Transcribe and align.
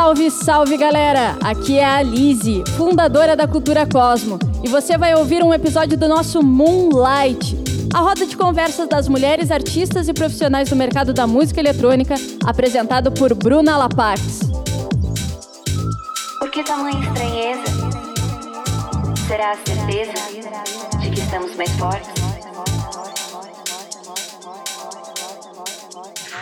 Salve, 0.00 0.30
salve 0.30 0.76
galera! 0.78 1.36
Aqui 1.44 1.78
é 1.78 1.84
a 1.84 2.00
Lise, 2.00 2.64
fundadora 2.74 3.36
da 3.36 3.46
Cultura 3.46 3.86
Cosmo, 3.86 4.38
e 4.64 4.68
você 4.68 4.96
vai 4.96 5.14
ouvir 5.14 5.44
um 5.44 5.52
episódio 5.52 5.98
do 5.98 6.08
nosso 6.08 6.42
Moonlight, 6.42 7.54
a 7.92 7.98
roda 7.98 8.24
de 8.24 8.34
conversas 8.34 8.88
das 8.88 9.08
mulheres 9.08 9.50
artistas 9.50 10.08
e 10.08 10.14
profissionais 10.14 10.70
do 10.70 10.74
mercado 10.74 11.12
da 11.12 11.26
música 11.26 11.60
eletrônica, 11.60 12.14
apresentado 12.46 13.12
por 13.12 13.34
Bruna 13.34 13.76
Lapax. 13.76 14.40
Por 16.38 16.50
que 16.50 16.64
tamanha 16.64 16.98
estranheza? 16.98 17.62
Será 19.28 19.50
a 19.50 19.56
certeza 19.56 20.14
de 20.98 21.10
que 21.10 21.20
estamos 21.20 21.54
mais 21.56 21.70
fortes? 21.72 22.08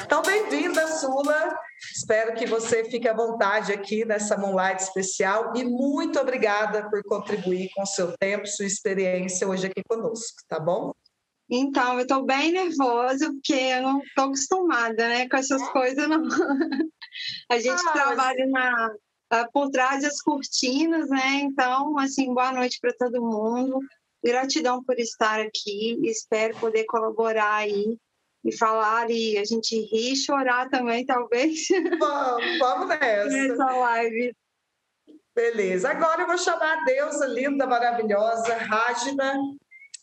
Então, 0.07 0.23
bem-vinda, 0.23 0.87
Sula. 0.87 1.68
Espero 2.09 2.35
que 2.35 2.47
você 2.47 2.87
fique 2.87 3.07
à 3.07 3.13
vontade 3.13 3.71
aqui 3.71 4.03
nessa 4.03 4.35
Moonlight 4.35 4.83
especial 4.83 5.53
e 5.55 5.62
muito 5.62 6.19
obrigada 6.19 6.89
por 6.89 7.03
contribuir 7.03 7.69
com 7.75 7.85
seu 7.85 8.16
tempo, 8.16 8.47
sua 8.47 8.65
experiência 8.65 9.47
hoje 9.47 9.66
aqui 9.66 9.83
conosco, 9.87 10.39
tá 10.49 10.59
bom? 10.59 10.95
Então, 11.51 11.97
eu 11.97 12.01
estou 12.01 12.25
bem 12.25 12.51
nervosa, 12.51 13.30
porque 13.30 13.52
eu 13.52 13.83
não 13.83 14.01
estou 14.01 14.25
acostumada 14.25 15.07
né, 15.07 15.29
com 15.29 15.37
essas 15.37 15.63
coisas, 15.69 16.09
não. 16.09 16.23
A 17.52 17.59
gente 17.59 17.83
ah, 17.87 17.93
trabalha 17.93 18.47
na, 18.47 18.95
ah, 19.29 19.49
por 19.52 19.69
trás 19.69 20.01
das 20.01 20.23
cortinas, 20.23 21.11
né? 21.11 21.41
Então, 21.43 21.99
assim, 21.99 22.33
boa 22.33 22.52
noite 22.52 22.79
para 22.80 22.95
todo 22.99 23.21
mundo. 23.21 23.80
Gratidão 24.25 24.83
por 24.83 24.99
estar 24.99 25.41
aqui. 25.41 26.01
Espero 26.05 26.57
poder 26.57 26.87
colaborar 26.87 27.57
aí 27.57 27.99
e 28.45 28.56
falar 28.56 29.10
e 29.10 29.37
a 29.37 29.45
gente 29.45 29.74
rir 29.74 30.12
e 30.12 30.16
chorar 30.16 30.69
também, 30.69 31.05
talvez. 31.05 31.66
Vamos, 31.98 32.59
vamos 32.59 32.88
nessa. 32.88 33.29
Nessa 33.29 33.65
live. 33.65 34.37
Beleza. 35.34 35.91
Agora 35.91 36.23
eu 36.23 36.27
vou 36.27 36.38
chamar 36.38 36.79
a 36.79 36.85
deusa 36.85 37.26
linda, 37.26 37.66
maravilhosa, 37.66 38.57
Rajna. 38.57 39.35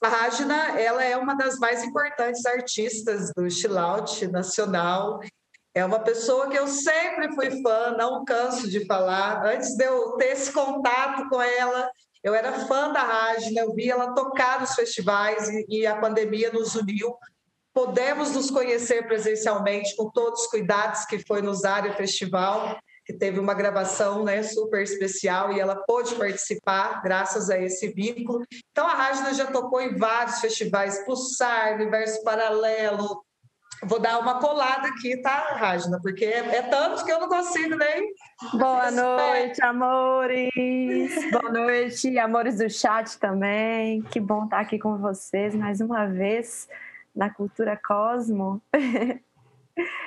A 0.02 0.08
Rajna, 0.08 0.80
ela 0.80 1.04
é 1.04 1.18
uma 1.18 1.36
das 1.36 1.58
mais 1.60 1.84
importantes 1.84 2.46
artistas 2.46 3.32
do 3.36 3.50
chill 3.50 3.78
out 3.78 4.28
nacional. 4.28 5.20
É 5.74 5.84
uma 5.84 6.00
pessoa 6.00 6.50
que 6.50 6.58
eu 6.58 6.68
sempre 6.68 7.34
fui 7.34 7.62
fã, 7.62 7.96
não 7.98 8.24
canso 8.24 8.70
de 8.70 8.86
falar. 8.86 9.46
Antes 9.46 9.76
de 9.76 9.84
eu 9.84 10.12
ter 10.14 10.28
esse 10.28 10.52
contato 10.54 11.28
com 11.28 11.42
ela, 11.42 11.90
eu 12.24 12.34
era 12.34 12.54
fã 12.66 12.92
da 12.94 13.02
Rajna, 13.02 13.62
eu 13.62 13.74
vi 13.74 13.90
ela 13.90 14.14
tocar 14.14 14.62
nos 14.62 14.74
festivais 14.74 15.50
e, 15.50 15.66
e 15.68 15.86
a 15.86 15.98
pandemia 15.98 16.50
nos 16.52 16.76
uniu 16.76 17.14
Podemos 17.76 18.32
nos 18.32 18.50
conhecer 18.50 19.06
presencialmente 19.06 19.98
com 19.98 20.10
todos 20.10 20.44
os 20.44 20.48
cuidados 20.48 21.04
que 21.04 21.20
foi 21.20 21.42
no 21.42 21.54
Zária 21.54 21.92
Festival, 21.92 22.80
que 23.06 23.12
teve 23.12 23.38
uma 23.38 23.54
gravação 23.54 24.24
né, 24.24 24.42
super 24.44 24.82
especial 24.82 25.52
e 25.52 25.60
ela 25.60 25.76
pôde 25.86 26.16
participar 26.16 27.02
graças 27.04 27.50
a 27.50 27.60
esse 27.60 27.90
vínculo. 27.90 28.46
Então, 28.72 28.88
a 28.88 28.94
Rádio 28.94 29.36
já 29.36 29.48
tocou 29.48 29.82
em 29.82 29.98
vários 29.98 30.40
festivais, 30.40 31.04
Pulsar, 31.04 31.74
Universo 31.74 32.24
Paralelo. 32.24 33.22
Vou 33.84 34.00
dar 34.00 34.20
uma 34.20 34.40
colada 34.40 34.88
aqui, 34.88 35.18
tá, 35.22 35.58
Rajna? 35.58 36.00
Porque 36.02 36.24
é, 36.24 36.56
é 36.56 36.62
tanto 36.62 37.04
que 37.04 37.12
eu 37.12 37.20
não 37.20 37.28
consigo 37.28 37.76
nem. 37.76 38.10
Boa 38.54 38.90
noite, 38.90 39.62
amores! 39.62 40.50
Boa 41.30 41.52
noite, 41.52 42.18
amores 42.18 42.58
do 42.58 42.70
chat 42.70 43.20
também. 43.20 44.02
Que 44.04 44.22
bom 44.22 44.46
estar 44.46 44.62
aqui 44.62 44.80
com 44.80 44.98
vocês 44.98 45.54
mais 45.54 45.82
uma 45.82 46.06
vez 46.06 46.70
na 47.16 47.30
Cultura 47.30 47.80
Cosmo. 47.84 48.62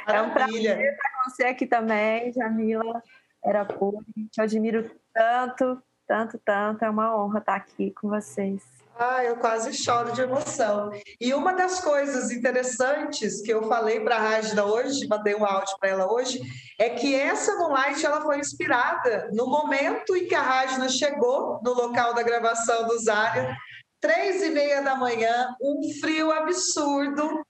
É 0.06 0.23
um 0.23 0.31
prazer 0.31 0.81
estar 0.81 1.11
com 1.11 1.31
você 1.31 1.45
aqui 1.45 1.67
também, 1.67 2.33
Jamila 2.33 3.03
Erapuri. 3.45 3.98
Te 4.31 4.41
admiro 4.41 4.91
tanto, 5.12 5.83
tanto, 6.06 6.39
tanto. 6.39 6.84
É 6.87 6.89
uma 6.89 7.15
honra 7.15 7.39
estar 7.41 7.55
aqui 7.55 7.91
com 7.91 8.09
vocês. 8.09 8.62
Ah, 8.98 9.23
eu 9.23 9.37
quase 9.37 9.73
choro 9.75 10.11
de 10.12 10.23
emoção. 10.23 10.91
E 11.21 11.32
uma 11.32 11.53
das 11.53 11.81
coisas 11.81 12.32
interessantes 12.32 13.41
que 13.43 13.53
eu 13.53 13.69
falei 13.69 14.00
para 14.00 14.16
a 14.16 14.21
Rágida 14.21 14.65
hoje, 14.65 15.06
mandei 15.06 15.37
um 15.37 15.44
áudio 15.44 15.77
para 15.78 15.91
ela 15.91 16.12
hoje, 16.12 16.41
é 16.81 16.91
que 16.91 17.15
essa 17.15 17.56
Moonlight 17.59 18.05
ela 18.05 18.21
foi 18.22 18.41
inspirada 18.41 19.31
no 19.32 19.47
momento 19.47 20.16
em 20.16 20.27
que 20.27 20.34
a 20.34 20.43
Rágida 20.43 20.88
chegou 20.88 21.61
no 21.62 21.75
local 21.75 22.12
da 22.12 22.25
gravação 22.25 22.88
do 22.88 22.99
Zária 22.99 23.56
três 24.00 24.42
e 24.42 24.50
meia 24.50 24.82
da 24.82 24.94
manhã, 24.94 25.54
um 25.60 25.81
frio 26.00 26.31
absurdo. 26.31 27.44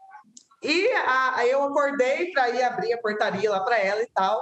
E 0.63 0.89
a, 1.07 1.47
eu 1.47 1.63
acordei 1.65 2.31
para 2.33 2.51
ir 2.51 2.63
abrir 2.63 2.93
a 2.93 3.01
portaria 3.01 3.51
lá 3.51 3.61
para 3.61 3.79
ela 3.79 4.03
e 4.03 4.09
tal. 4.13 4.41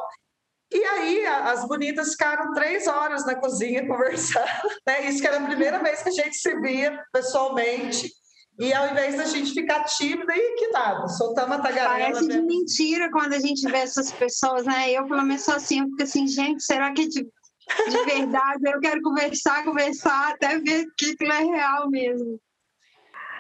E 0.72 0.82
aí 0.82 1.26
as 1.26 1.66
bonitas 1.66 2.12
ficaram 2.12 2.52
três 2.52 2.86
horas 2.86 3.24
na 3.24 3.34
cozinha 3.36 3.86
conversando, 3.86 4.46
né? 4.86 5.08
Isso 5.08 5.20
que 5.20 5.26
era 5.26 5.38
a 5.38 5.46
primeira 5.46 5.82
vez 5.82 6.02
que 6.02 6.08
a 6.08 6.12
gente 6.12 6.36
se 6.36 6.60
via 6.60 7.02
pessoalmente. 7.12 8.10
E 8.58 8.72
ao 8.72 8.88
invés 8.88 9.16
da 9.16 9.26
gente 9.26 9.52
ficar 9.52 9.84
tímida, 9.84 10.34
e 10.34 10.54
que 10.54 10.68
nada, 10.68 11.06
soltamos 11.08 11.58
a 11.58 11.60
tagarela. 11.60 12.12
Parece 12.12 12.26
de 12.26 12.40
mentira 12.40 13.10
quando 13.10 13.34
a 13.34 13.38
gente 13.38 13.70
vê 13.70 13.78
essas 13.78 14.10
pessoas, 14.10 14.64
né? 14.64 14.90
Eu, 14.90 15.06
pelo 15.06 15.22
menos, 15.22 15.42
sou 15.42 15.54
assim, 15.54 15.80
eu 15.80 15.86
fico 15.90 16.02
assim, 16.02 16.26
gente, 16.26 16.64
será 16.64 16.90
que 16.94 17.06
de 17.06 17.28
de 17.88 18.04
verdade, 18.04 18.62
eu 18.64 18.80
quero 18.80 19.02
conversar, 19.02 19.64
conversar, 19.64 20.32
até 20.32 20.58
ver 20.58 20.86
que 20.96 21.12
aquilo 21.12 21.32
é 21.32 21.44
real 21.44 21.90
mesmo. 21.90 22.38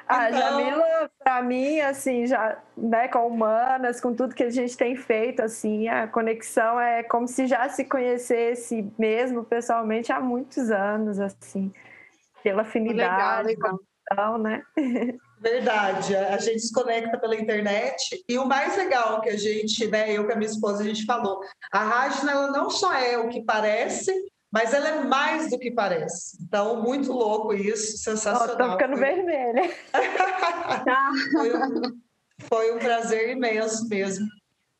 A 0.08 0.28
então... 0.28 0.40
Jamila, 0.40 1.10
para 1.18 1.42
mim, 1.42 1.80
assim, 1.80 2.26
já, 2.26 2.62
né, 2.76 3.08
com 3.08 3.26
humanas, 3.26 4.00
com 4.00 4.14
tudo 4.14 4.34
que 4.34 4.44
a 4.44 4.50
gente 4.50 4.76
tem 4.76 4.94
feito, 4.94 5.42
assim, 5.42 5.88
a 5.88 6.06
conexão 6.06 6.80
é 6.80 7.02
como 7.02 7.26
se 7.26 7.46
já 7.46 7.68
se 7.68 7.84
conhecesse 7.84 8.88
mesmo 8.96 9.44
pessoalmente 9.44 10.12
há 10.12 10.20
muitos 10.20 10.70
anos, 10.70 11.18
assim, 11.18 11.72
pela 12.42 12.62
afinidade, 12.62 13.48
legal, 13.48 13.76
legal. 14.10 14.38
né? 14.38 14.62
Verdade, 15.48 16.16
a 16.16 16.38
gente 16.38 16.58
se 16.58 16.72
conecta 16.72 17.16
pela 17.18 17.36
internet 17.36 18.24
e 18.28 18.36
o 18.36 18.44
mais 18.44 18.76
legal 18.76 19.20
que 19.20 19.28
a 19.28 19.36
gente, 19.36 19.86
né, 19.86 20.12
eu 20.12 20.26
com 20.26 20.32
a 20.32 20.34
minha 20.34 20.50
esposa, 20.50 20.82
a 20.82 20.84
gente 20.84 21.04
falou, 21.04 21.40
a 21.70 21.84
Rajna 21.84 22.32
ela 22.32 22.50
não 22.50 22.68
só 22.68 22.92
é 22.92 23.16
o 23.16 23.28
que 23.28 23.44
parece, 23.44 24.12
mas 24.50 24.74
ela 24.74 24.88
é 24.88 25.04
mais 25.04 25.48
do 25.48 25.56
que 25.56 25.70
parece. 25.70 26.36
Então, 26.42 26.82
muito 26.82 27.12
louco 27.12 27.54
isso, 27.54 27.96
sensacional. 27.98 28.70
Oh, 28.70 28.72
ficando 28.72 28.96
foi... 28.96 29.06
vermelha. 29.06 29.70
foi, 31.30 31.56
um, 31.56 32.00
foi 32.48 32.74
um 32.74 32.78
prazer 32.80 33.30
imenso 33.30 33.88
mesmo 33.88 34.26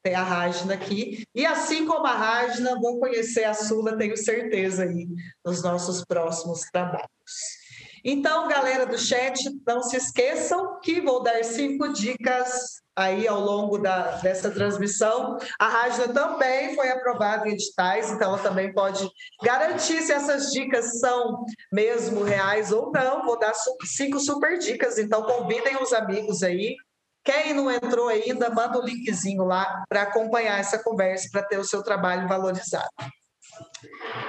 ter 0.02 0.14
a 0.14 0.22
Rajna 0.24 0.74
aqui. 0.74 1.24
E 1.32 1.46
assim 1.46 1.86
como 1.86 2.04
a 2.08 2.12
Rajna, 2.12 2.74
vou 2.80 2.98
conhecer 2.98 3.44
a 3.44 3.54
Sula, 3.54 3.96
tenho 3.96 4.16
certeza 4.16 4.82
aí, 4.82 5.06
nos 5.44 5.62
nossos 5.62 6.04
próximos 6.04 6.62
trabalhos. 6.72 7.65
Então, 8.08 8.46
galera 8.46 8.86
do 8.86 8.96
chat, 8.96 9.36
não 9.66 9.82
se 9.82 9.96
esqueçam 9.96 10.78
que 10.78 11.00
vou 11.00 11.24
dar 11.24 11.42
cinco 11.42 11.88
dicas 11.92 12.80
aí 12.94 13.26
ao 13.26 13.40
longo 13.40 13.78
da, 13.78 14.18
dessa 14.18 14.48
transmissão. 14.48 15.36
A 15.58 15.66
Rádio 15.66 16.14
também 16.14 16.72
foi 16.76 16.88
aprovada 16.88 17.48
em 17.48 17.54
editais, 17.54 18.08
então 18.12 18.28
ela 18.28 18.38
também 18.38 18.72
pode 18.72 19.10
garantir 19.42 20.00
se 20.02 20.12
essas 20.12 20.52
dicas 20.52 21.00
são 21.00 21.44
mesmo 21.72 22.22
reais 22.22 22.70
ou 22.70 22.92
não. 22.92 23.24
Vou 23.24 23.40
dar 23.40 23.52
cinco 23.84 24.20
super 24.20 24.56
dicas, 24.56 24.98
então 24.98 25.24
convidem 25.24 25.76
os 25.82 25.92
amigos 25.92 26.44
aí. 26.44 26.76
Quem 27.24 27.54
não 27.54 27.68
entrou 27.68 28.06
ainda, 28.06 28.48
manda 28.50 28.78
o 28.78 28.82
um 28.82 28.84
linkzinho 28.84 29.42
lá 29.42 29.82
para 29.88 30.02
acompanhar 30.02 30.60
essa 30.60 30.78
conversa, 30.78 31.28
para 31.32 31.42
ter 31.42 31.58
o 31.58 31.64
seu 31.64 31.82
trabalho 31.82 32.28
valorizado. 32.28 32.86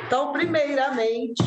Então, 0.05 0.31
primeiramente, 0.31 1.43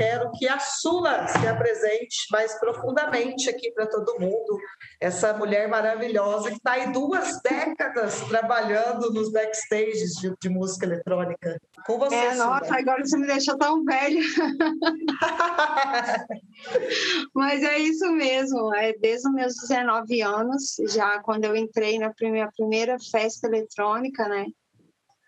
quero 0.00 0.32
que 0.32 0.48
a 0.48 0.58
Sula 0.58 1.28
se 1.28 1.46
apresente 1.46 2.16
mais 2.30 2.58
profundamente 2.58 3.50
aqui 3.50 3.70
para 3.72 3.86
todo 3.86 4.18
mundo. 4.18 4.58
Essa 4.98 5.34
mulher 5.34 5.68
maravilhosa 5.68 6.48
que 6.48 6.56
está 6.56 6.72
aí 6.72 6.90
duas 6.90 7.38
décadas 7.42 8.22
trabalhando 8.22 9.12
nos 9.12 9.30
backstages 9.30 10.14
de, 10.14 10.32
de 10.40 10.48
música 10.48 10.86
eletrônica. 10.86 11.60
Com 11.86 11.98
você, 11.98 12.14
é, 12.14 12.32
Sula. 12.32 12.46
Nossa, 12.46 12.78
agora 12.78 13.04
você 13.04 13.18
me 13.18 13.26
deixou 13.26 13.58
tão 13.58 13.84
velha. 13.84 14.22
Mas 17.34 17.62
é 17.62 17.78
isso 17.78 18.10
mesmo. 18.12 18.74
É 18.74 18.94
desde 18.94 19.28
os 19.28 19.34
meus 19.34 19.54
19 19.68 20.22
anos, 20.22 20.76
já 20.88 21.20
quando 21.20 21.44
eu 21.44 21.54
entrei 21.54 21.98
na 21.98 22.10
minha 22.22 22.50
primeira 22.50 22.96
festa 23.10 23.46
eletrônica, 23.46 24.26
né? 24.28 24.46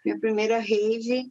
Minha 0.05 0.19
primeira 0.19 0.59
rave 0.59 1.31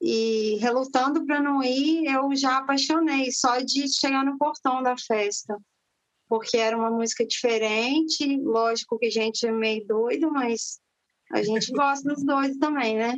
e 0.00 0.56
relutando 0.56 1.26
para 1.26 1.40
não 1.40 1.62
ir, 1.62 2.06
eu 2.06 2.34
já 2.34 2.58
apaixonei 2.58 3.30
só 3.30 3.58
de 3.58 3.86
chegar 3.88 4.24
no 4.24 4.38
portão 4.38 4.82
da 4.82 4.96
festa, 4.96 5.58
porque 6.26 6.56
era 6.56 6.76
uma 6.76 6.90
música 6.90 7.26
diferente. 7.26 8.40
Lógico 8.42 8.98
que 8.98 9.06
a 9.06 9.10
gente 9.10 9.46
é 9.46 9.52
meio 9.52 9.86
doido, 9.86 10.30
mas 10.30 10.80
a 11.30 11.42
gente 11.42 11.70
gosta 11.72 12.08
dos 12.08 12.24
doidos 12.24 12.56
também, 12.58 12.96
né? 12.96 13.14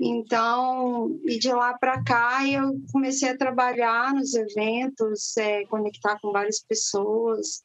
Então, 0.00 1.18
e 1.24 1.40
de 1.40 1.52
lá 1.52 1.76
para 1.76 2.04
cá 2.04 2.46
eu 2.46 2.80
comecei 2.92 3.30
a 3.30 3.36
trabalhar 3.36 4.14
nos 4.14 4.32
eventos, 4.32 5.36
é, 5.36 5.66
conectar 5.66 6.20
com 6.20 6.30
várias 6.30 6.60
pessoas. 6.60 7.64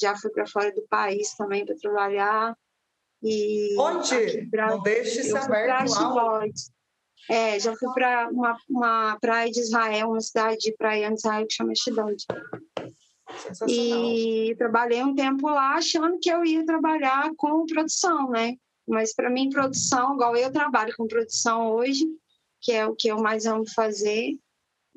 Já 0.00 0.14
fui 0.16 0.30
para 0.30 0.46
fora 0.46 0.72
do 0.72 0.86
país 0.88 1.34
também 1.34 1.66
para 1.66 1.74
trabalhar. 1.74 2.56
E 3.20 3.74
Onde? 3.76 4.46
Pra, 4.48 4.68
não 4.68 4.82
deixe 4.82 5.24
se 5.24 5.36
aberto 5.36 5.90
É, 7.28 7.58
já 7.58 7.74
fui 7.76 7.92
para 7.92 8.28
uma, 8.30 8.56
uma 8.68 9.18
praia 9.20 9.50
de 9.50 9.60
Israel, 9.60 10.10
uma 10.10 10.20
cidade 10.20 10.58
de 10.58 10.72
praia 10.76 11.08
de 11.08 11.14
Israel 11.14 11.46
que 11.46 11.54
chama 11.54 11.72
Ashdod. 11.72 12.24
E 13.68 14.54
trabalhei 14.56 15.02
um 15.02 15.14
tempo 15.14 15.48
lá 15.48 15.74
achando 15.74 16.18
que 16.20 16.30
eu 16.30 16.44
ia 16.44 16.64
trabalhar 16.64 17.30
com 17.36 17.66
produção, 17.66 18.30
né? 18.30 18.56
Mas 18.86 19.12
para 19.12 19.28
mim, 19.28 19.50
produção, 19.50 20.14
igual 20.14 20.36
eu 20.36 20.52
trabalho 20.52 20.94
com 20.96 21.08
produção 21.08 21.72
hoje, 21.72 22.06
que 22.60 22.70
é 22.70 22.86
o 22.86 22.94
que 22.94 23.08
eu 23.08 23.18
mais 23.18 23.44
amo 23.44 23.64
fazer, 23.74 24.38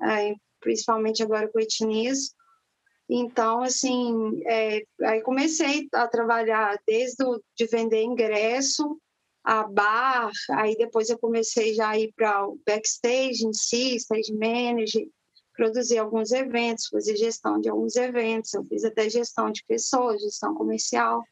é, 0.03 0.35
principalmente 0.59 1.23
agora 1.23 1.47
com 1.47 1.59
etnias. 1.59 2.35
Então, 3.09 3.63
assim, 3.63 4.39
é, 4.45 4.83
aí 5.01 5.21
comecei 5.21 5.87
a 5.91 6.07
trabalhar 6.07 6.79
desde 6.85 7.23
o, 7.23 7.41
de 7.57 7.65
vender 7.65 8.03
ingresso 8.03 8.99
a 9.43 9.63
bar, 9.63 10.31
aí 10.51 10.75
depois 10.75 11.09
eu 11.09 11.17
comecei 11.17 11.73
já 11.73 11.89
a 11.89 11.99
ir 11.99 12.13
para 12.15 12.47
o 12.47 12.59
backstage 12.65 13.45
em 13.45 13.53
si, 13.53 13.95
stage 13.95 14.33
manager, 14.33 15.07
produzir 15.55 15.97
alguns 15.97 16.31
eventos, 16.31 16.87
fazer 16.87 17.15
gestão 17.17 17.59
de 17.59 17.69
alguns 17.69 17.95
eventos, 17.95 18.53
eu 18.53 18.63
fiz 18.63 18.83
até 18.83 19.09
gestão 19.09 19.51
de 19.51 19.63
pessoas, 19.65 20.21
gestão 20.21 20.55
comercial, 20.55 21.23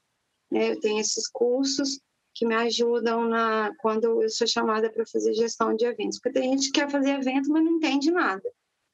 né? 0.51 0.71
eu 0.71 0.80
tenho 0.80 1.00
esses 1.00 1.27
cursos 1.30 2.00
que 2.33 2.45
me 2.45 2.54
ajudam 2.56 3.27
na 3.27 3.71
quando 3.80 4.21
eu 4.21 4.30
sou 4.30 4.45
chamada 4.45 4.92
para 4.92 5.06
fazer 5.06 5.33
gestão 5.33 5.75
de 5.75 5.86
eventos, 5.86 6.19
porque 6.19 6.39
tem 6.39 6.51
gente 6.51 6.71
que 6.71 6.80
quer 6.80 6.89
fazer 6.89 7.12
evento, 7.12 7.50
mas 7.50 7.63
não 7.63 7.77
entende 7.77 8.12
nada. 8.12 8.44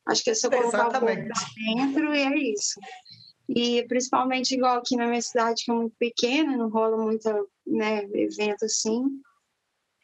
Acho 0.06 0.24
que 0.24 0.30
é 0.30 0.36
só 0.36 0.50
colocar 0.50 0.68
Exatamente. 0.68 1.32
o 1.32 1.34
corpo 1.34 1.52
dentro 1.56 2.16
e 2.16 2.20
é 2.20 2.38
isso. 2.52 2.80
E 3.56 3.86
principalmente 3.88 4.56
igual 4.56 4.78
aqui 4.78 4.96
na 4.96 5.06
minha 5.06 5.22
cidade, 5.22 5.64
que 5.64 5.72
é 5.72 5.76
muito 5.76 5.96
pequena, 5.98 6.58
não 6.58 6.70
rola 6.70 6.98
muito 6.98 7.30
né, 7.68 8.04
evento 8.14 8.66
assim. 8.66 9.04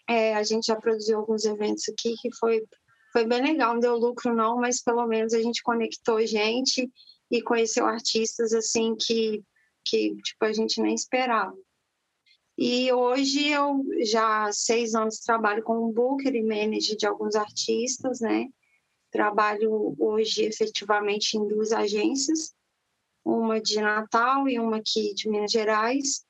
É, 0.07 0.35
a 0.35 0.43
gente 0.43 0.67
já 0.67 0.75
produziu 0.75 1.17
alguns 1.17 1.45
eventos 1.45 1.89
aqui 1.89 2.15
que 2.21 2.29
foi, 2.35 2.63
foi 3.11 3.25
bem 3.25 3.41
legal, 3.41 3.73
não 3.73 3.79
deu 3.79 3.95
lucro 3.95 4.35
não, 4.35 4.57
mas 4.57 4.83
pelo 4.83 5.05
menos 5.07 5.33
a 5.33 5.41
gente 5.41 5.63
conectou 5.63 6.25
gente 6.27 6.91
e 7.31 7.41
conheceu 7.41 7.87
artistas 7.87 8.53
assim 8.53 8.95
que, 8.95 9.43
que 9.83 10.15
tipo, 10.17 10.45
a 10.45 10.53
gente 10.53 10.79
nem 10.79 10.93
esperava. 10.93 11.57
E 12.55 12.91
hoje 12.91 13.49
eu 13.49 13.83
já 14.03 14.45
há 14.45 14.51
seis 14.51 14.93
anos 14.93 15.19
trabalho 15.19 15.63
como 15.63 15.91
booker 15.91 16.35
e 16.35 16.43
manager 16.43 16.97
de 16.97 17.07
alguns 17.07 17.33
artistas, 17.35 18.19
né? 18.19 18.47
Trabalho 19.09 19.95
hoje 19.97 20.43
efetivamente 20.43 21.35
em 21.37 21.47
duas 21.47 21.71
agências, 21.71 22.53
uma 23.29 23.61
de 23.61 23.79
Natal 23.81 24.47
e 24.47 24.59
uma 24.59 24.77
aqui 24.77 25.13
de 25.13 25.29
Minas 25.29 25.51
Gerais. 25.51 26.25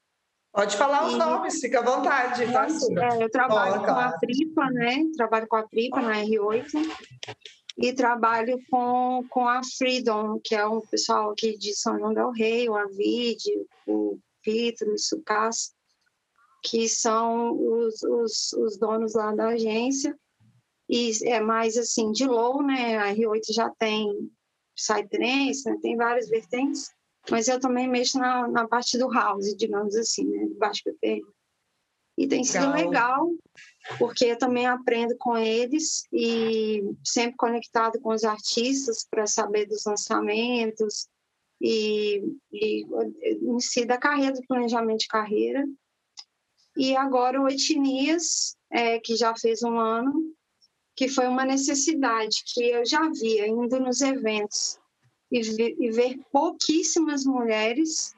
Pode 0.51 0.75
falar 0.77 1.07
os 1.07 1.15
nomes, 1.15 1.59
fica 1.59 1.79
à 1.79 1.83
vontade. 1.83 2.43
É, 2.43 3.23
eu 3.23 3.29
trabalho 3.29 3.81
com 3.81 3.91
a 3.91 4.11
Pripa, 4.17 4.69
né? 4.71 5.03
Trabalho 5.15 5.47
com 5.47 5.55
a 5.55 5.67
Pripa 5.67 6.01
na 6.01 6.23
R8 6.23 6.65
e 7.77 7.93
trabalho 7.93 8.59
com, 8.69 9.23
com 9.29 9.47
a 9.47 9.61
Freedom, 9.63 10.39
que 10.43 10.55
é 10.55 10.65
um 10.65 10.81
pessoal 10.81 11.31
aqui 11.31 11.57
de 11.57 11.73
São 11.73 11.97
João 11.97 12.13
del 12.13 12.31
Rei, 12.31 12.67
o 12.67 12.75
Avid, 12.75 13.41
o 13.87 14.17
Pitro, 14.43 14.93
o 14.93 14.97
Sucas, 14.97 15.71
que 16.63 16.89
são 16.89 17.51
os, 17.51 18.01
os, 18.03 18.53
os 18.53 18.77
donos 18.77 19.13
lá 19.13 19.33
da 19.33 19.49
agência. 19.49 20.17
E 20.89 21.11
é 21.25 21.39
mais 21.39 21.77
assim, 21.77 22.11
de 22.11 22.25
low, 22.25 22.63
né? 22.63 22.97
A 22.97 23.13
R8 23.13 23.53
já 23.53 23.69
tem 23.77 24.29
psytrance, 24.79 25.69
né? 25.69 25.77
tem 25.81 25.95
várias 25.95 26.29
vertentes, 26.29 26.89
mas 27.29 27.47
eu 27.47 27.59
também 27.59 27.87
mexo 27.87 28.17
na, 28.17 28.47
na 28.47 28.67
parte 28.67 28.97
do 28.97 29.09
house, 29.11 29.55
digamos 29.55 29.95
assim, 29.95 30.25
né? 30.25 30.45
De 30.45 30.53
baixo 30.55 30.81
BPM. 30.85 31.23
E 32.17 32.27
tem 32.27 32.43
sido 32.43 32.71
legal. 32.73 32.75
legal, 32.75 33.29
porque 33.97 34.25
eu 34.25 34.37
também 34.37 34.65
aprendo 34.65 35.15
com 35.17 35.37
eles 35.37 36.03
e 36.11 36.83
sempre 37.05 37.37
conectado 37.37 37.99
com 38.01 38.09
os 38.09 38.25
artistas 38.25 39.07
para 39.09 39.25
saber 39.25 39.67
dos 39.67 39.85
lançamentos 39.85 41.07
e, 41.61 42.21
e 42.51 42.85
em 43.41 43.59
si 43.61 43.85
da 43.85 43.97
carreira, 43.97 44.33
do 44.33 44.45
planejamento 44.47 44.99
de 44.99 45.07
carreira. 45.07 45.65
E 46.75 46.95
agora 46.95 47.41
o 47.41 47.47
Etnias, 47.47 48.55
é, 48.69 48.99
que 48.99 49.15
já 49.15 49.33
fez 49.35 49.63
um 49.63 49.77
ano, 49.79 50.33
que 50.99 51.07
foi 51.07 51.27
uma 51.27 51.45
necessidade 51.45 52.43
que 52.45 52.61
eu 52.61 52.85
já 52.85 53.09
via 53.09 53.47
indo 53.47 53.79
nos 53.79 54.01
eventos 54.01 54.77
e, 55.31 55.39
e 55.39 55.91
ver 55.91 56.19
pouquíssimas 56.29 57.23
mulheres. 57.23 58.13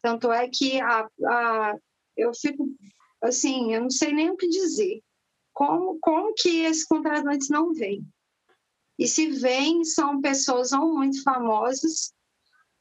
Tanto 0.00 0.30
é 0.30 0.48
que 0.48 0.80
a, 0.80 1.10
a, 1.24 1.76
eu 2.16 2.32
fico 2.32 2.68
assim, 3.20 3.74
eu 3.74 3.80
não 3.80 3.90
sei 3.90 4.12
nem 4.12 4.30
o 4.30 4.36
que 4.36 4.46
dizer. 4.46 5.02
Como, 5.52 5.98
como 6.00 6.32
que 6.34 6.60
esses 6.60 6.86
contratantes 6.86 7.48
não 7.48 7.74
vêm? 7.74 8.06
E 8.96 9.08
se 9.08 9.28
vêm, 9.28 9.82
são 9.82 10.20
pessoas 10.20 10.70
ou 10.70 10.94
muito 10.94 11.20
famosas 11.24 12.14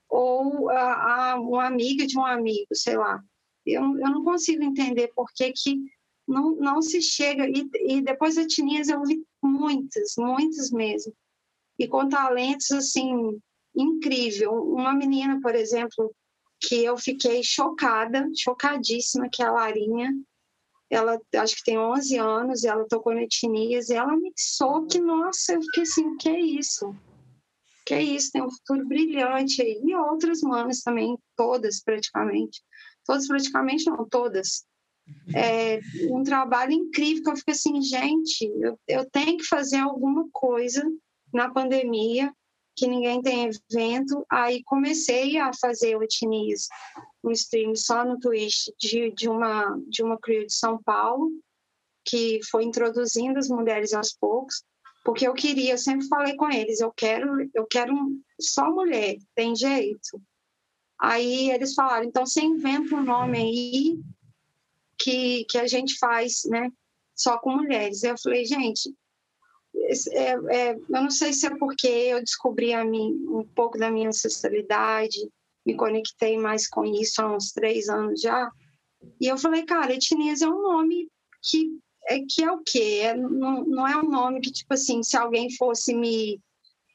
ou 0.07 0.69
a, 0.69 1.31
a, 1.31 1.39
uma 1.39 1.65
amiga 1.65 2.05
de 2.05 2.15
um 2.15 2.23
amigo, 2.23 2.67
sei 2.73 2.95
lá. 2.95 3.19
Eu, 3.65 3.81
eu 3.81 4.11
não 4.11 4.23
consigo 4.23 4.61
entender 4.61 5.11
por 5.15 5.25
que, 5.35 5.51
que 5.51 5.81
não, 6.27 6.55
não 6.55 6.81
se 6.81 7.01
chega. 7.01 7.47
E, 7.47 7.69
e 7.87 8.01
depois 8.01 8.37
etnias 8.37 8.89
eu 8.89 9.01
vi 9.03 9.23
muitas, 9.41 10.13
muitas 10.17 10.71
mesmo. 10.71 11.13
E 11.77 11.87
com 11.87 12.07
talentos, 12.07 12.71
assim, 12.71 13.39
incrível. 13.75 14.53
Uma 14.53 14.93
menina, 14.93 15.39
por 15.41 15.55
exemplo, 15.55 16.13
que 16.61 16.83
eu 16.83 16.97
fiquei 16.97 17.41
chocada, 17.43 18.27
chocadíssima, 18.35 19.29
que 19.29 19.43
é 19.43 19.45
a 19.45 19.51
Larinha. 19.51 20.11
Ela, 20.89 21.19
acho 21.37 21.55
que 21.57 21.63
tem 21.63 21.77
11 21.77 22.17
anos, 22.17 22.63
ela 22.63 22.87
tocou 22.87 23.13
no 23.13 23.19
etnias, 23.19 23.89
e 23.89 23.95
ela 23.95 24.15
mixou 24.15 24.85
que, 24.85 24.99
nossa, 24.99 25.53
eu 25.53 25.61
fiquei 25.63 25.83
assim, 25.83 26.15
que 26.17 26.29
é 26.29 26.39
isso? 26.39 26.95
Que 27.85 27.95
é 27.95 28.03
isso, 28.03 28.31
tem 28.31 28.43
um 28.43 28.49
futuro 28.49 28.87
brilhante 28.87 29.61
aí. 29.61 29.81
E 29.83 29.95
outras 29.95 30.41
manas 30.41 30.81
também, 30.81 31.17
todas 31.35 31.83
praticamente. 31.83 32.63
Todas 33.05 33.27
praticamente, 33.27 33.85
não, 33.85 34.07
todas 34.07 34.65
é, 35.35 35.79
um 36.09 36.23
trabalho 36.23 36.71
incrível 36.71 37.23
que 37.23 37.29
eu 37.29 37.35
fico 37.37 37.51
assim, 37.51 37.81
gente, 37.81 38.45
eu, 38.59 38.79
eu 38.87 39.09
tenho 39.09 39.37
que 39.37 39.45
fazer 39.45 39.77
alguma 39.77 40.27
coisa 40.31 40.83
na 41.33 41.51
pandemia, 41.51 42.33
que 42.75 42.87
ninguém 42.87 43.21
tem 43.21 43.49
evento. 43.49 44.25
Aí 44.29 44.63
comecei 44.63 45.37
a 45.37 45.51
fazer 45.53 45.95
o 45.95 46.03
Etnias, 46.03 46.67
um 47.23 47.31
stream 47.31 47.75
só 47.75 48.03
no 48.03 48.19
Twitch 48.19 48.67
de, 48.79 49.11
de, 49.11 49.29
uma, 49.29 49.77
de 49.87 50.03
uma 50.03 50.17
crew 50.19 50.45
de 50.45 50.53
São 50.53 50.81
Paulo, 50.83 51.31
que 52.05 52.39
foi 52.49 52.63
introduzindo 52.63 53.39
as 53.39 53.47
mulheres 53.47 53.93
aos 53.93 54.13
poucos, 54.13 54.63
porque 55.03 55.27
eu 55.27 55.33
queria, 55.33 55.73
eu 55.73 55.77
sempre 55.77 56.07
falei 56.07 56.35
com 56.35 56.49
eles, 56.49 56.79
eu 56.79 56.91
quero, 56.91 57.49
eu 57.53 57.65
quero 57.65 57.93
só 58.39 58.69
mulher, 58.71 59.17
tem 59.33 59.55
jeito. 59.55 60.21
Aí 60.99 61.51
eles 61.51 61.73
falaram, 61.73 62.05
então 62.05 62.25
você 62.25 62.41
inventa 62.41 62.95
um 62.95 63.03
nome 63.03 63.37
aí 63.37 63.99
que, 64.97 65.45
que 65.49 65.57
a 65.57 65.67
gente 65.67 65.97
faz, 65.97 66.41
né? 66.45 66.69
Só 67.15 67.37
com 67.37 67.55
mulheres. 67.55 68.03
Eu 68.03 68.15
falei, 68.21 68.45
gente, 68.45 68.93
é, 70.11 70.31
é, 70.31 70.73
eu 70.73 70.79
não 70.89 71.09
sei 71.09 71.33
se 71.33 71.47
é 71.47 71.55
porque 71.57 71.87
eu 71.87 72.19
descobri 72.19 72.73
a 72.73 72.83
mim, 72.83 73.13
um 73.29 73.45
pouco 73.55 73.77
da 73.77 73.91
minha 73.91 74.09
ancestralidade, 74.09 75.17
me 75.65 75.75
conectei 75.75 76.37
mais 76.37 76.67
com 76.67 76.85
isso 76.85 77.21
há 77.21 77.35
uns 77.35 77.51
três 77.51 77.89
anos 77.89 78.21
já. 78.21 78.49
E 79.19 79.27
eu 79.27 79.37
falei, 79.37 79.63
cara, 79.63 79.93
etnias 79.93 80.41
é 80.41 80.47
um 80.47 80.61
nome 80.61 81.09
que 81.41 81.79
é, 82.07 82.19
que 82.19 82.43
é 82.43 82.51
o 82.51 82.61
quê? 82.63 83.01
É, 83.03 83.15
não, 83.15 83.63
não 83.65 83.87
é 83.87 83.97
um 83.97 84.09
nome 84.09 84.39
que, 84.39 84.51
tipo 84.51 84.73
assim, 84.73 85.01
se 85.01 85.17
alguém 85.17 85.49
fosse 85.55 85.93
me, 85.93 86.39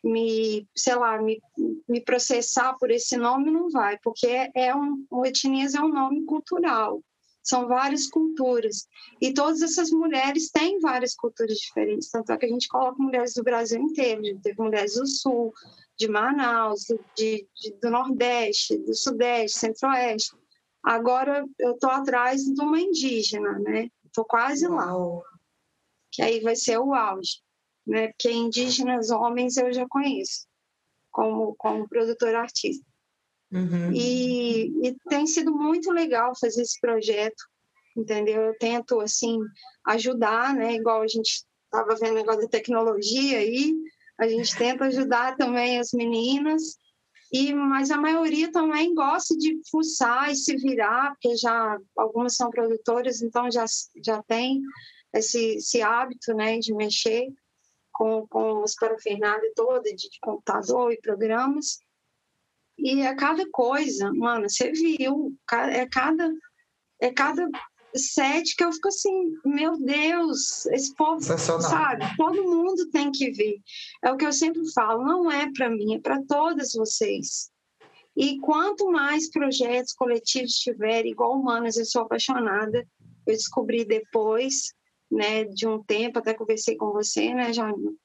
me 0.04 0.66
sei 0.74 0.94
lá, 0.94 1.20
me, 1.20 1.40
me 1.88 2.00
processar 2.00 2.74
por 2.78 2.90
esse 2.90 3.16
nome, 3.16 3.50
não 3.50 3.68
vai, 3.70 3.98
porque 4.02 4.26
é, 4.26 4.50
é 4.54 4.74
um, 4.74 5.04
o 5.10 5.26
etnias 5.26 5.74
é 5.74 5.80
um 5.80 5.88
nome 5.88 6.24
cultural 6.24 7.02
são 7.42 7.66
várias 7.66 8.08
culturas. 8.08 8.86
E 9.20 9.32
todas 9.32 9.62
essas 9.62 9.90
mulheres 9.90 10.50
têm 10.50 10.78
várias 10.80 11.14
culturas 11.14 11.56
diferentes, 11.56 12.10
tanto 12.10 12.32
é 12.32 12.38
que 12.38 12.46
a 12.46 12.48
gente 12.48 12.68
coloca 12.68 13.02
mulheres 13.02 13.34
do 13.34 13.42
Brasil 13.42 13.80
inteiro, 13.80 14.22
teve 14.42 14.60
mulheres 14.60 14.94
do 14.94 15.06
Sul, 15.06 15.52
de 15.98 16.08
Manaus, 16.08 16.86
de, 17.16 17.46
de, 17.54 17.72
do 17.80 17.90
Nordeste, 17.90 18.78
do 18.78 18.94
Sudeste, 18.94 19.58
Centro-Oeste. 19.58 20.34
Agora 20.82 21.44
eu 21.58 21.72
estou 21.72 21.90
atrás 21.90 22.42
de 22.42 22.60
uma 22.62 22.80
indígena, 22.80 23.58
né? 23.58 23.90
Estou 24.06 24.24
quase 24.24 24.66
lá. 24.66 24.92
Que 26.10 26.22
aí 26.22 26.40
vai 26.40 26.56
ser 26.56 26.78
o 26.78 26.94
auge, 26.94 27.42
né? 27.86 28.08
Porque 28.08 28.30
indígenas 28.30 29.10
homens 29.10 29.58
eu 29.58 29.70
já 29.72 29.86
conheço 29.88 30.46
como, 31.10 31.54
como 31.56 31.88
produtor 31.88 32.34
artista. 32.34 32.89
Uhum. 33.52 33.92
E, 33.92 34.88
e, 34.88 34.96
tem 35.08 35.26
sido 35.26 35.52
muito 35.52 35.90
legal 35.90 36.32
fazer 36.38 36.62
esse 36.62 36.80
projeto, 36.80 37.42
entendeu? 37.96 38.42
Eu 38.42 38.58
tento, 38.58 39.00
assim, 39.00 39.38
ajudar, 39.86 40.54
né? 40.54 40.74
Igual 40.74 41.02
a 41.02 41.08
gente 41.08 41.44
estava 41.64 41.96
vendo 41.96 42.12
o 42.12 42.20
negócio 42.20 42.42
da 42.42 42.48
tecnologia 42.48 43.38
aí, 43.38 43.74
a 44.18 44.28
gente 44.28 44.56
tenta 44.56 44.84
ajudar 44.84 45.36
também 45.36 45.78
as 45.78 45.92
meninas, 45.92 46.76
e 47.32 47.54
mas 47.54 47.90
a 47.90 47.96
maioria 47.96 48.50
também 48.50 48.92
gosta 48.92 49.36
de 49.36 49.60
fuçar 49.70 50.30
e 50.30 50.36
se 50.36 50.56
virar, 50.56 51.12
porque 51.12 51.36
já 51.36 51.78
algumas 51.96 52.34
são 52.34 52.50
produtoras, 52.50 53.22
então 53.22 53.50
já, 53.50 53.64
já 54.04 54.22
tem 54.24 54.60
esse, 55.14 55.56
esse 55.56 55.80
hábito, 55.80 56.34
né, 56.34 56.58
de 56.58 56.74
mexer 56.74 57.28
com, 57.92 58.26
com 58.28 58.62
os 58.62 58.74
parafernália 58.74 59.52
toda 59.54 59.82
de, 59.82 60.08
de 60.08 60.18
computador 60.20 60.92
e 60.92 61.00
programas. 61.00 61.78
E 62.82 63.02
é 63.02 63.14
cada 63.14 63.48
coisa, 63.50 64.10
mano, 64.14 64.48
você 64.48 64.72
viu, 64.72 65.34
é 65.70 65.86
cada, 65.86 66.32
é 67.00 67.12
cada 67.12 67.46
set 67.94 68.56
que 68.56 68.64
eu 68.64 68.72
fico 68.72 68.88
assim, 68.88 69.34
meu 69.44 69.76
Deus, 69.78 70.64
esse 70.66 70.94
povo, 70.94 71.20
sabe? 71.20 72.04
Todo 72.16 72.42
mundo 72.42 72.88
tem 72.90 73.10
que 73.10 73.30
ver. 73.32 73.56
É 74.02 74.10
o 74.10 74.16
que 74.16 74.24
eu 74.24 74.32
sempre 74.32 74.62
falo, 74.72 75.04
não 75.04 75.30
é 75.30 75.50
para 75.52 75.68
mim, 75.68 75.94
é 75.94 76.00
para 76.00 76.22
todas 76.26 76.72
vocês. 76.72 77.50
E 78.16 78.38
quanto 78.40 78.90
mais 78.90 79.30
projetos 79.30 79.92
coletivos 79.92 80.52
tiverem, 80.54 81.12
igual 81.12 81.38
humanas, 81.38 81.76
eu 81.76 81.84
sou 81.84 82.02
apaixonada. 82.02 82.86
Eu 83.26 83.34
descobri 83.34 83.84
depois, 83.84 84.72
né, 85.10 85.44
de 85.44 85.66
um 85.66 85.82
tempo, 85.82 86.18
até 86.18 86.34
conversei 86.34 86.76
com 86.76 86.92
você, 86.92 87.34
né, 87.34 87.52
Janine? 87.52 87.96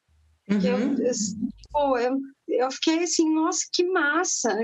Uhum. 0.50 0.62
Eu, 0.62 1.98
eu, 1.98 1.98
eu, 1.98 2.20
eu 2.48 2.72
fiquei 2.72 3.04
assim, 3.04 3.34
nossa, 3.34 3.62
que 3.72 3.84
massa! 3.86 4.56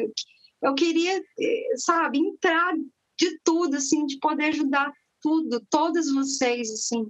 Eu 0.61 0.75
queria, 0.75 1.17
eh, 1.17 1.73
sabe, 1.77 2.19
entrar 2.19 2.73
de 3.19 3.39
tudo, 3.43 3.77
assim, 3.77 4.05
de 4.05 4.19
poder 4.19 4.45
ajudar 4.45 4.91
tudo, 5.21 5.63
todas 5.69 6.11
vocês, 6.11 6.69
assim, 6.71 7.07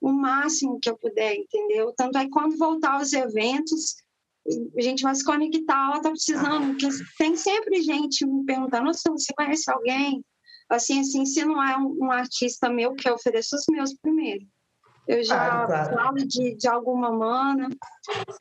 o 0.00 0.12
máximo 0.12 0.78
que 0.80 0.88
eu 0.88 0.96
puder, 0.96 1.34
entendeu? 1.34 1.92
Tanto 1.96 2.18
é 2.18 2.24
que 2.24 2.30
quando 2.30 2.56
voltar 2.56 2.92
aos 2.92 3.12
eventos, 3.12 3.96
a 4.76 4.80
gente 4.80 5.02
vai 5.02 5.14
se 5.14 5.24
conectar, 5.24 5.90
ela 5.90 6.00
tá 6.00 6.10
precisando, 6.10 6.68
porque 6.68 6.88
tem 7.18 7.36
sempre 7.36 7.82
gente 7.82 8.24
me 8.26 8.44
perguntando, 8.44 8.84
nossa, 8.84 9.10
você 9.10 9.32
conhece 9.34 9.70
alguém? 9.70 10.24
Assim, 10.68 11.00
assim, 11.00 11.24
se 11.24 11.44
não 11.44 11.62
é 11.62 11.76
um, 11.76 11.96
um 12.04 12.10
artista 12.10 12.68
meu, 12.68 12.94
que 12.94 13.08
eu 13.08 13.14
ofereço 13.14 13.56
os 13.56 13.64
meus 13.68 13.94
primeiro. 13.94 14.46
Eu 15.06 15.22
já 15.22 15.36
claro, 15.36 15.66
claro. 15.66 15.94
falo 15.94 16.26
de, 16.26 16.54
de 16.54 16.68
alguma 16.68 17.12
mana. 17.12 17.68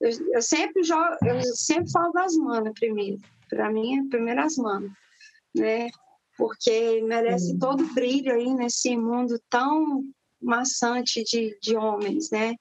Eu, 0.01 0.33
eu 0.33 0.41
sempre 0.41 0.83
jogo, 0.83 1.15
eu 1.23 1.41
sempre 1.43 1.91
falo 1.91 2.11
das 2.11 2.35
manas 2.35 2.73
primeiro. 2.73 3.19
Para 3.49 3.69
mim, 3.71 3.99
é 3.99 4.09
primeiro 4.09 4.41
as 4.41 4.57
manas, 4.57 4.91
né? 5.55 5.89
porque 6.37 7.01
merece 7.01 7.57
todo 7.57 7.83
o 7.83 7.93
brilho 7.93 8.33
aí 8.33 8.53
nesse 8.53 8.95
mundo 8.97 9.39
tão 9.49 10.03
maçante 10.41 11.23
de, 11.23 11.57
de 11.61 11.75
homens, 11.75 12.29
né? 12.29 12.55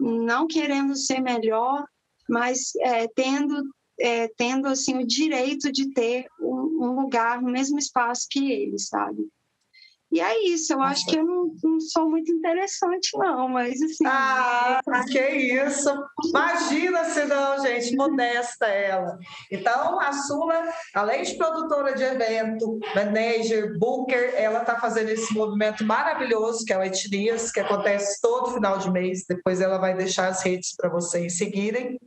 Não 0.00 0.46
querendo 0.46 0.96
ser 0.96 1.20
melhor, 1.20 1.84
mas 2.28 2.72
é, 2.80 3.06
tendo 3.08 3.62
é, 4.00 4.28
tendo 4.28 4.66
assim 4.66 4.96
o 4.96 5.06
direito 5.06 5.70
de 5.70 5.92
ter 5.92 6.26
um, 6.40 6.86
um, 6.86 7.00
lugar 7.00 7.42
no 7.42 7.50
mesmo 7.50 7.78
espaço 7.78 8.26
que 8.30 8.50
eles, 8.50 8.88
sabe? 8.88 9.28
E 10.12 10.20
é 10.20 10.44
isso, 10.48 10.72
eu 10.72 10.82
acho 10.82 11.06
que 11.06 11.16
eu 11.16 11.24
não, 11.24 11.54
não 11.62 11.78
sou 11.78 12.10
muito 12.10 12.32
interessante, 12.32 13.16
não, 13.16 13.48
mas 13.48 13.80
assim. 13.80 14.04
Ah, 14.04 14.80
que 15.08 15.20
isso! 15.20 15.88
Imagina 16.24 17.04
se 17.04 17.24
não, 17.26 17.60
gente, 17.60 17.94
modesta 17.94 18.66
ela. 18.66 19.18
Então, 19.52 20.00
a 20.00 20.12
Sula, 20.12 20.68
além 20.94 21.22
de 21.22 21.34
produtora 21.34 21.94
de 21.94 22.02
evento, 22.02 22.80
manager, 22.94 23.78
booker, 23.78 24.34
ela 24.34 24.62
está 24.62 24.80
fazendo 24.80 25.10
esse 25.10 25.32
movimento 25.32 25.84
maravilhoso, 25.84 26.64
que 26.64 26.72
é 26.72 26.78
o 26.78 26.82
Etnias, 26.82 27.52
que 27.52 27.60
acontece 27.60 28.20
todo 28.20 28.52
final 28.52 28.78
de 28.78 28.90
mês. 28.90 29.24
Depois 29.28 29.60
ela 29.60 29.78
vai 29.78 29.94
deixar 29.96 30.26
as 30.26 30.42
redes 30.42 30.74
para 30.74 30.90
vocês 30.90 31.38
seguirem. 31.38 31.98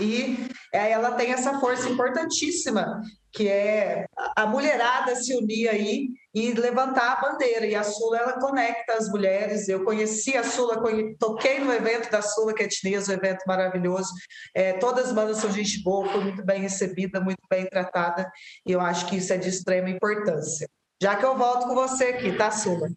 E 0.00 0.48
é, 0.72 0.90
ela 0.90 1.12
tem 1.12 1.32
essa 1.32 1.60
força 1.60 1.88
importantíssima, 1.88 3.00
que 3.32 3.48
é 3.48 4.06
a 4.36 4.46
mulherada 4.46 5.14
se 5.16 5.34
unir 5.36 5.68
aí 5.68 6.08
e 6.34 6.52
levantar 6.52 7.12
a 7.12 7.20
bandeira. 7.20 7.66
E 7.66 7.74
a 7.74 7.82
Sula, 7.82 8.18
ela 8.18 8.40
conecta 8.40 8.94
as 8.94 9.08
mulheres. 9.08 9.68
Eu 9.68 9.84
conheci 9.84 10.36
a 10.36 10.44
Sula, 10.44 10.82
toquei 11.18 11.60
no 11.60 11.72
evento 11.72 12.10
da 12.10 12.22
Sula 12.22 12.54
Quetnês, 12.54 13.08
um 13.08 13.12
evento 13.12 13.42
maravilhoso. 13.46 14.12
É, 14.54 14.74
todas 14.74 15.06
as 15.06 15.12
bandas 15.12 15.38
são 15.38 15.50
gente 15.50 15.82
boa, 15.82 16.08
foi 16.08 16.22
muito 16.22 16.44
bem 16.44 16.60
recebida, 16.60 17.20
muito 17.20 17.42
bem 17.48 17.66
tratada. 17.66 18.30
E 18.66 18.72
eu 18.72 18.80
acho 18.80 19.06
que 19.06 19.16
isso 19.16 19.32
é 19.32 19.36
de 19.36 19.48
extrema 19.48 19.90
importância. 19.90 20.68
Já 21.02 21.16
que 21.16 21.24
eu 21.24 21.36
volto 21.36 21.66
com 21.66 21.74
você 21.74 22.06
aqui, 22.06 22.32
tá, 22.36 22.50
Sula? 22.50 22.88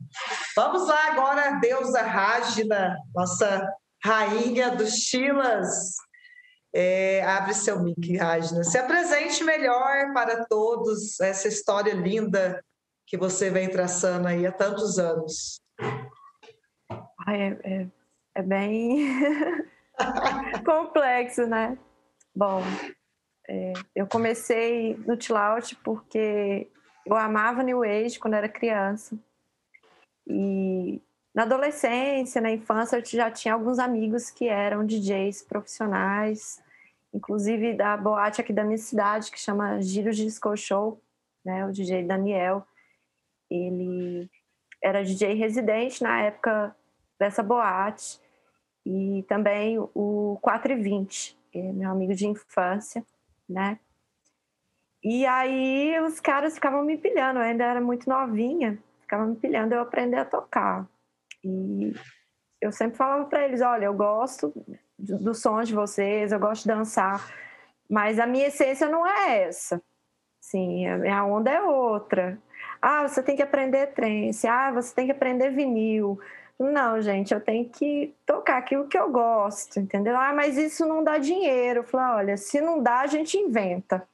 Vamos 0.55 0.87
lá 0.87 1.11
agora, 1.11 1.59
deusa 1.59 2.01
Rágida, 2.01 2.95
nossa 3.13 3.67
rainha 4.03 4.71
dos 4.71 4.93
Chilas. 4.93 5.95
É, 6.79 7.24
abre 7.24 7.55
seu 7.55 7.81
mic, 7.81 8.17
Rajna. 8.17 8.63
Se 8.63 8.77
apresente 8.77 9.43
melhor 9.43 10.13
para 10.13 10.46
todos 10.46 11.19
essa 11.19 11.48
história 11.48 11.91
linda 11.91 12.63
que 13.07 13.17
você 13.17 13.50
vem 13.50 13.67
traçando 13.67 14.27
aí 14.27 14.46
há 14.46 14.51
tantos 14.51 15.00
anos. 15.00 15.60
é, 17.27 17.48
é, 17.63 17.88
é 18.36 18.41
bem 18.43 19.10
complexo, 20.63 21.48
né? 21.48 21.79
Bom, 22.36 22.62
é, 23.50 23.74
eu 23.96 24.05
comecei 24.05 24.96
no 24.98 25.17
Tilaut 25.17 25.75
porque 25.77 26.69
eu 27.07 27.15
amava 27.15 27.63
New 27.63 27.81
Age 27.81 28.19
quando 28.19 28.36
era 28.36 28.48
criança. 28.48 29.17
E 30.27 31.01
na 31.34 31.41
adolescência, 31.41 32.39
na 32.39 32.51
infância, 32.51 32.98
eu 32.98 33.03
já 33.03 33.31
tinha 33.31 33.55
alguns 33.55 33.79
amigos 33.79 34.29
que 34.29 34.48
eram 34.48 34.86
DJs 34.86 35.41
profissionais, 35.41 36.62
inclusive 37.17 37.74
da 37.74 37.97
boate 37.97 38.39
aqui 38.39 38.53
da 38.53 38.63
minha 38.63 38.77
cidade, 38.77 39.31
que 39.31 39.39
chama 39.39 39.81
Giro 39.81 40.12
Disco 40.12 40.55
Show, 40.55 41.01
né? 41.43 41.65
O 41.65 41.71
DJ 41.71 42.03
Daniel. 42.03 42.65
Ele 43.50 44.29
era 44.81 45.03
DJ 45.03 45.33
residente 45.33 46.03
na 46.03 46.21
época 46.21 46.75
dessa 47.19 47.41
boate. 47.41 48.19
E 48.86 49.25
também 49.27 49.77
o 49.79 50.38
420, 50.41 51.38
que 51.51 51.59
é 51.59 51.74
meu 51.74 51.91
amigo 51.91 52.13
de 52.13 52.27
infância, 52.27 53.03
né? 53.50 53.79
E 55.03 55.25
aí 55.25 56.00
os 56.01 56.19
caras 56.19 56.53
ficavam 56.53 56.83
me 56.86 56.97
pilhando, 56.97 57.39
eu 57.39 57.43
ainda 57.43 57.65
era 57.65 57.81
muito 57.81 58.09
novinha, 58.09 58.81
ficavam 59.01 59.27
me 59.27 59.36
pilhando 59.36 59.74
eu 59.74 59.81
aprender 59.81 60.17
a 60.17 60.25
tocar. 60.25 60.88
E 61.43 61.93
eu 62.62 62.71
sempre 62.71 62.97
falava 62.97 63.25
para 63.25 63.43
eles, 63.45 63.62
olha, 63.62 63.86
eu 63.86 63.93
gosto 63.93 64.53
dos 64.97 65.41
sons 65.41 65.67
de 65.67 65.75
vocês, 65.75 66.31
eu 66.31 66.39
gosto 66.39 66.63
de 66.63 66.69
dançar, 66.69 67.31
mas 67.89 68.19
a 68.19 68.25
minha 68.25 68.47
essência 68.47 68.89
não 68.89 69.05
é 69.05 69.43
essa. 69.43 69.81
Sim, 70.41 70.87
a 70.87 70.97
minha 70.97 71.25
onda 71.25 71.51
é 71.51 71.61
outra. 71.61 72.37
Ah, 72.81 73.07
você 73.07 73.21
tem 73.21 73.35
que 73.35 73.41
aprender 73.41 73.87
trance. 73.87 74.47
Ah, 74.47 74.71
você 74.71 74.93
tem 74.95 75.05
que 75.05 75.11
aprender 75.11 75.51
vinil. 75.51 76.19
Não, 76.59 76.99
gente, 77.01 77.33
eu 77.33 77.39
tenho 77.39 77.69
que 77.69 78.15
tocar 78.25 78.57
aquilo 78.57 78.87
que 78.87 78.97
eu 78.97 79.11
gosto, 79.11 79.79
entendeu? 79.79 80.17
Ah, 80.17 80.33
mas 80.33 80.57
isso 80.57 80.85
não 80.85 81.03
dá 81.03 81.17
dinheiro. 81.17 81.81
Eu 81.81 81.83
falei, 81.83 82.07
olha, 82.15 82.37
se 82.37 82.59
não 82.59 82.81
dá, 82.81 83.01
a 83.01 83.07
gente 83.07 83.37
inventa. 83.37 84.07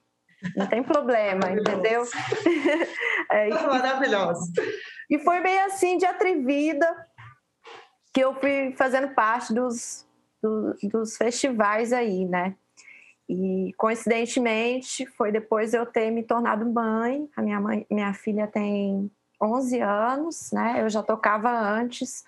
Não 0.55 0.67
tem 0.67 0.83
problema, 0.83 1.51
entendeu? 1.51 2.03
é, 3.31 3.49
Maravilhoso. 3.49 4.51
E 5.09 5.19
foi 5.19 5.39
bem 5.39 5.59
assim, 5.61 5.97
de 5.97 6.05
atrevida, 6.05 6.85
que 8.13 8.21
eu 8.21 8.35
fui 8.35 8.73
fazendo 8.75 9.13
parte 9.13 9.53
dos, 9.53 10.02
do, 10.43 10.75
dos 10.83 11.15
festivais 11.15 11.93
aí, 11.93 12.25
né? 12.25 12.55
E 13.29 13.73
coincidentemente 13.77 15.05
foi 15.05 15.31
depois 15.31 15.71
de 15.71 15.77
eu 15.77 15.85
ter 15.85 16.11
me 16.11 16.21
tornado 16.21 16.65
mãe. 16.65 17.29
A 17.35 17.41
minha 17.41 17.59
mãe, 17.59 17.87
minha 17.89 18.13
filha 18.13 18.45
tem 18.45 19.09
11 19.41 19.79
anos, 19.79 20.51
né? 20.51 20.81
Eu 20.81 20.89
já 20.89 21.01
tocava 21.01 21.49
antes, 21.49 22.25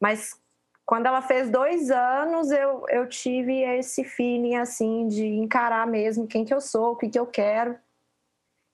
mas 0.00 0.40
quando 0.86 1.06
ela 1.06 1.20
fez 1.20 1.50
dois 1.50 1.90
anos, 1.90 2.50
eu, 2.50 2.86
eu 2.88 3.06
tive 3.08 3.62
esse 3.62 4.04
feeling 4.04 4.56
assim 4.56 5.08
de 5.08 5.26
encarar 5.26 5.86
mesmo 5.86 6.26
quem 6.26 6.44
que 6.44 6.54
eu 6.54 6.60
sou, 6.60 6.92
o 6.92 6.96
que 6.96 7.08
que 7.08 7.18
eu 7.18 7.26
quero. 7.26 7.76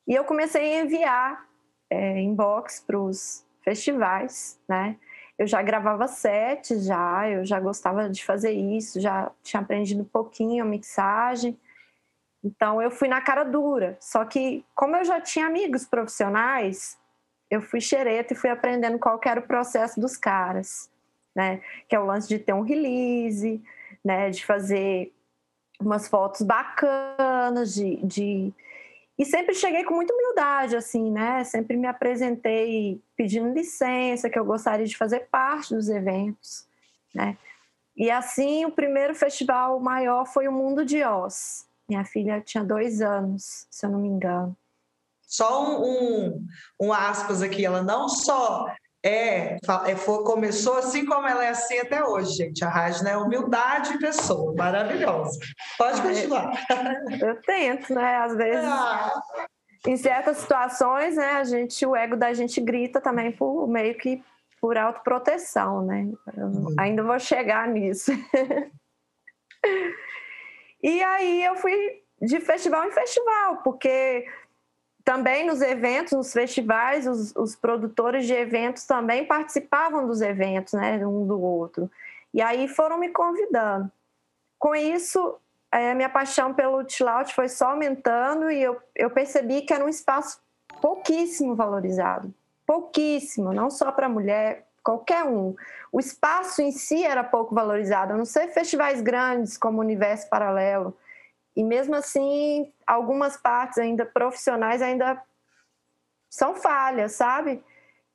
E 0.07 0.15
eu 0.15 0.25
comecei 0.25 0.77
a 0.77 0.83
enviar 0.83 1.49
é, 1.91 2.21
inbox 2.21 2.85
para 2.87 3.01
os 3.01 3.45
festivais, 3.63 4.61
né? 4.69 4.97
Eu 5.39 5.47
já 5.47 5.61
gravava 5.63 6.07
sets, 6.07 6.85
já, 6.85 7.29
eu 7.29 7.45
já 7.45 7.59
gostava 7.59 8.09
de 8.09 8.25
fazer 8.25 8.53
isso, 8.53 9.01
já 9.01 9.31
tinha 9.43 9.61
aprendido 9.61 10.03
um 10.03 10.07
pouquinho 10.07 10.63
a 10.63 10.67
mixagem. 10.67 11.59
Então 12.43 12.81
eu 12.81 12.91
fui 12.91 13.09
na 13.09 13.21
cara 13.21 13.43
dura. 13.43 13.97
Só 14.01 14.25
que 14.25 14.65
como 14.75 14.97
eu 14.97 15.05
já 15.05 15.21
tinha 15.21 15.47
amigos 15.47 15.87
profissionais, 15.87 16.99
eu 17.51 17.63
fui 17.63 17.81
xereta 17.81 18.33
e 18.33 18.37
fui 18.37 18.51
aprendendo 18.51 18.99
qual 18.99 19.21
era 19.25 19.41
o 19.41 19.47
processo 19.47 20.01
dos 20.01 20.17
caras, 20.17 20.91
né? 21.35 21.61
Que 21.89 21.97
é 21.97 22.01
o 22.01 22.07
lance 22.07 22.29
de 22.29 22.39
ter 22.39 22.53
um 22.53 22.63
release, 22.63 23.63
né? 24.05 24.31
De 24.31 24.45
fazer 24.45 25.13
umas 25.81 26.09
fotos 26.09 26.43
bacanas, 26.43 27.75
de, 27.75 27.97
de... 28.05 28.53
E 29.19 29.25
sempre 29.25 29.55
cheguei 29.55 29.85
com 29.85 29.95
muita 29.95 30.13
humildade, 30.13 30.77
assim, 30.77 31.11
né? 31.11 31.45
Sempre 31.45 31.77
me 31.77 31.87
apresentei 31.87 33.01
pedindo 33.17 33.53
licença, 33.53 34.29
que 34.29 34.39
eu 34.39 34.45
gostaria 34.45 34.87
de 34.87 34.97
fazer 34.97 35.29
parte 35.31 35.75
dos 35.75 35.89
eventos, 35.89 36.67
né? 37.15 37.39
E 37.97 38.11
assim, 38.11 38.65
o 38.65 38.73
primeiro 38.73 39.15
festival 39.15 39.79
maior 39.79 40.27
foi 40.27 40.49
o 40.49 40.53
Mundo 40.53 40.85
de 40.85 41.05
Oz, 41.05 41.65
minha 41.89 42.05
filha 42.05 42.41
tinha 42.41 42.65
dois 42.65 43.01
anos, 43.01 43.67
se 43.71 43.87
eu 43.87 43.91
não 43.91 44.01
me 44.01 44.09
engano. 44.09 44.57
Só 45.23 45.65
um, 45.65 45.85
um, 45.85 46.47
um 46.81 46.93
aspas 46.93 47.41
aqui, 47.41 47.65
ela 47.65 47.83
não 47.83 48.09
só 48.09 48.67
É, 49.05 49.59
é 49.87 49.97
foi, 49.97 50.25
começou 50.25 50.79
assim 50.79 51.05
como 51.05 51.27
ela 51.27 51.45
é 51.45 51.51
assim 51.51 51.79
até 51.79 52.03
hoje, 52.03 52.37
gente. 52.37 52.65
A 52.65 52.71
Rajna 52.71 53.11
é 53.11 53.17
humildade 53.17 53.93
em 53.93 53.99
pessoa, 53.99 54.55
maravilhosa. 54.57 55.39
Pode 55.77 56.01
continuar. 56.01 56.53
Eu 57.21 57.41
tento, 57.43 57.93
né? 57.93 58.17
Às 58.17 58.35
vezes, 58.35 58.65
ah. 58.65 59.23
em 59.87 59.97
certas 59.99 60.39
situações, 60.39 61.17
né, 61.17 61.33
a 61.33 61.45
gente, 61.45 61.85
o 61.85 61.95
ego 61.95 62.17
da 62.17 62.33
gente 62.33 62.59
grita 62.63 62.99
também 62.99 63.31
por 63.31 63.69
meio 63.69 63.95
que 63.99 64.23
por 64.59 64.79
autoproteção, 64.79 65.85
né? 65.85 66.11
Ainda 66.79 67.03
vou 67.03 67.19
chegar 67.19 67.69
nisso. 67.69 68.11
e 70.83 71.03
aí 71.03 71.45
eu 71.45 71.57
fui 71.57 72.03
de 72.23 72.41
festival 72.41 72.87
em 72.87 72.91
festival, 72.91 73.59
porque 73.59 74.27
também 75.05 75.47
nos 75.47 75.61
eventos, 75.61 76.13
nos 76.13 76.33
festivais, 76.33 77.07
os, 77.07 77.37
os, 77.37 77.55
produtores 77.55 78.27
de 78.27 78.33
eventos 78.33 78.85
também 78.85 79.27
participavam 79.27 80.07
dos 80.07 80.23
eventos, 80.23 80.73
né, 80.73 81.07
um 81.07 81.27
do 81.27 81.41
outro. 81.41 81.91
E 82.33 82.41
aí 82.41 82.67
foram 82.67 82.99
me 82.99 83.11
convidando. 83.11 83.91
Com 84.59 84.75
isso, 84.75 85.37
é, 85.71 85.95
minha 85.95 86.09
paixão 86.09 86.55
pelo 86.55 86.89
chill 86.89 87.07
foi 87.35 87.49
só 87.49 87.71
aumentando 87.71 88.51
e 88.51 88.63
eu, 88.63 88.81
eu 88.97 89.11
percebi 89.11 89.63
que 89.63 89.75
era 89.75 89.85
um 89.85 89.89
espaço 89.89 90.41
pouquíssimo 90.81 91.55
valorizado. 91.55 92.33
Pouquíssimo, 92.67 93.53
não 93.53 93.69
só 93.69 93.93
para 93.93 94.09
mulher, 94.09 94.67
qualquer 94.83 95.25
um. 95.25 95.55
O 95.93 96.01
espaço 96.01 96.63
em 96.63 96.73
si 96.73 97.05
era 97.05 97.23
pouco 97.23 97.55
valorizado, 97.55 98.15
a 98.15 98.17
não 98.17 98.25
ser 98.25 98.49
festivais 98.49 99.03
grandes 99.03 99.59
como 99.59 99.81
Universo 99.81 100.29
Paralelo, 100.31 100.97
e 101.55 101.63
mesmo 101.63 101.95
assim, 101.95 102.73
algumas 102.87 103.37
partes 103.37 103.79
ainda 103.79 104.05
profissionais 104.05 104.83
ainda 104.83 105.23
são 106.31 106.55
falhas, 106.55 107.13
sabe? 107.13 107.63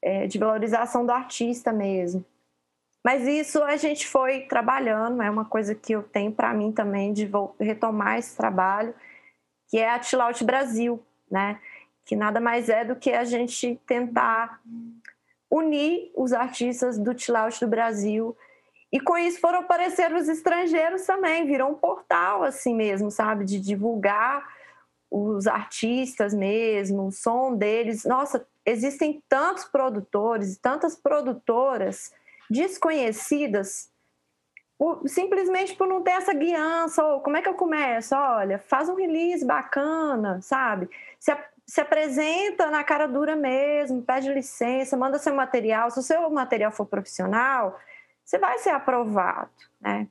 É, 0.01 0.27
de 0.27 0.38
valorização 0.38 1.05
do 1.05 1.11
artista 1.11 1.71
mesmo. 1.73 2.23
Mas 3.03 3.27
isso 3.27 3.63
a 3.63 3.77
gente 3.77 4.07
foi 4.07 4.41
trabalhando, 4.41 5.21
é 5.21 5.29
uma 5.29 5.45
coisa 5.45 5.73
que 5.73 5.93
eu 5.93 6.03
tenho 6.03 6.31
para 6.31 6.53
mim 6.53 6.71
também 6.71 7.13
de 7.13 7.29
retomar 7.59 8.17
esse 8.17 8.35
trabalho, 8.35 8.93
que 9.69 9.77
é 9.77 9.89
a 9.89 10.01
Chill 10.01 10.21
Out 10.21 10.43
Brasil, 10.43 11.01
né? 11.29 11.59
Que 12.05 12.15
nada 12.15 12.39
mais 12.39 12.69
é 12.69 12.83
do 12.83 12.95
que 12.95 13.11
a 13.11 13.23
gente 13.23 13.79
tentar 13.85 14.61
unir 15.49 16.11
os 16.15 16.33
artistas 16.33 16.97
do 16.97 17.17
Chill 17.17 17.35
Out 17.35 17.59
do 17.59 17.67
Brasil 17.67 18.35
e 18.91 18.99
com 18.99 19.17
isso 19.17 19.39
foram 19.39 19.59
aparecer 19.59 20.11
os 20.13 20.27
estrangeiros 20.27 21.05
também, 21.05 21.45
virou 21.45 21.69
um 21.69 21.75
portal 21.75 22.43
assim 22.43 22.73
mesmo, 22.73 23.11
sabe? 23.11 23.45
De 23.45 23.59
divulgar 23.59 24.43
os 25.09 25.47
artistas 25.47 26.33
mesmo, 26.33 27.07
o 27.07 27.11
som 27.11 27.55
deles. 27.55 28.05
Nossa, 28.05 28.45
existem 28.65 29.23
tantos 29.27 29.65
produtores, 29.65 30.57
tantas 30.57 30.95
produtoras 30.95 32.13
desconhecidas, 32.49 33.89
por, 34.77 35.01
simplesmente 35.07 35.75
por 35.75 35.87
não 35.87 36.01
ter 36.03 36.11
essa 36.11 36.33
guiança. 36.33 37.03
Ou 37.03 37.21
como 37.21 37.37
é 37.37 37.41
que 37.41 37.49
eu 37.49 37.55
começo? 37.55 38.15
Olha, 38.15 38.59
faz 38.59 38.87
um 38.87 38.95
release 38.95 39.45
bacana, 39.45 40.41
sabe? 40.41 40.89
Se, 41.19 41.35
se 41.65 41.81
apresenta 41.81 42.69
na 42.69 42.83
cara 42.83 43.07
dura 43.07 43.35
mesmo, 43.35 44.01
pede 44.01 44.31
licença, 44.31 44.95
manda 44.95 45.17
seu 45.17 45.33
material. 45.33 45.89
Se 45.89 45.99
o 45.99 46.03
seu 46.03 46.29
material 46.29 46.71
for 46.71 46.85
profissional, 46.85 47.79
você 48.23 48.37
vai 48.37 48.59
ser 48.59 48.69
aprovado, 48.69 49.49
né? 49.81 50.07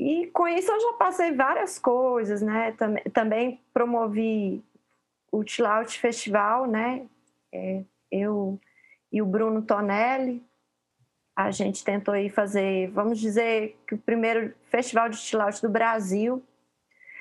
E 0.00 0.28
com 0.28 0.48
isso 0.48 0.72
eu 0.72 0.80
já 0.80 0.92
passei 0.94 1.30
várias 1.30 1.78
coisas, 1.78 2.40
né? 2.40 2.74
Também, 3.12 3.60
promovi 3.70 4.64
o 5.30 5.46
Chill 5.46 5.66
Festival, 5.88 6.66
né? 6.66 7.06
É, 7.52 7.84
eu 8.10 8.58
e 9.12 9.20
o 9.20 9.26
Bruno 9.26 9.60
Tonelli, 9.60 10.42
a 11.36 11.50
gente 11.50 11.84
tentou 11.84 12.16
ir 12.16 12.30
fazer, 12.30 12.90
vamos 12.92 13.18
dizer, 13.20 13.78
que 13.86 13.94
o 13.94 13.98
primeiro 13.98 14.54
festival 14.70 15.10
de 15.10 15.18
Chill 15.18 15.38
do 15.60 15.68
Brasil. 15.68 16.42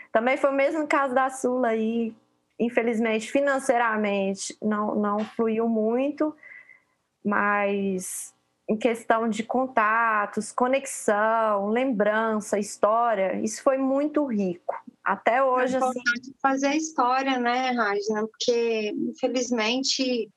Também 0.10 0.38
foi 0.38 0.50
o 0.50 0.56
mesmo 0.56 0.88
caso 0.88 1.14
da 1.14 1.30
Sula 1.30 1.70
aí, 1.70 2.16
infelizmente, 2.58 3.30
financeiramente, 3.30 4.58
não, 4.62 4.96
não 4.96 5.20
fluiu 5.20 5.68
muito, 5.68 6.34
mas 7.26 8.34
em 8.70 8.78
questão 8.78 9.28
de 9.28 9.42
contatos, 9.42 10.52
conexão, 10.52 11.70
lembrança, 11.70 12.60
história, 12.60 13.42
isso 13.42 13.64
foi 13.64 13.80
muito 13.80 14.24
rico. 14.26 14.76
Até 15.04 15.44
hoje, 15.44 15.76
é 15.76 15.80
assim... 15.80 16.00
Fazer 16.40 16.68
a 16.68 16.76
história, 16.76 17.40
né, 17.40 17.72
Rajna? 17.72 18.28
Porque, 18.28 18.92
infelizmente, 18.92 20.30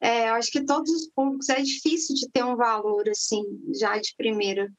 é, 0.00 0.28
eu 0.30 0.34
acho 0.34 0.52
que 0.52 0.64
todos 0.64 0.92
os 0.92 1.08
públicos 1.08 1.48
é 1.48 1.60
difícil 1.60 2.14
de 2.14 2.30
ter 2.30 2.44
um 2.44 2.54
valor, 2.54 3.08
assim, 3.08 3.42
já 3.74 3.98
de 3.98 4.14
primeira. 4.16 4.70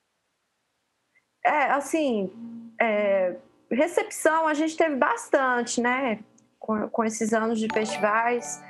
É, 1.45 1.71
assim, 1.71 2.31
é, 2.79 3.35
recepção 3.69 4.47
a 4.47 4.53
gente 4.53 4.77
teve 4.77 4.95
bastante, 4.95 5.81
né, 5.81 6.23
com, 6.57 6.87
com 6.87 7.03
esses 7.03 7.33
anos 7.33 7.59
de 7.59 7.67
festivais 7.73 8.63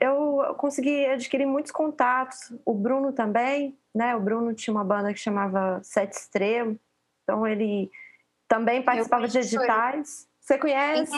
eu, 0.00 0.54
consegui 0.56 1.06
adquirir 1.06 1.46
muitos 1.46 1.72
contatos. 1.72 2.52
O 2.64 2.74
Bruno 2.74 3.12
também, 3.12 3.76
né? 3.94 4.16
O 4.16 4.20
Bruno 4.20 4.54
tinha 4.54 4.72
uma 4.72 4.84
banda 4.84 5.12
que 5.12 5.20
chamava 5.20 5.80
Sete 5.82 6.12
Estrelas, 6.12 6.76
então 7.22 7.46
ele 7.46 7.90
também 8.46 8.82
participava 8.82 9.28
de 9.28 9.38
editais. 9.38 10.28
Você 10.40 10.58
conhece? 10.58 11.12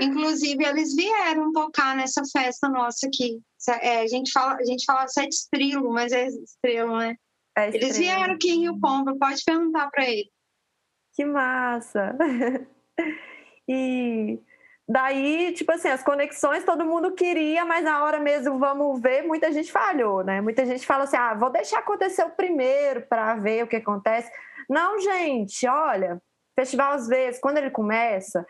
Inclusive, 0.00 0.64
eles 0.64 0.94
vieram 0.94 1.52
tocar 1.52 1.96
nessa 1.96 2.22
festa 2.30 2.68
nossa 2.68 3.06
aqui. 3.06 3.40
É, 3.80 4.00
a, 4.02 4.06
gente 4.06 4.30
fala, 4.32 4.54
a 4.54 4.64
gente 4.64 4.84
fala 4.84 5.08
sete 5.08 5.32
estrelo, 5.32 5.92
mas 5.92 6.12
é 6.12 6.26
estrela, 6.26 6.98
né? 6.98 7.16
É 7.56 7.68
eles 7.68 7.98
vieram 7.98 8.34
aqui 8.34 8.50
em 8.50 8.60
Rio 8.60 8.78
Pomba, 8.78 9.16
pode 9.18 9.42
perguntar 9.44 9.90
para 9.90 10.08
ele. 10.08 10.30
Que 11.14 11.24
massa! 11.24 12.16
e 13.68 14.38
Daí, 14.88 15.52
tipo 15.52 15.70
assim, 15.70 15.88
as 15.88 16.02
conexões 16.02 16.64
todo 16.64 16.86
mundo 16.86 17.12
queria, 17.12 17.62
mas 17.62 17.84
na 17.84 18.02
hora 18.02 18.18
mesmo 18.18 18.58
vamos 18.58 18.98
ver, 19.02 19.22
muita 19.22 19.52
gente 19.52 19.70
falhou, 19.70 20.24
né? 20.24 20.40
Muita 20.40 20.64
gente 20.64 20.86
fala 20.86 21.04
assim: 21.04 21.16
ah, 21.16 21.34
vou 21.34 21.50
deixar 21.50 21.80
acontecer 21.80 22.24
o 22.24 22.30
primeiro 22.30 23.02
para 23.02 23.34
ver 23.34 23.64
o 23.64 23.66
que 23.66 23.76
acontece. 23.76 24.32
Não, 24.68 24.98
gente, 24.98 25.68
olha, 25.68 26.18
festival 26.56 26.92
às 26.92 27.06
vezes, 27.06 27.38
quando 27.38 27.58
ele 27.58 27.70
começa, 27.70 28.46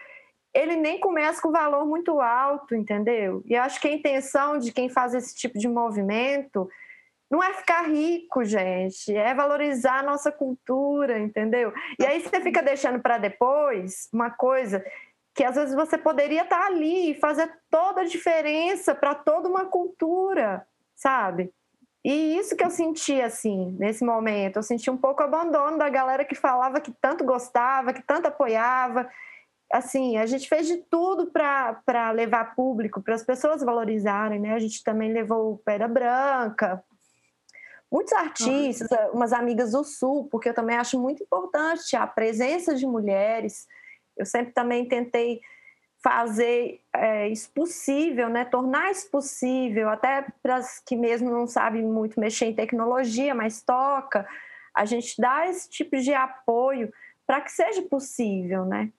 ele 0.54 0.76
nem 0.76 1.00
começa 1.00 1.42
com 1.42 1.50
valor 1.50 1.84
muito 1.84 2.20
alto, 2.20 2.72
entendeu? 2.72 3.42
E 3.44 3.54
eu 3.54 3.62
acho 3.62 3.80
que 3.80 3.88
a 3.88 3.92
intenção 3.92 4.58
de 4.58 4.72
quem 4.72 4.88
faz 4.88 5.14
esse 5.14 5.34
tipo 5.34 5.58
de 5.58 5.66
movimento 5.66 6.68
não 7.30 7.42
é 7.42 7.52
ficar 7.52 7.82
rico, 7.82 8.44
gente, 8.44 9.14
é 9.14 9.34
valorizar 9.34 9.98
a 9.98 10.02
nossa 10.02 10.32
cultura, 10.32 11.18
entendeu? 11.18 11.72
E 11.98 12.06
aí 12.06 12.20
você 12.20 12.40
fica 12.40 12.62
deixando 12.62 13.00
para 13.00 13.18
depois 13.18 14.08
uma 14.12 14.30
coisa 14.30 14.82
que 15.38 15.44
às 15.44 15.54
vezes 15.54 15.72
você 15.72 15.96
poderia 15.96 16.42
estar 16.42 16.66
ali 16.66 17.12
e 17.12 17.14
fazer 17.14 17.48
toda 17.70 18.00
a 18.00 18.04
diferença 18.04 18.92
para 18.92 19.14
toda 19.14 19.48
uma 19.48 19.66
cultura, 19.66 20.66
sabe? 20.96 21.54
E 22.04 22.36
isso 22.36 22.56
que 22.56 22.64
eu 22.64 22.70
senti 22.70 23.22
assim, 23.22 23.70
nesse 23.78 24.04
momento, 24.04 24.56
eu 24.56 24.64
senti 24.64 24.90
um 24.90 24.96
pouco 24.96 25.22
abandono 25.22 25.78
da 25.78 25.88
galera 25.88 26.24
que 26.24 26.34
falava 26.34 26.80
que 26.80 26.90
tanto 27.00 27.24
gostava, 27.24 27.92
que 27.92 28.02
tanto 28.02 28.26
apoiava. 28.26 29.08
Assim, 29.72 30.16
a 30.16 30.26
gente 30.26 30.48
fez 30.48 30.66
de 30.66 30.78
tudo 30.78 31.30
para 31.30 32.10
levar 32.10 32.56
público, 32.56 33.00
para 33.00 33.14
as 33.14 33.22
pessoas 33.22 33.62
valorizarem, 33.62 34.40
né? 34.40 34.54
A 34.54 34.58
gente 34.58 34.82
também 34.82 35.12
levou 35.12 35.52
o 35.52 35.58
Pedra 35.58 35.86
Branca, 35.86 36.82
muitos 37.88 38.12
artistas, 38.12 38.88
umas 39.12 39.32
amigas 39.32 39.70
do 39.70 39.84
Sul, 39.84 40.26
porque 40.32 40.48
eu 40.48 40.54
também 40.54 40.76
acho 40.76 41.00
muito 41.00 41.22
importante 41.22 41.94
a 41.94 42.08
presença 42.08 42.74
de 42.74 42.84
mulheres 42.84 43.68
eu 44.18 44.26
sempre 44.26 44.52
também 44.52 44.84
tentei 44.86 45.40
fazer 46.02 46.80
é, 46.94 47.28
isso 47.28 47.50
possível, 47.50 48.28
né? 48.28 48.44
tornar 48.44 48.90
isso 48.90 49.10
possível, 49.10 49.88
até 49.88 50.26
para 50.42 50.56
as 50.56 50.78
que 50.80 50.96
mesmo 50.96 51.30
não 51.30 51.46
sabem 51.46 51.82
muito 51.82 52.20
mexer 52.20 52.46
em 52.46 52.54
tecnologia, 52.54 53.34
mas 53.34 53.62
toca, 53.62 54.26
a 54.74 54.84
gente 54.84 55.20
dá 55.20 55.48
esse 55.48 55.68
tipo 55.68 55.96
de 55.96 56.14
apoio 56.14 56.92
para 57.26 57.40
que 57.40 57.50
seja 57.50 57.82
possível, 57.82 58.64
né? 58.64 58.90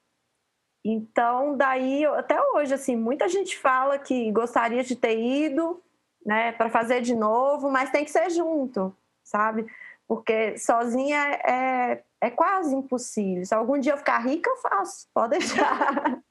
Então, 0.83 1.57
daí, 1.57 2.05
até 2.05 2.39
hoje, 2.53 2.73
assim, 2.73 2.95
muita 2.95 3.27
gente 3.27 3.57
fala 3.57 3.97
que 3.97 4.31
gostaria 4.31 4.83
de 4.83 4.95
ter 4.95 5.19
ido, 5.19 5.81
né, 6.25 6.51
para 6.53 6.69
fazer 6.69 7.01
de 7.01 7.15
novo, 7.15 7.69
mas 7.69 7.91
tem 7.91 8.03
que 8.05 8.11
ser 8.11 8.29
junto, 8.29 8.95
sabe? 9.23 9.65
Porque 10.09 10.57
sozinha 10.57 11.19
é, 11.45 12.03
é 12.19 12.31
quase 12.31 12.73
impossível. 12.75 13.45
Se 13.45 13.53
algum 13.53 13.79
dia 13.79 13.93
eu 13.93 13.97
ficar 13.97 14.17
rica, 14.17 14.49
eu 14.49 14.57
faço, 14.57 15.07
pode 15.13 15.37
deixar. 15.37 16.19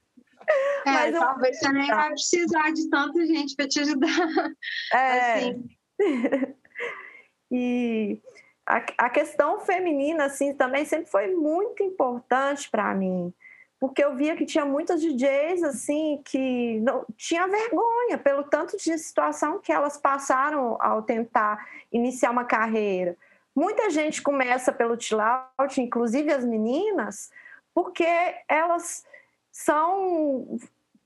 É, 0.83 0.89
Mas 0.91 1.19
talvez 1.19 1.59
você 1.59 1.71
nem 1.71 1.85
vai 1.85 2.09
precisar 2.09 2.73
de 2.73 2.89
tanta 2.89 3.23
gente 3.23 3.55
para 3.55 3.67
te 3.67 3.81
ajudar. 3.81 4.09
É. 4.91 5.35
Assim. 5.35 5.69
e 7.51 8.19
a, 8.65 8.77
a 8.97 9.09
questão 9.11 9.59
feminina, 9.59 10.25
assim, 10.25 10.55
também 10.55 10.85
sempre 10.85 11.07
foi 11.11 11.35
muito 11.35 11.83
importante 11.83 12.67
para 12.67 12.95
mim. 12.95 13.31
porque 13.79 14.03
eu 14.03 14.15
via 14.15 14.35
que 14.35 14.43
tinha 14.43 14.65
muitas 14.65 14.99
DJs 14.99 15.61
assim 15.61 16.19
que 16.25 16.79
não 16.79 17.05
tinha 17.15 17.47
vergonha 17.47 18.17
pelo 18.17 18.43
tanto 18.43 18.75
de 18.75 18.97
situação 18.97 19.59
que 19.59 19.71
elas 19.71 19.97
passaram 19.97 20.77
ao 20.81 21.03
tentar 21.03 21.63
iniciar 21.91 22.31
uma 22.31 22.43
carreira. 22.45 23.15
Muita 23.59 23.89
gente 23.89 24.21
começa 24.21 24.71
pelo 24.71 24.97
out, 25.57 25.81
inclusive 25.81 26.31
as 26.31 26.45
meninas, 26.45 27.29
porque 27.73 28.07
elas 28.47 29.05
são 29.51 30.57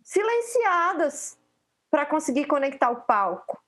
silenciadas 0.04 1.36
para 1.90 2.06
conseguir 2.06 2.46
conectar 2.46 2.92
o 2.92 3.02
palco. 3.02 3.60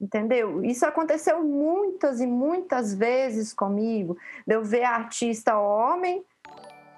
Entendeu? 0.00 0.64
Isso 0.64 0.86
aconteceu 0.86 1.42
muitas 1.42 2.20
e 2.20 2.26
muitas 2.28 2.94
vezes 2.94 3.52
comigo. 3.52 4.16
Eu 4.46 4.62
ver 4.62 4.84
artista 4.84 5.58
homem 5.58 6.24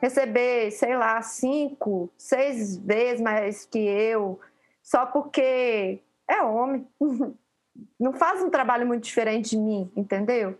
receber, 0.02 0.70
sei 0.70 0.98
lá, 0.98 1.22
cinco, 1.22 2.12
seis 2.18 2.76
vezes 2.76 3.22
mais 3.22 3.64
que 3.64 3.78
eu, 3.78 4.38
só 4.82 5.06
porque 5.06 5.98
é 6.28 6.42
homem. 6.42 6.86
Não 7.98 8.12
faz 8.12 8.42
um 8.42 8.50
trabalho 8.50 8.86
muito 8.86 9.04
diferente 9.04 9.50
de 9.50 9.56
mim, 9.56 9.90
entendeu? 9.96 10.58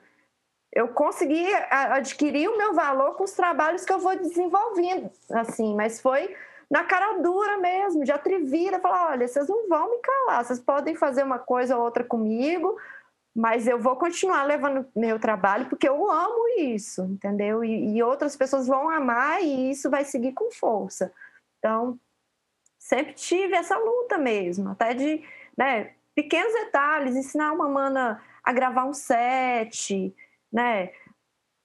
Eu 0.77 0.89
consegui 0.89 1.43
adquirir 1.71 2.51
o 2.51 2.59
meu 2.59 2.75
valor 2.75 3.15
com 3.15 3.25
os 3.25 3.33
trabalhos 3.33 3.83
que 3.83 3.93
eu 3.93 3.99
vou 3.99 4.15
desenvolvendo, 4.15 5.11
assim, 5.31 5.75
mas 5.75 6.03
foi 6.03 6.37
na 6.71 6.85
cara 6.85 7.19
dura 7.23 7.57
mesmo, 7.57 8.05
de 8.05 8.13
atrevida, 8.13 8.79
falar, 8.79 9.13
olha, 9.13 9.27
vocês 9.27 9.49
não 9.49 9.67
vão 9.71 9.91
me 9.91 9.99
calar, 10.01 10.45
vocês 10.45 10.61
podem 10.61 10.95
fazer 10.95 11.23
uma 11.23 11.39
coisa 11.39 11.79
ou 11.79 11.83
outra 11.83 12.05
comigo, 12.05 12.77
mas 13.35 13.67
eu 13.67 13.79
vou 13.79 13.97
continuar 13.97 14.43
levando 14.45 14.87
meu 14.95 15.19
trabalho 15.19 15.65
porque 15.67 15.89
eu 15.89 16.11
amo 16.11 16.47
isso, 16.59 17.05
entendeu? 17.05 17.65
E, 17.65 17.97
e, 17.97 18.03
outras 18.03 18.37
pessoas 18.37 18.67
vão 18.67 18.91
amar 18.91 19.43
e 19.43 19.71
isso 19.71 19.89
vai 19.89 20.05
seguir 20.05 20.33
com 20.33 20.51
força. 20.51 21.11
Então, 21.59 21.99
sempre 22.79 23.15
tive 23.15 23.55
essa 23.55 23.79
luta 23.79 24.19
mesmo, 24.19 24.69
até 24.73 24.93
de 24.93 25.25
né, 25.57 25.93
pequenos 26.15 26.53
detalhes, 26.53 27.17
ensinar 27.17 27.53
uma 27.53 27.67
mana 27.67 28.23
a 28.45 28.53
gravar 28.53 28.85
um 28.85 28.93
set, 28.93 30.15
né? 30.53 30.91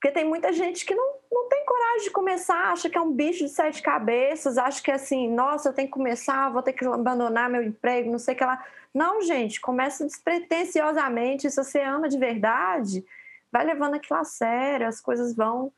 Porque 0.00 0.12
tem 0.12 0.24
muita 0.24 0.52
gente 0.52 0.84
que 0.84 0.94
não, 0.94 1.14
não 1.30 1.48
tem 1.48 1.64
coragem 1.64 2.04
de 2.04 2.10
começar, 2.10 2.72
acha 2.72 2.90
que 2.90 2.98
é 2.98 3.00
um 3.00 3.12
bicho 3.12 3.44
de 3.44 3.50
sete 3.50 3.80
cabeças, 3.80 4.58
acha 4.58 4.82
que 4.82 4.90
é 4.90 4.94
assim, 4.94 5.32
nossa, 5.32 5.68
eu 5.68 5.72
tenho 5.72 5.86
que 5.86 5.94
começar, 5.94 6.50
vou 6.50 6.62
ter 6.62 6.72
que 6.72 6.84
abandonar 6.84 7.48
meu 7.48 7.62
emprego, 7.62 8.10
não 8.10 8.18
sei 8.18 8.34
o 8.34 8.36
que 8.36 8.44
lá. 8.44 8.64
Não, 8.92 9.22
gente, 9.22 9.60
começa 9.60 10.04
despretensiosamente. 10.04 11.48
Se 11.48 11.56
você 11.56 11.80
ama 11.80 12.08
de 12.08 12.18
verdade, 12.18 13.04
vai 13.50 13.64
levando 13.64 13.94
aquilo 13.94 14.18
a 14.18 14.24
sério, 14.24 14.88
as 14.88 15.00
coisas 15.00 15.36
vão 15.36 15.72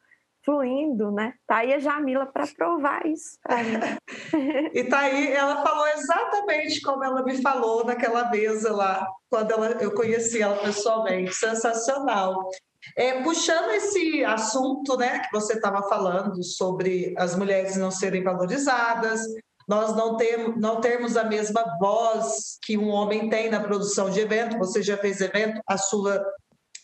fluindo, 0.44 1.10
né? 1.10 1.34
Tá 1.46 1.56
aí 1.56 1.72
a 1.72 1.78
Jamila 1.78 2.26
para 2.26 2.46
provar 2.46 3.06
isso. 3.06 3.38
e 4.74 4.84
tá 4.84 5.00
aí, 5.00 5.32
ela 5.32 5.62
falou 5.62 5.86
exatamente 5.88 6.80
como 6.82 7.02
ela 7.02 7.22
me 7.22 7.40
falou 7.40 7.84
naquela 7.84 8.30
mesa 8.30 8.72
lá, 8.72 9.06
quando 9.30 9.52
ela, 9.52 9.68
eu 9.80 9.92
conheci 9.94 10.42
ela 10.42 10.56
pessoalmente. 10.56 11.34
Sensacional. 11.34 12.50
É, 12.96 13.22
puxando 13.22 13.70
esse 13.70 14.24
assunto 14.24 14.96
né, 14.96 15.20
que 15.20 15.32
você 15.32 15.54
estava 15.54 15.88
falando 15.88 16.42
sobre 16.42 17.14
as 17.16 17.36
mulheres 17.36 17.76
não 17.76 17.90
serem 17.90 18.22
valorizadas, 18.22 19.20
nós 19.66 19.96
não, 19.96 20.16
temos, 20.16 20.60
não 20.60 20.80
termos 20.80 21.16
a 21.16 21.24
mesma 21.24 21.64
voz 21.80 22.58
que 22.62 22.76
um 22.76 22.88
homem 22.88 23.28
tem 23.30 23.50
na 23.50 23.60
produção 23.60 24.10
de 24.10 24.20
evento. 24.20 24.58
Você 24.58 24.82
já 24.82 24.96
fez 24.96 25.20
evento, 25.20 25.60
a 25.66 25.78
sua 25.78 26.22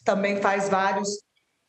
também 0.05 0.41
faz 0.41 0.69
vários. 0.69 1.09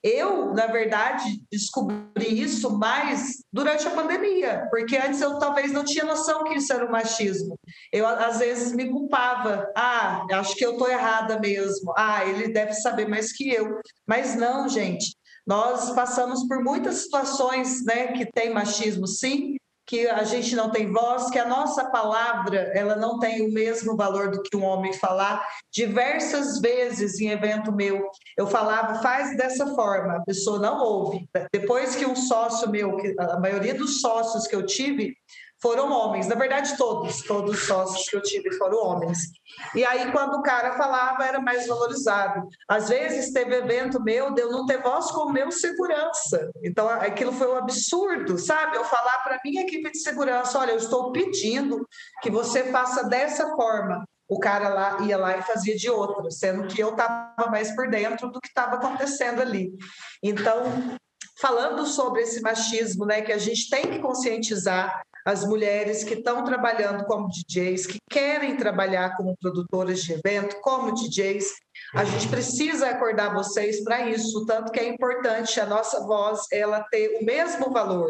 Eu, 0.04 0.54
na 0.54 0.66
verdade, 0.66 1.44
descobri 1.52 2.42
isso 2.42 2.76
mais 2.78 3.44
durante 3.54 3.88
a 3.88 3.92
pandemia, 3.92 4.68
porque 4.72 4.98
antes 4.98 5.22
eu 5.22 5.38
talvez 5.38 5.72
não 5.72 5.84
tinha 5.84 6.04
noção 6.04 6.44
que 6.44 6.56
isso 6.56 6.74
era 6.74 6.86
um 6.86 6.92
machismo. 6.92 7.56
Eu, 7.94 8.08
às 8.08 8.40
vezes, 8.40 8.74
me 8.74 8.90
culpava. 8.90 9.72
Ah, 9.78 10.26
acho 10.34 10.56
que 10.56 10.66
eu 10.66 10.72
estou 10.72 10.90
errada 10.90 11.40
mesmo. 11.40 11.94
Ah, 11.96 12.26
ele 12.26 12.52
deve 12.52 12.74
saber 12.74 13.08
mais 13.08 13.32
que 13.32 13.50
eu. 13.50 13.80
Mas 14.08 14.36
não, 14.36 14.68
gente. 14.68 15.16
Nós 15.46 15.92
passamos 15.92 16.48
por 16.48 16.64
muitas 16.64 16.96
situações 17.04 17.84
né, 17.84 18.14
que 18.14 18.26
tem 18.32 18.54
machismo, 18.54 19.08
sim, 19.08 19.56
que 19.86 20.08
a 20.08 20.24
gente 20.24 20.56
não 20.56 20.70
tem 20.70 20.92
voz, 20.92 21.30
que 21.30 21.40
a 21.40 21.48
nossa 21.48 21.90
palavra 21.90 22.72
ela 22.74 22.96
não 22.96 23.20
tem 23.20 23.46
o 23.46 23.52
mesmo 23.52 23.96
valor 23.96 24.32
do 24.32 24.42
que 24.42 24.56
um 24.56 24.64
homem 24.64 24.94
falar. 24.94 25.46
Diversas 25.72 26.60
vezes 26.60 27.20
em 27.20 27.30
evento 27.30 27.72
meu, 27.72 28.10
eu 28.38 28.48
falava, 28.48 29.02
faz 29.02 29.36
dessa 29.36 29.68
forma, 29.76 30.18
a 30.18 30.22
pessoa 30.22 30.60
não 30.60 30.80
ouve. 30.82 31.28
Depois 31.52 31.96
que 31.96 32.06
um 32.06 32.16
sócio 32.16 32.70
meu, 32.70 32.98
a 33.20 33.40
maioria 33.40 33.74
dos 33.74 34.02
sócios 34.02 34.48
que 34.48 34.56
eu 34.56 34.66
tive, 34.66 35.16
foram 35.62 35.92
homens, 35.92 36.28
na 36.28 36.36
verdade 36.36 36.76
todos, 36.76 37.22
todos 37.22 37.52
os 37.52 37.68
sócios 37.68 38.10
que 38.10 38.16
eu 38.16 38.22
tive 38.22 38.52
foram 38.58 38.80
homens. 38.80 39.20
E 39.76 39.86
aí 39.86 40.12
quando 40.12 40.36
o 40.36 40.42
cara 40.42 40.76
falava 40.76 41.24
era 41.24 41.40
mais 41.40 41.68
valorizado. 41.68 42.48
Às 42.68 42.90
vezes 42.90 43.32
teve 43.32 43.56
evento 43.56 44.02
meu 44.02 44.34
de 44.34 44.44
não 44.46 44.66
ter 44.66 44.82
voz 44.82 45.12
com 45.12 45.22
o 45.22 45.32
meu 45.32 45.52
segurança. 45.52 46.50
Então 46.64 46.90
aquilo 46.90 47.32
foi 47.32 47.48
um 47.52 47.58
absurdo, 47.58 48.38
sabe? 48.40 48.78
Eu 48.78 48.84
falar 48.86 49.20
para 49.24 49.40
minha 49.46 49.62
equipe 49.62 49.92
de 49.92 50.00
segurança, 50.00 50.58
olha, 50.58 50.72
eu 50.72 50.78
estou 50.78 51.12
pedindo 51.12 51.88
que 52.22 52.32
você 52.32 52.72
faça 52.72 53.04
dessa 53.04 53.56
forma. 53.56 54.04
O 54.28 54.40
cara 54.40 54.70
lá 54.70 55.02
ia 55.02 55.18
lá 55.18 55.38
e 55.38 55.42
fazia 55.42 55.76
de 55.76 55.90
outra, 55.90 56.32
sendo 56.32 56.66
que 56.66 56.82
eu 56.82 56.92
estava 56.92 57.52
mais 57.52 57.76
por 57.76 57.90
dentro 57.90 58.32
do 58.32 58.40
que 58.40 58.48
estava 58.48 58.78
acontecendo 58.78 59.42
ali. 59.42 59.70
Então, 60.24 60.64
falando 61.40 61.86
sobre 61.86 62.22
esse 62.22 62.42
machismo, 62.42 63.06
né, 63.06 63.22
que 63.22 63.34
a 63.34 63.38
gente 63.38 63.70
tem 63.70 63.92
que 63.92 64.00
conscientizar 64.00 65.02
as 65.26 65.46
mulheres 65.46 66.04
que 66.04 66.16
estão 66.16 66.44
trabalhando 66.44 67.06
como 67.06 67.30
DJs, 67.30 67.86
que 67.86 68.00
querem 68.10 68.58
trabalhar 68.58 69.16
como 69.16 69.38
produtoras 69.38 70.02
de 70.02 70.14
evento, 70.14 70.60
como 70.62 70.94
DJs. 70.94 71.54
A 71.96 72.04
gente 72.04 72.28
precisa 72.28 72.90
acordar 72.90 73.34
vocês 73.34 73.84
para 73.84 74.10
isso, 74.10 74.46
tanto 74.46 74.72
que 74.72 74.80
é 74.80 74.88
importante 74.88 75.60
a 75.60 75.66
nossa 75.66 76.06
voz 76.06 76.42
ela 76.52 76.84
ter 76.90 77.20
o 77.22 77.26
mesmo 77.26 77.72
valor. 77.72 78.10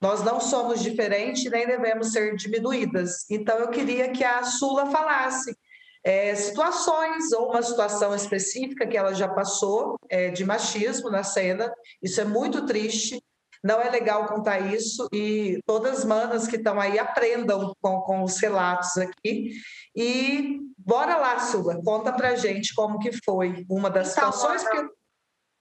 Nós 0.00 0.22
não 0.22 0.40
somos 0.40 0.82
diferentes 0.82 1.50
nem 1.50 1.66
devemos 1.66 2.12
ser 2.12 2.36
diminuídas. 2.36 3.24
Então, 3.30 3.58
eu 3.58 3.68
queria 3.68 4.10
que 4.10 4.22
a 4.22 4.42
Sula 4.42 4.86
falasse 4.86 5.56
é, 6.04 6.34
situações 6.36 7.32
ou 7.32 7.50
uma 7.50 7.62
situação 7.62 8.14
específica 8.14 8.86
que 8.86 8.96
ela 8.96 9.12
já 9.12 9.26
passou 9.26 9.96
é, 10.08 10.30
de 10.30 10.44
machismo 10.44 11.10
na 11.10 11.24
cena. 11.24 11.72
Isso 12.00 12.20
é 12.20 12.24
muito 12.24 12.64
triste. 12.64 13.20
Não 13.66 13.80
é 13.80 13.90
legal 13.90 14.28
contar 14.28 14.60
isso 14.72 15.08
e 15.12 15.58
todas 15.66 15.98
as 15.98 16.04
manas 16.04 16.46
que 16.46 16.54
estão 16.54 16.80
aí 16.80 17.00
aprendam 17.00 17.74
com, 17.80 18.00
com 18.02 18.22
os 18.22 18.38
relatos 18.38 18.96
aqui. 18.96 19.50
E 19.94 20.60
bora 20.78 21.16
lá, 21.16 21.40
Sula, 21.40 21.82
conta 21.82 22.12
pra 22.12 22.36
gente 22.36 22.72
como 22.74 23.00
que 23.00 23.10
foi 23.24 23.66
uma 23.68 23.90
das 23.90 24.12
então, 24.12 24.30
situações 24.30 24.68
que... 24.68 24.96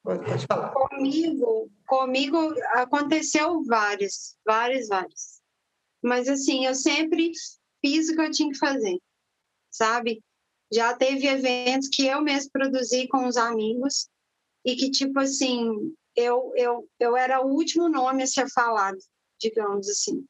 Pode 0.03 0.45
falar. 0.45 0.69
Comigo, 0.69 1.71
comigo 1.87 2.53
aconteceu 2.73 3.63
várias, 3.63 4.37
várias, 4.45 4.87
várias. 4.87 5.41
Mas 6.03 6.29
assim, 6.29 6.67
eu 6.67 6.75
sempre 6.75 7.31
fiz 7.83 8.09
o 8.09 8.15
que 8.15 8.21
eu 8.21 8.29
tinha 8.29 8.51
que 8.51 8.59
fazer, 8.59 8.99
sabe? 9.71 10.23
Já 10.71 10.93
teve 10.93 11.25
eventos 11.25 11.89
que 11.89 12.05
eu 12.05 12.21
mesmo 12.21 12.51
produzi 12.51 13.07
com 13.07 13.25
os 13.25 13.35
amigos 13.35 14.07
e 14.63 14.75
que, 14.75 14.91
tipo 14.91 15.19
assim, 15.19 15.95
eu, 16.15 16.51
eu, 16.55 16.87
eu 16.99 17.17
era 17.17 17.45
o 17.45 17.51
último 17.51 17.89
nome 17.89 18.23
a 18.23 18.27
ser 18.27 18.49
falado, 18.49 18.97
digamos 19.39 19.89
assim. 19.89 20.25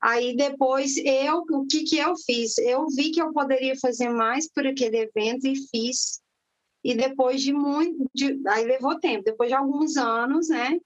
Aí 0.00 0.36
depois 0.36 0.96
eu, 0.98 1.44
o 1.50 1.66
que 1.66 1.82
que 1.82 1.98
eu 1.98 2.14
fiz? 2.16 2.58
Eu 2.58 2.86
vi 2.88 3.10
que 3.10 3.20
eu 3.20 3.32
poderia 3.32 3.74
fazer 3.78 4.08
mais 4.08 4.48
por 4.50 4.66
aquele 4.66 4.98
evento 4.98 5.46
e 5.46 5.56
fiz. 5.68 6.20
E 6.84 6.94
depois 6.94 7.42
de 7.42 7.52
muito, 7.52 8.08
de, 8.14 8.40
aí 8.46 8.64
levou 8.64 9.00
tempo, 9.00 9.24
depois 9.24 9.48
de 9.48 9.56
alguns 9.56 9.96
anos, 9.96 10.48
né? 10.48 10.78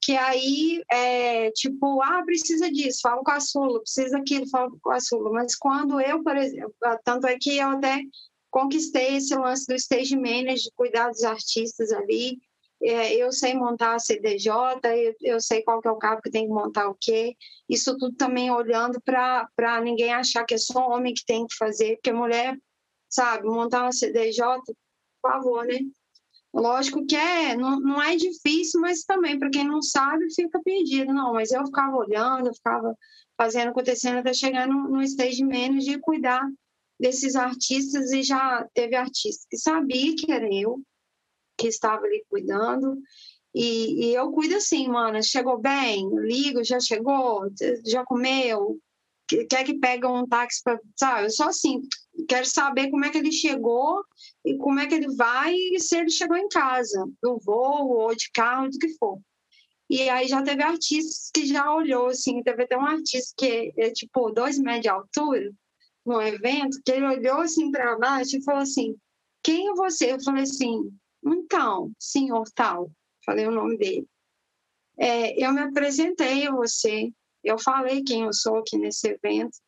Que 0.00 0.16
aí, 0.16 0.82
é, 0.90 1.50
tipo, 1.50 2.00
ah, 2.00 2.22
precisa 2.24 2.70
disso, 2.70 3.00
falo 3.02 3.22
com 3.22 3.32
a 3.32 3.40
Sula, 3.40 3.80
precisa 3.80 4.16
daquilo, 4.16 4.48
falo 4.48 4.78
com 4.80 4.90
a 4.90 5.00
Sula. 5.00 5.30
Mas 5.30 5.54
quando 5.54 6.00
eu, 6.00 6.22
por 6.22 6.36
exemplo, 6.36 6.74
tanto 7.04 7.26
é 7.26 7.36
que 7.38 7.58
eu 7.58 7.68
até 7.68 8.00
conquistei 8.50 9.16
esse 9.16 9.34
lance 9.34 9.66
do 9.66 9.74
stage 9.74 10.16
manager, 10.16 10.72
cuidar 10.74 11.10
dos 11.10 11.24
artistas 11.24 11.92
ali, 11.92 12.38
é, 12.82 13.14
eu 13.14 13.32
sei 13.32 13.54
montar 13.54 13.94
a 13.94 13.98
CDJ, 13.98 14.50
eu, 14.84 15.14
eu, 15.22 15.40
sei 15.40 15.62
qual 15.62 15.80
que 15.80 15.88
é 15.88 15.90
o 15.90 15.96
cabo 15.96 16.20
que 16.22 16.30
tem 16.30 16.46
que 16.46 16.52
montar 16.52 16.88
o 16.88 16.96
quê. 17.00 17.34
Isso 17.68 17.96
tudo 17.96 18.14
também 18.16 18.50
olhando 18.50 19.00
para 19.02 19.80
ninguém 19.82 20.12
achar 20.12 20.44
que 20.44 20.54
é 20.54 20.58
só 20.58 20.90
homem 20.90 21.14
que 21.14 21.24
tem 21.24 21.46
que 21.46 21.56
fazer, 21.56 21.96
porque 21.96 22.12
mulher, 22.12 22.56
sabe, 23.08 23.46
montar 23.46 23.82
uma 23.82 23.92
CDJ, 23.92 24.40
por 25.22 25.30
favor, 25.32 25.66
né? 25.66 25.78
Lógico 26.54 27.04
que 27.06 27.16
é, 27.16 27.54
não, 27.56 27.78
não 27.80 28.02
é 28.02 28.16
difícil, 28.16 28.80
mas 28.80 29.04
também, 29.04 29.38
para 29.38 29.50
quem 29.50 29.66
não 29.66 29.82
sabe, 29.82 30.32
fica 30.34 30.60
perdido. 30.62 31.12
Não, 31.12 31.34
mas 31.34 31.50
eu 31.52 31.64
ficava 31.66 31.94
olhando, 31.96 32.48
eu 32.48 32.54
ficava 32.54 32.94
fazendo, 33.36 33.68
acontecendo, 33.68 34.18
até 34.18 34.32
chegar 34.32 34.66
no, 34.66 34.88
no 34.88 35.02
stage 35.02 35.44
manager 35.44 35.94
e 35.94 36.00
cuidar 36.00 36.42
desses 36.98 37.36
artistas, 37.36 38.10
e 38.10 38.22
já 38.22 38.66
teve 38.72 38.96
artista 38.96 39.46
que 39.50 39.58
sabia 39.58 40.14
que 40.16 40.32
era 40.32 40.48
eu, 40.50 40.80
que 41.56 41.68
estava 41.68 42.04
ali 42.04 42.24
cuidando. 42.28 42.98
E, 43.54 44.08
e, 44.08 44.14
eu 44.14 44.30
cuido 44.32 44.56
assim, 44.56 44.86
mano, 44.88 45.22
chegou 45.22 45.58
bem, 45.58 46.08
ligo, 46.14 46.62
já 46.62 46.78
chegou, 46.78 47.48
já 47.86 48.04
comeu, 48.04 48.78
quer 49.48 49.64
que 49.64 49.78
pega 49.78 50.08
um 50.08 50.26
táxi 50.26 50.62
para, 50.62 50.78
sabe? 50.94 51.24
Eu 51.24 51.30
só 51.30 51.48
assim, 51.48 51.80
quero 52.28 52.46
saber 52.46 52.90
como 52.90 53.04
é 53.04 53.10
que 53.10 53.18
ele 53.18 53.32
chegou 53.32 54.04
e 54.44 54.58
como 54.58 54.78
é 54.78 54.86
que 54.86 54.94
ele 54.94 55.14
vai 55.16 55.54
e 55.54 55.80
se 55.80 55.96
ele 55.96 56.10
chegou 56.10 56.36
em 56.36 56.48
casa, 56.48 57.04
do 57.22 57.38
voo 57.38 57.96
ou 57.98 58.14
de 58.14 58.30
carro, 58.32 58.68
do 58.68 58.78
que 58.78 58.94
for. 58.98 59.18
E 59.88 60.08
aí 60.10 60.28
já 60.28 60.42
teve 60.42 60.62
artistas 60.62 61.30
que 61.32 61.46
já 61.46 61.72
olhou, 61.72 62.08
assim, 62.08 62.42
teve 62.42 62.64
até 62.64 62.76
um 62.76 62.84
artista 62.84 63.32
que 63.36 63.72
é, 63.76 63.86
é 63.86 63.90
tipo 63.90 64.30
dois 64.32 64.58
metros 64.58 64.82
de 64.82 64.88
altura, 64.88 65.50
no 66.04 66.20
evento, 66.22 66.80
que 66.84 66.92
ele 66.92 67.06
olhou 67.06 67.40
assim 67.40 67.70
para 67.70 67.98
baixo 67.98 68.36
e 68.36 68.44
falou 68.44 68.62
assim, 68.62 68.94
quem 69.42 69.68
é 69.68 69.74
você? 69.74 70.12
Eu 70.12 70.22
falei 70.22 70.44
assim, 70.44 70.90
então, 71.24 71.92
senhor 71.98 72.44
tal, 72.54 72.90
falei 73.24 73.46
o 73.46 73.50
nome 73.50 73.76
dele. 73.76 74.06
É, 74.98 75.44
eu 75.44 75.52
me 75.52 75.60
apresentei 75.60 76.46
a 76.46 76.52
você, 76.52 77.10
eu 77.44 77.58
falei 77.58 78.02
quem 78.02 78.22
eu 78.22 78.32
sou 78.32 78.56
aqui 78.56 78.78
nesse 78.78 79.08
evento. 79.08 79.58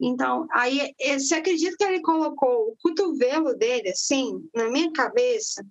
Então, 0.00 0.46
aí, 0.52 0.94
é, 0.98 1.18
você 1.18 1.34
acredita 1.34 1.76
que 1.76 1.84
ele 1.84 2.00
colocou 2.00 2.70
o 2.70 2.76
cotovelo 2.82 3.54
dele, 3.54 3.90
assim, 3.90 4.48
na 4.54 4.70
minha 4.70 4.90
cabeça, 4.92 5.62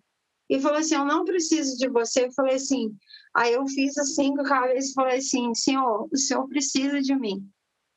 e 0.50 0.60
falou 0.60 0.80
assim: 0.80 0.96
Eu 0.96 1.06
não 1.06 1.24
preciso 1.24 1.78
de 1.78 1.88
você. 1.88 2.26
Eu 2.26 2.32
falei 2.34 2.56
assim. 2.56 2.96
Aí 3.36 3.54
eu 3.54 3.68
fiz 3.68 3.96
assim 3.98 4.36
com 4.36 4.42
a 4.42 4.50
cabeça 4.50 4.90
e 4.90 4.94
falei 4.94 5.18
assim: 5.20 5.54
Senhor, 5.54 6.10
o 6.12 6.18
senhor 6.18 6.48
precisa 6.48 7.00
de 7.00 7.16
mim. 7.16 7.48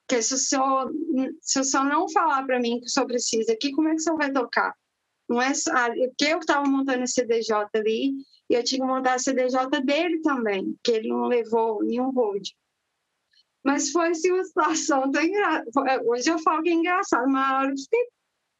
Porque 0.06 0.22
se 0.22 0.34
o 0.34 0.38
senhor, 0.38 0.92
se 1.40 1.60
o 1.60 1.64
senhor 1.64 1.84
não 1.84 2.08
falar 2.10 2.44
para 2.44 2.60
mim 2.60 2.80
que 2.80 2.86
o 2.86 2.88
senhor 2.88 3.06
precisa 3.06 3.52
aqui, 3.52 3.72
como 3.72 3.88
é 3.88 3.92
que 3.92 4.00
o 4.00 4.00
senhor 4.00 4.18
vai 4.18 4.30
tocar? 4.30 4.74
Não 5.28 5.40
é 5.40 5.54
só, 5.54 5.70
ah, 5.72 5.88
porque 5.88 6.24
eu 6.24 6.38
estava 6.38 6.68
montando 6.68 7.02
a 7.02 7.06
CDJ 7.06 7.68
ali 7.74 8.12
e 8.50 8.54
eu 8.54 8.62
tinha 8.64 8.80
que 8.80 8.86
montar 8.86 9.14
a 9.14 9.18
CDJ 9.18 9.80
dele 9.84 10.20
também, 10.20 10.76
que 10.82 10.92
ele 10.92 11.08
não 11.08 11.26
levou 11.26 11.82
nenhum 11.82 12.10
road. 12.10 12.54
Mas 13.64 13.90
foi 13.90 14.10
assim, 14.10 14.32
uma 14.32 14.44
situação 14.44 15.10
tão 15.10 15.22
engraçada. 15.22 16.02
Hoje 16.04 16.28
eu 16.28 16.38
falo 16.40 16.62
que 16.62 16.70
é 16.70 16.74
engraçado, 16.74 17.28
mas 17.28 17.48
na 17.48 17.58
hora 17.60 17.70
eu 17.70 17.78
fiquei 17.78 18.06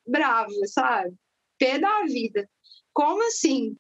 bravo, 0.07 0.67
sabe? 0.67 1.15
Pé 1.59 1.79
da 1.79 2.05
vida. 2.05 2.49
Como 2.93 3.27
assim? 3.27 3.77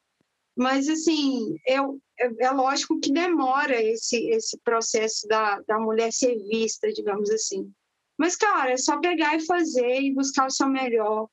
Mas, 0.56 0.88
assim, 0.88 1.56
eu, 1.66 2.00
é, 2.18 2.44
é 2.44 2.50
lógico 2.50 3.00
que 3.00 3.12
demora 3.12 3.80
esse, 3.82 4.16
esse 4.30 4.58
processo 4.58 5.26
da, 5.26 5.60
da 5.60 5.78
mulher 5.78 6.12
ser 6.12 6.36
vista, 6.48 6.92
digamos 6.92 7.30
assim. 7.30 7.72
Mas, 8.18 8.36
cara, 8.36 8.72
é 8.72 8.76
só 8.76 9.00
pegar 9.00 9.36
e 9.36 9.46
fazer 9.46 10.00
e 10.00 10.14
buscar 10.14 10.46
o 10.46 10.50
seu 10.50 10.68
melhor, 10.68 11.28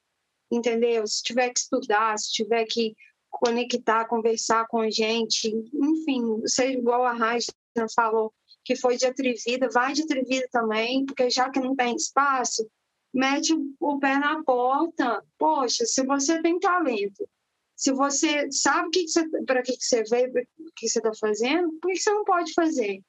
entendeu? 0.52 1.06
Se 1.08 1.24
tiver 1.24 1.50
que 1.50 1.60
estudar, 1.60 2.18
se 2.18 2.32
tiver 2.32 2.66
que 2.66 2.96
conectar, 3.30 4.06
conversar 4.06 4.68
com 4.68 4.90
gente, 4.90 5.50
enfim, 5.74 6.42
seja 6.46 6.78
igual 6.78 7.06
a 7.06 7.14
Raja 7.14 7.52
falou, 7.96 8.34
que 8.64 8.76
foi 8.76 8.98
de 8.98 9.06
atrevida, 9.06 9.70
vai 9.70 9.94
de 9.94 10.04
atrevida 10.04 10.48
também, 10.52 11.06
porque 11.06 11.30
já 11.30 11.50
que 11.50 11.60
não 11.60 11.76
tem 11.76 11.96
espaço, 11.96 12.70
mete 13.14 13.54
o 13.80 14.00
pé 14.00 14.18
na 14.18 14.44
porta. 14.44 15.24
Poxa, 15.38 15.86
se 15.86 16.04
você 16.06 16.42
tem 16.42 16.60
talento, 16.60 17.28
se 17.76 17.94
você 17.94 18.52
sabe 18.52 18.90
que 18.90 19.06
para 19.46 19.62
que, 19.62 19.78
que 19.78 19.84
você 19.84 20.04
veio, 20.04 20.30
o 20.30 20.72
que 20.76 20.88
você 20.88 21.00
está 21.00 21.14
fazendo, 21.14 21.72
por 21.82 21.92
que 21.92 21.98
você 21.98 22.12
não 22.12 22.26
pode 22.26 22.54
fazer? 22.54 23.02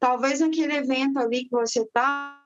Talvez 0.00 0.40
naquele 0.40 0.74
evento 0.74 1.18
ali 1.18 1.44
que 1.44 1.50
você 1.50 1.82
está, 1.82 2.42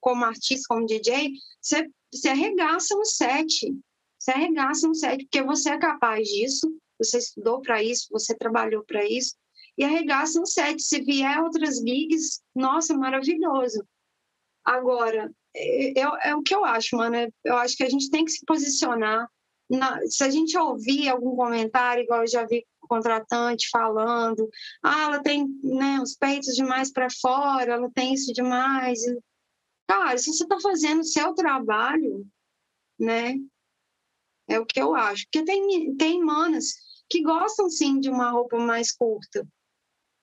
como 0.00 0.24
artista, 0.24 0.64
como 0.68 0.86
DJ, 0.86 1.32
você, 1.60 1.88
você 2.12 2.28
arregaça 2.28 2.96
um 2.96 3.04
set. 3.04 3.74
Você 4.18 4.30
arregaça 4.30 4.88
um 4.88 4.94
set, 4.94 5.24
porque 5.24 5.42
você 5.42 5.70
é 5.70 5.78
capaz 5.78 6.26
disso, 6.26 6.74
você 6.98 7.18
estudou 7.18 7.60
para 7.60 7.82
isso, 7.82 8.08
você 8.10 8.34
trabalhou 8.34 8.84
para 8.84 9.04
isso, 9.04 9.36
e 9.78 9.84
arregaça 9.84 10.40
um 10.40 10.46
set. 10.46 10.82
Se 10.82 11.00
vier 11.02 11.40
outras 11.42 11.76
gigs, 11.76 12.40
nossa, 12.54 12.96
maravilhoso. 12.96 13.86
Agora, 14.64 15.30
é, 15.54 16.00
é, 16.00 16.30
é 16.30 16.34
o 16.34 16.42
que 16.42 16.54
eu 16.54 16.64
acho, 16.64 16.96
mano. 16.96 17.16
Eu 17.44 17.56
acho 17.56 17.76
que 17.76 17.84
a 17.84 17.90
gente 17.90 18.10
tem 18.10 18.24
que 18.24 18.32
se 18.32 18.44
posicionar 18.44 19.28
na, 19.68 20.00
se 20.06 20.22
a 20.24 20.30
gente 20.30 20.56
ouvir 20.56 21.08
algum 21.08 21.34
comentário, 21.34 22.04
igual 22.04 22.20
eu 22.22 22.28
já 22.28 22.44
vi 22.46 22.64
contratante 22.80 23.68
falando, 23.68 24.48
ah, 24.82 25.02
ela 25.04 25.22
tem 25.22 25.46
né, 25.62 25.98
os 26.00 26.14
peitos 26.14 26.54
demais 26.54 26.92
para 26.92 27.08
fora, 27.20 27.72
ela 27.72 27.90
tem 27.92 28.14
isso 28.14 28.32
demais. 28.32 29.00
Cara, 29.86 30.18
se 30.18 30.32
você 30.32 30.42
está 30.42 30.58
fazendo 30.60 31.00
o 31.00 31.04
seu 31.04 31.34
trabalho, 31.34 32.26
né? 32.98 33.36
É 34.48 34.58
o 34.58 34.66
que 34.66 34.80
eu 34.80 34.94
acho. 34.94 35.24
Porque 35.24 35.44
tem, 35.44 35.96
tem 35.96 36.22
manas 36.22 36.74
que 37.08 37.22
gostam 37.22 37.68
sim 37.68 38.00
de 38.00 38.08
uma 38.10 38.30
roupa 38.30 38.58
mais 38.58 38.92
curta, 38.92 39.46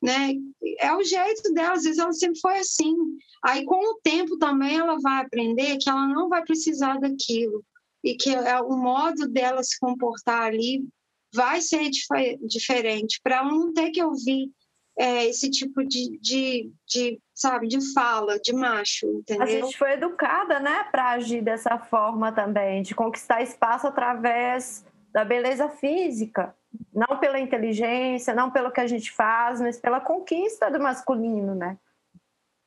né? 0.01 0.33
É 0.79 0.93
o 0.93 1.03
jeito 1.03 1.53
dela, 1.53 1.73
às 1.73 1.83
vezes 1.83 1.99
ela 1.99 2.13
sempre 2.13 2.39
foi 2.39 2.59
assim. 2.59 2.95
Aí 3.43 3.65
com 3.65 3.75
o 3.75 3.99
tempo 4.01 4.37
também 4.37 4.77
ela 4.77 4.97
vai 4.99 5.23
aprender 5.23 5.77
que 5.77 5.89
ela 5.89 6.07
não 6.07 6.29
vai 6.29 6.43
precisar 6.43 6.99
daquilo 6.99 7.63
e 8.03 8.15
que 8.15 8.29
é 8.29 8.59
o 8.59 8.75
modo 8.77 9.27
dela 9.29 9.63
se 9.63 9.79
comportar 9.79 10.43
ali 10.43 10.85
vai 11.33 11.61
ser 11.61 11.89
dif 11.89 12.07
diferente, 12.45 13.19
para 13.23 13.37
ela 13.37 13.49
não 13.49 13.73
ter 13.73 13.89
que 13.91 14.03
ouvir 14.03 14.51
é, 14.97 15.25
esse 15.25 15.49
tipo 15.49 15.83
de, 15.83 16.19
de, 16.19 16.71
de, 16.87 17.19
sabe, 17.33 17.67
de 17.67 17.93
fala, 17.93 18.39
de 18.39 18.53
macho, 18.53 19.07
entendeu? 19.07 19.43
A 19.43 19.49
gente 19.49 19.77
foi 19.77 19.93
educada, 19.93 20.59
né, 20.59 20.85
para 20.91 21.11
agir 21.11 21.41
dessa 21.41 21.77
forma 21.77 22.31
também, 22.31 22.81
de 22.83 22.93
conquistar 22.93 23.41
espaço 23.41 23.87
através 23.87 24.85
da 25.11 25.23
beleza 25.23 25.69
física, 25.69 26.55
não 26.93 27.19
pela 27.19 27.39
inteligência, 27.39 28.33
não 28.33 28.51
pelo 28.51 28.71
que 28.71 28.81
a 28.81 28.87
gente 28.87 29.11
faz, 29.11 29.61
mas 29.61 29.79
pela 29.79 29.99
conquista 29.99 30.71
do 30.71 30.79
masculino, 30.79 31.53
né? 31.53 31.77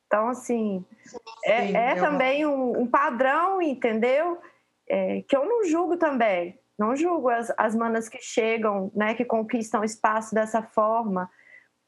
Então, 0.05 0.29
assim, 0.29 0.85
é, 1.43 1.71
é, 1.71 1.91
é 1.91 1.95
também 1.95 2.45
um, 2.45 2.81
um 2.81 2.87
padrão, 2.87 3.61
entendeu? 3.61 4.39
é, 4.87 5.21
que 5.23 5.35
eu 5.35 5.45
não 5.45 5.65
julgo 5.65 5.97
também, 5.97 6.57
não 6.77 6.95
julgo 6.95 7.29
as, 7.29 7.51
as 7.57 7.75
manas 7.75 8.07
que 8.07 8.19
chegam, 8.21 8.91
né, 8.95 9.13
que 9.13 9.25
conquistam 9.25 9.83
espaço 9.83 10.33
dessa 10.33 10.61
forma, 10.61 11.29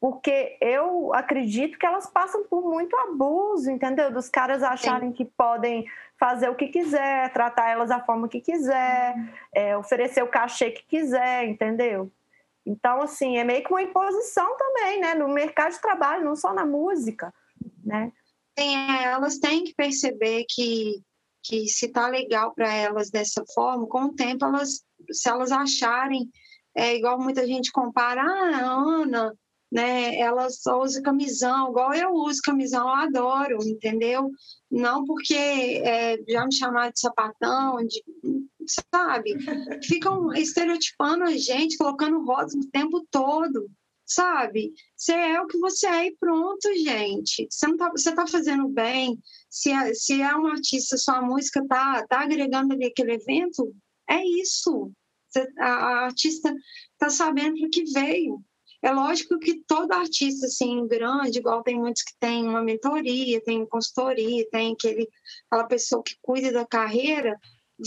porque 0.00 0.56
eu 0.62 1.12
acredito 1.12 1.78
que 1.78 1.84
elas 1.84 2.08
passam 2.08 2.44
por 2.44 2.62
muito 2.62 2.96
abuso, 2.96 3.70
entendeu? 3.70 4.10
Dos 4.10 4.30
caras 4.30 4.62
acharem 4.62 5.10
Sim. 5.10 5.14
que 5.14 5.24
podem 5.26 5.84
fazer 6.18 6.48
o 6.48 6.54
que 6.54 6.68
quiser, 6.68 7.30
tratar 7.32 7.68
elas 7.68 7.90
da 7.90 8.00
forma 8.00 8.28
que 8.28 8.40
quiser, 8.40 9.14
é, 9.54 9.76
oferecer 9.76 10.22
o 10.22 10.28
cachê 10.28 10.70
que 10.70 10.84
quiser, 10.84 11.44
entendeu? 11.46 12.10
Então, 12.64 13.02
assim, 13.02 13.36
é 13.36 13.44
meio 13.44 13.62
que 13.62 13.70
uma 13.70 13.82
imposição 13.82 14.56
também, 14.56 15.00
né? 15.00 15.14
No 15.14 15.28
mercado 15.28 15.72
de 15.72 15.80
trabalho, 15.80 16.24
não 16.24 16.34
só 16.34 16.54
na 16.54 16.64
música, 16.64 17.32
né? 17.84 18.10
Sim, 18.58 18.76
é, 18.76 19.04
elas 19.04 19.38
têm 19.38 19.64
que 19.64 19.74
perceber 19.74 20.44
que 20.48 21.02
que 21.42 21.66
se 21.68 21.88
tá 21.88 22.06
legal 22.06 22.52
para 22.54 22.70
elas 22.72 23.10
dessa 23.10 23.42
forma, 23.54 23.86
com 23.86 24.02
o 24.02 24.14
tempo 24.14 24.44
elas, 24.44 24.84
se 25.10 25.28
elas 25.28 25.50
acharem, 25.50 26.30
é 26.74 26.94
igual 26.94 27.18
muita 27.18 27.46
gente 27.46 27.72
compara, 27.72 28.22
ah, 28.22 28.74
Ana, 29.00 29.34
né, 29.70 30.16
ela 30.16 30.50
só 30.50 30.82
usa 30.82 31.02
camisão, 31.02 31.70
igual 31.70 31.94
eu 31.94 32.12
uso 32.12 32.40
camisão, 32.42 32.88
eu 32.88 32.94
adoro, 32.94 33.58
entendeu? 33.62 34.30
Não 34.70 35.04
porque 35.04 35.34
é, 35.34 36.18
já 36.28 36.44
me 36.44 36.54
chamaram 36.54 36.90
de 36.90 37.00
sapatão, 37.00 37.76
de, 37.86 38.02
sabe? 38.66 39.36
Ficam 39.84 40.32
estereotipando 40.32 41.24
a 41.24 41.36
gente, 41.36 41.76
colocando 41.76 42.24
rótulos 42.24 42.66
o 42.66 42.70
tempo 42.70 43.06
todo 43.10 43.70
sabe? 44.10 44.72
Você 44.96 45.12
é 45.12 45.40
o 45.40 45.46
que 45.46 45.56
você 45.58 45.86
é 45.86 46.06
e 46.08 46.16
pronto, 46.16 46.68
gente. 46.74 47.46
Você 47.48 47.66
não 47.68 47.76
tá, 47.76 47.92
tá 48.16 48.26
fazendo 48.26 48.68
bem. 48.68 49.18
Se 49.48 49.70
é, 49.70 49.94
se 49.94 50.20
é 50.20 50.34
um 50.36 50.48
artista, 50.48 50.96
sua 50.96 51.22
música 51.22 51.64
tá, 51.68 52.04
tá 52.08 52.22
agregando 52.22 52.74
ali 52.74 52.86
aquele 52.86 53.14
evento, 53.14 53.72
é 54.08 54.24
isso. 54.40 54.90
A, 55.58 55.64
a, 55.64 56.04
artista 56.06 56.52
tá 56.98 57.08
sabendo 57.08 57.60
para 57.60 57.68
que 57.70 57.84
veio. 57.92 58.42
É 58.82 58.90
lógico 58.92 59.38
que 59.38 59.62
todo 59.66 59.92
artista 59.92 60.46
assim 60.46 60.86
grande, 60.86 61.38
igual 61.38 61.62
tem 61.62 61.78
muitos 61.78 62.02
que 62.02 62.14
tem 62.18 62.48
uma 62.48 62.62
mentoria, 62.62 63.42
tem 63.42 63.66
consultoria, 63.66 64.48
tem 64.50 64.72
aquele 64.72 65.08
aquela 65.50 65.68
pessoa 65.68 66.02
que 66.02 66.16
cuida 66.22 66.50
da 66.50 66.64
carreira, 66.66 67.38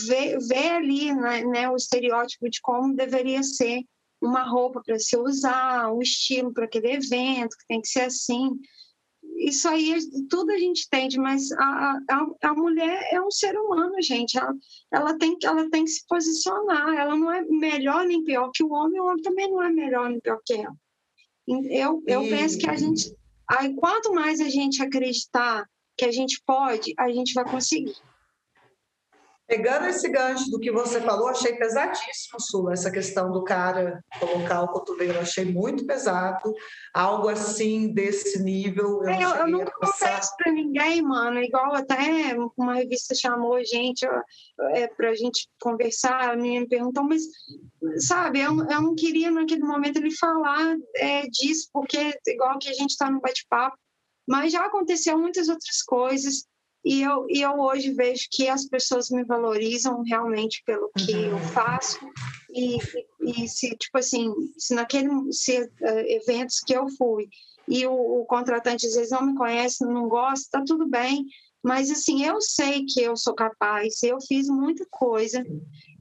vê, 0.07 0.37
vê 0.37 0.69
ali 0.69 1.13
né, 1.13 1.43
né, 1.43 1.69
o 1.69 1.75
estereótipo 1.75 2.49
de 2.49 2.59
como 2.61 2.95
deveria 2.95 3.41
ser 3.43 3.83
uma 4.21 4.43
roupa 4.43 4.81
para 4.85 4.97
se 4.99 5.17
usar, 5.17 5.91
um 5.91 6.01
estilo 6.01 6.53
para 6.53 6.65
aquele 6.65 6.93
evento, 6.93 7.57
que 7.57 7.67
tem 7.67 7.81
que 7.81 7.87
ser 7.87 8.01
assim. 8.01 8.51
Isso 9.37 9.67
aí 9.67 9.95
tudo 10.29 10.51
a 10.51 10.57
gente 10.57 10.85
entende, 10.85 11.17
mas 11.19 11.51
a, 11.53 11.99
a, 12.09 12.49
a 12.49 12.53
mulher 12.53 13.09
é 13.11 13.21
um 13.21 13.31
ser 13.31 13.57
humano, 13.57 14.01
gente. 14.01 14.37
Ela, 14.37 14.53
ela, 14.91 15.17
tem, 15.17 15.37
ela 15.43 15.69
tem 15.69 15.83
que 15.83 15.91
se 15.91 16.05
posicionar. 16.07 16.95
Ela 16.95 17.15
não 17.17 17.31
é 17.31 17.41
melhor 17.41 18.05
nem 18.05 18.23
pior 18.23 18.49
que 18.53 18.63
o 18.63 18.71
homem, 18.71 19.01
o 19.01 19.05
homem 19.05 19.21
também 19.21 19.49
não 19.49 19.61
é 19.61 19.69
melhor 19.69 20.09
nem 20.09 20.19
pior 20.19 20.39
que 20.45 20.53
ela. 20.53 20.75
Eu, 21.47 22.01
eu 22.07 22.23
e... 22.23 22.29
penso 22.29 22.57
que 22.57 22.69
a 22.69 22.75
gente. 22.75 23.13
Aí, 23.49 23.73
quanto 23.75 24.13
mais 24.13 24.39
a 24.39 24.49
gente 24.49 24.81
acreditar 24.81 25.65
que 25.97 26.05
a 26.05 26.11
gente 26.11 26.41
pode, 26.45 26.93
a 26.97 27.09
gente 27.11 27.33
vai 27.33 27.43
conseguir. 27.43 27.95
Pegando 29.45 29.87
esse 29.87 30.09
gancho 30.09 30.49
do 30.49 30.59
que 30.59 30.71
você 30.71 31.01
falou, 31.01 31.27
achei 31.27 31.53
pesadíssimo, 31.55 32.39
Sula, 32.39 32.73
essa 32.73 32.89
questão 32.89 33.29
do 33.29 33.43
cara 33.43 34.03
colocar 34.17 34.61
o 34.61 34.69
cotovelo, 34.69 35.19
achei 35.19 35.43
muito 35.43 35.85
pesado, 35.85 36.53
algo 36.93 37.27
assim 37.27 37.93
desse 37.93 38.41
nível. 38.41 39.03
Eu, 39.03 39.09
é, 39.09 39.23
eu, 39.23 39.29
eu 39.29 39.47
nunca 39.47 39.71
contei 39.71 40.13
isso 40.17 40.35
pra 40.37 40.51
ninguém, 40.51 41.01
mano, 41.01 41.39
igual 41.39 41.75
até 41.75 42.35
uma 42.57 42.75
revista 42.75 43.13
chamou 43.13 43.55
a 43.55 43.63
gente 43.63 44.05
é, 44.71 44.87
pra 44.87 45.13
gente 45.13 45.49
conversar, 45.59 46.29
a 46.29 46.35
menina 46.37 46.61
me 46.61 46.69
perguntou, 46.69 47.03
mas, 47.03 47.23
sabe, 48.07 48.39
eu, 48.39 48.57
eu 48.57 48.81
não 48.81 48.95
queria 48.95 49.29
naquele 49.29 49.63
momento 49.63 49.97
ele 49.97 50.11
falar 50.11 50.77
é, 50.95 51.27
disso, 51.27 51.69
porque 51.73 52.17
igual 52.27 52.57
que 52.57 52.69
a 52.69 52.73
gente 52.73 52.97
tá 52.97 53.11
no 53.11 53.19
bate-papo, 53.19 53.77
mas 54.27 54.53
já 54.53 54.65
aconteceu 54.65 55.17
muitas 55.17 55.49
outras 55.49 55.81
coisas, 55.81 56.45
e 56.85 57.01
eu, 57.01 57.25
e 57.29 57.41
eu 57.41 57.53
hoje 57.59 57.93
vejo 57.93 58.27
que 58.29 58.49
as 58.49 58.65
pessoas 58.65 59.09
me 59.09 59.23
valorizam 59.23 60.01
realmente 60.03 60.61
pelo 60.65 60.91
que 60.97 61.13
uhum. 61.13 61.31
eu 61.31 61.39
faço. 61.39 61.97
E, 62.53 62.77
e, 63.21 63.47
se, 63.47 63.69
tipo 63.77 63.97
assim, 63.97 64.31
se 64.57 64.75
naquele 64.75 65.09
se, 65.31 65.61
uh, 65.61 65.69
eventos 65.81 66.59
que 66.59 66.73
eu 66.73 66.87
fui 66.89 67.29
e 67.67 67.87
o, 67.87 67.93
o, 67.93 68.25
contratante 68.25 68.85
às 68.85 68.95
vezes 68.95 69.11
não 69.11 69.25
me 69.25 69.35
conhece, 69.35 69.85
não 69.85 70.09
gosta, 70.09 70.59
tá 70.59 70.63
tudo 70.67 70.87
bem. 70.87 71.25
Mas, 71.63 71.89
assim, 71.89 72.25
eu 72.25 72.41
sei 72.41 72.85
que 72.85 73.01
eu 73.01 73.15
sou 73.15 73.33
capaz, 73.33 74.03
eu 74.03 74.19
fiz 74.19 74.49
muita 74.49 74.85
coisa 74.91 75.41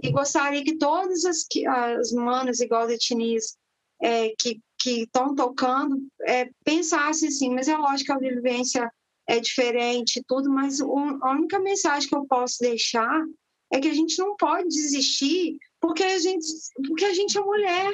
e 0.03 0.11
gostaria 0.11 0.65
que 0.65 0.77
todas 0.77 1.25
as, 1.25 1.47
as 1.69 2.11
manas 2.11 2.59
igual 2.59 2.83
as 2.83 2.91
etnias 2.91 3.57
é, 4.03 4.33
que 4.37 4.61
estão 4.85 5.37
tocando 5.37 5.97
é, 6.27 6.51
pensassem 6.65 7.29
assim, 7.29 7.55
mas 7.55 7.69
é 7.69 7.77
lógico 7.77 8.07
que 8.07 8.27
a 8.27 8.31
vivência 8.31 8.93
é 9.29 9.41
diferente 9.41 10.23
tudo, 10.27 10.51
mas 10.51 10.81
a 10.81 11.31
única 11.31 11.59
mensagem 11.59 12.09
que 12.09 12.17
eu 12.17 12.27
posso 12.27 12.59
deixar 12.61 13.25
é 13.73 13.81
que 13.81 13.89
a 13.89 13.95
gente 13.95 14.19
não 14.19 14.37
pode 14.37 14.69
desistir 14.69 15.59
porque 15.81 16.05
a 16.05 16.19
gente, 16.19 16.47
porque 16.87 17.05
a 17.05 17.13
gente 17.13 17.37
é 17.37 17.41
mulher, 17.41 17.93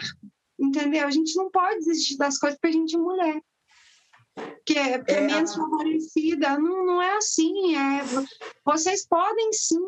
entendeu? 0.58 1.06
A 1.06 1.10
gente 1.10 1.34
não 1.36 1.50
pode 1.50 1.78
desistir 1.78 2.18
das 2.18 2.38
coisas 2.38 2.58
porque 2.60 2.76
a 2.76 2.78
gente 2.78 2.96
é 2.96 2.98
mulher. 2.98 3.42
Que 4.66 4.78
é, 4.78 4.94
é, 4.94 5.04
é 5.06 5.20
menos 5.22 5.54
favorecida. 5.54 6.58
Não, 6.58 6.84
não 6.84 7.02
é 7.02 7.16
assim. 7.16 7.74
É, 7.76 8.02
vocês 8.64 9.06
podem 9.06 9.52
sim, 9.52 9.82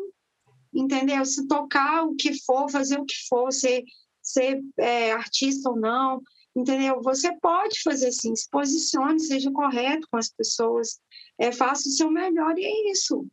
entendeu? 0.73 1.23
Se 1.25 1.47
tocar 1.47 2.03
o 2.03 2.15
que 2.15 2.33
for, 2.43 2.69
fazer 2.69 2.99
o 2.99 3.05
que 3.05 3.15
for, 3.29 3.51
ser, 3.51 3.83
ser 4.21 4.61
é, 4.79 5.11
artista 5.11 5.69
ou 5.69 5.75
não, 5.75 6.21
entendeu? 6.55 7.01
Você 7.03 7.37
pode 7.39 7.81
fazer 7.83 8.07
assim, 8.07 8.35
se 8.35 8.49
posicione, 8.49 9.19
seja 9.19 9.51
correto 9.51 10.07
com 10.11 10.17
as 10.17 10.29
pessoas, 10.29 10.99
é, 11.41 11.51
faça 11.51 11.89
o 11.89 11.91
seu 11.91 12.11
melhor 12.11 12.57
e 12.57 12.65
é 12.65 12.91
isso. 12.91 13.25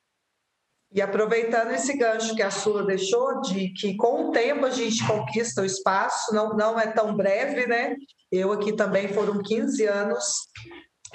E 0.90 1.02
aproveitando 1.02 1.72
esse 1.72 1.94
gancho 1.98 2.34
que 2.34 2.42
a 2.42 2.50
Sula 2.50 2.86
deixou, 2.86 3.42
de 3.42 3.68
que 3.74 3.94
com 3.96 4.28
o 4.28 4.30
tempo 4.32 4.64
a 4.64 4.70
gente 4.70 5.06
conquista 5.06 5.60
o 5.60 5.66
espaço, 5.66 6.34
não, 6.34 6.56
não 6.56 6.80
é 6.80 6.86
tão 6.86 7.14
breve, 7.14 7.66
né? 7.66 7.94
Eu 8.32 8.50
aqui 8.52 8.72
também 8.72 9.08
foram 9.08 9.42
15 9.42 9.84
anos. 9.84 10.24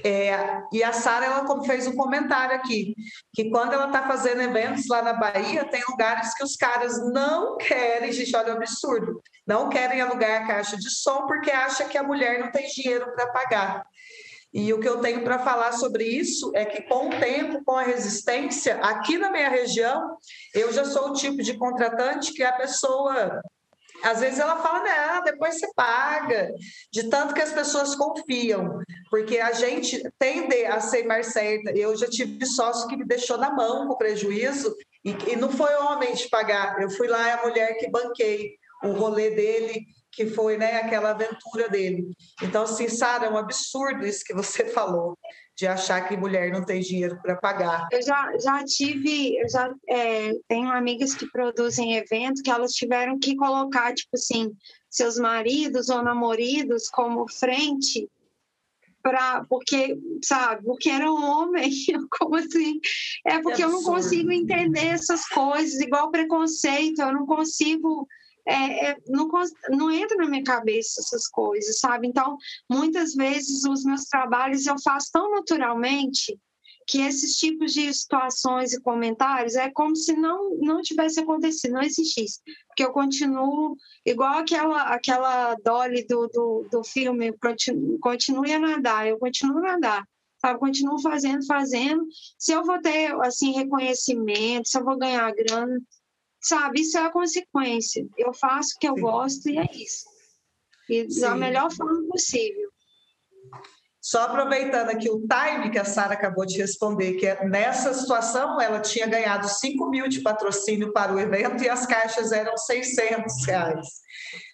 É, 0.03 0.62
e 0.71 0.84
a 0.84 0.91
Sara 0.91 1.25
ela 1.25 1.63
fez 1.63 1.88
um 1.88 1.95
comentário 1.95 2.56
aqui 2.56 2.95
que 3.34 3.49
quando 3.49 3.73
ela 3.73 3.88
está 3.88 4.08
fazendo 4.08 4.41
eventos 4.41 4.88
lá 4.88 5.03
na 5.03 5.13
Bahia 5.13 5.65
tem 5.65 5.84
lugares 5.88 6.34
que 6.36 6.43
os 6.43 6.56
caras 6.56 6.97
não 7.12 7.58
querem, 7.58 8.12
gente, 8.12 8.36
olha 8.36 8.53
o 8.53 8.58
absurdo, 8.58 9.21
não 9.45 9.69
querem 9.69 10.01
alugar 10.01 10.41
a 10.41 10.47
caixa 10.47 10.77
de 10.77 10.89
som 10.89 11.27
porque 11.27 11.51
acha 11.51 11.86
que 11.86 11.97
a 11.97 12.03
mulher 12.03 12.39
não 12.39 12.51
tem 12.51 12.67
dinheiro 12.67 13.13
para 13.13 13.32
pagar. 13.32 13.86
E 14.54 14.72
o 14.72 14.80
que 14.80 14.88
eu 14.88 15.00
tenho 15.00 15.24
para 15.24 15.39
falar 15.39 15.72
sobre 15.72 16.04
isso 16.04 16.52
é 16.54 16.63
que, 16.63 16.84
com 16.84 17.10
o 17.10 17.20
tempo, 17.20 17.63
com 17.66 17.76
a 17.76 17.82
resistência, 17.82 18.76
aqui 18.76 19.18
na 19.18 19.32
minha 19.32 19.50
região, 19.50 20.16
eu 20.54 20.72
já 20.72 20.86
sou 20.86 21.10
o 21.10 21.13
tipo 21.13 21.42
de 21.42 21.58
contratante 21.58 22.34
que 22.34 22.44
a 22.44 22.54
pessoa. 22.54 23.42
Às 24.04 24.20
vezes 24.20 24.38
ela 24.38 24.58
fala, 24.58 24.84
não, 24.84 25.24
depois 25.24 25.58
você 25.58 25.68
paga, 25.74 26.52
de 26.92 27.10
tanto 27.10 27.34
que 27.34 27.42
as 27.42 27.54
pessoas 27.54 27.96
confiam, 27.96 28.80
porque 29.10 29.39
a 29.39 29.54
gente 29.54 30.04
tende 30.20 30.66
a 30.66 30.80
ser 30.80 31.06
mais 31.06 31.28
certa. 31.28 31.72
Eu 31.72 31.96
já 31.96 32.08
tive 32.08 32.46
sócio 32.46 32.88
que 32.88 32.98
me 32.98 33.06
deixou 33.06 33.38
na 33.38 33.52
mão 33.52 33.88
com 33.88 33.96
prejuízo, 33.96 34.76
e, 35.06 35.16
e 35.32 35.36
não 35.36 35.50
foi 35.50 35.74
homem 35.76 36.13
de 36.13 36.30
pagar, 36.30 36.82
eu 36.82 36.89
fui 36.89 37.08
lá, 37.08 37.34
a 37.34 37.48
mulher 37.48 37.78
que 37.78 37.89
banquei 37.89 38.58
o 38.84 38.92
rolê 38.92 39.32
dele, 39.32 39.86
que 40.13 40.28
foi 40.28 40.58
né, 40.58 40.78
aquela 40.78 41.12
aventura 41.12 41.67
dele. 41.67 42.12
Então, 42.41 42.63
assim, 42.63 42.88
Sara, 42.88 43.26
é 43.26 43.30
um 43.30 43.38
absurdo 43.38 44.06
isso 44.06 44.23
que 44.23 44.34
você 44.34 44.65
falou, 44.69 45.17
de 45.56 45.67
achar 45.67 46.08
que 46.08 46.15
mulher 46.15 46.52
não 46.52 46.63
tem 46.63 46.82
dinheiro 46.82 47.19
para 47.21 47.36
pagar. 47.36 47.88
Eu 47.91 48.02
já, 48.02 48.38
já 48.38 48.63
tive, 48.63 49.38
eu 49.38 49.49
já 49.49 49.73
é, 49.89 50.34
tenho 50.47 50.69
amigas 50.69 51.13
que 51.15 51.30
produzem 51.30 51.95
eventos 51.95 52.41
que 52.41 52.52
elas 52.52 52.73
tiveram 52.73 53.19
que 53.19 53.36
colocar, 53.36 53.93
tipo 53.93 54.15
assim, 54.15 54.52
seus 54.89 55.17
maridos 55.17 55.89
ou 55.89 56.04
namoridos 56.04 56.88
como 56.89 57.28
frente 57.28 58.08
para 59.02 59.43
porque 59.49 59.99
sabe 60.23 60.63
porque 60.63 60.89
era 60.89 61.12
um 61.12 61.21
homem 61.21 61.69
como 62.17 62.38
assim 62.38 62.80
é 63.26 63.41
porque 63.41 63.62
eu 63.62 63.69
não 63.69 63.84
consigo 63.84 64.32
entender 64.32 64.86
essas 64.86 65.28
coisas 65.28 65.82
igual 65.82 66.10
preconceito 66.10 67.02
eu 67.02 67.12
não 67.12 67.26
consigo 67.26 68.08
é, 68.45 68.89
é, 68.89 68.97
não, 69.08 69.29
não 69.69 69.91
entra 69.91 70.17
na 70.17 70.27
minha 70.27 70.43
cabeça 70.43 71.01
essas 71.01 71.27
coisas, 71.27 71.79
sabe? 71.79 72.08
Então, 72.08 72.38
muitas 72.69 73.13
vezes 73.13 73.63
os 73.63 73.84
meus 73.84 74.06
trabalhos 74.06 74.65
eu 74.65 74.75
faço 74.82 75.10
tão 75.12 75.32
naturalmente 75.32 76.38
que 76.88 76.99
esses 76.99 77.38
tipos 77.38 77.73
de 77.73 77.93
situações 77.93 78.73
e 78.73 78.82
comentários 78.82 79.56
é 79.56 79.69
como 79.71 79.95
se 79.95 80.13
não, 80.13 80.56
não 80.56 80.82
tivesse 80.82 81.19
acontecido, 81.19 81.73
não 81.73 81.82
existisse. 81.82 82.41
Porque 82.67 82.84
eu 82.84 82.91
continuo, 82.91 83.77
igual 84.06 84.39
aquela, 84.39 84.84
aquela 84.84 85.56
Dolly 85.63 86.06
do, 86.06 86.27
do, 86.27 86.67
do 86.69 86.84
filme, 86.84 87.32
continue, 87.38 87.97
continue 87.99 88.53
a 88.53 88.60
nadar, 88.60 89.08
eu 89.08 89.17
continuo 89.17 89.60
a 89.60 89.73
nadar. 89.73 90.08
Sabe, 90.39 90.60
continuo 90.60 91.01
fazendo, 91.01 91.45
fazendo. 91.45 92.06
Se 92.38 92.51
eu 92.51 92.65
vou 92.65 92.82
ter 92.82 93.13
assim 93.21 93.53
reconhecimento, 93.53 94.67
se 94.67 94.77
eu 94.77 94.84
vou 94.84 94.97
ganhar 94.97 95.34
grana, 95.34 95.79
sabe? 96.43 96.82
Isso 96.82 96.97
é 96.97 97.01
a 97.01 97.12
consequência. 97.12 98.06
Eu 98.17 98.34
faço 98.34 98.75
o 98.75 98.79
que 98.79 98.88
eu 98.88 98.95
Sim. 98.95 99.01
gosto 99.01 99.49
e 99.49 99.58
é 99.58 99.69
isso. 99.73 100.06
E 100.89 101.10
Sim. 101.10 101.21
da 101.21 101.36
melhor 101.36 101.71
forma 101.71 102.08
possível. 102.08 102.62
Só 104.04 104.24
aproveitando 104.24 104.89
aqui 104.89 105.10
o 105.10 105.22
time 105.22 105.70
que 105.72 105.80
a 105.80 105.86
Sara 105.86 106.13
acabou 106.13 106.46
de 106.46 106.58
responder, 106.58 107.13
que 107.13 107.26
é, 107.26 107.46
nessa 107.46 107.94
situação 107.94 108.60
ela 108.60 108.82
tinha 108.82 109.08
ganhado 109.08 109.48
5 109.48 109.89
mil 109.89 110.10
de 110.10 110.20
patrocínio 110.20 110.92
para 110.92 111.13
o 111.13 111.20
evento 111.22 111.63
e 111.63 111.70
as 111.70 111.86
caixas 111.86 112.34
eram 112.34 112.58
600 112.58 113.46
reais. 113.46 113.88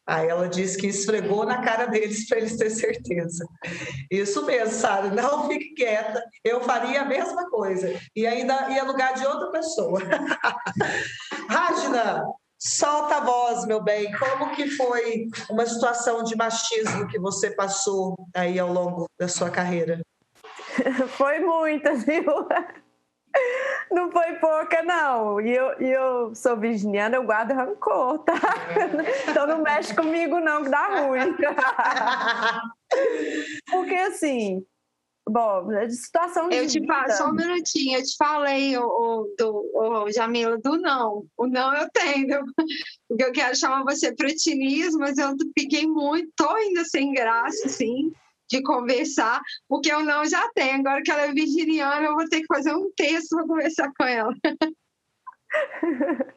Aí 0.06 0.28
ela 0.28 0.48
disse 0.48 0.78
que 0.78 0.86
esfregou 0.86 1.48
na 1.48 1.64
cara 1.64 1.88
deles 1.88 2.28
para 2.28 2.38
eles 2.38 2.58
terem 2.58 2.76
certeza. 2.76 3.44
Isso 4.12 4.46
mesmo, 4.46 4.72
Sara, 4.72 5.10
não 5.10 5.48
fique 5.50 5.74
quieta, 5.74 6.24
eu 6.44 6.62
faria 6.62 7.02
a 7.02 7.06
mesma 7.06 7.50
coisa. 7.50 8.00
E 8.16 8.28
ainda 8.28 8.70
ia 8.70 8.84
lugar 8.84 9.16
de 9.16 9.26
outra 9.26 9.50
pessoa. 9.50 10.00
Rajna, 11.50 12.24
solta 12.60 13.15
a 13.15 13.22
voz, 13.22 13.65
meu 13.65 13.82
bem. 13.82 14.12
Como 14.17 14.52
que 14.56 14.69
foi 14.72 15.28
uma 15.50 15.65
situação 15.65 16.24
de 16.24 16.36
machismo 16.36 17.08
que 17.08 17.17
você 17.17 17.52
passou 17.52 18.15
aí 18.36 18.60
ao 18.60 18.72
longo 18.72 19.06
da 19.17 19.28
sua 19.28 19.50
carreira? 19.50 20.02
Foi 21.17 21.39
muita, 21.39 21.95
viu? 21.95 22.24
Não 23.91 24.12
foi 24.12 24.34
pouca, 24.36 24.84
não. 24.84 25.41
E 25.41 25.52
eu, 25.52 25.72
eu 25.80 26.36
sou 26.36 26.56
virginiana, 26.56 27.15
eu 27.15 27.24
guardo 27.24 27.54
rancor, 27.54 28.19
tá? 28.19 28.34
Então 29.28 29.48
não 29.48 29.63
mexe 29.63 29.95
comigo, 29.95 30.39
não, 30.39 30.63
que 30.63 30.69
dá 30.69 31.02
ruim. 31.02 31.36
Porque 33.72 33.95
assim, 33.95 34.63
bom, 35.30 35.72
é 35.72 35.89
situação 35.89 36.50
de. 36.50 36.58
Eu 36.58 36.68
te 36.68 36.80
vida... 36.80 37.12
só 37.12 37.30
um 37.30 37.34
minutinho, 37.34 37.98
eu 37.98 38.04
te 38.04 38.15
falei, 38.18 38.78
o, 38.78 38.84
o, 38.84 39.36
do, 39.38 39.72
o 39.74 40.12
Jamila, 40.12 40.58
do 40.58 40.78
não. 40.78 41.26
O 41.38 41.48
não 41.48 41.74
eu 41.76 41.89
tenho. 41.92 42.44
Porque 43.08 43.24
eu 43.24 43.32
quero 43.32 43.58
chamar 43.58 43.84
você 43.84 44.13
para 44.13 44.28
mas 45.00 45.18
eu 45.18 45.36
fiquei 45.58 45.88
muito, 45.88 46.32
tô 46.36 46.50
ainda 46.50 46.84
sem 46.86 47.12
graça, 47.13 47.68
assim 47.68 48.12
de 48.52 48.63
conversar, 48.63 49.39
porque 49.68 49.92
eu 49.92 50.04
não 50.04 50.26
já 50.26 50.50
tenho. 50.56 50.80
Agora 50.80 51.04
que 51.04 51.12
ela 51.12 51.28
é 51.28 51.32
virginiana, 51.32 52.08
eu 52.08 52.15
vou 52.15 52.28
ter 52.28 52.42
que 52.42 52.48
fazer 52.48 52.74
um 52.74 52.92
texto 52.96 53.36
para 53.36 53.46
conversar 53.48 53.92
com 53.96 54.06
ela. 54.06 54.34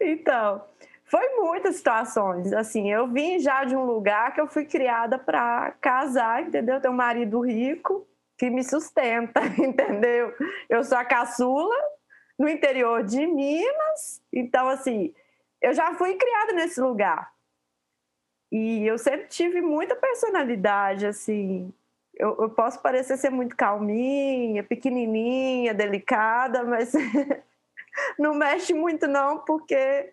então, 0.00 0.64
foi 1.10 1.28
muitas 1.36 1.76
situações. 1.76 2.52
Assim, 2.52 2.90
eu 2.90 3.08
vim 3.08 3.40
já 3.40 3.64
de 3.64 3.74
um 3.74 3.84
lugar 3.84 4.32
que 4.32 4.40
eu 4.40 4.46
fui 4.46 4.64
criada 4.64 5.18
para 5.18 5.72
casar, 5.80 6.42
entendeu? 6.42 6.80
Ter 6.80 6.88
um 6.88 6.94
marido 6.94 7.40
rico 7.40 8.06
que 8.38 8.48
me 8.48 8.62
sustenta, 8.62 9.40
entendeu? 9.58 10.32
Eu 10.68 10.84
sou 10.84 10.96
a 10.96 11.04
caçula 11.04 11.74
no 12.38 12.48
interior 12.48 13.02
de 13.02 13.26
Minas, 13.26 14.22
então 14.32 14.68
assim, 14.68 15.12
eu 15.60 15.74
já 15.74 15.92
fui 15.94 16.14
criada 16.14 16.52
nesse 16.52 16.80
lugar. 16.80 17.30
E 18.50 18.86
eu 18.86 18.96
sempre 18.96 19.26
tive 19.26 19.60
muita 19.60 19.94
personalidade, 19.94 21.06
assim. 21.06 21.72
Eu, 22.16 22.36
eu 22.40 22.50
posso 22.50 22.80
parecer 22.80 23.16
ser 23.16 23.30
muito 23.30 23.56
calminha, 23.56 24.62
pequenininha, 24.62 25.74
delicada, 25.74 26.64
mas 26.64 26.92
não 28.18 28.34
mexe 28.34 28.72
muito 28.74 29.06
não, 29.06 29.38
porque 29.38 30.12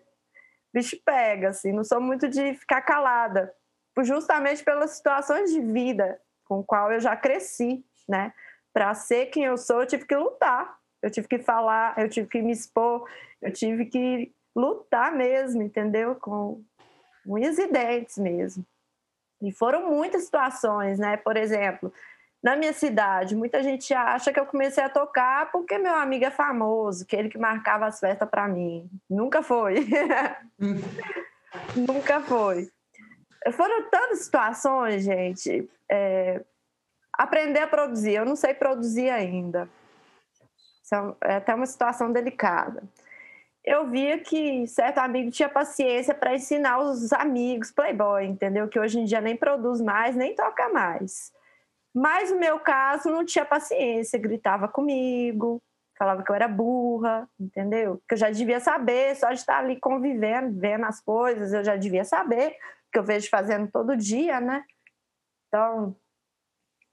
bicho 0.72 0.96
pega, 1.04 1.48
assim, 1.50 1.72
não 1.72 1.84
sou 1.84 2.00
muito 2.00 2.28
de 2.28 2.54
ficar 2.54 2.82
calada, 2.82 3.52
justamente 4.00 4.62
pelas 4.62 4.92
situações 4.92 5.50
de 5.50 5.60
vida 5.60 6.20
com 6.44 6.62
qual 6.62 6.92
eu 6.92 7.00
já 7.00 7.16
cresci, 7.16 7.84
né? 8.08 8.32
Para 8.72 8.94
ser 8.94 9.26
quem 9.26 9.44
eu 9.44 9.56
sou, 9.56 9.80
eu 9.80 9.86
tive 9.86 10.06
que 10.06 10.14
lutar, 10.14 10.78
eu 11.02 11.10
tive 11.10 11.28
que 11.28 11.38
falar, 11.38 11.98
eu 11.98 12.08
tive 12.08 12.28
que 12.28 12.40
me 12.40 12.52
expor, 12.52 13.08
eu 13.42 13.52
tive 13.52 13.86
que 13.86 14.32
lutar 14.54 15.12
mesmo, 15.12 15.62
entendeu? 15.62 16.14
Com 16.14 16.62
unhas 17.26 17.58
e 17.58 17.66
dentes 17.66 18.18
mesmo. 18.18 18.64
E 19.42 19.52
foram 19.52 19.90
muitas 19.90 20.24
situações, 20.24 20.98
né? 20.98 21.16
Por 21.16 21.36
exemplo, 21.36 21.92
na 22.42 22.54
minha 22.56 22.72
cidade, 22.72 23.34
muita 23.34 23.62
gente 23.62 23.92
acha 23.92 24.32
que 24.32 24.38
eu 24.38 24.46
comecei 24.46 24.82
a 24.82 24.88
tocar 24.88 25.50
porque 25.50 25.76
meu 25.76 25.94
amigo 25.94 26.24
é 26.24 26.30
famoso, 26.30 27.04
que 27.04 27.16
ele 27.16 27.28
que 27.28 27.38
marcava 27.38 27.86
as 27.86 27.98
festas 27.98 28.28
para 28.28 28.46
mim. 28.46 28.88
Nunca 29.10 29.42
foi. 29.42 29.86
Nunca 31.74 32.20
foi. 32.20 32.68
Foram 33.52 33.88
tantas 33.90 34.20
situações, 34.20 35.02
gente. 35.02 35.68
É... 35.90 36.40
Aprender 37.12 37.60
a 37.60 37.66
produzir. 37.66 38.14
Eu 38.14 38.24
não 38.24 38.36
sei 38.36 38.54
produzir 38.54 39.10
ainda. 39.10 39.68
É, 41.24 41.32
é 41.32 41.36
até 41.36 41.54
uma 41.54 41.66
situação 41.66 42.12
delicada. 42.12 42.82
Eu 43.64 43.88
via 43.88 44.18
que 44.18 44.66
certo 44.68 44.98
amigo 44.98 45.30
tinha 45.30 45.48
paciência 45.48 46.14
para 46.14 46.34
ensinar 46.34 46.78
os 46.78 47.12
amigos 47.12 47.72
playboy, 47.72 48.24
entendeu? 48.24 48.68
Que 48.68 48.78
hoje 48.78 49.00
em 49.00 49.04
dia 49.04 49.20
nem 49.20 49.36
produz 49.36 49.80
mais, 49.80 50.14
nem 50.14 50.34
toca 50.34 50.68
mais. 50.68 51.32
Mas 51.98 52.30
no 52.30 52.38
meu 52.38 52.60
caso 52.60 53.10
não 53.10 53.24
tinha 53.24 53.44
paciência, 53.44 54.20
gritava 54.20 54.68
comigo, 54.68 55.60
falava 55.98 56.22
que 56.22 56.30
eu 56.30 56.34
era 56.36 56.46
burra, 56.46 57.28
entendeu? 57.40 58.00
Que 58.08 58.14
eu 58.14 58.18
já 58.18 58.30
devia 58.30 58.60
saber, 58.60 59.16
só 59.16 59.32
de 59.32 59.40
estar 59.40 59.58
ali 59.58 59.80
convivendo, 59.80 60.60
vendo 60.60 60.84
as 60.84 61.00
coisas, 61.00 61.52
eu 61.52 61.64
já 61.64 61.74
devia 61.74 62.04
saber, 62.04 62.56
que 62.92 63.00
eu 63.00 63.02
vejo 63.02 63.28
fazendo 63.28 63.68
todo 63.68 63.96
dia, 63.96 64.40
né? 64.40 64.64
Então, 65.48 65.96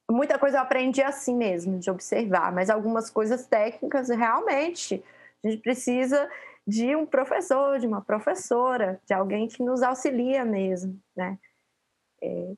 muita 0.10 0.40
coisa 0.40 0.58
eu 0.58 0.62
aprendi 0.64 1.04
assim 1.04 1.36
mesmo, 1.36 1.78
de 1.78 1.92
observar, 1.92 2.52
mas 2.52 2.72
algumas 2.72 3.12
coisas 3.12 3.46
técnicas 3.46 4.10
realmente 4.10 5.06
a 5.44 5.50
gente 5.50 5.62
precisa 5.62 6.28
de 6.66 6.96
um 6.96 7.06
professor, 7.06 7.78
de 7.78 7.86
uma 7.86 8.02
professora, 8.02 9.00
de 9.06 9.14
alguém 9.14 9.48
que 9.48 9.62
nos 9.62 9.84
auxilia 9.84 10.44
mesmo, 10.44 11.00
né? 11.16 11.38
É, 12.24 12.54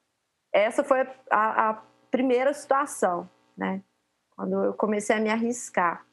essa 0.54 0.82
foi 0.82 1.02
a, 1.30 1.72
a 1.72 1.84
primeira 2.12 2.54
situação, 2.54 3.30
né? 3.58 3.82
Quando 4.36 4.64
eu 4.64 4.74
comecei 4.74 5.16
a 5.16 5.20
me 5.20 5.30
arriscar. 5.30 6.06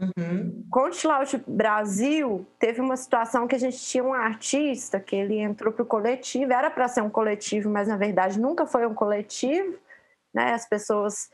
Uhum. 0.00 0.64
Com 0.70 0.88
o 0.88 0.90
Brasil, 1.46 2.46
teve 2.58 2.80
uma 2.80 2.96
situação 2.96 3.46
que 3.46 3.54
a 3.54 3.58
gente 3.58 3.78
tinha 3.78 4.02
um 4.02 4.14
artista 4.14 4.98
que 4.98 5.14
ele 5.14 5.38
entrou 5.38 5.72
para 5.72 5.82
o 5.82 5.86
coletivo, 5.86 6.52
era 6.52 6.70
para 6.70 6.88
ser 6.88 7.02
um 7.02 7.10
coletivo, 7.10 7.68
mas 7.68 7.86
na 7.86 7.98
verdade 7.98 8.40
nunca 8.40 8.66
foi 8.66 8.86
um 8.86 8.94
coletivo, 8.94 9.76
né? 10.32 10.54
As 10.54 10.66
pessoas 10.66 11.30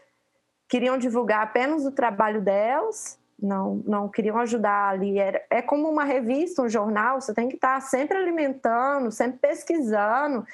queriam 0.69 0.99
divulgar 0.99 1.43
apenas 1.43 1.87
o 1.87 1.93
trabalho 1.93 2.43
delas, 2.43 3.19
não, 3.41 3.83
não 3.87 4.09
queriam 4.09 4.39
ajudar 4.39 4.89
ali. 4.89 5.19
Era, 5.19 5.45
é 5.49 5.63
como 5.63 5.89
uma 5.89 6.03
revista, 6.05 6.63
um 6.63 6.69
jornal, 6.69 7.21
você 7.21 7.33
tem 7.33 7.49
que 7.49 7.55
estar 7.55 7.81
sempre 7.81 8.17
alimentando, 8.17 9.13
sempre 9.13 9.39
pesquisando, 9.39 10.45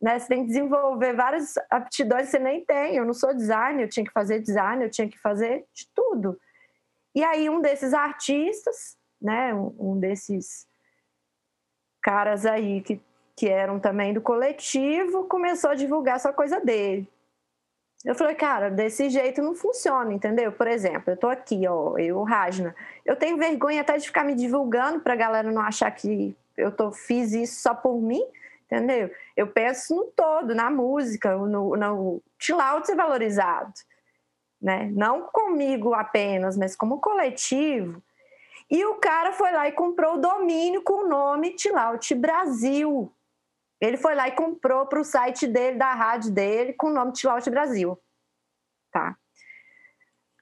né? 0.00 0.18
Você 0.18 0.28
tem 0.28 0.42
que 0.42 0.48
desenvolver 0.48 1.14
várias 1.14 1.54
aptidões 1.70 2.26
que 2.26 2.32
você 2.32 2.38
nem 2.38 2.64
tem. 2.64 2.96
Eu 2.96 3.04
não 3.04 3.14
sou 3.14 3.34
designer, 3.34 3.84
eu 3.84 3.88
tinha 3.88 4.04
que 4.04 4.12
fazer 4.12 4.40
design, 4.40 4.84
eu 4.84 4.90
tinha 4.90 5.08
que 5.08 5.18
fazer 5.18 5.64
de 5.72 5.88
tudo. 5.94 6.38
E 7.14 7.24
aí 7.24 7.48
um 7.48 7.60
desses 7.60 7.94
artistas, 7.94 8.96
né, 9.20 9.54
um, 9.54 9.98
desses 9.98 10.66
caras 12.02 12.44
aí 12.44 12.82
que, 12.82 13.00
que 13.34 13.48
eram 13.48 13.80
também 13.80 14.12
do 14.12 14.20
coletivo, 14.20 15.24
começou 15.24 15.70
a 15.70 15.74
divulgar 15.74 16.20
só 16.20 16.32
coisa 16.32 16.60
dele. 16.60 17.08
Eu 18.04 18.14
falei, 18.14 18.34
cara, 18.34 18.70
desse 18.70 19.08
jeito 19.08 19.42
não 19.42 19.54
funciona, 19.54 20.12
entendeu? 20.12 20.52
Por 20.52 20.68
exemplo, 20.68 21.10
eu 21.10 21.16
tô 21.16 21.26
aqui, 21.26 21.66
ó, 21.66 21.96
eu, 21.98 22.22
Rajna, 22.22 22.76
eu 23.04 23.16
tenho 23.16 23.36
vergonha 23.36 23.80
até 23.80 23.96
de 23.96 24.06
ficar 24.06 24.22
me 24.22 24.34
divulgando 24.34 25.00
pra 25.00 25.16
galera 25.16 25.50
não 25.50 25.62
achar 25.62 25.90
que 25.90 26.36
eu 26.56 26.70
tô, 26.70 26.92
fiz 26.92 27.32
isso 27.32 27.60
só 27.60 27.74
por 27.74 28.00
mim, 28.00 28.24
entendeu? 28.66 29.10
Eu 29.36 29.46
penso 29.48 29.94
no 29.94 30.04
todo, 30.06 30.54
na 30.54 30.70
música, 30.70 31.36
no, 31.36 31.76
no 31.76 32.22
chill 32.38 32.60
out 32.60 32.86
ser 32.86 32.96
valorizado, 32.96 33.72
né? 34.60 34.90
Não 34.92 35.28
comigo 35.28 35.94
apenas, 35.94 36.56
mas 36.56 36.76
como 36.76 37.00
coletivo. 37.00 38.02
E 38.68 38.84
o 38.84 38.96
cara 38.96 39.32
foi 39.32 39.52
lá 39.52 39.68
e 39.68 39.72
comprou 39.72 40.14
o 40.14 40.20
domínio 40.20 40.82
com 40.82 41.04
o 41.04 41.08
nome 41.08 41.54
Tilaut 41.54 42.14
Brasil. 42.14 43.12
Ele 43.80 43.96
foi 43.96 44.14
lá 44.14 44.26
e 44.28 44.32
comprou 44.32 44.86
para 44.86 45.00
o 45.00 45.04
site 45.04 45.46
dele, 45.46 45.78
da 45.78 45.92
rádio 45.92 46.32
dele, 46.32 46.72
com 46.72 46.88
o 46.88 46.92
nome 46.92 47.12
Tilaut 47.12 47.48
Brasil. 47.48 47.96
Tá? 48.90 49.16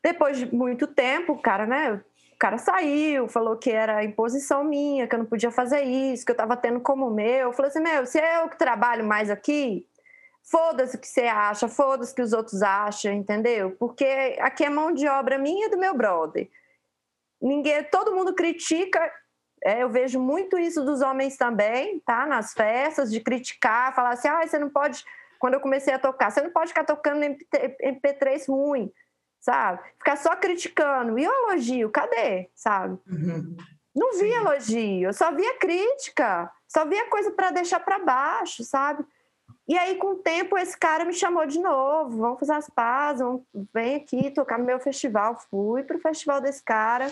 Depois 0.02 0.38
de 0.38 0.54
muito 0.54 0.86
tempo, 0.86 1.34
o 1.34 1.42
cara, 1.42 1.66
né? 1.66 2.02
O 2.34 2.38
cara 2.38 2.58
saiu, 2.58 3.28
falou 3.28 3.56
que 3.56 3.70
era 3.70 4.04
imposição 4.04 4.64
minha, 4.64 5.06
que 5.06 5.14
eu 5.14 5.20
não 5.20 5.26
podia 5.26 5.52
fazer 5.52 5.82
isso, 5.82 6.24
que 6.24 6.32
eu 6.32 6.34
estava 6.34 6.56
tendo 6.56 6.80
como 6.80 7.08
meu. 7.08 7.48
Eu 7.48 7.52
falei 7.52 7.70
assim: 7.70 7.80
meu, 7.80 8.04
se 8.06 8.18
é 8.18 8.42
eu 8.42 8.48
que 8.48 8.58
trabalho 8.58 9.04
mais 9.04 9.30
aqui, 9.30 9.86
foda-se 10.42 10.96
o 10.96 11.00
que 11.00 11.06
você 11.06 11.22
acha, 11.22 11.68
foda-se 11.68 12.12
o 12.12 12.16
que 12.16 12.22
os 12.22 12.32
outros 12.32 12.60
acham, 12.60 13.12
entendeu? 13.12 13.70
Porque 13.78 14.36
aqui 14.40 14.64
é 14.64 14.68
mão 14.68 14.92
de 14.92 15.06
obra 15.06 15.38
minha 15.38 15.68
e 15.68 15.70
do 15.70 15.78
meu 15.78 15.96
brother. 15.96 16.50
Ninguém, 17.40 17.84
todo 17.84 18.14
mundo 18.14 18.34
critica. 18.34 19.00
É, 19.64 19.82
eu 19.82 19.88
vejo 19.88 20.20
muito 20.20 20.58
isso 20.58 20.84
dos 20.84 21.00
homens 21.00 21.36
também, 21.36 22.00
tá? 22.00 22.26
Nas 22.26 22.52
festas, 22.52 23.12
de 23.12 23.20
criticar, 23.20 23.94
falar 23.94 24.10
assim: 24.10 24.28
ah, 24.28 24.44
você 24.44 24.58
não 24.58 24.70
pode. 24.70 25.04
Quando 25.38 25.54
eu 25.54 25.60
comecei 25.60 25.94
a 25.94 25.98
tocar, 26.00 26.30
você 26.30 26.42
não 26.42 26.50
pode 26.50 26.68
ficar 26.70 26.84
tocando 26.84 27.20
MP3 27.22 28.48
ruim 28.48 28.92
sabe? 29.44 29.82
Ficar 29.98 30.16
só 30.16 30.34
criticando. 30.34 31.18
E 31.18 31.28
o 31.28 31.30
elogio, 31.30 31.90
cadê, 31.90 32.48
sabe? 32.54 32.98
Uhum. 33.06 33.56
Não 33.94 34.12
vi 34.12 34.30
Sim. 34.30 34.34
elogio, 34.34 35.12
só 35.12 35.30
via 35.30 35.58
crítica, 35.58 36.50
só 36.66 36.84
via 36.86 37.08
coisa 37.10 37.30
para 37.30 37.50
deixar 37.50 37.78
para 37.80 37.98
baixo, 37.98 38.64
sabe? 38.64 39.04
E 39.68 39.78
aí, 39.78 39.96
com 39.96 40.12
o 40.12 40.16
tempo, 40.16 40.56
esse 40.56 40.76
cara 40.76 41.04
me 41.04 41.12
chamou 41.12 41.46
de 41.46 41.60
novo. 41.60 42.18
Vamos 42.18 42.40
fazer 42.40 42.54
as 42.54 42.70
pazes, 42.70 43.20
vamos, 43.20 43.42
vem 43.72 43.96
aqui 43.96 44.30
tocar 44.30 44.58
no 44.58 44.64
meu 44.64 44.80
festival. 44.80 45.36
Fui 45.50 45.82
pro 45.82 45.98
festival 45.98 46.40
desse 46.40 46.62
cara. 46.64 47.10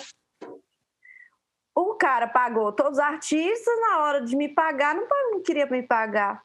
O 1.74 1.94
cara 1.94 2.26
pagou 2.26 2.72
todos 2.72 2.94
os 2.94 2.98
artistas, 2.98 3.80
na 3.80 4.00
hora 4.00 4.20
de 4.22 4.36
me 4.36 4.48
pagar, 4.48 4.94
não, 4.94 5.06
não 5.30 5.42
queria 5.42 5.66
me 5.66 5.82
pagar. 5.82 6.44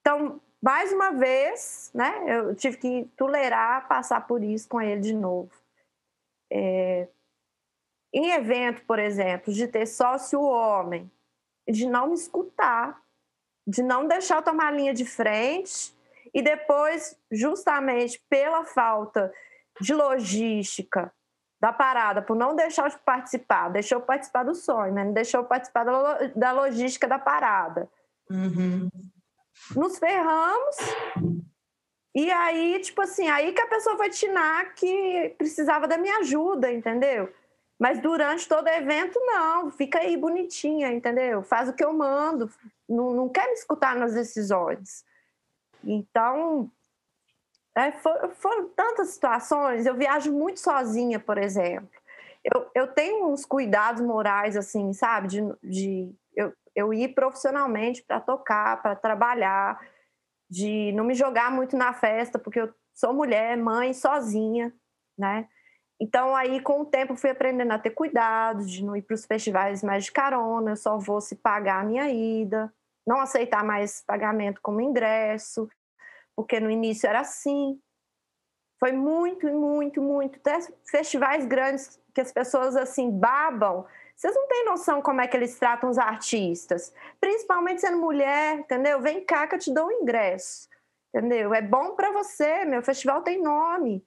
Então, 0.00 0.40
mais 0.66 0.92
uma 0.92 1.12
vez, 1.12 1.92
né, 1.94 2.24
eu 2.26 2.52
tive 2.52 2.76
que 2.76 3.04
tolerar 3.16 3.86
passar 3.86 4.26
por 4.26 4.42
isso 4.42 4.68
com 4.68 4.82
ele 4.82 5.00
de 5.00 5.14
novo. 5.14 5.52
É, 6.50 7.06
em 8.12 8.32
evento, 8.32 8.82
por 8.84 8.98
exemplo, 8.98 9.54
de 9.54 9.68
ter 9.68 9.86
sócio 9.86 10.42
homem, 10.42 11.08
de 11.68 11.86
não 11.86 12.08
me 12.08 12.14
escutar, 12.14 13.00
de 13.64 13.80
não 13.80 14.08
deixar 14.08 14.38
eu 14.38 14.42
tomar 14.42 14.72
linha 14.72 14.92
de 14.92 15.04
frente 15.04 15.96
e 16.34 16.42
depois, 16.42 17.16
justamente 17.30 18.20
pela 18.28 18.64
falta 18.64 19.32
de 19.80 19.94
logística 19.94 21.14
da 21.60 21.72
parada, 21.72 22.20
por 22.22 22.34
não 22.34 22.56
deixar 22.56 22.90
eu 22.90 22.98
participar, 23.04 23.68
deixou 23.68 23.98
eu 23.98 24.04
participar 24.04 24.42
do 24.42 24.54
sonho, 24.56 24.92
né? 24.92 25.04
não 25.04 25.12
deixou 25.12 25.42
eu 25.42 25.46
participar 25.46 25.84
da, 26.34 26.50
logística 26.50 27.06
da 27.06 27.20
parada. 27.20 27.88
Uhum 28.28 28.90
nos 29.74 29.98
ferramos. 29.98 30.76
E 32.14 32.30
aí, 32.30 32.80
tipo 32.80 33.02
assim, 33.02 33.28
aí 33.28 33.52
que 33.52 33.60
a 33.60 33.66
pessoa 33.66 33.96
vai 33.96 34.08
tinar 34.08 34.74
que 34.74 35.34
precisava 35.36 35.86
da 35.86 35.98
minha 35.98 36.18
ajuda, 36.18 36.72
entendeu? 36.72 37.32
Mas 37.78 38.00
durante 38.00 38.48
todo 38.48 38.68
evento, 38.68 39.20
não, 39.20 39.70
fica 39.70 39.98
aí 39.98 40.16
bonitinha, 40.16 40.90
entendeu? 40.90 41.42
Faz 41.42 41.68
o 41.68 41.74
que 41.74 41.84
eu 41.84 41.92
mando, 41.92 42.50
não, 42.88 43.12
não 43.12 43.28
quer 43.28 43.46
me 43.48 43.52
escutar 43.52 43.94
nas 43.94 44.14
decisões. 44.14 45.04
Então, 45.84 46.70
é, 47.76 47.92
for, 47.92 48.30
foram 48.36 48.70
tantas 48.70 49.10
situações. 49.10 49.84
Eu 49.84 49.94
viajo 49.94 50.32
muito 50.32 50.58
sozinha, 50.58 51.20
por 51.20 51.36
exemplo. 51.36 51.90
Eu, 52.42 52.70
eu 52.74 52.86
tenho 52.86 53.28
uns 53.28 53.44
cuidados 53.44 54.00
morais, 54.00 54.56
assim, 54.56 54.92
sabe? 54.94 55.28
De, 55.28 55.42
de 55.62 56.14
eu, 56.34 56.52
eu 56.76 56.94
ir 56.94 57.14
profissionalmente 57.14 58.04
para 58.04 58.20
tocar, 58.20 58.82
para 58.82 58.96
trabalhar, 58.96 59.80
de 60.50 60.92
não 60.92 61.04
me 61.04 61.14
jogar 61.14 61.50
muito 61.50 61.76
na 61.76 61.92
festa, 61.92 62.38
porque 62.38 62.60
eu 62.60 62.72
sou 62.94 63.12
mulher, 63.14 63.56
mãe, 63.56 63.92
sozinha, 63.94 64.72
né? 65.18 65.48
Então, 66.00 66.36
aí, 66.36 66.60
com 66.60 66.82
o 66.82 66.84
tempo, 66.86 67.16
fui 67.16 67.30
aprendendo 67.30 67.72
a 67.72 67.78
ter 67.78 67.90
cuidado, 67.90 68.64
de 68.66 68.84
não 68.84 68.96
ir 68.96 69.02
para 69.02 69.14
os 69.14 69.24
festivais 69.26 69.82
mais 69.82 70.04
de 70.06 70.12
carona, 70.12 70.72
eu 70.72 70.76
só 70.76 70.98
vou 70.98 71.20
se 71.20 71.36
pagar 71.36 71.80
a 71.82 71.84
minha 71.84 72.10
ida, 72.10 72.72
não 73.06 73.20
aceitar 73.20 73.64
mais 73.64 74.02
pagamento 74.06 74.60
como 74.62 74.80
ingresso, 74.80 75.68
porque 76.36 76.60
no 76.60 76.70
início 76.70 77.08
era 77.08 77.20
assim, 77.20 77.80
Foi 78.78 78.92
muito, 78.92 79.46
muito, 79.48 80.02
muito. 80.02 80.38
Até 80.38 80.58
festivais 80.90 81.46
grandes 81.46 82.00
que 82.14 82.20
as 82.20 82.32
pessoas 82.32 82.76
assim 82.76 83.10
babam. 83.10 83.86
Vocês 84.16 84.34
não 84.34 84.48
têm 84.48 84.64
noção 84.64 85.02
como 85.02 85.20
é 85.20 85.28
que 85.28 85.36
eles 85.36 85.58
tratam 85.58 85.90
os 85.90 85.98
artistas. 85.98 86.92
Principalmente 87.20 87.82
sendo 87.82 87.98
mulher, 87.98 88.60
entendeu? 88.60 89.00
Vem 89.00 89.22
cá 89.22 89.46
que 89.46 89.54
eu 89.54 89.58
te 89.58 89.72
dou 89.72 89.88
um 89.88 89.92
ingresso. 89.92 90.68
Entendeu? 91.14 91.52
É 91.54 91.60
bom 91.60 91.94
para 91.94 92.10
você, 92.10 92.64
meu 92.64 92.82
festival 92.82 93.22
tem 93.22 93.42
nome. 93.42 94.02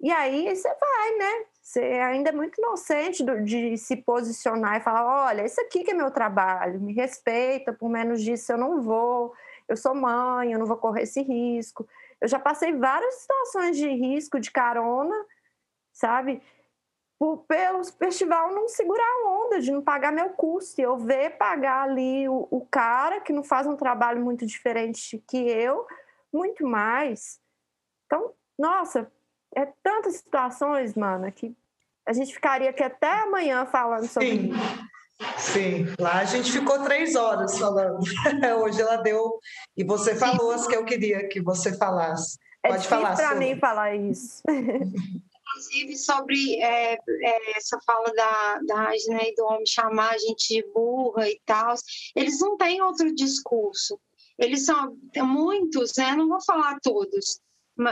E 0.00 0.10
aí 0.10 0.54
você 0.54 0.68
vai, 0.68 1.16
né? 1.16 1.46
Você 1.62 1.80
ainda 1.80 2.30
é 2.30 2.32
muito 2.32 2.58
inocente 2.58 3.22
de 3.44 3.76
se 3.76 3.96
posicionar 3.96 4.78
e 4.78 4.80
falar: 4.80 5.26
olha, 5.26 5.44
isso 5.44 5.60
aqui 5.60 5.84
que 5.84 5.92
é 5.92 5.94
meu 5.94 6.10
trabalho, 6.10 6.80
me 6.80 6.92
respeita, 6.92 7.72
por 7.72 7.88
menos 7.88 8.22
disso 8.22 8.52
eu 8.52 8.58
não 8.58 8.80
vou, 8.82 9.32
eu 9.68 9.76
sou 9.76 9.94
mãe, 9.94 10.52
eu 10.52 10.58
não 10.58 10.66
vou 10.66 10.76
correr 10.76 11.02
esse 11.02 11.22
risco. 11.22 11.86
Eu 12.20 12.28
já 12.28 12.38
passei 12.38 12.72
várias 12.72 13.14
situações 13.14 13.76
de 13.76 13.88
risco 13.88 14.40
de 14.40 14.50
carona, 14.50 15.14
sabe? 15.92 16.42
Por, 17.20 17.44
pelo 17.46 17.84
festival 17.84 18.50
não 18.54 18.66
segurar 18.66 19.04
a 19.04 19.28
onda, 19.28 19.60
de 19.60 19.70
não 19.70 19.82
pagar 19.82 20.10
meu 20.10 20.30
custo. 20.30 20.80
E 20.80 20.84
eu 20.84 20.96
ver 20.96 21.36
pagar 21.36 21.82
ali 21.82 22.26
o, 22.26 22.48
o 22.50 22.66
cara 22.70 23.20
que 23.20 23.32
não 23.32 23.44
faz 23.44 23.66
um 23.66 23.76
trabalho 23.76 24.24
muito 24.24 24.46
diferente 24.46 25.22
que 25.28 25.36
eu, 25.36 25.86
muito 26.32 26.66
mais. 26.66 27.38
Então, 28.06 28.32
nossa, 28.58 29.12
é 29.54 29.66
tantas 29.82 30.16
situações, 30.16 30.94
mana, 30.94 31.30
que 31.30 31.54
a 32.06 32.14
gente 32.14 32.32
ficaria 32.32 32.70
aqui 32.70 32.82
até 32.82 33.20
amanhã 33.20 33.66
falando 33.66 34.08
sobre 34.08 34.30
Sim. 34.30 34.50
isso. 34.50 34.90
Sim, 35.36 35.86
lá 35.98 36.20
a 36.20 36.24
gente 36.24 36.50
ficou 36.50 36.82
três 36.82 37.14
horas 37.14 37.58
falando. 37.58 38.00
Hoje 38.62 38.80
ela 38.80 38.96
deu. 38.96 39.38
E 39.76 39.84
você 39.84 40.16
falou 40.16 40.52
as 40.52 40.66
que 40.66 40.74
eu 40.74 40.84
queria 40.84 41.28
que 41.28 41.42
você 41.42 41.76
falasse. 41.76 42.38
É 42.62 42.70
Pode 42.70 42.88
falar. 42.88 43.14
para 43.14 43.34
mim 43.34 43.58
falar 43.58 43.94
isso. 43.94 44.42
Inclusive, 45.60 45.96
sobre 45.98 46.56
é, 46.56 46.94
é, 46.94 47.56
essa 47.56 47.78
fala 47.84 48.12
da, 48.14 48.58
da 48.66 48.84
né, 49.08 49.28
e 49.28 49.34
do 49.34 49.44
homem 49.44 49.66
chamar 49.66 50.14
a 50.14 50.18
gente 50.18 50.54
de 50.54 50.64
burra 50.72 51.28
e 51.28 51.38
tal, 51.44 51.74
eles 52.16 52.40
não 52.40 52.56
têm 52.56 52.80
outro 52.80 53.14
discurso. 53.14 54.00
Eles 54.38 54.64
são 54.64 54.96
muitos, 55.18 55.92
né? 55.98 56.16
Não 56.16 56.28
vou 56.28 56.42
falar 56.42 56.78
todos, 56.82 57.40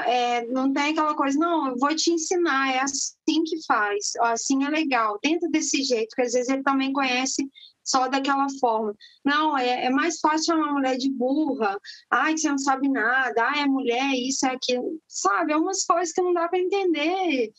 é, 0.06 0.44
não 0.46 0.72
tem 0.72 0.92
aquela 0.92 1.14
coisa, 1.14 1.38
não, 1.38 1.68
eu 1.68 1.76
vou 1.78 1.94
te 1.94 2.10
ensinar, 2.10 2.74
é 2.74 2.80
assim 2.80 3.42
que 3.44 3.64
faz, 3.66 4.12
assim 4.20 4.64
é 4.64 4.68
legal, 4.68 5.18
tenta 5.18 5.48
desse 5.48 5.82
jeito, 5.82 6.08
porque 6.10 6.22
às 6.22 6.32
vezes 6.32 6.48
ele 6.48 6.62
também 6.62 6.92
conhece 6.92 7.48
só 7.89 8.07
daquela 8.09 8.47
forma. 8.61 8.95
Não, 9.24 9.57
é, 9.57 9.86
é 9.86 9.91
mais 9.91 10.20
fácil 10.20 10.57
uma 10.57 10.72
mulher 10.72 10.97
de 10.99 11.11
burra, 11.11 11.78
ai, 12.11 12.34
que 12.34 12.41
você 12.41 12.51
não 12.51 12.59
sabe 12.59 12.89
nada, 12.89 13.43
ai, 13.43 13.62
é 13.62 13.66
mulher, 13.66 14.12
isso, 14.14 14.47
é 14.47 14.51
aquilo, 14.51 15.01
sabe? 15.09 15.53
É 15.53 15.57
umas 15.57 15.84
coisas 15.84 16.12
que 16.12 16.20
não 16.22 16.34
dá 16.34 16.49
para 16.49 16.59
entender. 16.59 17.51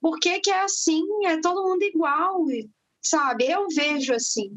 Por 0.00 0.18
que, 0.18 0.40
que 0.40 0.50
é 0.50 0.62
assim? 0.62 1.02
É 1.24 1.40
todo 1.40 1.64
mundo 1.64 1.82
igual, 1.82 2.44
sabe? 3.02 3.50
Eu 3.50 3.66
vejo 3.74 4.14
assim. 4.14 4.50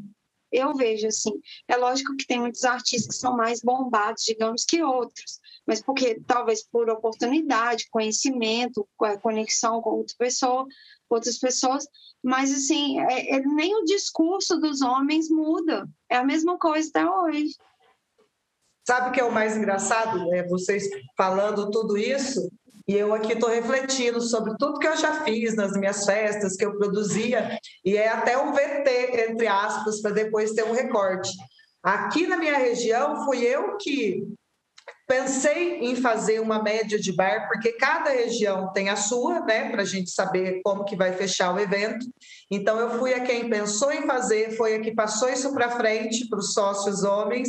Eu 0.52 0.74
vejo 0.74 1.06
assim. 1.06 1.40
É 1.66 1.76
lógico 1.76 2.16
que 2.16 2.26
tem 2.26 2.40
muitos 2.40 2.64
artistas 2.64 3.16
que 3.16 3.20
são 3.20 3.36
mais 3.36 3.60
bombados, 3.62 4.24
digamos, 4.24 4.64
que 4.64 4.82
outros 4.82 5.39
mas 5.70 5.80
porque 5.80 6.20
talvez 6.26 6.64
por 6.64 6.90
oportunidade, 6.90 7.86
conhecimento, 7.92 8.88
é, 9.04 9.16
conexão 9.16 9.80
com 9.80 9.90
outra 9.90 10.16
pessoa, 10.18 10.66
outras 11.08 11.38
pessoas, 11.38 11.86
mas 12.20 12.52
assim, 12.52 12.98
é, 12.98 13.36
é, 13.36 13.40
nem 13.40 13.76
o 13.76 13.84
discurso 13.84 14.58
dos 14.58 14.82
homens 14.82 15.30
muda, 15.30 15.88
é 16.10 16.16
a 16.16 16.24
mesma 16.24 16.58
coisa 16.58 16.88
até 16.88 17.08
hoje. 17.08 17.54
Sabe 18.84 19.10
o 19.10 19.12
que 19.12 19.20
é 19.20 19.24
o 19.24 19.30
mais 19.30 19.56
engraçado? 19.56 20.34
É 20.34 20.44
vocês 20.48 20.88
falando 21.16 21.70
tudo 21.70 21.96
isso 21.96 22.50
e 22.88 22.96
eu 22.96 23.14
aqui 23.14 23.34
estou 23.34 23.48
refletindo 23.48 24.20
sobre 24.20 24.56
tudo 24.58 24.80
que 24.80 24.88
eu 24.88 24.96
já 24.96 25.22
fiz 25.22 25.54
nas 25.54 25.70
minhas 25.74 26.04
festas, 26.04 26.56
que 26.56 26.64
eu 26.64 26.76
produzia, 26.76 27.56
e 27.84 27.96
é 27.96 28.08
até 28.08 28.36
um 28.36 28.52
VT, 28.52 29.28
entre 29.30 29.46
aspas, 29.46 30.02
para 30.02 30.10
depois 30.10 30.50
ter 30.50 30.64
um 30.64 30.72
recorte. 30.72 31.30
Aqui 31.80 32.26
na 32.26 32.36
minha 32.36 32.58
região, 32.58 33.24
fui 33.24 33.44
eu 33.44 33.76
que 33.76 34.26
Pensei 35.10 35.80
em 35.80 35.96
fazer 35.96 36.38
uma 36.38 36.62
média 36.62 36.96
de 36.96 37.12
bar, 37.12 37.48
porque 37.48 37.72
cada 37.72 38.10
região 38.10 38.72
tem 38.72 38.90
a 38.90 38.94
sua, 38.94 39.40
né, 39.40 39.68
para 39.68 39.82
a 39.82 39.84
gente 39.84 40.08
saber 40.08 40.60
como 40.62 40.84
que 40.84 40.94
vai 40.94 41.12
fechar 41.14 41.52
o 41.52 41.58
evento. 41.58 42.06
Então, 42.48 42.78
eu 42.78 42.96
fui 42.96 43.12
a 43.12 43.18
quem 43.18 43.50
pensou 43.50 43.90
em 43.90 44.06
fazer, 44.06 44.56
foi 44.56 44.76
a 44.76 44.80
que 44.80 44.94
passou 44.94 45.28
isso 45.28 45.52
para 45.52 45.72
frente 45.72 46.28
para 46.28 46.38
os 46.38 46.52
sócios 46.52 47.02
homens, 47.02 47.48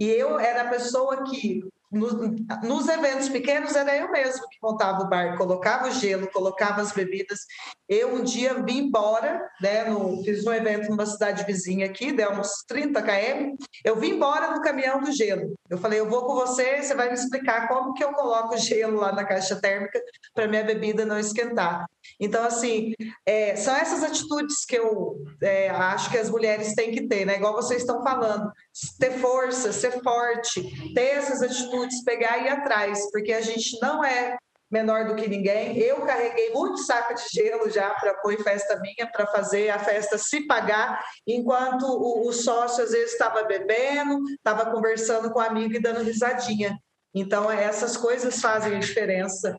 e 0.00 0.08
eu 0.08 0.38
era 0.38 0.62
a 0.62 0.70
pessoa 0.70 1.24
que 1.24 1.60
nos, 1.92 2.14
nos, 2.62 2.88
eventos 2.88 3.28
pequenos 3.28 3.76
era 3.76 3.94
eu 3.98 4.10
mesmo 4.10 4.48
que 4.48 4.58
montava 4.62 5.02
o 5.02 5.08
bar, 5.08 5.36
colocava 5.36 5.88
o 5.88 5.92
gelo, 5.92 6.26
colocava 6.32 6.80
as 6.80 6.90
bebidas. 6.90 7.40
Eu 7.88 8.14
um 8.14 8.24
dia 8.24 8.54
vim 8.62 8.84
embora, 8.84 9.46
né, 9.60 9.84
no, 9.84 10.22
fiz 10.24 10.46
um 10.46 10.52
evento 10.52 10.88
numa 10.88 11.04
cidade 11.04 11.44
vizinha 11.44 11.86
aqui, 11.86 12.12
deu 12.12 12.30
uns 12.32 12.64
30 12.66 13.02
km, 13.02 13.56
eu 13.84 13.96
vim 13.96 14.12
embora 14.12 14.52
no 14.52 14.62
caminhão 14.62 15.00
do 15.00 15.12
gelo. 15.12 15.54
Eu 15.68 15.76
falei, 15.76 16.00
eu 16.00 16.08
vou 16.08 16.26
com 16.26 16.34
você, 16.34 16.82
você 16.82 16.94
vai 16.94 17.08
me 17.08 17.14
explicar 17.14 17.68
como 17.68 17.92
que 17.92 18.02
eu 18.02 18.12
coloco 18.12 18.56
gelo 18.56 19.00
lá 19.00 19.12
na 19.12 19.24
caixa 19.24 19.60
térmica 19.60 20.00
para 20.34 20.48
minha 20.48 20.64
bebida 20.64 21.04
não 21.04 21.18
esquentar. 21.18 21.86
Então, 22.18 22.44
assim, 22.44 22.92
é, 23.26 23.56
são 23.56 23.74
essas 23.74 24.02
atitudes 24.02 24.64
que 24.64 24.76
eu 24.76 25.16
é, 25.42 25.68
acho 25.68 26.10
que 26.10 26.18
as 26.18 26.30
mulheres 26.30 26.74
têm 26.74 26.90
que 26.90 27.06
ter, 27.06 27.24
né? 27.24 27.36
Igual 27.36 27.54
vocês 27.54 27.80
estão 27.80 28.02
falando, 28.02 28.50
ter 28.98 29.12
força, 29.18 29.72
ser 29.72 30.02
forte, 30.02 30.92
ter 30.94 31.16
essas 31.16 31.42
atitudes, 31.42 32.02
pegar 32.04 32.38
e 32.38 32.44
ir 32.44 32.48
atrás, 32.48 33.10
porque 33.10 33.32
a 33.32 33.40
gente 33.40 33.78
não 33.80 34.04
é 34.04 34.36
menor 34.74 35.06
do 35.06 35.14
que 35.14 35.28
ninguém. 35.28 35.78
Eu 35.78 36.00
carreguei 36.00 36.50
muito 36.50 36.78
saco 36.78 37.14
de 37.14 37.22
gelo 37.32 37.70
já 37.70 37.90
para 37.90 38.12
pôr 38.14 38.34
em 38.34 38.42
festa 38.42 38.76
minha, 38.80 39.08
para 39.10 39.24
fazer 39.28 39.70
a 39.70 39.78
festa 39.78 40.18
se 40.18 40.48
pagar, 40.48 41.00
enquanto 41.24 41.84
o, 41.84 42.26
o 42.26 42.32
sócio 42.32 42.82
às 42.82 42.90
vezes 42.90 43.12
estava 43.12 43.44
bebendo, 43.44 44.18
estava 44.30 44.72
conversando 44.72 45.30
com 45.30 45.38
um 45.38 45.42
amigo 45.42 45.74
e 45.74 45.80
dando 45.80 46.02
risadinha. 46.02 46.76
Então, 47.14 47.48
essas 47.48 47.96
coisas 47.96 48.40
fazem 48.40 48.74
a 48.74 48.80
diferença. 48.80 49.56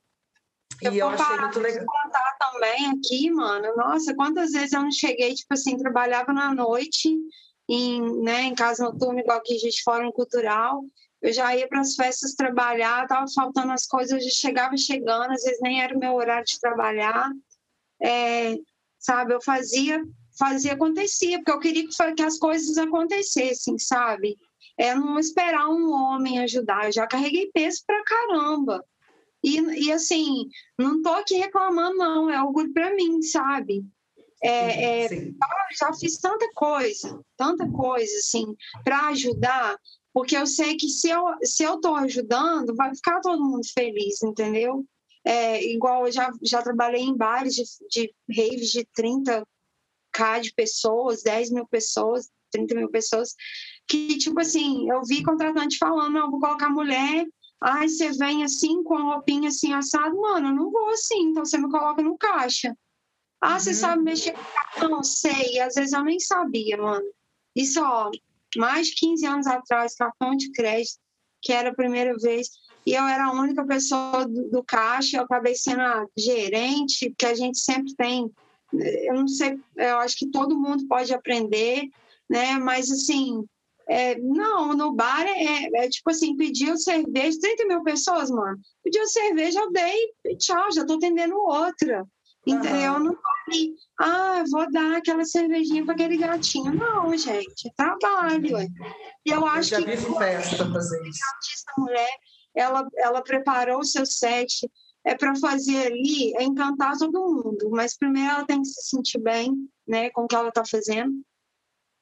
Eu 0.81 0.91
e 0.91 0.99
eu 0.99 1.07
achei 1.07 1.37
muito 1.37 1.59
legal. 1.61 1.85
contar 1.85 2.35
também 2.37 2.87
aqui, 2.87 3.31
mano. 3.31 3.73
Nossa, 3.77 4.13
quantas 4.13 4.51
vezes 4.51 4.73
eu 4.73 4.81
não 4.81 4.91
cheguei, 4.91 5.33
tipo 5.33 5.53
assim, 5.53 5.77
trabalhava 5.77 6.33
na 6.33 6.53
noite, 6.53 7.17
em, 7.69 8.21
né, 8.21 8.41
em 8.41 8.53
casa 8.53 8.83
noturna, 8.83 9.21
igual 9.21 9.37
aqui 9.37 9.55
a 9.55 9.59
gente 9.59 9.81
fórum 9.81 10.11
cultural. 10.11 10.83
Eu 11.25 11.33
já 11.33 11.55
ia 11.55 11.67
para 11.67 11.81
as 11.81 11.95
festas 11.95 12.35
trabalhar, 12.35 13.07
tava 13.07 13.25
faltando 13.33 13.71
as 13.71 13.87
coisas, 13.87 14.11
eu 14.11 14.21
já 14.21 14.29
chegava 14.29 14.77
chegando, 14.77 15.31
às 15.31 15.43
vezes 15.43 15.59
nem 15.59 15.81
era 15.81 15.95
o 15.95 15.99
meu 15.99 16.13
horário 16.13 16.45
de 16.45 16.59
trabalhar. 16.59 17.31
É, 17.99 18.55
sabe, 18.99 19.33
eu 19.33 19.41
fazia, 19.41 20.03
fazia 20.37 20.73
acontecia, 20.73 21.39
porque 21.39 21.51
eu 21.51 21.59
queria 21.59 21.87
que, 21.87 22.13
que 22.13 22.21
as 22.21 22.37
coisas 22.37 22.77
acontecessem, 22.77 23.79
sabe? 23.79 24.37
É 24.77 24.93
não 24.93 25.17
esperar 25.17 25.67
um 25.67 25.91
homem 25.91 26.37
ajudar. 26.43 26.85
Eu 26.85 26.91
já 26.91 27.07
carreguei 27.07 27.49
peso 27.51 27.81
pra 27.87 28.03
caramba. 28.03 28.85
E, 29.43 29.59
e 29.87 29.91
assim, 29.91 30.47
não 30.77 31.01
tô 31.01 31.09
aqui 31.09 31.37
reclamando, 31.37 31.97
não, 31.97 32.29
é 32.29 32.39
orgulho 32.43 32.71
para 32.71 32.93
mim, 32.93 33.23
sabe? 33.23 33.83
É, 34.43 35.05
é, 35.05 35.09
já 35.79 35.91
fiz 35.99 36.19
tanta 36.19 36.47
coisa, 36.53 37.19
tanta 37.35 37.67
coisa, 37.67 38.15
assim, 38.19 38.45
para 38.83 39.07
ajudar, 39.07 39.75
porque 40.15 40.37
eu 40.37 40.47
sei 40.47 40.77
que 40.77 40.87
se 40.87 41.09
eu 41.09 41.21
se 41.43 41.61
eu 41.61 41.75
estou 41.75 41.93
ajudando, 41.95 42.73
vai 42.73 42.95
ficar 42.95 43.19
todo 43.19 43.43
mundo 43.43 43.67
feliz, 43.73 44.23
entendeu? 44.23 44.85
É, 45.25 45.61
igual 45.73 46.05
eu 46.05 46.11
já, 46.13 46.31
já 46.41 46.61
trabalhei 46.61 47.01
em 47.01 47.17
bares 47.17 47.53
de, 47.55 47.65
de 47.89 48.15
raves 48.29 48.71
de 48.71 48.87
30k 48.97 50.39
de 50.41 50.53
pessoas, 50.53 51.21
10 51.21 51.51
mil 51.51 51.67
pessoas, 51.67 52.29
30 52.51 52.75
mil 52.75 52.89
pessoas, 52.89 53.35
que, 53.87 54.17
tipo 54.17 54.39
assim, 54.39 54.89
eu 54.89 55.01
vi 55.03 55.21
contratante 55.21 55.77
falando, 55.77 56.13
não, 56.13 56.31
vou 56.31 56.39
colocar 56.39 56.69
mulher 56.69 57.25
Ai, 57.61 57.87
você 57.89 58.11
vem 58.11 58.43
assim, 58.43 58.83
com 58.83 58.95
a 58.95 59.15
roupinha 59.15 59.49
assim, 59.49 59.73
assado. 59.73 60.15
Mano, 60.21 60.49
eu 60.49 60.53
não 60.53 60.69
vou 60.69 60.89
assim, 60.89 61.29
então 61.29 61.43
você 61.43 61.57
me 61.57 61.69
coloca 61.69 62.01
no 62.03 62.17
caixa. 62.17 62.77
Ah, 63.41 63.53
uhum. 63.53 63.59
você 63.59 63.73
sabe 63.73 64.03
mexer 64.03 64.33
com 64.33 64.43
cartão? 64.43 65.03
Sei. 65.03 65.59
Às 65.59 65.73
vezes 65.73 65.93
eu 65.93 66.03
nem 66.03 66.19
sabia, 66.19 66.77
mano. 66.77 67.05
Isso, 67.55 67.81
ó, 67.81 68.11
mais 68.55 68.87
de 68.87 68.95
15 68.95 69.25
anos 69.25 69.47
atrás, 69.47 69.95
cartão 69.95 70.35
de 70.35 70.51
crédito, 70.51 70.99
que 71.41 71.53
era 71.53 71.69
a 71.69 71.75
primeira 71.75 72.15
vez. 72.17 72.49
E 72.85 72.93
eu 72.93 73.03
era 73.05 73.25
a 73.25 73.31
única 73.31 73.65
pessoa 73.65 74.25
do, 74.25 74.49
do 74.49 74.63
caixa, 74.63 75.17
eu 75.17 75.23
acabei 75.23 75.55
sendo 75.55 75.81
a 75.81 76.05
gerente, 76.17 77.13
que 77.17 77.25
a 77.25 77.33
gente 77.33 77.59
sempre 77.59 77.93
tem. 77.95 78.31
Eu 78.73 79.15
não 79.15 79.27
sei, 79.27 79.59
eu 79.75 79.97
acho 79.99 80.17
que 80.17 80.29
todo 80.29 80.59
mundo 80.59 80.87
pode 80.87 81.13
aprender, 81.13 81.87
né? 82.29 82.57
Mas, 82.57 82.91
assim, 82.91 83.43
é, 83.87 84.17
não, 84.19 84.73
no 84.73 84.93
bar 84.93 85.25
é, 85.27 85.69
é, 85.73 85.89
tipo 85.89 86.09
assim, 86.09 86.35
pediu 86.35 86.75
cerveja, 86.77 87.39
30 87.39 87.65
mil 87.67 87.83
pessoas, 87.83 88.29
mano. 88.29 88.59
Pediu 88.83 89.05
cerveja, 89.07 89.59
eu 89.59 89.71
dei, 89.71 90.37
tchau, 90.37 90.71
já 90.71 90.85
tô 90.85 90.95
atendendo 90.95 91.37
outra. 91.37 92.05
Entendeu? 92.45 92.93
Uhum. 92.93 92.99
Não 92.99 93.17
ali, 93.47 93.75
ah, 93.99 94.43
vou 94.49 94.71
dar 94.71 94.97
aquela 94.97 95.23
cervejinha 95.23 95.85
para 95.85 95.93
aquele 95.93 96.17
gatinho. 96.17 96.73
Não, 96.73 97.15
gente, 97.17 97.67
é 97.67 97.71
trabalho. 97.75 98.57
E 99.25 99.29
eu 99.29 99.45
acho 99.45 99.75
eu 99.75 99.81
já 99.81 99.85
que. 99.85 99.95
Vi 99.95 100.17
festa 100.17 100.71
fazer 100.71 101.07
isso. 101.07 101.19
A 101.23 101.35
artista 101.35 101.71
mulher, 101.77 102.17
ela, 102.55 102.87
ela 102.97 103.21
preparou 103.21 103.79
o 103.79 103.85
seu 103.85 104.05
set, 104.05 104.69
é 105.03 105.15
para 105.15 105.35
fazer 105.35 105.87
ali, 105.87 106.33
é 106.35 106.43
encantar 106.43 106.97
todo 106.97 107.19
mundo, 107.19 107.69
mas 107.69 107.97
primeiro 107.97 108.31
ela 108.31 108.45
tem 108.45 108.61
que 108.61 108.67
se 108.67 108.89
sentir 108.89 109.19
bem, 109.19 109.53
né, 109.87 110.09
com 110.09 110.23
o 110.23 110.27
que 110.27 110.35
ela 110.35 110.49
está 110.49 110.65
fazendo 110.65 111.13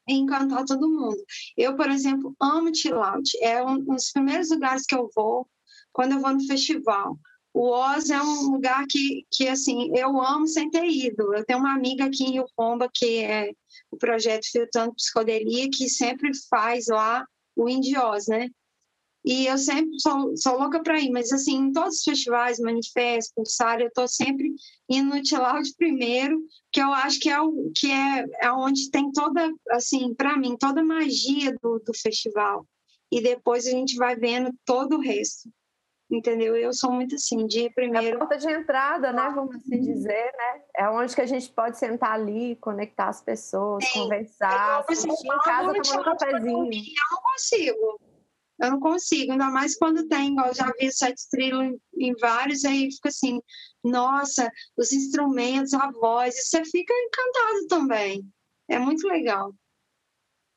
e 0.08 0.14
encantar 0.16 0.66
todo 0.66 0.89
mundo. 0.89 1.22
Eu, 1.58 1.76
por 1.76 1.89
exemplo, 1.89 2.36
amo 2.41 2.76
chill 2.76 3.02
out. 3.02 3.30
É 3.41 3.64
um, 3.64 3.76
um 3.76 3.96
dos 3.96 4.12
primeiros 4.12 4.50
lugares 4.50 4.86
que 4.86 4.96
eu 4.96 5.10
vou 5.16 5.48
quando 5.91 6.14
eu 6.14 6.20
vou 6.20 6.34
no 6.34 6.46
festival. 6.46 7.18
O 7.54 7.70
Oz 7.70 8.10
é 8.10 8.20
um 8.20 8.51
lugar 8.51 8.86
que, 8.88 9.28
que 9.32 9.47
assim, 9.47 9.95
eu 9.95 10.20
amo 10.20 10.47
sem 10.47 10.72
ter 10.72 10.86
ido. 10.86 11.36
Eu 11.36 11.45
tenho 11.45 11.60
uma 11.60 11.74
amiga 11.74 12.06
aqui 12.06 12.24
em 12.24 12.32
Rio 12.32 12.45
Pomba, 12.56 12.89
que 12.91 13.20
é 13.20 13.51
o 13.91 13.97
projeto 13.97 14.49
Filtrando 14.51 14.95
Psicodelia, 14.95 15.70
que 15.72 15.88
sempre 15.88 16.32
faz 16.49 16.88
lá 16.88 17.24
o 17.56 17.70
Indiós, 17.70 18.26
né? 18.28 18.49
E 19.24 19.45
eu 19.45 19.58
sempre 19.58 19.99
sou, 19.99 20.36
sou 20.36 20.58
louca 20.58 20.82
para 20.82 20.99
ir, 20.99 21.10
mas 21.12 21.32
assim, 21.32 21.56
em 21.56 21.72
todos 21.72 21.97
os 21.97 22.04
festivais, 22.04 22.60
Manifesto, 22.60 23.34
Pulsar, 23.36 23.80
eu 23.80 23.88
estou 23.88 24.08
sempre 24.08 24.54
indo 24.89 25.16
no 25.16 25.22
de 25.22 25.76
primeiro, 25.78 26.43
que 26.72 26.82
eu 26.82 26.91
acho 26.91 27.20
que 27.20 27.30
é 27.30 27.39
o 27.39 27.72
que 27.74 27.89
é, 27.89 28.26
é 28.41 28.51
onde 28.51 28.89
tem 28.89 29.12
toda, 29.12 29.49
assim, 29.70 30.14
para 30.14 30.36
mim, 30.38 30.58
toda 30.58 30.82
a 30.82 30.84
magia 30.84 31.56
do, 31.62 31.80
do 31.80 31.93
festival. 31.93 32.68
E 33.10 33.22
depois 33.22 33.66
a 33.66 33.72
gente 33.72 33.95
vai 33.95 34.16
vendo 34.16 34.51
todo 34.66 34.97
o 34.97 34.99
resto 34.99 35.49
entendeu? 36.18 36.55
Eu 36.55 36.74
sou 36.74 36.91
muito 36.91 37.16
assim, 37.16 37.45
de 37.47 37.70
primeiro. 37.72 38.07
É 38.07 38.11
a 38.16 38.20
porta 38.20 38.38
de 38.38 38.51
entrada, 38.51 39.11
né? 39.11 39.32
Vamos 39.34 39.55
assim 39.55 39.80
dizer, 39.80 40.32
né? 40.38 40.61
É 40.78 40.89
onde 40.89 41.14
que 41.14 41.22
a 41.22 41.26
gente 41.26 41.49
pode 41.49 41.78
sentar 41.78 42.11
ali, 42.11 42.55
conectar 42.57 43.07
as 43.07 43.22
pessoas, 43.22 43.84
Sim. 43.86 44.03
conversar, 44.03 44.86
eu, 44.88 44.95
sentir 44.95 45.28
em 45.28 45.39
casa 45.39 45.74
tomando 45.74 45.99
um 45.99 46.18
cafezinho. 46.18 46.66
Eu 46.66 47.11
não 47.11 47.22
consigo. 47.22 47.99
Eu 48.59 48.72
não 48.72 48.80
consigo, 48.80 49.32
ainda 49.32 49.49
mais 49.49 49.76
quando 49.76 50.07
tem, 50.07 50.36
eu 50.38 50.53
já 50.53 50.72
vi 50.80 50.91
sete 50.91 51.28
trilhos 51.30 51.76
em 51.97 52.14
vários, 52.16 52.64
aí 52.64 52.89
fica 52.91 53.09
assim, 53.09 53.41
nossa, 53.84 54.49
os 54.78 54.93
instrumentos, 54.93 55.74
a 55.74 55.91
voz, 55.91 56.36
você 56.36 56.64
fica 56.64 56.93
encantado 56.93 57.68
também. 57.68 58.24
É 58.70 58.78
muito 58.78 59.07
legal. 59.07 59.53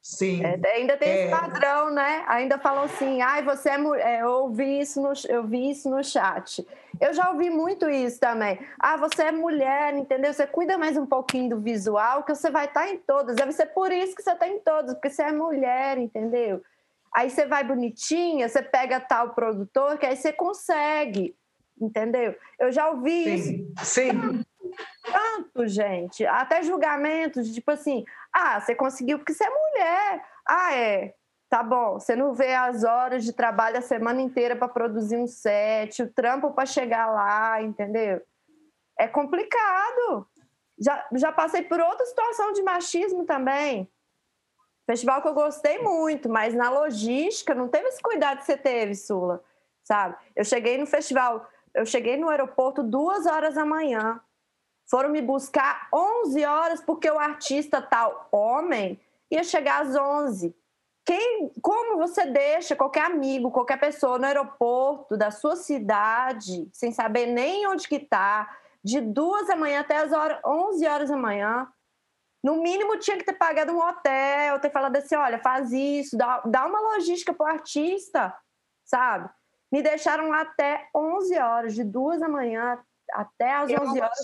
Sim. 0.07 0.41
É, 0.45 0.77
ainda 0.77 0.97
tem 0.97 1.09
é. 1.09 1.23
esse 1.23 1.31
padrão, 1.33 1.91
né? 1.91 2.25
Ainda 2.29 2.57
falam 2.59 2.85
assim, 2.85 3.21
ai, 3.21 3.43
você 3.43 3.71
é 3.71 3.77
mulher. 3.77 4.07
É, 4.07 4.23
eu 4.23 4.29
ouvi 4.29 4.79
isso 4.79 5.03
no, 5.03 5.13
eu 5.29 5.43
vi 5.45 5.71
isso 5.71 5.91
no 5.91 6.03
chat. 6.05 6.65
Eu 7.01 7.13
já 7.13 7.29
ouvi 7.29 7.51
muito 7.51 7.91
isso 7.91 8.21
também. 8.21 8.57
Ah, 8.79 8.97
você 8.97 9.25
é 9.25 9.33
mulher, 9.33 9.95
entendeu? 9.95 10.33
Você 10.33 10.47
cuida 10.47 10.79
mais 10.79 10.97
um 10.97 11.07
pouquinho 11.07 11.51
do 11.51 11.61
visual, 11.61 12.23
que 12.23 12.33
você 12.33 12.53
vai 12.53 12.67
estar 12.67 12.83
tá 12.83 12.89
em 12.89 12.99
todas. 12.99 13.35
Deve 13.35 13.51
ser 13.51 13.67
por 13.67 13.91
isso 13.91 14.15
que 14.15 14.23
você 14.23 14.31
está 14.31 14.47
em 14.47 14.61
todas, 14.61 14.95
porque 14.95 15.11
você 15.11 15.25
é 15.25 15.33
mulher, 15.33 15.99
entendeu? 15.99 16.63
Aí 17.13 17.29
você 17.29 17.45
vai 17.45 17.65
bonitinha, 17.65 18.49
você 18.49 18.63
pega 18.63 19.01
tal 19.01 19.31
produtor, 19.31 19.99
que 19.99 20.07
aí 20.07 20.17
você 20.17 20.33
consegue, 20.33 21.35
entendeu? 21.81 22.37
Eu 22.61 22.71
já 22.71 22.91
ouvi 22.91 23.25
sim, 23.25 23.75
isso. 23.75 23.85
Sim. 23.85 24.45
Tanto, 25.03 25.67
gente. 25.67 26.25
Até 26.27 26.63
julgamentos, 26.63 27.53
tipo 27.53 27.71
assim, 27.73 28.05
ah, 28.39 28.61
você 28.61 28.75
conseguiu 28.75 29.19
porque 29.19 29.33
você 29.33 29.45
é 29.45 29.51
mulher. 29.51 30.25
Ah, 30.47 30.75
é. 30.75 31.15
Tá 31.49 31.63
bom, 31.63 31.95
você 31.95 32.15
não 32.15 32.35
vê 32.35 32.55
as 32.55 32.85
horas 32.85 33.25
de 33.25 33.33
trabalho 33.33 33.79
a 33.79 33.81
semana 33.81 34.21
inteira 34.21 34.55
para 34.55 34.69
produzir 34.69 35.17
um 35.17 35.27
set, 35.27 36.03
o 36.03 36.13
trampo 36.13 36.53
para 36.53 36.67
chegar 36.67 37.07
lá, 37.07 37.63
entendeu? 37.63 38.21
É 38.99 39.09
complicado. 39.09 40.29
Já, 40.79 41.07
já 41.15 41.33
passei 41.33 41.63
por 41.63 41.81
outra 41.81 42.05
situação 42.05 42.53
de 42.53 42.63
machismo 42.63 43.25
também. 43.25 43.91
Festival 44.87 45.23
que 45.23 45.29
eu 45.29 45.35
gostei 45.35 45.79
muito, 45.79 46.29
mas 46.29 46.53
na 46.53 46.69
logística 46.69 47.55
não 47.55 47.69
teve 47.69 47.89
esse 47.89 48.03
cuidado 48.03 48.39
que 48.39 48.45
você 48.45 48.57
teve, 48.57 48.95
Sula, 48.95 49.43
sabe? 49.83 50.17
Eu 50.35 50.45
cheguei 50.45 50.77
no 50.77 50.87
festival, 50.87 51.49
eu 51.75 51.87
cheguei 51.87 52.17
no 52.17 52.29
aeroporto 52.29 52.83
duas 52.83 53.25
horas 53.25 53.55
da 53.55 53.65
manhã. 53.65 54.21
Foram 54.89 55.11
me 55.11 55.21
buscar 55.21 55.89
11 55.93 56.45
horas 56.45 56.81
porque 56.81 57.11
o 57.11 57.19
artista 57.19 57.83
tal 57.83 58.29
homem 58.31 59.01
ia 59.31 59.43
chegar 59.43 59.83
às 59.83 59.97
11. 59.97 60.55
Quem, 61.05 61.53
como 61.63 61.99
você 61.99 62.27
deixa 62.27 62.75
qualquer 62.75 63.05
amigo, 63.05 63.51
qualquer 63.51 63.79
pessoa 63.79 64.19
no 64.19 64.27
aeroporto 64.27 65.17
da 65.17 65.31
sua 65.31 65.55
cidade, 65.55 66.69
sem 66.73 66.91
saber 66.91 67.27
nem 67.27 67.67
onde 67.69 67.87
que 67.87 67.99
tá, 67.99 68.59
de 68.83 69.01
duas 69.01 69.49
da 69.49 69.57
manhã 69.57 69.81
até 69.81 69.99
as 69.99 70.13
horas, 70.13 70.41
11 70.45 70.87
horas 70.87 71.09
da 71.11 71.17
manhã, 71.17 71.69
no 72.43 72.63
mínimo 72.63 72.99
tinha 72.99 73.17
que 73.17 73.25
ter 73.25 73.33
pagado 73.33 73.73
um 73.73 73.81
hotel, 73.81 74.61
ter 74.61 74.71
falado 74.71 74.97
assim, 74.97 75.17
olha, 75.17 75.39
faz 75.39 75.73
isso, 75.73 76.17
dá, 76.17 76.43
dá 76.45 76.67
uma 76.67 76.81
logística 76.81 77.35
pro 77.35 77.47
artista, 77.47 78.33
sabe? 78.85 79.29
Me 79.71 79.83
deixaram 79.83 80.29
lá 80.29 80.43
até 80.43 80.89
11 80.95 81.39
horas, 81.39 81.75
de 81.75 81.83
duas 81.83 82.21
da 82.21 82.29
manhã 82.29 82.79
até 83.13 83.53
às 83.53 83.71
eu 83.71 83.81
11 83.83 84.01
horas 84.01 84.19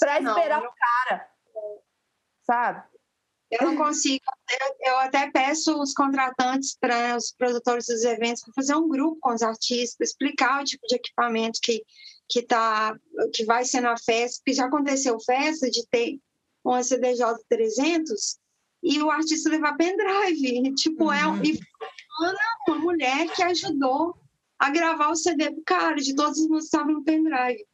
para 0.00 0.20
esperar 0.20 0.60
não. 0.60 0.68
o 0.68 0.72
cara, 0.72 1.30
sabe? 2.42 2.92
Eu 3.50 3.66
não 3.66 3.76
consigo. 3.76 4.24
Eu, 4.50 4.92
eu 4.92 4.98
até 5.00 5.30
peço 5.30 5.78
os 5.78 5.92
contratantes 5.92 6.74
para 6.80 7.16
os 7.16 7.32
produtores 7.32 7.86
dos 7.86 8.02
eventos 8.02 8.42
para 8.42 8.54
fazer 8.54 8.74
um 8.74 8.88
grupo 8.88 9.18
com 9.20 9.34
os 9.34 9.42
artistas, 9.42 10.08
explicar 10.08 10.62
o 10.62 10.64
tipo 10.64 10.86
de 10.86 10.96
equipamento 10.96 11.60
que 11.62 11.84
que 12.28 12.40
tá 12.40 12.96
que 13.34 13.44
vai 13.44 13.62
ser 13.64 13.82
na 13.82 13.94
festa, 13.98 14.38
porque 14.38 14.54
já 14.54 14.64
aconteceu 14.64 15.20
festa 15.20 15.70
de 15.70 15.86
ter 15.88 16.18
um 16.64 16.82
CDJ 16.82 17.26
300 17.46 18.38
e 18.82 19.02
o 19.02 19.10
artista 19.10 19.50
levar 19.50 19.76
pendrive, 19.76 20.72
tipo 20.74 21.04
uhum. 21.04 21.12
é 21.12 21.26
um, 21.26 21.44
e 21.44 21.60
uma 22.66 22.78
mulher 22.78 23.28
que 23.34 23.42
ajudou 23.42 24.16
a 24.58 24.70
gravar 24.70 25.10
o 25.10 25.16
CD 25.16 25.50
pro 25.50 25.62
cara, 25.64 25.96
de 25.96 26.14
todos 26.14 26.38
os 26.38 26.48
músicos 26.48 26.64
estavam 26.64 26.94
no 26.94 27.04
pendrive. 27.04 27.64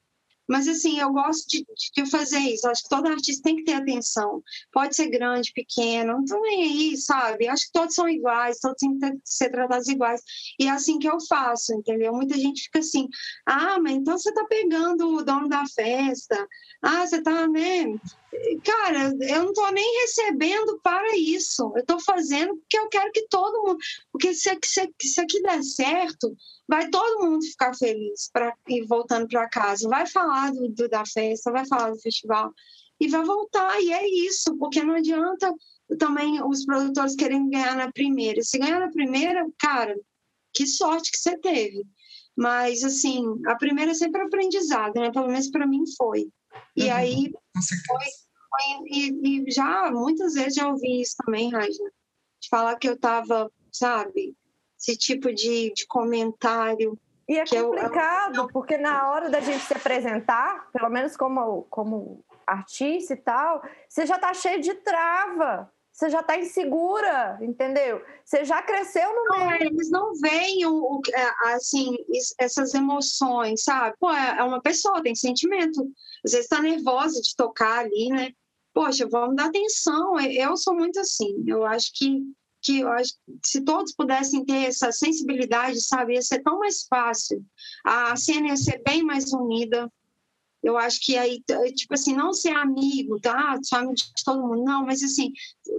Mas, 0.48 0.66
assim, 0.66 0.98
eu 0.98 1.12
gosto 1.12 1.46
de, 1.48 1.66
de, 1.94 2.10
fazer 2.10 2.38
isso. 2.38 2.66
Acho 2.66 2.82
que 2.84 2.88
todo 2.88 3.06
artista 3.06 3.42
tem 3.42 3.56
que 3.56 3.64
ter 3.64 3.74
atenção. 3.74 4.42
Pode 4.72 4.96
ser 4.96 5.08
grande, 5.08 5.52
pequeno, 5.52 6.24
não 6.26 6.40
nem 6.40 6.62
aí, 6.62 6.96
sabe? 6.96 7.48
Acho 7.48 7.66
que 7.66 7.72
todos 7.72 7.94
são 7.94 8.08
iguais, 8.08 8.58
todos 8.58 8.78
têm 8.78 8.98
que 8.98 9.20
ser 9.24 9.50
tratados 9.50 9.88
iguais. 9.88 10.22
E 10.58 10.66
é 10.66 10.70
assim 10.70 10.98
que 10.98 11.08
eu 11.08 11.18
faço, 11.28 11.74
entendeu? 11.74 12.12
Muita 12.14 12.36
gente 12.36 12.62
fica 12.62 12.78
assim, 12.78 13.08
ah, 13.46 13.78
mas 13.78 13.94
então 13.96 14.16
você 14.16 14.32
tá 14.32 14.44
pegando 14.46 15.16
o 15.16 15.22
dono 15.22 15.48
da 15.48 15.64
festa. 15.66 16.48
Ah, 16.82 17.06
você 17.06 17.22
tá, 17.22 17.46
né? 17.46 17.84
Cara, 18.62 19.14
eu 19.20 19.44
não 19.44 19.52
tô 19.52 19.70
nem 19.70 20.00
recebendo 20.02 20.78
para 20.82 21.16
isso. 21.16 21.72
Eu 21.74 21.84
tô 21.84 21.98
fazendo 22.00 22.56
porque 22.56 22.78
eu 22.78 22.88
quero 22.88 23.10
que 23.12 23.26
todo 23.28 23.66
mundo... 23.66 23.78
Porque 24.12 24.34
se, 24.34 24.50
se, 24.64 24.94
se 25.00 25.20
aqui 25.20 25.40
der 25.42 25.62
certo 25.62 26.36
vai 26.68 26.90
todo 26.90 27.24
mundo 27.24 27.42
ficar 27.44 27.74
feliz 27.74 28.28
para 28.32 28.54
ir 28.68 28.86
voltando 28.86 29.26
para 29.26 29.48
casa. 29.48 29.88
Vai 29.88 30.06
falar 30.06 30.52
do, 30.52 30.68
do, 30.68 30.88
da 30.88 31.04
festa, 31.06 31.50
vai 31.50 31.66
falar 31.66 31.90
do 31.90 32.00
festival 32.00 32.52
e 33.00 33.08
vai 33.08 33.24
voltar. 33.24 33.80
E 33.80 33.92
é 33.92 34.06
isso, 34.06 34.56
porque 34.58 34.82
não 34.82 34.94
adianta 34.94 35.52
também 35.98 36.42
os 36.44 36.66
produtores 36.66 37.16
querem 37.16 37.48
ganhar 37.48 37.76
na 37.76 37.90
primeira. 37.90 38.42
Se 38.42 38.58
ganhar 38.58 38.80
na 38.80 38.90
primeira, 38.90 39.46
cara, 39.58 39.98
que 40.52 40.66
sorte 40.66 41.10
que 41.10 41.18
você 41.18 41.38
teve. 41.38 41.86
Mas, 42.36 42.84
assim, 42.84 43.24
a 43.46 43.56
primeira 43.56 43.92
é 43.92 43.94
sempre 43.94 44.22
aprendizado, 44.22 44.94
né? 44.96 45.10
Pelo 45.10 45.28
menos 45.28 45.48
para 45.50 45.66
mim 45.66 45.82
foi. 45.96 46.28
E 46.76 46.84
uhum, 46.84 46.94
aí, 46.94 47.32
foi, 47.86 48.04
foi 48.50 48.86
e, 48.86 49.46
e, 49.48 49.50
já 49.50 49.90
muitas 49.90 50.34
vezes 50.34 50.54
já 50.54 50.68
ouvi 50.68 51.00
isso 51.00 51.16
também, 51.24 51.50
Raja, 51.50 51.84
de 52.40 52.48
falar 52.48 52.76
que 52.76 52.88
eu 52.88 52.94
estava, 52.94 53.50
sabe, 53.72 54.36
esse 54.78 54.96
tipo 54.96 55.32
de, 55.32 55.72
de 55.72 55.86
comentário. 55.86 56.98
E 57.28 57.38
é 57.38 57.44
complicado, 57.44 58.36
eu, 58.36 58.42
eu... 58.44 58.48
porque 58.48 58.78
na 58.78 59.10
hora 59.10 59.28
da 59.28 59.40
gente 59.40 59.64
se 59.64 59.74
apresentar, 59.74 60.70
pelo 60.72 60.88
menos 60.88 61.16
como, 61.16 61.64
como 61.64 62.24
artista 62.46 63.12
e 63.12 63.16
tal, 63.16 63.62
você 63.88 64.06
já 64.06 64.18
tá 64.18 64.32
cheio 64.32 64.60
de 64.60 64.74
trava. 64.74 65.70
Você 65.98 66.10
já 66.10 66.22
tá 66.22 66.38
insegura, 66.38 67.36
entendeu? 67.42 68.00
Você 68.24 68.44
já 68.44 68.62
cresceu 68.62 69.12
no 69.12 69.36
meio. 69.36 69.50
Não, 69.50 69.56
eles 69.56 69.90
não 69.90 70.14
veem 70.14 70.64
o, 70.64 71.00
é, 71.12 71.54
assim, 71.54 71.96
essas 72.38 72.72
emoções, 72.72 73.64
sabe? 73.64 73.96
Pô, 73.98 74.08
é, 74.12 74.38
é 74.38 74.44
uma 74.44 74.62
pessoa, 74.62 75.02
tem 75.02 75.16
sentimento. 75.16 75.90
Às 76.24 76.30
vezes 76.30 76.46
tá 76.46 76.62
nervosa 76.62 77.20
de 77.20 77.34
tocar 77.34 77.80
ali, 77.80 78.10
né? 78.10 78.30
Poxa, 78.72 79.08
vamos 79.10 79.34
dar 79.34 79.46
atenção. 79.46 80.20
Eu 80.20 80.56
sou 80.56 80.72
muito 80.72 81.00
assim. 81.00 81.42
Eu 81.48 81.64
acho 81.66 81.90
que 81.92 82.22
que 82.60 82.80
eu 82.80 82.88
acho 82.88 83.14
se 83.44 83.64
todos 83.64 83.94
pudessem 83.94 84.44
ter 84.44 84.66
essa 84.66 84.90
sensibilidade, 84.92 85.80
sabe, 85.80 86.14
ia 86.14 86.22
ser 86.22 86.42
tão 86.42 86.60
mais 86.60 86.86
fácil. 86.88 87.44
A 87.84 88.14
cena 88.14 88.48
ia 88.48 88.56
ser 88.56 88.80
bem 88.84 89.02
mais 89.02 89.32
unida. 89.32 89.90
Eu 90.62 90.76
acho 90.76 91.00
que 91.00 91.16
aí, 91.16 91.42
tipo 91.74 91.94
assim, 91.94 92.14
não 92.14 92.32
ser 92.32 92.50
amigo, 92.50 93.20
tá? 93.20 93.58
Só 93.62 93.76
amigo 93.76 93.94
de 93.94 94.24
todo 94.24 94.42
mundo, 94.42 94.64
não, 94.64 94.84
mas 94.84 95.02
assim, 95.02 95.32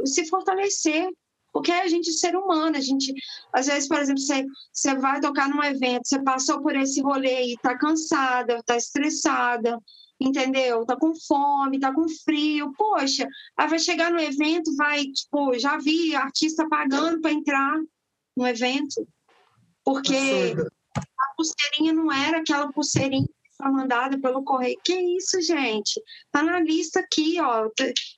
se 0.05 0.25
fortalecer. 0.27 1.09
Porque 1.51 1.71
a 1.71 1.87
gente 1.87 2.09
é 2.11 2.13
ser 2.13 2.35
humano, 2.35 2.77
a 2.77 2.79
gente, 2.79 3.11
às 3.51 3.65
vezes, 3.65 3.89
por 3.89 3.97
exemplo, 3.97 4.21
você, 4.21 4.45
você 4.71 4.95
vai 4.95 5.19
tocar 5.19 5.49
num 5.49 5.63
evento, 5.63 6.07
você 6.07 6.21
passou 6.21 6.61
por 6.61 6.75
esse 6.75 7.01
rolê 7.01 7.53
e 7.53 7.57
tá 7.57 7.75
cansada, 7.75 8.61
tá 8.63 8.77
estressada, 8.77 9.79
entendeu? 10.19 10.85
Tá 10.85 10.95
com 10.95 11.11
fome, 11.15 11.79
tá 11.79 11.91
com 11.91 12.07
frio, 12.07 12.71
poxa, 12.77 13.27
aí 13.57 13.67
vai 13.67 13.79
chegar 13.79 14.11
no 14.11 14.19
evento, 14.19 14.75
vai, 14.75 15.05
tipo, 15.05 15.57
já 15.57 15.77
vi 15.79 16.15
artista 16.15 16.67
pagando 16.69 17.19
para 17.19 17.31
entrar 17.31 17.79
no 18.37 18.47
evento, 18.47 19.07
porque 19.83 20.53
a 20.95 21.35
pulseirinha 21.35 21.93
não 21.93 22.11
era 22.11 22.39
aquela 22.39 22.71
pulseirinha 22.71 23.27
foi 23.61 23.71
mandada 23.71 24.17
pelo 24.19 24.43
correio. 24.43 24.79
Que 24.83 24.93
isso, 25.17 25.41
gente? 25.41 26.01
Tá 26.31 26.41
na 26.41 26.59
lista 26.59 27.01
aqui, 27.01 27.39
ó. 27.41 27.69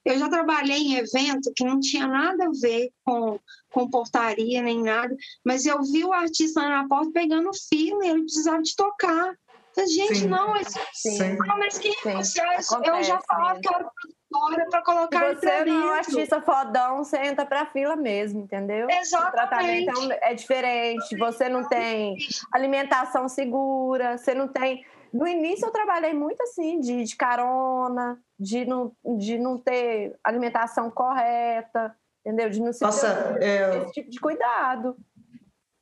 Eu 0.06 0.18
já 0.18 0.30
trabalhei 0.30 0.78
em 0.78 0.96
evento 0.96 1.52
que 1.56 1.64
não 1.64 1.80
tinha 1.80 2.08
nada 2.08 2.46
a 2.46 2.52
ver 2.62 2.92
com, 3.04 3.40
com 3.72 3.90
portaria 3.90 4.62
nem 4.62 4.84
nada, 4.84 5.16
mas 5.44 5.66
eu 5.66 5.82
vi 5.84 6.04
o 6.04 6.14
artista 6.14 6.62
na 6.62 6.88
porta 6.88 7.12
pegando 7.12 7.50
fila 7.70 8.06
e 8.06 8.10
ele 8.10 8.24
precisava 8.24 8.62
de 8.62 8.76
tocar. 8.76 9.36
Gente, 9.78 10.16
Sim. 10.16 10.28
não, 10.28 10.56
esse, 10.58 10.78
Sim. 10.94 11.38
não, 11.38 11.58
mas 11.58 11.80
que 11.80 11.94
Sim. 11.94 12.44
Eu, 12.86 12.94
eu 12.94 13.04
já 13.04 13.22
falava 13.22 13.58
que 13.58 13.74
era 13.74 13.90
produtora 14.30 14.70
para 14.70 14.82
colocar 14.84 15.36
Se 15.36 15.36
você 15.36 15.66
não 15.66 15.82
é 15.82 15.86
um 15.86 15.94
artista 15.94 16.42
fodão, 16.42 16.98
você 16.98 17.18
entra 17.20 17.46
para 17.46 17.66
fila 17.66 17.96
mesmo, 17.96 18.42
entendeu? 18.42 18.90
Exatamente. 18.90 19.30
O 19.30 19.32
tratamento 19.32 20.12
é 20.22 20.34
diferente, 20.34 21.18
você 21.18 21.48
não 21.48 21.66
tem 21.70 22.18
alimentação 22.54 23.30
segura, 23.30 24.18
você 24.18 24.34
não 24.34 24.50
tem 24.50 24.86
no 25.14 25.28
início 25.28 25.66
eu 25.66 25.72
trabalhei 25.72 26.14
muito 26.14 26.42
assim, 26.42 26.80
de, 26.80 27.04
de 27.04 27.16
ter 27.16 28.20
de 28.40 28.66
não, 28.66 28.92
de 29.18 29.38
não 29.38 29.58
ter 29.58 30.16
alimentação 30.24 30.90
correta, 30.90 31.96
entendeu? 32.26 32.50
De 32.50 32.60
não 32.60 32.74
se 32.74 32.82
Nossa, 32.82 33.36
ter 33.40 33.44
é... 33.44 33.78
esse 33.84 33.92
tipo 33.92 34.10
de 34.10 34.20
cuidado. 34.20 34.96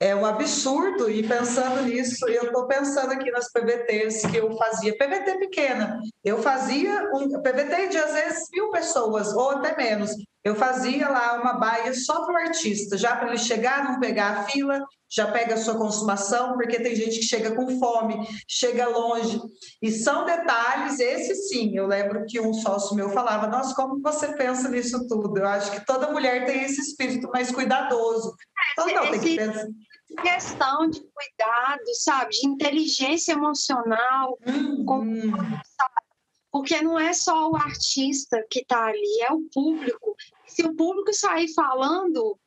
É 0.01 0.15
um 0.15 0.25
absurdo, 0.25 1.11
e 1.11 1.27
pensando 1.27 1.81
nisso, 1.81 2.25
eu 2.29 2.43
estou 2.43 2.65
pensando 2.67 3.11
aqui 3.11 3.29
nas 3.31 3.51
PVTs 3.51 4.25
que 4.27 4.37
eu 4.37 4.55
fazia, 4.55 4.97
PVT 4.97 5.39
pequena, 5.39 5.99
eu 6.23 6.41
fazia 6.41 7.09
um 7.13 7.41
PVT 7.41 7.89
de 7.89 7.97
às 7.97 8.13
vezes 8.13 8.47
mil 8.53 8.71
pessoas, 8.71 9.33
ou 9.33 9.51
até 9.51 9.75
menos. 9.75 10.11
Eu 10.41 10.55
fazia 10.55 11.09
lá 11.09 11.41
uma 11.41 11.59
baia 11.59 11.93
só 11.93 12.25
para 12.25 12.33
o 12.33 12.37
artista, 12.37 12.97
já 12.97 13.13
para 13.17 13.27
ele 13.27 13.37
chegar, 13.37 13.83
não 13.83 13.99
pegar 13.99 14.37
a 14.37 14.43
fila, 14.43 14.81
já 15.09 15.31
pega 15.31 15.55
a 15.55 15.57
sua 15.57 15.77
consumação, 15.77 16.53
porque 16.53 16.79
tem 16.79 16.95
gente 16.95 17.19
que 17.19 17.25
chega 17.25 17.55
com 17.55 17.79
fome, 17.79 18.15
chega 18.47 18.87
longe. 18.87 19.41
E 19.81 19.91
são 19.91 20.25
detalhes, 20.25 20.99
esse 20.99 21.35
sim, 21.47 21.75
eu 21.75 21.87
lembro 21.87 22.25
que 22.27 22.39
um 22.39 22.53
sócio 22.53 22.95
meu 22.95 23.09
falava, 23.09 23.47
nossa, 23.47 23.73
como 23.73 24.01
você 24.01 24.33
pensa 24.33 24.69
nisso 24.69 25.07
tudo? 25.07 25.37
Eu 25.37 25.47
acho 25.47 25.71
que 25.71 25.85
toda 25.85 26.11
mulher 26.11 26.45
tem 26.45 26.63
esse 26.63 26.81
espírito 26.81 27.29
mais 27.29 27.51
cuidadoso. 27.51 28.35
Então, 28.73 28.87
não, 28.87 29.11
tem 29.11 29.19
que 29.19 29.35
pensar 29.35 29.67
questão 30.15 30.89
de 30.89 31.01
cuidado, 31.01 31.95
sabe, 31.95 32.31
de 32.31 32.47
inteligência 32.47 33.33
emocional, 33.33 34.37
uhum. 34.45 35.25
porque 36.51 36.81
não 36.81 36.99
é 36.99 37.13
só 37.13 37.49
o 37.49 37.55
artista 37.55 38.43
que 38.49 38.59
está 38.59 38.87
ali, 38.87 39.21
é 39.21 39.31
o 39.31 39.41
público. 39.53 40.15
Se 40.47 40.63
o 40.63 40.75
público 40.75 41.13
sair 41.13 41.47
falando, 41.53 42.37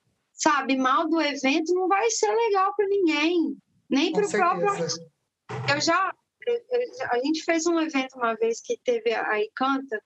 sabe, 0.42 0.76
mal 0.76 1.08
do 1.08 1.20
evento, 1.20 1.74
não 1.74 1.86
vai 1.86 2.10
ser 2.10 2.34
legal 2.34 2.74
para 2.74 2.86
ninguém, 2.88 3.56
nem 3.88 4.12
para 4.12 4.26
o 4.26 4.30
próprio. 4.30 4.86
Eu 5.72 5.80
já, 5.80 6.12
a 7.10 7.18
gente 7.18 7.44
fez 7.44 7.66
um 7.66 7.78
evento 7.78 8.16
uma 8.16 8.34
vez 8.34 8.60
que 8.60 8.78
teve 8.82 9.12
a 9.14 9.40
Icanta, 9.40 10.02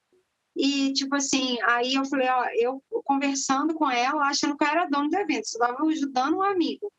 e, 0.57 0.95
tipo 0.95 1.15
assim, 1.15 1.59
aí 1.63 1.95
eu 1.95 2.05
falei, 2.07 2.29
ó, 2.29 2.47
eu 2.55 2.83
conversando 3.05 3.75
com 3.75 3.91
ela, 3.91 4.27
achando 4.27 4.57
que 4.57 4.65
eu 4.65 4.69
era 4.69 4.89
dono 4.89 5.11
do 5.11 5.17
evento, 5.17 5.45
estava 5.45 5.77
ajudando 5.87 6.39
um 6.39 6.43
amigo. 6.43 6.91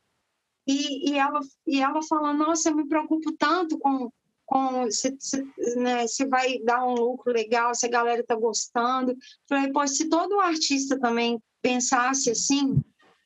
E, 0.67 1.11
e, 1.11 1.17
ela, 1.17 1.39
e 1.65 1.81
ela 1.81 1.99
falando, 2.03 2.37
nossa, 2.37 2.69
eu 2.69 2.75
me 2.75 2.87
preocupo 2.87 3.31
tanto 3.35 3.79
com, 3.79 4.11
com 4.45 4.91
se, 4.91 5.15
se, 5.19 5.43
né, 5.75 6.05
se 6.05 6.27
vai 6.27 6.59
dar 6.59 6.85
um 6.85 6.93
lucro 6.93 7.33
legal, 7.33 7.73
se 7.73 7.87
a 7.87 7.89
galera 7.89 8.21
está 8.21 8.35
gostando. 8.35 9.15
Falei, 9.49 9.71
pô, 9.71 9.87
se 9.87 10.07
todo 10.07 10.39
artista 10.39 10.99
também 10.99 11.41
pensasse 11.61 12.29
assim, 12.29 12.79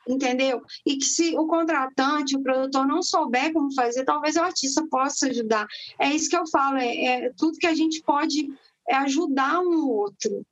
entendeu? 0.07 0.61
E 0.85 0.97
que 0.97 1.05
se 1.05 1.37
o 1.37 1.47
contratante, 1.47 2.35
o 2.35 2.41
produtor 2.41 2.87
não 2.87 3.03
souber 3.03 3.53
como 3.53 3.73
fazer, 3.73 4.03
talvez 4.03 4.35
o 4.35 4.41
artista 4.41 4.85
possa 4.89 5.27
ajudar. 5.27 5.67
É 5.99 6.09
isso 6.09 6.29
que 6.29 6.37
eu 6.37 6.47
falo, 6.47 6.77
é, 6.77 7.05
é 7.05 7.33
tudo 7.37 7.57
que 7.57 7.67
a 7.67 7.75
gente 7.75 8.01
pode 8.01 8.47
é 8.87 8.95
ajudar 8.95 9.59
um 9.59 9.87
outro. 9.87 10.45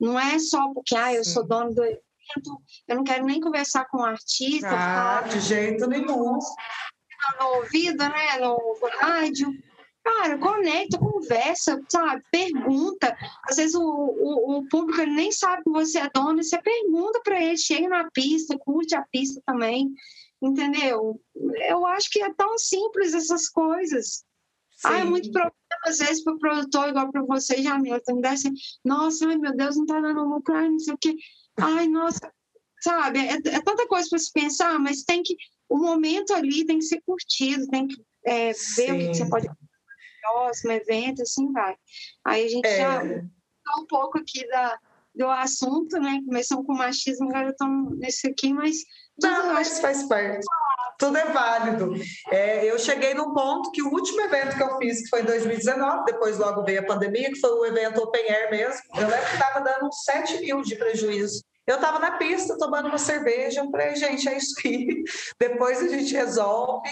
Não 0.00 0.18
é 0.18 0.38
só 0.38 0.72
porque, 0.72 0.94
ah, 0.94 1.12
eu 1.12 1.24
Sim. 1.24 1.30
sou 1.30 1.46
dono 1.46 1.74
do 1.74 1.82
eu 2.86 2.96
não 2.96 3.04
quero 3.04 3.24
nem 3.24 3.40
conversar 3.40 3.86
com 3.86 3.98
o 3.98 4.04
artista. 4.04 4.68
Ah, 4.70 5.22
de 5.22 5.40
jeito 5.40 5.86
nenhum. 5.86 6.38
No 7.40 7.46
ouvido, 7.56 7.98
né? 7.98 8.38
No 8.38 8.78
rádio. 9.00 9.50
Cara, 10.08 10.38
conecta, 10.38 10.98
conversa, 10.98 11.78
sabe? 11.86 12.22
Pergunta. 12.32 13.14
Às 13.44 13.56
vezes 13.56 13.74
o, 13.74 13.82
o, 13.82 14.58
o 14.58 14.68
público 14.68 15.02
nem 15.02 15.30
sabe 15.30 15.62
que 15.62 15.70
você 15.70 15.98
é 15.98 16.10
dono, 16.14 16.42
você 16.42 16.58
pergunta 16.62 17.20
para 17.22 17.42
ele, 17.42 17.58
chega 17.58 17.88
na 17.88 18.10
pista, 18.10 18.58
curte 18.58 18.94
a 18.94 19.04
pista 19.12 19.42
também, 19.44 19.92
entendeu? 20.40 21.20
Eu 21.68 21.84
acho 21.84 22.10
que 22.10 22.22
é 22.22 22.32
tão 22.32 22.56
simples 22.56 23.12
essas 23.12 23.50
coisas. 23.50 24.24
Sim. 24.76 24.88
Ah, 24.88 24.98
é 25.00 25.04
muito 25.04 25.30
problema, 25.30 25.52
às 25.84 25.98
vezes, 25.98 26.24
para 26.24 26.34
o 26.34 26.38
produtor, 26.38 26.88
igual 26.88 27.10
para 27.12 27.22
você, 27.22 27.62
Jamila, 27.62 28.00
me 28.08 28.22
dá 28.22 28.30
assim, 28.30 28.54
nossa, 28.82 29.28
ai 29.28 29.36
meu 29.36 29.54
Deus, 29.54 29.76
não 29.76 29.84
está 29.84 30.00
dando 30.00 30.24
lucro, 30.24 30.54
ai, 30.54 30.70
não 30.70 30.78
sei 30.78 30.94
o 30.94 30.98
quê. 30.98 31.14
Ai, 31.58 31.86
nossa, 31.86 32.32
sabe? 32.80 33.18
É, 33.18 33.34
é 33.34 33.60
tanta 33.60 33.86
coisa 33.86 34.08
para 34.08 34.18
se 34.18 34.32
pensar, 34.32 34.78
mas 34.78 35.02
tem 35.02 35.22
que. 35.22 35.36
O 35.68 35.76
momento 35.76 36.32
ali 36.32 36.64
tem 36.64 36.78
que 36.78 36.86
ser 36.86 37.02
curtido, 37.04 37.66
tem 37.68 37.86
que 37.86 38.02
é, 38.24 38.52
ver 38.74 38.92
o 38.92 38.98
que, 38.98 39.08
que, 39.08 39.14
você 39.16 39.28
pode 39.28 39.48
próximo 40.32 40.72
evento, 40.72 41.22
assim 41.22 41.52
vai. 41.52 41.76
Aí 42.24 42.46
a 42.46 42.48
gente 42.48 42.66
é. 42.66 42.76
já 42.78 43.02
um 43.78 43.86
pouco 43.86 44.18
aqui 44.18 44.46
da, 44.48 44.78
do 45.14 45.26
assunto, 45.28 45.98
né? 45.98 46.20
Começamos 46.24 46.66
com 46.66 46.74
machismo, 46.74 47.28
agora 47.28 47.50
estamos 47.50 47.98
nesse 47.98 48.28
aqui, 48.28 48.52
mas. 48.52 48.76
Não, 49.22 49.52
mas 49.52 49.78
faz 49.80 50.04
parte. 50.04 50.46
Tudo 50.98 51.16
é 51.16 51.26
válido. 51.26 51.94
É, 52.30 52.64
eu 52.64 52.76
cheguei 52.76 53.14
num 53.14 53.32
ponto 53.32 53.70
que 53.70 53.82
o 53.82 53.92
último 53.92 54.20
evento 54.22 54.56
que 54.56 54.62
eu 54.62 54.78
fiz, 54.78 55.02
que 55.02 55.08
foi 55.08 55.22
em 55.22 55.26
2019, 55.26 56.04
depois 56.06 56.38
logo 56.38 56.64
veio 56.64 56.80
a 56.80 56.86
pandemia, 56.86 57.30
que 57.30 57.38
foi 57.38 57.50
o 57.50 57.64
evento 57.64 58.02
Open 58.02 58.28
Air 58.28 58.50
mesmo, 58.50 58.80
eu 58.96 59.06
lembro 59.06 59.26
que 59.26 59.34
estava 59.34 59.60
dando 59.60 59.86
uns 59.86 60.02
7 60.04 60.40
mil 60.40 60.60
de 60.62 60.74
prejuízo. 60.74 61.44
Eu 61.68 61.76
estava 61.76 62.00
na 62.00 62.12
pista 62.12 62.56
tomando 62.58 62.88
uma 62.88 62.98
cerveja, 62.98 63.60
eu 63.60 63.70
falei, 63.70 63.94
gente, 63.94 64.28
é 64.28 64.36
isso 64.36 64.54
aí. 64.64 65.04
Depois 65.38 65.80
a 65.82 65.88
gente 65.88 66.14
resolve. 66.14 66.88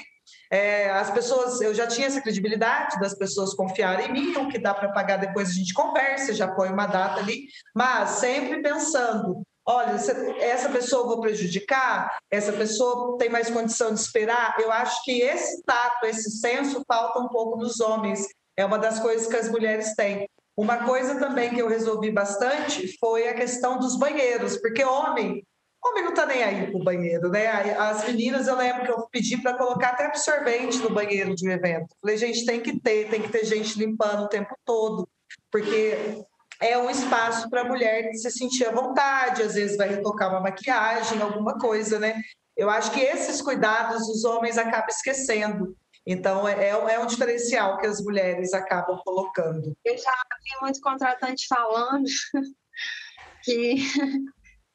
É, 0.51 0.91
as 0.91 1.11
pessoas, 1.11 1.61
eu 1.61 1.75
já 1.75 1.87
tinha 1.87 2.07
essa 2.07 2.21
credibilidade 2.21 2.99
das 3.01 3.15
pessoas 3.15 3.55
confiarem 3.55 4.09
em 4.09 4.13
mim, 4.13 4.37
o 4.37 4.49
que 4.49 4.59
dá 4.59 4.73
para 4.73 4.93
pagar 4.93 5.17
depois 5.17 5.51
a 5.51 5.53
gente 5.53 5.75
conversa, 5.75 6.33
já 6.33 6.49
põe 6.49 6.69
uma 6.69 6.87
data 6.87 7.21
ali, 7.21 7.47
mas 7.75 8.11
sempre 8.11 8.63
pensando, 8.63 9.43
olha, 9.67 9.93
essa 10.41 10.69
pessoa 10.69 11.03
eu 11.03 11.09
vou 11.09 11.21
prejudicar, 11.21 12.17
essa 12.31 12.53
pessoa 12.53 13.19
tem 13.19 13.29
mais 13.29 13.51
condição 13.51 13.93
de 13.93 14.01
esperar. 14.01 14.57
Eu 14.61 14.71
acho 14.71 15.03
que 15.03 15.21
esse 15.21 15.63
tato, 15.65 16.07
esse 16.07 16.31
senso 16.39 16.83
falta 16.87 17.19
um 17.19 17.29
pouco 17.29 17.59
nos 17.59 17.81
homens. 17.81 18.27
É 18.57 18.65
uma 18.65 18.79
das 18.79 19.01
coisas 19.01 19.27
que 19.27 19.37
as 19.37 19.51
mulheres 19.51 19.95
têm. 19.95 20.29
Uma 20.57 20.85
coisa 20.85 21.19
também 21.19 21.51
que 21.51 21.61
eu 21.61 21.69
resolvi 21.69 22.11
bastante 22.11 22.97
foi 22.99 23.29
a 23.29 23.35
questão 23.35 23.79
dos 23.79 23.99
banheiros, 23.99 24.57
porque 24.59 24.83
homem, 24.83 25.45
homem 25.91 26.05
não 26.05 26.11
está 26.11 26.27
nem 26.27 26.43
aí 26.43 26.71
para 26.71 26.81
o 26.81 26.85
banheiro, 26.85 27.29
né? 27.31 27.47
As 27.77 28.05
meninas, 28.07 28.47
eu 28.47 28.57
lembro 28.57 28.85
que 28.85 28.91
eu 28.91 29.09
pedi 29.11 29.37
para 29.37 29.57
colocar 29.57 29.91
até 29.91 30.07
absorvente 30.07 30.79
no 30.79 30.91
banheiro 30.91 31.35
de 31.35 31.49
um 31.49 31.53
evento. 31.53 31.89
Falei, 32.01 32.17
gente, 32.17 32.45
tem 32.45 32.61
que 32.61 32.81
ter, 32.81 33.09
tem 33.09 33.23
que 33.23 33.29
ter 33.29 33.45
gente 33.45 33.79
limpando 33.79 34.25
o 34.25 34.29
tempo 34.29 34.55
todo, 34.65 35.09
porque 35.51 36.25
é 36.61 36.79
um 36.79 36.91
espaço 36.91 37.49
para 37.51 37.63
a 37.63 37.69
mulher 37.69 38.13
se 38.15 38.31
sentir 38.31 38.67
à 38.67 38.73
vontade, 38.73 39.43
às 39.43 39.55
vezes 39.55 39.77
vai 39.77 39.89
retocar 39.89 40.31
uma 40.31 40.41
maquiagem, 40.41 41.21
alguma 41.21 41.59
coisa, 41.59 41.99
né? 41.99 42.21
Eu 42.57 42.71
acho 42.71 42.91
que 42.93 43.01
esses 43.01 43.43
cuidados 43.43 44.09
os 44.09 44.25
homens 44.25 44.57
acabam 44.57 44.89
esquecendo. 44.89 45.77
Então, 46.07 46.47
é, 46.49 46.69
é, 46.69 46.69
é 46.69 46.99
um 47.01 47.07
diferencial 47.07 47.79
que 47.79 47.87
as 47.87 48.01
mulheres 48.01 48.55
acabam 48.55 48.99
colocando. 49.05 49.77
Eu 49.85 49.99
já 49.99 50.15
vi 50.43 50.63
muito 50.63 50.81
contratante 50.81 51.47
falando 51.49 52.05
que, 53.43 53.77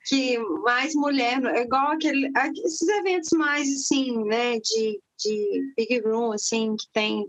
que 0.05 0.37
mais 0.63 0.93
mulher, 0.95 1.39
igual 1.57 1.91
aquele, 1.91 2.31
esses 2.65 2.87
eventos 2.87 3.29
mais 3.33 3.67
assim, 3.67 4.23
né, 4.25 4.59
de, 4.59 4.99
de 5.19 5.73
big 5.77 6.01
room, 6.01 6.31
assim, 6.31 6.75
que 6.75 6.87
tem 6.91 7.27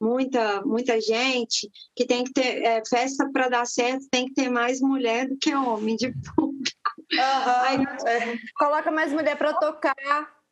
muita 0.00 0.62
muita 0.62 1.00
gente, 1.00 1.68
que 1.96 2.06
tem 2.06 2.24
que 2.24 2.32
ter 2.32 2.62
é, 2.62 2.82
festa 2.88 3.28
para 3.32 3.48
dar 3.48 3.66
certo, 3.66 4.06
tem 4.10 4.26
que 4.26 4.34
ter 4.34 4.48
mais 4.48 4.80
mulher 4.80 5.28
do 5.28 5.36
que 5.36 5.54
homem 5.54 5.96
de 5.96 6.12
público. 6.34 6.78
Uhum, 7.12 7.20
aí, 7.20 7.84
é. 8.06 8.38
Coloca 8.56 8.90
mais 8.90 9.12
mulher 9.12 9.36
para 9.36 9.54
tocar, 9.54 9.94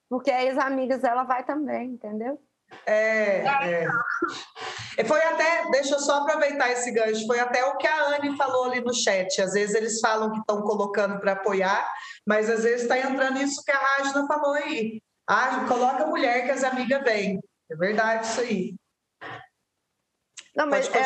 porque 0.09 0.31
aí 0.31 0.49
as 0.49 0.59
amigas 0.59 1.05
ela 1.05 1.25
vai 1.25 1.45
também, 1.45 1.91
entendeu? 1.91 2.41
É, 2.85 3.45
é. 3.45 5.05
Foi 5.05 5.23
até, 5.23 5.71
deixa 5.71 5.95
eu 5.95 5.99
só 6.01 6.23
aproveitar 6.23 6.71
esse 6.71 6.91
gancho, 6.91 7.27
foi 7.27 7.39
até 7.39 7.65
o 7.65 7.77
que 7.77 7.87
a 7.87 8.17
Anne 8.17 8.37
falou 8.37 8.65
ali 8.67 8.81
no 8.81 8.95
chat. 8.95 9.41
Às 9.41 9.53
vezes 9.53 9.75
eles 9.75 10.01
falam 10.01 10.33
que 10.33 10.39
estão 10.39 10.63
colocando 10.63 11.19
para 11.21 11.33
apoiar, 11.33 11.89
mas 12.27 12.49
às 12.49 12.63
vezes 12.63 12.83
está 12.83 12.99
entrando 12.99 13.41
isso 13.41 13.63
que 13.65 13.73
a 13.73 13.79
Rágina 13.79 14.27
falou 14.27 14.55
aí. 14.55 15.01
Ah, 15.29 15.65
coloca 15.69 16.05
a 16.05 16.07
mulher 16.07 16.45
que 16.45 16.53
as 16.53 16.65
amigas 16.65 17.03
vêm. 17.03 17.41
É 17.71 17.77
verdade 17.77 18.27
isso 18.27 18.41
aí. 18.41 18.75
Não, 20.55 20.67
mas 20.67 20.89
é, 20.89 21.05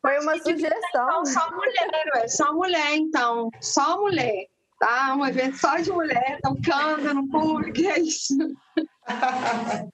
foi 0.00 0.20
uma 0.20 0.38
sugestão. 0.38 1.26
só 1.26 1.50
mulher, 1.50 2.28
só 2.28 2.52
mulher, 2.52 2.94
então. 2.94 3.50
Só 3.60 4.00
mulher. 4.00 4.46
Tá? 4.78 5.16
Um 5.16 5.26
evento 5.26 5.56
só 5.56 5.76
de 5.78 5.90
mulher, 5.90 6.38
tocando 6.40 7.12
no 7.12 7.28
público, 7.28 7.80
é 7.80 7.98
isso. 7.98 8.36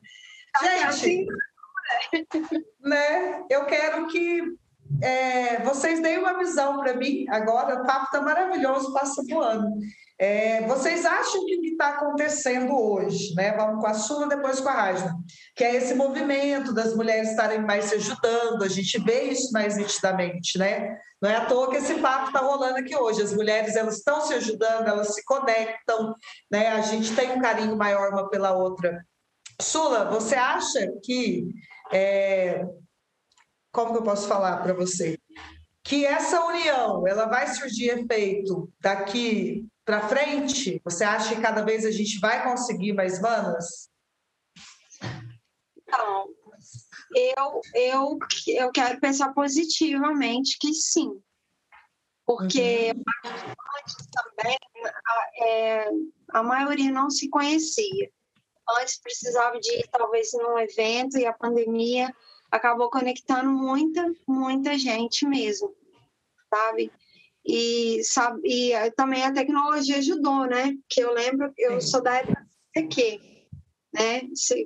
Gente, 0.62 1.26
né? 2.80 3.44
Eu 3.50 3.64
quero 3.66 4.06
que 4.06 4.42
é, 5.02 5.62
vocês 5.62 6.00
deem 6.00 6.18
uma 6.18 6.38
visão 6.38 6.78
para 6.78 6.94
mim 6.94 7.26
agora. 7.28 7.82
O 7.82 7.86
papo 7.86 8.04
está 8.06 8.20
maravilhoso, 8.20 8.92
passa 8.92 9.22
voando. 9.28 9.68
É, 10.16 10.64
vocês 10.68 11.04
acham 11.04 11.44
que 11.44 11.56
o 11.56 11.60
que 11.60 11.68
está 11.70 11.88
acontecendo 11.88 12.72
hoje, 12.72 13.34
né? 13.34 13.52
Vamos 13.56 13.80
com 13.80 13.86
a 13.86 13.94
Sula, 13.94 14.28
depois 14.28 14.60
com 14.60 14.68
a 14.68 14.72
Rajna, 14.72 15.12
que 15.56 15.64
é 15.64 15.74
esse 15.74 15.94
movimento 15.94 16.72
das 16.72 16.94
mulheres 16.94 17.30
estarem 17.30 17.60
mais 17.60 17.86
se 17.86 17.96
ajudando, 17.96 18.62
a 18.62 18.68
gente 18.68 18.96
vê 19.00 19.24
isso 19.24 19.50
mais 19.52 19.76
nitidamente, 19.76 20.56
né? 20.56 20.96
Não 21.20 21.28
é 21.28 21.36
à 21.36 21.46
toa 21.46 21.68
que 21.70 21.78
esse 21.78 21.94
papo 21.94 22.28
está 22.28 22.40
rolando 22.40 22.78
aqui 22.78 22.94
hoje. 22.94 23.22
As 23.22 23.34
mulheres 23.34 23.74
elas 23.74 23.96
estão 23.96 24.20
se 24.20 24.34
ajudando, 24.34 24.86
elas 24.86 25.14
se 25.14 25.24
conectam, 25.24 26.14
né? 26.50 26.68
A 26.68 26.80
gente 26.82 27.14
tem 27.16 27.32
um 27.32 27.40
carinho 27.40 27.76
maior 27.76 28.12
uma 28.12 28.28
pela 28.30 28.52
outra. 28.52 29.04
Sula, 29.60 30.10
você 30.10 30.34
acha 30.34 30.92
que 31.02 31.48
é, 31.92 32.64
como 33.72 33.92
que 33.92 33.98
eu 33.98 34.02
posso 34.02 34.28
falar 34.28 34.62
para 34.62 34.72
você? 34.72 35.18
Que 35.82 36.06
essa 36.06 36.44
união, 36.46 37.06
ela 37.06 37.26
vai 37.26 37.46
surgir 37.48 37.90
efeito 37.90 38.72
daqui 38.80 39.66
para 39.84 40.08
frente? 40.08 40.80
Você 40.84 41.04
acha 41.04 41.34
que 41.34 41.42
cada 41.42 41.62
vez 41.62 41.84
a 41.84 41.90
gente 41.90 42.18
vai 42.18 42.42
conseguir 42.42 42.92
mais 42.94 43.20
manas? 43.20 43.90
Então, 45.76 46.28
eu, 47.14 47.60
eu, 47.74 48.18
eu 48.48 48.72
quero 48.72 48.98
pensar 48.98 49.32
positivamente 49.34 50.56
que 50.58 50.72
sim. 50.72 51.20
Porque 52.26 52.92
uhum. 52.92 53.32
antes 53.78 54.08
também 54.10 54.58
a, 55.06 55.46
é, 55.46 55.90
a 56.30 56.42
maioria 56.42 56.90
não 56.90 57.10
se 57.10 57.28
conhecia. 57.28 58.10
Antes 58.80 58.98
precisava 58.98 59.58
de 59.60 59.70
ir 59.78 59.88
talvez 59.90 60.32
num 60.32 60.58
evento 60.58 61.18
e 61.18 61.26
a 61.26 61.32
pandemia 61.32 62.14
acabou 62.50 62.88
conectando 62.88 63.50
muita, 63.50 64.12
muita 64.26 64.78
gente 64.78 65.26
mesmo, 65.26 65.74
sabe? 66.48 66.90
E, 67.44 68.02
sabe, 68.04 68.40
e 68.44 68.72
eh, 68.72 68.90
também 68.92 69.22
a 69.22 69.32
tecnologia 69.32 69.98
ajudou, 69.98 70.46
né? 70.46 70.74
Que 70.88 71.02
eu 71.02 71.12
lembro, 71.12 71.52
eu 71.58 71.80
sou 71.80 72.02
da 72.02 72.16
época 72.16 72.40
do 72.40 72.82
CQ, 72.82 73.20
né? 73.92 74.22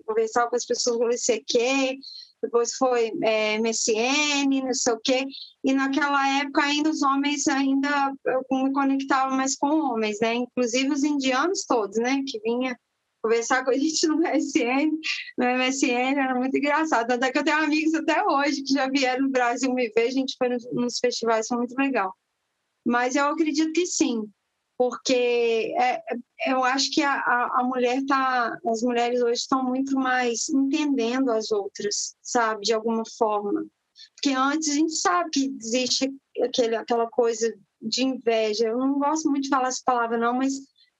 Conversava 0.07 0.49
com 0.49 0.57
as 0.57 0.65
pessoas 0.65 0.99
do 0.99 1.19
CQ, 1.19 1.99
depois 2.43 2.75
foi 2.75 3.11
é, 3.23 3.59
MSN, 3.59 4.63
não 4.63 4.75
sei 4.75 4.93
o 4.93 5.01
quê. 5.01 5.27
E 5.65 5.73
naquela 5.73 6.41
época 6.41 6.63
ainda 6.63 6.91
os 6.91 7.03
homens 7.03 7.49
ainda 7.49 8.13
eu 8.27 8.45
me 8.65 8.73
conectava 8.73 9.35
mais 9.35 9.57
com 9.57 9.69
homens, 9.69 10.19
né? 10.21 10.35
Inclusive 10.35 10.93
os 10.93 11.03
indianos 11.03 11.65
todos, 11.67 11.99
né? 11.99 12.23
Que 12.27 12.39
vinha 12.41 12.79
conversar 13.29 13.63
com 13.63 13.71
a 13.71 13.75
gente 13.75 14.07
no 14.07 14.17
MSN, 14.17 14.91
no 15.37 15.45
MSN 15.45 16.19
era 16.19 16.35
muito 16.35 16.57
engraçado. 16.57 17.11
Até 17.13 17.31
que 17.31 17.39
eu 17.39 17.45
tenho 17.45 17.59
amigos 17.59 17.95
até 17.95 18.25
hoje 18.25 18.63
que 18.63 18.73
já 18.73 18.89
vieram 18.89 19.25
no 19.25 19.31
Brasil 19.31 19.73
me 19.75 19.91
ver, 19.91 20.09
a 20.09 20.11
gente 20.11 20.35
foi 20.39 20.49
nos, 20.73 20.99
festivais, 20.99 21.47
foi 21.47 21.59
muito 21.59 21.75
legal. 21.77 22.15
Mas 22.87 23.17
eu 23.17 23.27
acredito 23.27 23.73
que 23.73 23.87
sim, 23.87 24.27
porque 24.79 25.75
é, 25.79 26.03
eu 26.47 26.65
acho 26.65 26.91
que 26.91 27.03
a, 27.03 27.51
a 27.55 27.65
mulher 27.65 28.01
tá, 28.07 28.57
as 28.67 28.81
mulheres 28.83 29.21
hoje 29.21 29.41
estão 29.41 29.63
muito 29.63 29.95
mais 29.95 30.49
entendendo 30.49 31.31
as 31.31 31.51
outras, 31.51 32.17
sabe, 32.23 32.63
de 32.63 32.73
alguma 32.73 33.03
forma. 33.19 33.67
Porque 34.15 34.35
antes 34.35 34.71
a 34.71 34.75
gente 34.75 34.95
sabe 34.95 35.31
que 35.31 35.57
existe 35.61 36.11
aquele, 36.43 36.77
aquela 36.77 37.09
coisa 37.09 37.53
de 37.83 38.05
inveja. 38.05 38.69
Eu 38.69 38.79
não 38.79 38.99
gosto 38.99 39.29
muito 39.29 39.45
de 39.45 39.51
falar 39.51 39.69
essa 39.69 39.83
palavra, 39.85 40.17
não, 40.17 40.33
mas 40.35 40.55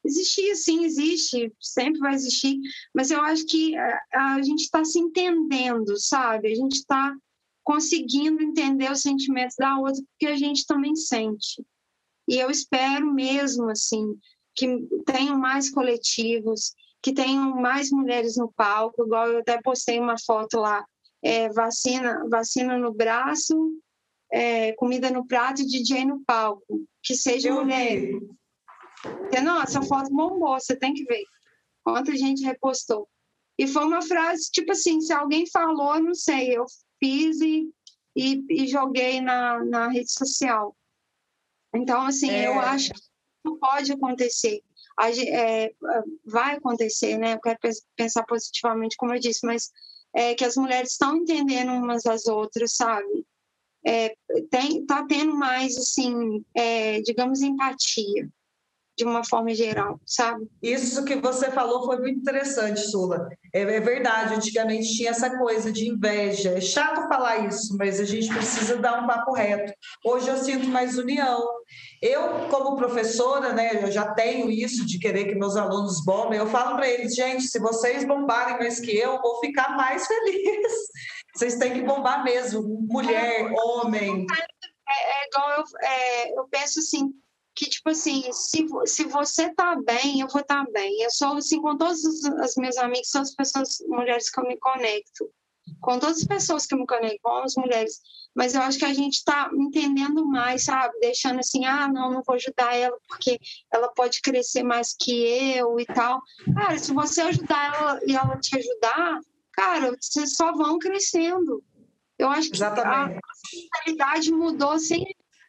existia, 0.09 0.55
sim, 0.55 0.85
existe, 0.85 1.53
sempre 1.61 2.01
vai 2.01 2.15
existir. 2.15 2.59
Mas 2.95 3.11
eu 3.11 3.21
acho 3.21 3.45
que 3.47 3.77
a, 3.77 4.35
a 4.35 4.43
gente 4.43 4.63
está 4.63 4.85
se 4.85 4.99
entendendo, 4.99 5.97
sabe? 5.99 6.51
A 6.51 6.55
gente 6.55 6.77
está 6.77 7.15
conseguindo 7.63 8.43
entender 8.43 8.91
os 8.91 9.03
sentimentos 9.03 9.55
da 9.59 9.79
outra, 9.79 10.03
porque 10.11 10.27
a 10.27 10.37
gente 10.37 10.67
também 10.67 10.97
sente. 10.97 11.63
E 12.27 12.39
eu 12.39 12.51
espero 12.51 13.13
mesmo, 13.13 13.69
assim, 13.69 14.19
que 14.55 14.87
tenham 15.07 15.39
mais 15.39 15.71
coletivos, 15.71 16.75
que 17.03 17.13
tenham 17.13 17.55
mais 17.57 17.91
mulheres 17.91 18.37
no 18.37 18.53
palco, 18.53 19.05
igual 19.05 19.29
eu 19.29 19.39
até 19.39 19.61
postei 19.63 20.01
uma 20.01 20.17
foto 20.19 20.59
lá, 20.59 20.85
é, 21.23 21.49
vacina, 21.51 22.27
vacina 22.29 22.77
no 22.77 22.93
braço, 22.93 23.55
é, 24.33 24.73
comida 24.73 25.11
no 25.11 25.27
prato 25.27 25.63
e 25.63 25.67
DJ 25.67 26.05
no 26.05 26.23
palco, 26.25 26.87
que 27.03 27.15
seja 27.15 27.49
eu 27.49 27.65
mulher. 27.65 28.11
Porque, 29.03 29.41
não, 29.41 29.63
essa 29.63 29.83
foto 29.83 30.11
bombou, 30.11 30.59
você 30.59 30.77
tem 30.77 30.95
que 30.95 31.05
ver. 31.05 31.25
Quanta 31.85 32.17
gente 32.17 32.45
repostou. 32.45 33.09
E 33.59 33.67
foi 33.67 33.85
uma 33.85 34.03
frase, 34.03 34.51
tipo 34.51 34.73
assim, 34.73 35.01
se 35.01 35.13
alguém 35.13 35.45
falou, 35.51 36.01
não 36.01 36.15
sei, 36.15 36.57
eu 36.57 36.65
fiz 37.01 37.41
e, 37.41 37.69
e, 38.15 38.45
e 38.51 38.67
joguei 38.69 39.21
na, 39.21 39.65
na 39.65 39.89
rede 39.89 40.13
social. 40.13 40.77
Então, 41.75 42.03
assim, 42.03 42.31
é. 42.31 42.47
eu 42.47 42.59
acho 42.61 42.93
que 42.93 43.01
não 43.45 43.59
pode 43.59 43.93
acontecer. 43.93 44.63
É, 45.33 45.73
vai 46.25 46.57
acontecer, 46.57 47.17
né? 47.19 47.35
Eu 47.35 47.41
quero 47.41 47.59
pensar 47.97 48.25
positivamente, 48.25 48.97
como 48.97 49.15
eu 49.15 49.21
disse, 49.21 49.47
mas 49.47 49.71
é 50.15 50.35
que 50.35 50.45
as 50.45 50.57
mulheres 50.57 50.93
estão 50.93 51.17
entendendo 51.17 51.73
umas 51.73 52.05
às 52.07 52.27
outras, 52.27 52.75
sabe? 52.75 53.27
É, 53.87 54.15
tem, 54.51 54.85
tá 54.87 55.07
tendo 55.07 55.35
mais, 55.35 55.77
assim, 55.77 56.45
é, 56.55 57.01
digamos, 57.03 57.43
empatia 57.43 58.29
de 58.99 59.05
uma 59.05 59.25
forma 59.25 59.55
geral, 59.55 60.01
sabe? 60.05 60.51
Isso 60.61 61.05
que 61.05 61.15
você 61.15 61.53
falou 61.53 61.87
foi 61.87 61.99
muito 61.99 62.19
interessante, 62.19 62.81
Sula. 62.81 63.29
É, 63.55 63.61
é, 63.61 63.81
verdade, 63.81 64.35
antigamente 64.35 64.93
tinha 64.97 65.11
essa 65.11 65.39
coisa 65.39 65.71
de 65.71 65.89
inveja. 65.89 66.51
É 66.51 66.61
chato 66.61 67.09
falar 67.09 67.47
isso, 67.47 67.77
mas 67.79 68.01
a 68.01 68.05
gente 68.05 68.29
precisa 68.29 68.77
dar 68.77 69.01
um 69.01 69.07
papo 69.07 69.33
reto. 69.33 69.73
Hoje 70.05 70.29
eu 70.29 70.37
sinto 70.37 70.67
mais 70.67 70.99
união. 70.99 71.47
Eu, 72.03 72.49
como 72.51 72.77
professora, 72.77 73.53
né, 73.53 73.85
eu 73.85 73.91
já 73.93 74.13
tenho 74.15 74.51
isso 74.51 74.85
de 74.85 74.99
querer 74.99 75.27
que 75.27 75.37
meus 75.37 75.57
alunos 75.57 76.05
bombem. 76.05 76.41
Eu 76.41 76.49
falo 76.49 76.75
para 76.75 76.89
eles, 76.89 77.15
gente, 77.15 77.45
se 77.45 77.61
vocês 77.61 78.05
bombarem 78.05 78.59
mais 78.59 78.81
que 78.81 78.97
eu, 78.97 79.13
eu 79.13 79.23
vou 79.23 79.39
ficar 79.39 79.77
mais 79.77 80.05
feliz. 80.09 80.73
Vocês 81.37 81.55
têm 81.55 81.73
que 81.73 81.83
bombar 81.83 82.25
mesmo, 82.25 82.85
mulher, 82.91 83.53
homem. 83.53 84.27
É, 84.89 85.23
é 85.23 85.29
igual 85.29 85.51
eu, 85.53 85.65
é, 85.87 86.39
eu 86.41 86.49
penso 86.49 86.81
assim, 86.81 87.13
que, 87.59 87.69
tipo 87.69 87.91
assim, 87.91 88.23
se, 88.33 88.65
se 88.87 89.05
você 89.05 89.53
tá 89.53 89.75
bem, 89.85 90.21
eu 90.21 90.29
vou 90.29 90.41
estar 90.41 90.65
tá 90.65 90.71
bem. 90.71 91.03
Eu 91.03 91.11
sou, 91.11 91.37
assim, 91.37 91.61
com 91.61 91.77
todas 91.77 92.05
as 92.41 92.55
minhas 92.55 92.79
amigas, 92.79 93.11
são 93.11 93.21
as 93.21 93.35
pessoas, 93.35 93.79
mulheres 93.89 94.31
que 94.31 94.39
eu 94.41 94.45
me 94.45 94.57
conecto. 94.59 95.29
Com 95.81 95.99
todas 95.99 96.19
as 96.19 96.25
pessoas 96.25 96.67
que 96.67 96.75
eu 96.75 96.79
me 96.79 96.87
conecto, 96.87 97.21
homens, 97.25 97.57
mulheres. 97.57 98.01
Mas 98.33 98.55
eu 98.55 98.63
acho 98.63 98.79
que 98.79 98.85
a 98.85 98.95
gente 98.95 99.15
está 99.15 99.51
entendendo 99.53 100.25
mais, 100.25 100.67
sabe? 100.67 100.97
Deixando 101.01 101.41
assim, 101.41 101.65
ah, 101.67 101.89
não, 101.89 102.13
não 102.13 102.23
vou 102.23 102.37
ajudar 102.37 102.77
ela 102.77 102.97
porque 103.09 103.41
ela 103.73 103.89
pode 103.89 104.23
crescer 104.23 104.63
mais 104.63 104.95
que 104.97 105.11
eu 105.57 105.81
e 105.81 105.85
tal. 105.85 106.23
Cara, 106.55 106.79
se 106.79 106.95
você 106.95 107.23
ajudar 107.23 107.75
ela 107.75 108.01
e 108.07 108.15
ela 108.15 108.39
te 108.39 108.57
ajudar, 108.57 109.19
cara, 109.53 109.97
vocês 110.01 110.37
só 110.37 110.53
vão 110.53 110.79
crescendo. 110.79 111.61
Eu 112.17 112.29
acho 112.29 112.51
que 112.51 112.57
Exatamente. 112.57 113.19
a 113.19 113.87
mentalidade 113.87 114.31
mudou 114.31 114.79
sem 114.79 115.05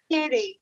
querer 0.10 0.60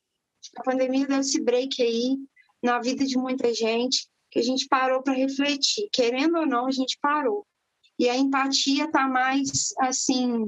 a 0.57 0.63
pandemia 0.63 1.05
deu 1.05 1.19
esse 1.19 1.39
break 1.41 1.81
aí 1.81 2.17
na 2.63 2.79
vida 2.79 3.05
de 3.05 3.17
muita 3.17 3.53
gente, 3.53 4.07
que 4.31 4.39
a 4.39 4.41
gente 4.41 4.67
parou 4.67 5.03
para 5.03 5.13
refletir. 5.13 5.87
Querendo 5.93 6.39
ou 6.39 6.45
não, 6.47 6.65
a 6.65 6.71
gente 6.71 6.97
parou. 6.99 7.45
E 7.99 8.09
a 8.09 8.15
empatia 8.15 8.85
está 8.85 9.07
mais 9.07 9.73
assim, 9.79 10.45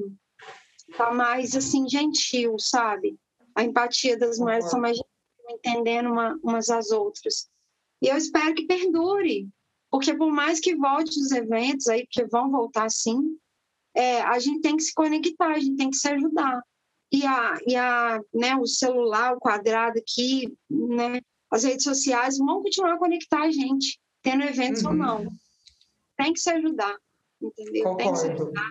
tá 0.98 1.12
mais 1.14 1.56
assim 1.56 1.88
gentil, 1.88 2.58
sabe? 2.58 3.18
A 3.56 3.64
empatia 3.64 4.18
das 4.18 4.40
mulheres 4.40 4.66
está 4.66 4.80
mais 4.80 4.98
gentil, 4.98 5.12
entendendo 5.50 6.12
uma, 6.12 6.40
umas 6.44 6.70
às 6.70 6.90
outras. 6.92 7.48
E 8.02 8.08
eu 8.08 8.18
espero 8.18 8.56
que 8.56 8.66
perdure, 8.66 9.48
porque 9.92 10.16
por 10.16 10.32
mais 10.32 10.60
que 10.60 10.76
volte 10.76 11.20
os 11.20 11.32
eventos 11.32 11.88
aí, 11.88 12.06
porque 12.06 12.26
vão 12.26 12.50
voltar 12.50 12.90
sim, 12.90 13.38
é, 13.96 14.22
a 14.22 14.40
gente 14.40 14.62
tem 14.62 14.76
que 14.76 14.84
se 14.84 14.94
conectar, 14.94 15.52
a 15.52 15.60
gente 15.60 15.76
tem 15.76 15.90
que 15.90 15.98
se 15.98 16.08
ajudar 16.08 16.64
e, 17.12 17.26
a, 17.26 17.58
e 17.66 17.76
a, 17.76 18.22
né, 18.34 18.56
o 18.56 18.66
celular, 18.68 19.34
o 19.34 19.40
quadrado 19.40 20.00
aqui, 20.00 20.56
né, 20.70 21.22
as 21.52 21.64
redes 21.64 21.84
sociais 21.84 22.38
vão 22.38 22.62
continuar 22.62 22.94
a 22.94 23.00
conectar 23.00 23.42
a 23.42 23.52
gente, 23.52 24.00
tendo 24.22 24.44
eventos 24.44 24.84
uhum. 24.84 24.92
ou 24.92 24.96
não. 24.96 25.28
Tem 26.18 26.34
que 26.34 26.40
se 26.40 26.50
ajudar, 26.52 26.96
entendeu? 27.42 27.84
Concordo. 27.84 27.98
Tem 27.98 28.12
que 28.12 28.20
se 28.20 28.32
ajudar. 28.32 28.70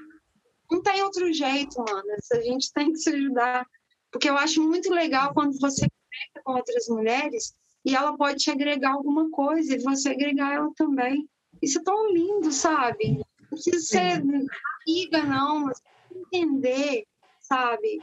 Não 0.71 0.83
tem 0.83 1.03
outro 1.03 1.33
jeito, 1.33 1.79
mano. 1.79 2.05
A 2.33 2.41
gente 2.41 2.71
tem 2.75 2.93
que 2.93 2.99
se 2.99 3.11
ajudar. 3.11 3.67
Porque 4.11 4.29
eu 4.29 4.37
acho 4.37 4.63
muito 4.63 4.93
legal 4.93 5.35
quando 5.35 5.59
você 5.59 5.87
conecta 5.87 6.43
com 6.45 6.53
outras 6.53 6.89
mulheres 6.89 7.55
e 7.85 7.95
ela 7.95 8.17
pode 8.17 8.39
te 8.39 8.51
agregar 8.51 8.93
alguma 8.93 9.31
coisa 9.31 9.75
e 9.75 9.83
você 9.83 10.11
agregar 10.11 10.55
ela 10.55 10.71
também. 10.77 11.29
Isso 11.61 11.81
é 11.81 11.83
tão 11.83 12.13
lindo, 12.13 12.53
sabe? 12.53 13.19
Não 13.41 13.49
precisa 13.51 13.81
ser 13.81 14.23
amiga, 14.23 15.23
não, 15.25 15.67
mas 15.67 15.83
entender, 16.15 17.07
sabe? 17.41 18.01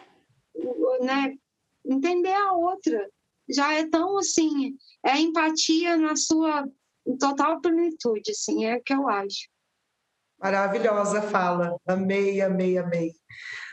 Né, 1.02 1.34
entender 1.86 2.34
a 2.34 2.54
outra. 2.54 3.10
Já 3.50 3.74
é 3.74 3.88
tão 3.88 4.18
assim, 4.18 4.76
é 5.06 5.20
empatia 5.20 5.98
na 5.98 6.16
sua 6.16 6.68
total 7.20 7.62
plenitude, 7.62 8.32
assim, 8.32 8.66
é 8.66 8.78
o 8.78 8.82
que 8.84 8.94
eu 8.94 9.08
acho. 9.08 9.48
Maravilhosa 10.40 11.22
fala. 11.22 11.78
Amei, 11.88 12.42
amei, 12.42 12.78
amei. 12.78 13.12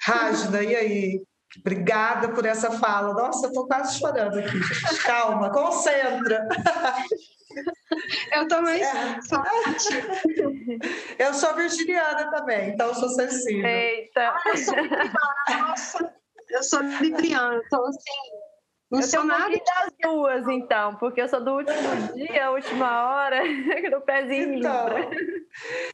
Rajna, 0.04 0.62
e 0.62 0.76
aí? 0.76 1.22
Obrigada 1.58 2.30
por 2.32 2.46
essa 2.46 2.70
fala. 2.70 3.12
Nossa, 3.12 3.46
eu 3.46 3.52
tô 3.52 3.66
quase 3.66 3.98
chorando 3.98 4.38
aqui, 4.38 4.58
gente. 4.58 5.02
Calma, 5.02 5.50
concentra. 5.50 6.46
Eu 8.34 8.48
também 8.48 8.80
É. 8.82 9.20
sou. 9.20 9.42
Eu 11.18 11.34
sou 11.34 11.54
virginiana 11.54 12.30
também, 12.30 12.70
então 12.70 12.94
sou 12.94 13.08
sensível. 13.10 13.66
Eita! 13.66 14.34
Eu 14.46 14.56
sou 14.56 14.74
nossa. 15.58 16.14
Eu 16.52 16.62
sou 16.62 16.80
libriana, 16.80 17.60
então 17.66 17.84
assim. 17.86 18.10
Não 18.90 19.00
Eu 19.00 19.06
sou 19.06 19.20
um 19.22 19.24
nada. 19.24 19.48
das 19.48 19.92
duas, 20.02 20.48
então, 20.48 20.96
porque 20.96 21.22
eu 21.22 21.28
sou 21.28 21.42
do 21.42 21.52
último 21.56 22.14
dia, 22.14 22.50
última 22.50 23.08
hora, 23.08 23.40
no 23.90 24.00
pezinho 24.02 24.52
em 24.54 24.58
Então, 24.58 24.88
Libra. 24.88 25.10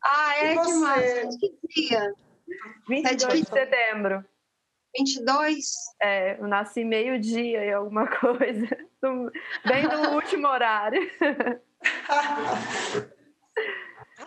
Ah, 0.02 0.36
é 0.38 0.56
que 0.56 0.72
massa. 0.74 1.28
Que 1.38 1.59
dia? 1.88 2.12
22 2.88 3.16
de 3.18 3.26
difícil. 3.26 3.54
setembro. 3.54 4.24
22? 4.98 5.64
É, 6.02 6.40
eu 6.40 6.48
nasci 6.48 6.82
meio-dia 6.82 7.64
e 7.64 7.72
alguma 7.72 8.09
coisa. 8.18 8.66
Bem 9.64 9.84
no 9.84 10.14
último 10.16 10.48
horário. 10.48 11.00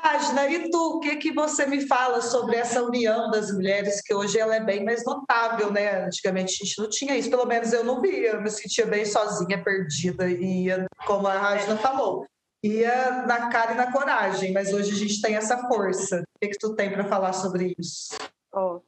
Rajna, 0.02 0.48
e 0.48 0.70
tu, 0.72 0.96
o 0.96 1.00
que, 1.00 1.16
que 1.18 1.32
você 1.32 1.66
me 1.68 1.88
fala 1.88 2.22
sobre 2.22 2.56
essa 2.56 2.82
união 2.82 3.30
das 3.30 3.52
mulheres, 3.54 4.02
que 4.02 4.14
hoje 4.14 4.40
ela 4.40 4.56
é 4.56 4.60
bem 4.60 4.84
mais 4.84 5.06
notável, 5.06 5.72
né? 5.72 6.06
Antigamente 6.06 6.56
a 6.56 6.66
gente 6.66 6.80
não 6.80 6.90
tinha 6.90 7.16
isso, 7.16 7.30
pelo 7.30 7.46
menos 7.46 7.72
eu 7.72 7.84
não 7.84 8.02
via, 8.02 8.32
eu 8.32 8.42
me 8.42 8.50
sentia 8.50 8.88
bem 8.88 9.06
sozinha, 9.06 9.64
perdida, 9.64 10.28
e 10.28 10.70
como 11.06 11.28
a 11.28 11.38
Rajna 11.38 11.78
falou, 11.78 12.26
ia 12.64 13.26
na 13.28 13.50
cara 13.50 13.74
e 13.74 13.78
na 13.78 13.92
coragem, 13.92 14.52
mas 14.52 14.74
hoje 14.74 14.92
a 14.92 14.96
gente 14.96 15.22
tem 15.22 15.36
essa 15.36 15.58
força. 15.68 16.24
O 16.36 16.40
que, 16.40 16.50
que 16.50 16.58
tu 16.58 16.76
tem 16.76 16.92
para 16.92 17.06
falar 17.06 17.34
sobre 17.34 17.76
isso? 17.78 18.18
Ó, 18.52 18.80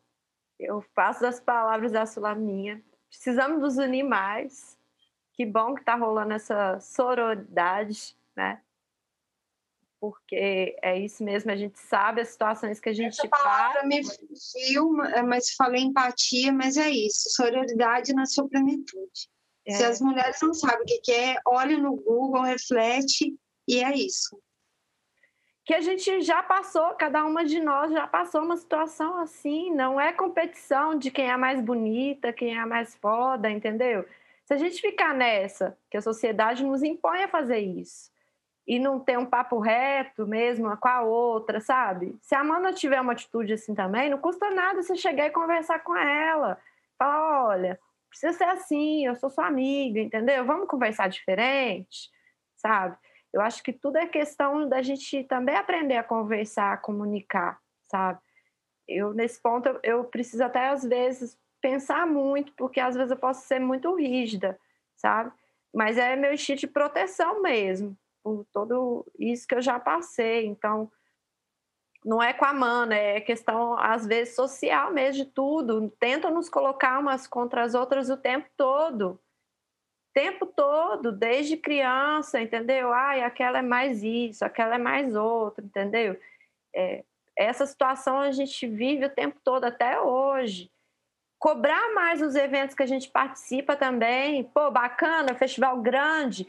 eu 0.60 0.84
faço 0.96 1.22
das 1.22 1.40
palavras 1.40 1.92
da 1.92 2.08
Sulaminha. 2.08 2.82
Precisamos 3.08 3.62
nos 3.62 3.78
unir 3.78 4.04
mais. 4.04 4.76
Que 5.34 5.46
bom 5.46 5.76
que 5.76 5.84
tá 5.84 5.96
rolando 5.96 6.34
essa 6.34 6.80
sororidade, 6.80 8.16
né? 8.36 8.63
Porque 10.04 10.76
é 10.82 11.00
isso 11.00 11.24
mesmo, 11.24 11.50
a 11.50 11.56
gente 11.56 11.80
sabe 11.80 12.20
as 12.20 12.28
situações 12.28 12.78
que 12.78 12.90
a 12.90 12.94
gente 12.94 13.18
Essa 13.18 13.26
passa. 13.30 13.42
palavra 13.42 13.84
me 13.88 14.04
fugiu, 14.04 14.92
mas 15.26 15.52
falei 15.56 15.82
empatia, 15.82 16.52
mas 16.52 16.76
é 16.76 16.90
isso. 16.90 17.30
Sororidade 17.30 18.14
na 18.14 18.26
sua 18.26 18.46
plenitude. 18.50 19.30
Se 19.66 19.82
É. 19.82 19.86
as 19.86 20.02
mulheres 20.02 20.38
não 20.42 20.54
sabem 20.54 20.82
o 20.82 20.86
que 20.86 20.98
que 21.00 21.12
é, 21.14 21.38
olha 21.48 21.78
no 21.78 21.96
Google, 21.96 22.42
reflete, 22.42 23.34
e 23.66 23.82
é 23.82 23.96
isso. 23.96 24.38
que 25.66 25.74
a 25.74 25.80
gente 25.80 26.22
já 26.22 26.44
passou, 26.44 26.94
cada 26.96 27.24
uma 27.24 27.46
de 27.46 27.62
nós 27.62 27.90
já 27.90 28.06
passou 28.06 28.42
uma 28.42 28.58
situação 28.58 29.16
assim, 29.22 29.74
não 29.74 29.98
é 30.02 30.12
competição 30.12 30.98
de 31.00 31.10
quem 31.10 31.32
é 31.32 31.38
mais 31.38 31.62
bonita, 31.62 32.34
quem 32.34 32.60
é 32.60 32.66
mais 32.66 32.94
foda, 32.98 33.50
entendeu? 33.50 34.06
Se 34.44 34.54
a 34.54 34.58
gente 34.58 34.82
ficar 34.82 35.14
nessa, 35.14 35.78
que 35.90 35.96
a 35.96 36.02
sociedade 36.02 36.66
nos 36.66 36.84
impõe 36.84 37.24
a 37.24 37.30
fazer 37.30 37.60
isso, 37.60 38.12
e 38.66 38.80
não 38.80 39.00
ter 39.00 39.18
um 39.18 39.26
papo 39.26 39.60
reto 39.60 40.26
mesmo 40.26 40.76
com 40.78 40.88
a 40.88 41.02
outra, 41.02 41.60
sabe? 41.60 42.16
Se 42.22 42.34
a 42.34 42.40
Amanda 42.40 42.72
tiver 42.72 43.00
uma 43.02 43.12
atitude 43.12 43.54
assim 43.54 43.76
também, 43.76 44.10
não 44.10 44.18
custa 44.18 44.50
nada 44.50 44.82
você 44.82 44.96
chegar 44.96 45.28
e 45.28 45.32
conversar 45.32 45.80
com 45.80 45.96
ela. 45.96 46.58
Falar, 46.98 47.48
olha, 47.48 47.80
precisa 48.10 48.32
ser 48.32 48.46
assim, 48.46 49.06
eu 49.06 49.16
sou 49.16 49.30
sua 49.30 49.48
amiga, 49.48 50.00
entendeu? 50.00 50.46
Vamos 50.46 50.68
conversar 50.68 51.10
diferente, 51.10 52.10
sabe? 52.56 52.96
Eu 53.34 53.42
acho 53.42 53.64
que 53.64 53.74
tudo 53.74 53.98
é 53.98 54.06
questão 54.06 54.70
da 54.70 54.82
gente 54.82 55.24
também 55.24 55.56
aprender 55.56 55.98
a 55.98 56.04
conversar, 56.04 56.74
a 56.74 56.78
comunicar, 56.78 57.60
sabe? 57.86 58.20
Eu, 58.88 59.14
nesse 59.14 59.42
ponto, 59.42 59.68
eu, 59.68 59.80
eu 59.84 60.04
preciso 60.06 60.44
até, 60.44 60.68
às 60.68 60.84
vezes, 60.84 61.38
pensar 61.60 62.06
muito, 62.06 62.54
porque 62.54 62.80
às 62.80 62.96
vezes 62.96 63.12
eu 63.12 63.18
posso 63.18 63.48
ser 63.48 63.60
muito 63.60 63.96
rígida, 63.96 64.60
sabe? 64.96 65.32
Mas 65.74 65.98
é 65.98 66.16
meu 66.16 66.34
instinto 66.34 66.60
de 66.60 66.68
proteção 66.68 67.42
mesmo, 67.42 67.98
por 68.24 68.46
todo 68.52 69.06
isso 69.20 69.48
que 69.48 69.56
eu 69.56 69.62
já 69.62 69.80
passei. 69.80 70.46
Então, 70.46 70.92
não 72.06 72.22
é 72.22 72.34
com 72.34 72.46
a 72.46 72.54
mana, 72.54 72.96
é 72.96 73.22
questão, 73.22 73.78
às 73.78 74.06
vezes, 74.06 74.36
social 74.36 74.92
mesmo 74.92 75.26
de 75.26 75.32
tudo. 75.32 75.90
Tentam 76.00 76.32
nos 76.32 76.50
colocar 76.50 77.00
umas 77.00 77.28
contra 77.28 77.64
as 77.64 77.74
outras 77.76 78.10
o 78.10 78.18
tempo 78.18 78.48
todo 78.58 79.20
tempo 80.14 80.46
todo, 80.46 81.12
desde 81.12 81.58
criança, 81.58 82.40
entendeu? 82.40 82.94
Ai, 82.94 83.24
aquela 83.24 83.60
é 83.60 83.62
mais 83.64 84.04
isso, 84.04 84.46
aquela 84.46 84.76
é 84.76 84.78
mais 84.78 85.16
outro, 85.16 85.66
entendeu? 85.66 86.18
É, 86.74 87.04
essa 87.36 87.66
situação 87.66 88.20
a 88.20 88.32
gente 88.32 88.68
vive 88.68 89.06
o 89.06 89.10
tempo 89.10 89.40
todo, 89.44 89.66
até 89.66 90.00
hoje. 90.00 90.72
Cobrar 91.40 91.94
mais 91.94 92.22
os 92.22 92.36
eventos 92.36 92.76
que 92.76 92.84
a 92.84 92.88
gente 92.88 93.10
participa 93.10 93.76
também. 93.76 94.44
Pô, 94.44 94.70
bacana, 94.72 95.36
festival 95.36 95.82
grande. 95.82 96.48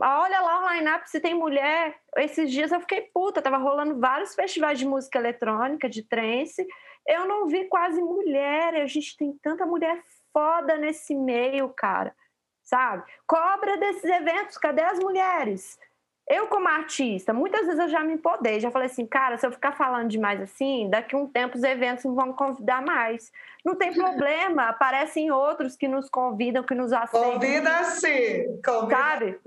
Olha 0.00 0.40
lá 0.40 0.64
o 0.64 0.72
line-up 0.72 1.08
se 1.10 1.20
tem 1.20 1.34
mulher. 1.34 1.98
Esses 2.16 2.50
dias 2.50 2.72
eu 2.72 2.80
fiquei 2.80 3.02
puta, 3.12 3.42
tava 3.42 3.56
rolando 3.56 3.98
vários 3.98 4.34
festivais 4.34 4.78
de 4.78 4.86
música 4.86 5.18
eletrônica, 5.18 5.88
de 5.88 6.02
trance. 6.02 6.66
Eu 7.06 7.26
não 7.26 7.46
vi 7.46 7.64
quase 7.66 8.00
mulher. 8.00 8.74
A 8.76 8.86
gente 8.86 9.16
tem 9.16 9.32
tanta 9.42 9.66
mulher 9.66 10.02
foda 10.32 10.76
nesse 10.76 11.14
meio, 11.14 11.68
cara 11.70 12.14
sabe? 12.68 13.02
Cobra 13.26 13.78
desses 13.78 14.04
eventos, 14.04 14.58
cadê 14.58 14.82
as 14.82 14.98
mulheres? 14.98 15.78
Eu, 16.30 16.46
como 16.48 16.68
artista, 16.68 17.32
muitas 17.32 17.62
vezes 17.62 17.80
eu 17.80 17.88
já 17.88 18.04
me 18.04 18.12
empodei, 18.12 18.60
já 18.60 18.70
falei 18.70 18.84
assim, 18.84 19.06
cara, 19.06 19.38
se 19.38 19.46
eu 19.46 19.50
ficar 19.50 19.72
falando 19.72 20.10
demais 20.10 20.38
assim, 20.42 20.86
daqui 20.90 21.16
a 21.16 21.18
um 21.18 21.26
tempo 21.26 21.56
os 21.56 21.64
eventos 21.64 22.04
não 22.04 22.14
vão 22.14 22.34
convidar 22.34 22.82
mais. 22.82 23.32
Não 23.64 23.74
tem 23.74 23.94
problema, 23.94 24.68
aparecem 24.68 25.30
outros 25.30 25.74
que 25.74 25.88
nos 25.88 26.10
convidam, 26.10 26.62
que 26.62 26.74
nos 26.74 26.92
aceitam. 26.92 27.32
Convida-se! 27.32 28.60
Convida 28.62 28.96
Sabe? 28.96 29.40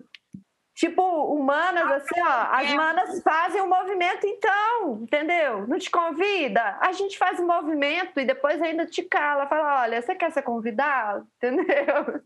Tipo, 0.82 1.03
humanas, 1.03 1.91
assim, 1.91 2.19
ó, 2.21 2.55
as 2.55 2.73
manas 2.73 3.21
fazem 3.21 3.61
o 3.61 3.69
movimento 3.69 4.25
então, 4.25 5.03
entendeu? 5.03 5.67
Não 5.67 5.77
te 5.77 5.91
convida? 5.91 6.75
A 6.82 6.91
gente 6.91 7.19
faz 7.19 7.39
o 7.39 7.45
movimento 7.45 8.19
e 8.19 8.25
depois 8.25 8.59
ainda 8.59 8.88
te 8.88 9.03
cala, 9.03 9.45
fala, 9.45 9.84
olha, 9.84 10.01
você 10.01 10.15
quer 10.15 10.32
ser 10.32 10.41
convidado? 10.41 11.27
Entendeu? 11.38 12.23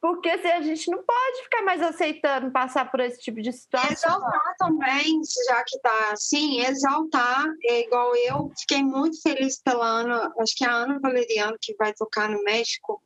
Porque 0.00 0.38
se 0.38 0.46
a 0.46 0.62
gente 0.62 0.88
não 0.88 1.02
pode 1.02 1.42
ficar 1.42 1.62
mais 1.62 1.82
aceitando 1.82 2.52
passar 2.52 2.88
por 2.92 3.00
esse 3.00 3.18
tipo 3.18 3.42
de 3.42 3.52
situação. 3.52 3.90
Exaltar 3.90 4.54
também, 4.56 5.20
já 5.48 5.64
que 5.64 5.80
tá 5.80 6.12
assim, 6.12 6.60
exaltar, 6.60 7.44
é 7.64 7.80
igual 7.80 8.14
eu, 8.14 8.52
fiquei 8.56 8.84
muito 8.84 9.20
feliz 9.20 9.60
pela 9.60 9.84
Ana, 9.84 10.32
acho 10.38 10.54
que 10.56 10.64
é 10.64 10.68
a 10.68 10.74
Ana 10.74 11.00
Valeriano 11.00 11.56
que 11.60 11.74
vai 11.74 11.92
tocar 11.92 12.28
no 12.28 12.40
México. 12.44 13.02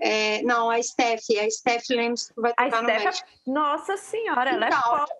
É, 0.00 0.42
não, 0.42 0.70
a 0.70 0.80
Steph, 0.82 1.24
a 1.44 1.50
Steph 1.50 1.84
Lemos 1.90 2.28
que 2.30 2.40
vai 2.40 2.52
A 2.56 2.64
tocar 2.66 2.82
no 2.82 2.88
Steph, 2.88 3.04
México. 3.04 3.28
nossa 3.46 3.96
senhora, 3.96 4.50
ela 4.50 4.64
é 4.66 4.68
Então, 4.68 4.82
foda. 4.82 5.12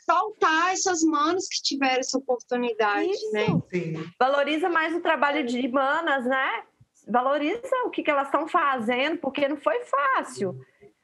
Exaltar 0.00 0.72
essas 0.72 1.02
manas 1.02 1.46
que 1.48 1.62
tiveram 1.62 2.00
essa 2.00 2.18
oportunidade, 2.18 3.08
Isso. 3.10 3.32
né? 3.32 3.46
Sim. 3.70 4.10
Valoriza 4.18 4.68
mais 4.68 4.94
o 4.94 5.00
trabalho 5.00 5.44
de 5.44 5.68
manas, 5.68 6.24
né? 6.24 6.62
Valoriza 7.06 7.60
o 7.84 7.90
que, 7.90 8.02
que 8.02 8.10
elas 8.10 8.28
estão 8.28 8.48
fazendo, 8.48 9.18
porque 9.18 9.46
não 9.46 9.56
foi 9.58 9.80
fácil. 9.84 10.58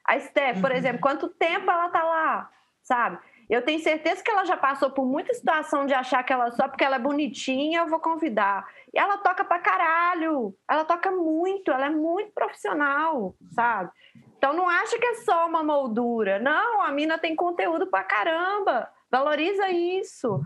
A 0.05 0.19
Steph, 0.19 0.59
por 0.59 0.71
Uhum. 0.71 0.77
exemplo, 0.77 1.01
quanto 1.01 1.27
tempo 1.29 1.69
ela 1.69 1.89
tá 1.89 2.03
lá, 2.03 2.49
sabe? 2.81 3.19
Eu 3.49 3.63
tenho 3.63 3.79
certeza 3.79 4.23
que 4.23 4.29
ela 4.29 4.45
já 4.45 4.55
passou 4.55 4.91
por 4.91 5.05
muita 5.05 5.33
situação 5.33 5.85
de 5.85 5.93
achar 5.93 6.21
que 6.23 6.31
ela 6.31 6.51
só 6.51 6.67
porque 6.67 6.83
ela 6.83 6.97
é 6.97 6.99
bonitinha 6.99 7.79
eu 7.79 7.87
vou 7.87 7.99
convidar. 7.99 8.67
E 8.93 8.99
ela 8.99 9.17
toca 9.17 9.43
pra 9.43 9.57
caralho. 9.57 10.55
Ela 10.69 10.85
toca 10.85 11.09
muito, 11.11 11.71
ela 11.71 11.87
é 11.87 11.89
muito 11.89 12.31
profissional, 12.31 13.35
sabe? 13.51 13.89
Então 14.37 14.53
não 14.53 14.69
acha 14.69 14.99
que 14.99 15.05
é 15.05 15.15
só 15.15 15.47
uma 15.47 15.63
moldura. 15.63 16.37
Não, 16.37 16.83
a 16.83 16.91
mina 16.91 17.17
tem 17.17 17.35
conteúdo 17.35 17.87
pra 17.87 18.03
caramba. 18.03 18.87
Valoriza 19.09 19.69
isso. 19.69 20.39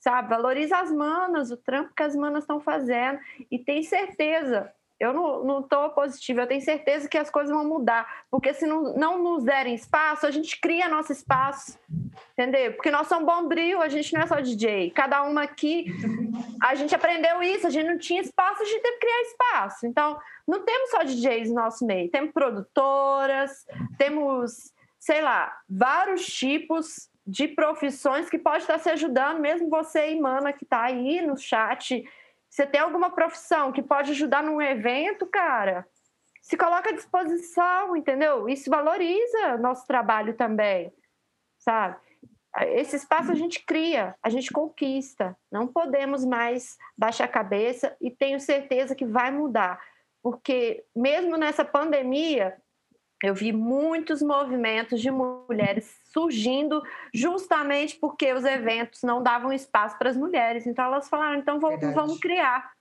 Sabe? 0.00 0.28
Valoriza 0.30 0.78
as 0.78 0.90
manas, 0.90 1.50
o 1.50 1.56
trampo 1.56 1.92
que 1.94 2.02
as 2.02 2.16
manas 2.16 2.44
estão 2.44 2.60
fazendo. 2.60 3.18
E 3.50 3.58
tem 3.58 3.82
certeza, 3.82 4.72
eu 4.98 5.12
não, 5.12 5.62
tô 5.62 5.90
positiva, 5.90 6.42
eu 6.42 6.46
tenho 6.46 6.62
certeza 6.62 7.08
que 7.08 7.18
as 7.18 7.30
coisas 7.30 7.54
vão 7.54 7.66
mudar. 7.66 8.24
Porque 8.30 8.54
se 8.54 8.66
não, 8.66 8.94
não 8.94 9.22
nos 9.22 9.44
derem 9.44 9.74
espaço, 9.74 10.26
a 10.26 10.30
gente 10.30 10.58
cria 10.58 10.88
nosso 10.88 11.12
espaço. 11.12 11.78
Entendeu? 12.32 12.72
Porque 12.72 12.90
nós 12.90 13.06
somos 13.06 13.26
bombril, 13.26 13.82
a 13.82 13.88
gente 13.88 14.14
não 14.14 14.22
é 14.22 14.26
só 14.26 14.40
DJ. 14.40 14.90
Cada 14.90 15.22
uma 15.22 15.42
aqui, 15.42 15.86
a 16.62 16.74
gente 16.74 16.94
aprendeu 16.94 17.42
isso, 17.42 17.66
a 17.66 17.70
gente 17.70 17.86
não 17.86 17.98
tinha 17.98 18.22
espaço, 18.22 18.62
a 18.62 18.64
gente 18.64 18.80
teve 18.80 18.98
que 18.98 19.00
criar 19.00 19.22
espaço. 19.22 19.86
Então, 19.86 20.18
não 20.46 20.64
temos 20.64 20.90
só 20.90 21.02
DJs 21.02 21.50
no 21.50 21.56
nosso 21.56 21.84
meio, 21.84 22.10
temos 22.10 22.32
produtoras, 22.32 23.66
temos, 23.98 24.72
sei 24.98 25.20
lá, 25.20 25.58
vários 25.68 26.24
tipos 26.26 27.10
de 27.26 27.48
profissões 27.48 28.30
que 28.30 28.38
pode 28.38 28.62
estar 28.62 28.78
se 28.78 28.88
ajudando, 28.88 29.40
mesmo 29.40 29.68
você, 29.68 30.10
Imana, 30.12 30.52
que 30.52 30.64
está 30.64 30.84
aí 30.84 31.20
no 31.20 31.36
chat. 31.36 32.04
Você 32.56 32.64
tem 32.64 32.80
alguma 32.80 33.10
profissão 33.10 33.70
que 33.70 33.82
pode 33.82 34.12
ajudar 34.12 34.42
num 34.42 34.62
evento, 34.62 35.26
cara? 35.26 35.86
Se 36.40 36.56
coloca 36.56 36.88
à 36.88 36.92
disposição, 36.94 37.94
entendeu? 37.94 38.48
Isso 38.48 38.70
valoriza 38.70 39.58
nosso 39.58 39.86
trabalho 39.86 40.32
também, 40.32 40.90
sabe? 41.58 41.98
Esse 42.68 42.96
espaço 42.96 43.30
a 43.30 43.34
gente 43.34 43.62
cria, 43.62 44.14
a 44.22 44.30
gente 44.30 44.50
conquista. 44.50 45.36
Não 45.52 45.66
podemos 45.66 46.24
mais 46.24 46.78
baixar 46.96 47.24
a 47.24 47.28
cabeça 47.28 47.94
e 48.00 48.10
tenho 48.10 48.40
certeza 48.40 48.94
que 48.94 49.04
vai 49.04 49.30
mudar. 49.30 49.78
Porque 50.22 50.82
mesmo 50.96 51.36
nessa 51.36 51.62
pandemia, 51.62 52.56
eu 53.22 53.34
vi 53.34 53.52
muitos 53.52 54.22
movimentos 54.22 55.02
de 55.02 55.10
mulheres 55.10 56.00
surgindo 56.16 56.82
justamente 57.12 57.98
porque 57.98 58.32
os 58.32 58.42
eventos 58.42 59.02
não 59.02 59.22
davam 59.22 59.52
espaço 59.52 59.98
para 59.98 60.08
as 60.08 60.16
mulheres. 60.16 60.66
Então 60.66 60.86
elas 60.86 61.10
falaram, 61.10 61.38
então 61.38 61.60
vamos, 61.60 61.78
vamos 61.94 62.18
criar, 62.18 62.72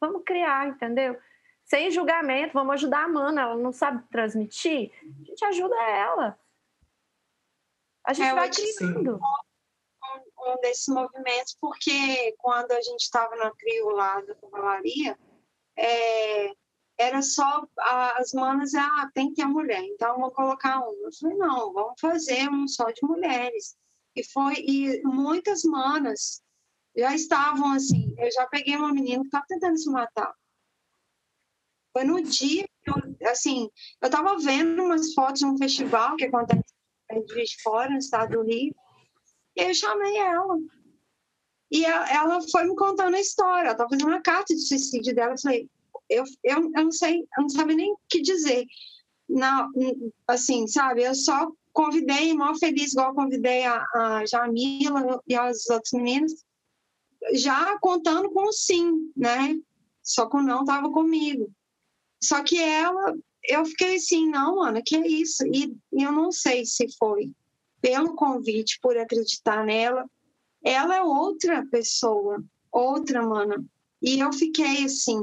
vamos 0.00 0.24
criar, 0.24 0.66
entendeu? 0.66 1.16
Sem 1.64 1.88
julgamento, 1.92 2.52
vamos 2.52 2.74
ajudar 2.74 3.04
a 3.04 3.08
Mana, 3.08 3.42
ela 3.42 3.56
não 3.56 3.70
sabe 3.70 4.02
transmitir, 4.10 4.90
a 5.04 5.24
gente 5.24 5.44
ajuda 5.44 5.76
ela. 5.76 6.36
A 8.04 8.12
gente 8.12 8.28
é, 8.28 8.34
vai 8.34 8.50
criando. 8.50 9.20
Um, 9.20 10.52
um 10.52 10.60
desses 10.60 10.88
movimentos, 10.88 11.56
porque 11.60 12.34
quando 12.38 12.72
a 12.72 12.80
gente 12.80 13.02
estava 13.02 13.36
na 13.36 13.52
trio 13.52 13.90
lá 13.90 14.20
da 14.20 14.34
cavalaria, 14.34 15.16
é, 15.76 16.52
era 17.00 17.22
só 17.22 17.66
as 18.18 18.32
manas, 18.34 18.74
ah, 18.74 19.10
tem 19.14 19.30
que 19.30 19.36
ter 19.36 19.46
mulher, 19.46 19.82
então 19.82 20.20
vou 20.20 20.30
colocar 20.30 20.80
uma. 20.80 20.92
Eu 20.92 21.10
falei, 21.18 21.36
não, 21.38 21.72
vamos 21.72 21.98
fazer 21.98 22.48
um 22.50 22.68
só 22.68 22.90
de 22.90 23.00
mulheres. 23.02 23.74
E 24.14 24.22
foi, 24.22 24.54
e 24.58 25.02
muitas 25.04 25.62
manas 25.64 26.42
já 26.94 27.14
estavam 27.14 27.72
assim, 27.72 28.14
eu 28.18 28.30
já 28.30 28.46
peguei 28.48 28.76
uma 28.76 28.92
menina 28.92 29.22
que 29.22 29.28
estava 29.28 29.46
tentando 29.48 29.78
se 29.78 29.88
matar. 29.88 30.34
Foi 31.94 32.04
no 32.04 32.20
dia 32.22 32.68
que 32.82 32.90
eu, 32.90 33.30
assim, 33.30 33.70
eu 34.02 34.06
estava 34.06 34.36
vendo 34.38 34.82
umas 34.82 35.14
fotos 35.14 35.40
de 35.40 35.46
um 35.46 35.56
festival 35.56 36.16
que 36.16 36.26
acontece 36.26 36.62
de 37.26 37.62
Fora, 37.62 37.90
no 37.90 37.98
estado 37.98 38.36
do 38.36 38.42
Rio, 38.42 38.74
e 39.56 39.62
eu 39.62 39.74
chamei 39.74 40.18
ela. 40.18 40.58
E 41.70 41.84
ela 41.84 42.40
foi 42.50 42.64
me 42.64 42.76
contando 42.76 43.16
a 43.16 43.20
história, 43.20 43.68
ela 43.68 43.72
estava 43.72 43.88
fazendo 43.88 44.08
uma 44.08 44.20
carta 44.20 44.54
de 44.54 44.60
suicídio 44.60 45.14
dela, 45.14 45.32
eu 45.32 45.40
falei, 45.40 45.70
eu, 46.10 46.24
eu, 46.42 46.58
eu 46.74 46.84
não 46.84 46.92
sei, 46.92 47.20
eu 47.20 47.42
não 47.42 47.48
sabia 47.48 47.76
nem 47.76 47.92
o 47.92 47.98
que 48.08 48.20
dizer. 48.20 48.66
Não, 49.28 49.70
assim, 50.26 50.66
sabe, 50.66 51.04
eu 51.04 51.14
só 51.14 51.50
convidei, 51.72 52.34
mó 52.34 52.54
feliz, 52.56 52.92
igual 52.92 53.14
convidei 53.14 53.64
a, 53.64 53.84
a 53.94 54.26
Jamila 54.26 55.22
e 55.26 55.34
as 55.36 55.68
outras 55.70 55.92
meninas, 55.92 56.32
já 57.34 57.78
contando 57.78 58.30
com 58.30 58.48
o 58.48 58.52
sim, 58.52 59.12
né? 59.16 59.56
Só 60.02 60.28
que 60.28 60.36
o 60.36 60.42
não 60.42 60.60
estava 60.60 60.90
comigo. 60.90 61.50
Só 62.22 62.42
que 62.42 62.58
ela, 62.58 63.14
eu 63.44 63.64
fiquei 63.64 63.96
assim, 63.96 64.28
não, 64.28 64.62
Ana, 64.62 64.82
que 64.84 64.96
é 64.96 65.06
isso? 65.06 65.46
E, 65.46 65.74
e 65.92 66.02
eu 66.02 66.12
não 66.12 66.32
sei 66.32 66.64
se 66.66 66.86
foi 66.98 67.32
pelo 67.80 68.14
convite, 68.14 68.78
por 68.82 68.96
acreditar 68.96 69.64
nela. 69.64 70.08
Ela 70.62 70.96
é 70.96 71.02
outra 71.02 71.64
pessoa, 71.70 72.42
outra, 72.70 73.22
mana. 73.22 73.64
E 74.02 74.18
eu 74.18 74.32
fiquei 74.32 74.84
assim, 74.84 75.22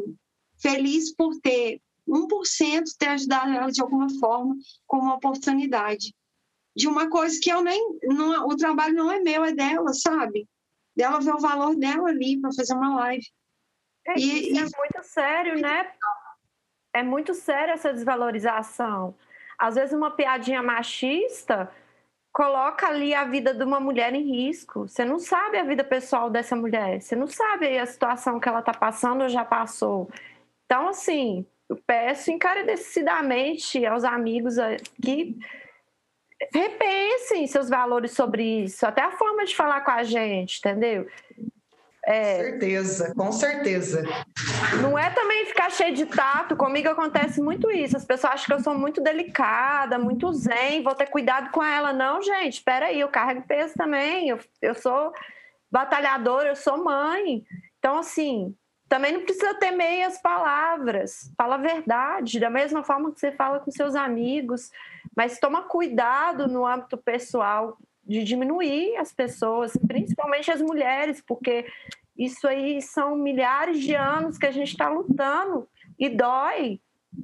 feliz 0.60 1.14
por 1.16 1.36
ter 1.40 1.82
1% 2.08 2.84
ter 2.98 3.08
ajudado 3.10 3.52
ela 3.52 3.72
de 3.72 3.82
alguma 3.82 4.08
forma 4.20 4.56
com 4.86 4.98
uma 4.98 5.16
oportunidade 5.16 6.14
de 6.76 6.88
uma 6.88 7.10
coisa 7.10 7.40
que 7.42 7.50
eu 7.50 7.64
nem 7.64 8.00
não, 8.04 8.48
o 8.48 8.56
trabalho 8.56 8.94
não 8.94 9.12
é 9.12 9.20
meu 9.20 9.44
é 9.44 9.52
dela 9.52 9.94
sabe? 9.94 10.48
Dela 10.96 11.20
ver 11.20 11.34
o 11.34 11.40
valor 11.40 11.76
dela 11.76 12.10
ali 12.10 12.40
para 12.40 12.54
fazer 12.54 12.74
uma 12.74 12.96
live. 12.98 13.26
É, 14.08 14.18
e, 14.18 14.52
isso 14.52 14.76
é 14.76 14.80
muito 14.80 15.04
sério 15.04 15.60
né? 15.60 15.92
É 16.94 17.04
muito 17.04 17.34
sério 17.34 17.74
essa 17.74 17.94
desvalorização. 17.94 19.16
Às 19.58 19.76
vezes 19.76 19.94
uma 19.94 20.12
piadinha 20.12 20.62
machista 20.62 21.72
coloca 22.32 22.88
ali 22.88 23.16
a 23.16 23.24
vida 23.24 23.52
de 23.52 23.64
uma 23.64 23.80
mulher 23.80 24.14
em 24.14 24.22
risco. 24.22 24.88
Você 24.88 25.04
não 25.04 25.18
sabe 25.18 25.58
a 25.58 25.64
vida 25.64 25.84
pessoal 25.84 26.30
dessa 26.30 26.56
mulher, 26.56 27.02
você 27.02 27.16
não 27.16 27.26
sabe 27.26 27.80
a 27.80 27.86
situação 27.86 28.40
que 28.40 28.48
ela 28.48 28.60
está 28.60 28.74
passando 28.74 29.24
ou 29.24 29.30
já 29.30 29.44
passou. 29.44 30.08
Então, 30.68 30.90
assim, 30.90 31.46
eu 31.70 31.78
peço 31.88 32.30
encarecidamente 32.30 33.86
aos 33.86 34.04
amigos 34.04 34.56
que 35.02 35.36
repensem 36.54 37.48
seus 37.48 37.70
valores 37.70 38.12
sobre 38.12 38.44
isso, 38.64 38.86
até 38.86 39.02
a 39.02 39.12
forma 39.12 39.46
de 39.46 39.56
falar 39.56 39.82
com 39.82 39.92
a 39.92 40.04
gente, 40.04 40.60
entendeu? 40.60 41.08
É, 42.06 42.36
certeza, 42.36 43.14
com 43.16 43.32
certeza. 43.32 44.04
Não 44.82 44.98
é 44.98 45.10
também 45.10 45.46
ficar 45.46 45.70
cheio 45.70 45.94
de 45.94 46.06
tato, 46.06 46.56
comigo 46.56 46.88
acontece 46.88 47.42
muito 47.42 47.70
isso. 47.72 47.98
As 47.98 48.06
pessoas 48.06 48.34
acham 48.34 48.46
que 48.46 48.54
eu 48.54 48.64
sou 48.64 48.74
muito 48.78 49.02
delicada, 49.02 49.98
muito 49.98 50.32
zen, 50.32 50.84
vou 50.84 50.96
ter 50.96 51.08
cuidado 51.08 51.50
com 51.52 51.64
ela. 51.64 51.92
Não, 51.92 52.22
gente, 52.22 52.54
espera 52.54 52.88
aí, 52.88 53.02
eu 53.02 53.10
carrego 53.10 53.42
peso 53.46 53.74
também. 53.74 54.30
Eu, 54.30 54.40
eu 54.62 54.74
sou 54.74 55.12
batalhadora, 55.70 56.50
eu 56.50 56.56
sou 56.56 56.82
mãe. 56.82 57.44
Então, 57.78 57.98
assim, 57.98 58.56
também 58.88 59.14
não 59.14 59.22
precisa 59.22 59.54
ter 59.56 59.72
meias 59.72 60.20
palavras. 60.22 61.32
Fala 61.38 61.56
a 61.56 61.60
verdade, 61.60 62.40
da 62.40 62.50
mesma 62.50 62.84
forma 62.84 63.12
que 63.12 63.20
você 63.20 63.32
fala 63.32 63.60
com 63.60 63.72
seus 63.72 63.96
amigos, 63.96 64.72
mas 65.16 65.40
toma 65.40 65.64
cuidado 65.64 66.48
no 66.48 66.66
âmbito 66.66 66.98
pessoal 66.98 67.78
de 68.06 68.24
diminuir 68.24 68.96
as 68.98 69.12
pessoas, 69.12 69.74
principalmente 69.88 70.50
as 70.50 70.62
mulheres, 70.62 71.22
porque 71.22 71.66
isso 72.18 72.48
aí 72.48 72.82
são 72.82 73.16
milhares 73.16 73.80
de 73.80 73.94
anos 73.94 74.38
que 74.38 74.46
a 74.46 74.52
gente 74.52 74.72
está 74.72 74.90
lutando 74.90 75.68
e 76.00 76.08
dói. 76.08 76.80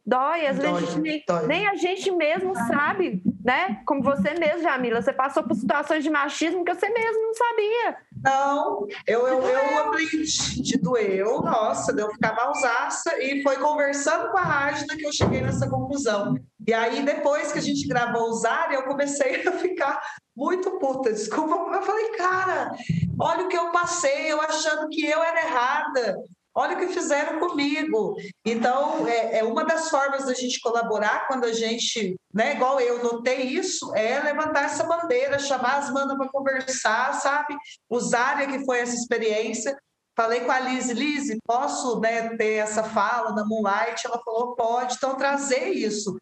Dói, 0.05 0.47
às 0.47 0.57
dói, 0.57 0.81
vezes 0.81 0.95
nem, 0.95 1.23
dói. 1.25 1.47
nem, 1.47 1.67
a 1.67 1.75
gente 1.75 2.11
mesmo 2.11 2.55
sabe, 2.55 3.21
né? 3.43 3.81
Como 3.85 4.01
você 4.01 4.33
mesmo, 4.33 4.61
Jamila, 4.61 5.01
você 5.01 5.11
passou 5.11 5.43
por 5.43 5.55
situações 5.55 6.03
de 6.03 6.09
machismo 6.09 6.63
que 6.63 6.73
você 6.73 6.89
mesmo 6.89 7.21
não 7.21 7.33
sabia. 7.33 7.97
Não, 8.23 8.87
eu, 9.05 9.27
eu, 9.27 9.41
eu 9.41 9.77
aprendi, 9.79 10.77
doeu, 10.77 11.41
nossa, 11.41 11.91
deu 11.91 12.09
ficar 12.09 12.33
malzaça, 12.35 13.21
e 13.21 13.43
foi 13.43 13.57
conversando 13.57 14.31
com 14.31 14.37
a 14.37 14.43
Rágida 14.43 14.95
que 14.95 15.05
eu 15.05 15.11
cheguei 15.11 15.41
nessa 15.41 15.69
conclusão. 15.69 16.35
E 16.65 16.73
aí, 16.73 17.03
depois 17.03 17.51
que 17.51 17.59
a 17.59 17.61
gente 17.61 17.85
gravou 17.85 18.29
o 18.29 18.33
Zara, 18.33 18.73
eu 18.73 18.83
comecei 18.83 19.45
a 19.45 19.51
ficar 19.59 20.01
muito 20.35 20.79
puta, 20.79 21.11
desculpa, 21.11 21.75
eu 21.75 21.81
falei, 21.81 22.09
cara, 22.11 22.71
olha 23.19 23.45
o 23.45 23.49
que 23.49 23.57
eu 23.57 23.71
passei, 23.71 24.31
eu 24.31 24.41
achando 24.41 24.87
que 24.87 25.05
eu 25.05 25.21
era 25.21 25.45
errada, 25.45 26.15
Olha 26.55 26.75
o 26.75 26.79
que 26.79 26.93
fizeram 26.93 27.39
comigo. 27.39 28.15
Então, 28.45 29.07
é, 29.07 29.39
é, 29.39 29.43
uma 29.43 29.65
das 29.65 29.89
formas 29.89 30.25
da 30.25 30.33
gente 30.33 30.59
colaborar 30.59 31.27
quando 31.27 31.45
a 31.45 31.51
gente, 31.51 32.15
né, 32.31 32.53
igual 32.53 32.79
eu 32.79 33.03
notei 33.03 33.41
isso, 33.41 33.93
é 33.95 34.19
levantar 34.19 34.65
essa 34.65 34.83
bandeira, 34.83 35.39
chamar 35.39 35.77
as 35.77 35.91
manas 35.91 36.15
para 36.15 36.29
conversar, 36.29 37.13
sabe? 37.15 37.55
Usar 37.89 38.45
que 38.47 38.63
foi 38.65 38.79
essa 38.79 38.93
experiência. 38.93 39.75
Falei 40.15 40.41
com 40.41 40.51
a 40.51 40.59
Liz, 40.59 40.89
Liz, 40.89 41.35
posso 41.43 41.99
né, 41.99 42.37
ter 42.37 42.53
essa 42.53 42.83
fala 42.83 43.33
na 43.33 43.43
Moonlight? 43.43 44.05
Ela 44.05 44.21
falou, 44.23 44.55
pode. 44.55 44.95
Então, 44.95 45.15
trazer 45.15 45.69
isso. 45.69 46.15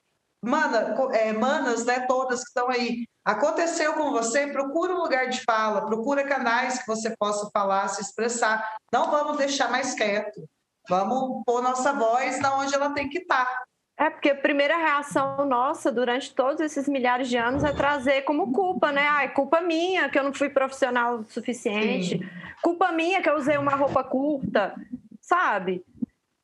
Mana, 0.43 0.95
é, 1.13 1.31
manas, 1.33 1.85
né, 1.85 2.01
todas 2.07 2.39
que 2.39 2.47
estão 2.47 2.69
aí, 2.69 3.05
Aconteceu 3.23 3.93
com 3.93 4.11
você, 4.11 4.47
procura 4.47 4.95
um 4.95 5.03
lugar 5.03 5.29
de 5.29 5.41
fala, 5.43 5.85
procura 5.85 6.23
canais 6.23 6.79
que 6.79 6.87
você 6.87 7.15
possa 7.19 7.47
falar, 7.53 7.87
se 7.87 8.01
expressar. 8.01 8.67
Não 8.91 9.11
vamos 9.11 9.37
deixar 9.37 9.69
mais 9.69 9.93
quieto. 9.93 10.43
Vamos 10.89 11.43
pôr 11.45 11.61
nossa 11.61 11.93
voz 11.93 12.39
na 12.39 12.57
onde 12.57 12.73
ela 12.73 12.91
tem 12.93 13.07
que 13.07 13.19
estar. 13.19 13.45
Tá. 13.45 13.63
É, 13.99 14.09
porque 14.09 14.31
a 14.31 14.35
primeira 14.35 14.75
reação 14.75 15.45
nossa 15.45 15.91
durante 15.91 16.33
todos 16.33 16.59
esses 16.59 16.89
milhares 16.89 17.29
de 17.29 17.37
anos 17.37 17.63
é 17.63 17.71
trazer 17.71 18.23
como 18.23 18.51
culpa, 18.51 18.91
né? 18.91 19.07
Ah, 19.07 19.23
é 19.23 19.27
culpa 19.27 19.61
minha 19.61 20.09
que 20.09 20.17
eu 20.17 20.23
não 20.23 20.33
fui 20.33 20.49
profissional 20.49 21.17
o 21.17 21.25
suficiente. 21.29 22.17
Sim. 22.17 22.29
Culpa 22.63 22.91
minha 22.91 23.21
que 23.21 23.29
eu 23.29 23.35
usei 23.35 23.57
uma 23.57 23.75
roupa 23.75 24.03
curta, 24.03 24.73
sabe? 25.21 25.85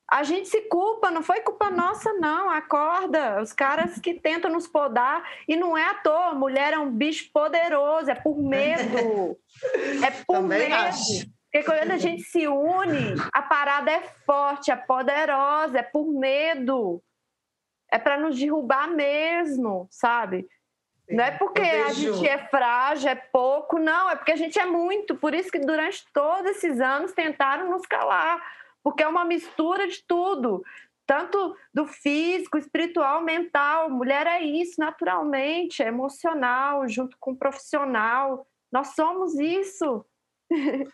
A 0.09 0.23
gente 0.23 0.47
se 0.47 0.61
culpa, 0.61 1.11
não 1.11 1.21
foi 1.21 1.41
culpa 1.41 1.69
nossa, 1.69 2.13
não. 2.13 2.49
Acorda, 2.49 3.41
os 3.41 3.51
caras 3.51 3.99
que 3.99 4.13
tentam 4.13 4.49
nos 4.49 4.67
podar, 4.67 5.21
e 5.47 5.55
não 5.55 5.77
é 5.77 5.83
à 5.83 5.95
toa, 5.95 6.33
mulher 6.33 6.73
é 6.73 6.79
um 6.79 6.89
bicho 6.89 7.29
poderoso, 7.33 8.09
é 8.09 8.15
por 8.15 8.37
medo. 8.37 9.37
é 10.05 10.11
por 10.25 10.37
Também 10.37 10.69
medo. 10.69 10.75
Acho. 10.75 11.37
Porque 11.51 11.63
quando 11.63 11.91
a 11.91 11.97
gente 11.97 12.23
se 12.23 12.47
une, 12.47 13.15
a 13.33 13.41
parada 13.41 13.91
é 13.91 14.01
forte, 14.25 14.71
é 14.71 14.75
poderosa, 14.75 15.79
é 15.79 15.83
por 15.83 16.07
medo. 16.07 17.01
É 17.91 17.97
para 17.97 18.17
nos 18.17 18.37
derrubar 18.37 18.89
mesmo, 18.89 19.87
sabe? 19.89 20.47
Não 21.09 21.23
é 21.23 21.31
porque 21.31 21.61
a 21.61 21.93
gente 21.93 22.27
é 22.27 22.37
frágil, 22.49 23.09
é 23.09 23.15
pouco, 23.15 23.79
não, 23.79 24.09
é 24.09 24.15
porque 24.17 24.33
a 24.33 24.35
gente 24.35 24.59
é 24.59 24.65
muito. 24.65 25.15
Por 25.15 25.33
isso 25.33 25.49
que 25.49 25.59
durante 25.59 26.05
todos 26.13 26.51
esses 26.51 26.81
anos 26.81 27.13
tentaram 27.13 27.69
nos 27.69 27.85
calar 27.85 28.41
porque 28.87 29.03
é 29.03 29.07
uma 29.07 29.25
mistura 29.25 29.85
de 29.85 30.01
tudo, 30.07 30.63
tanto 31.05 31.53
do 31.73 31.85
físico, 31.85 32.57
espiritual, 32.57 33.21
mental. 33.21 33.89
Mulher 33.89 34.25
é 34.25 34.41
isso, 34.41 34.75
naturalmente, 34.77 35.83
é 35.83 35.87
emocional, 35.87 36.87
junto 36.87 37.17
com 37.19 37.31
o 37.31 37.35
profissional. 37.35 38.47
Nós 38.71 38.95
somos 38.95 39.37
isso. 39.37 40.05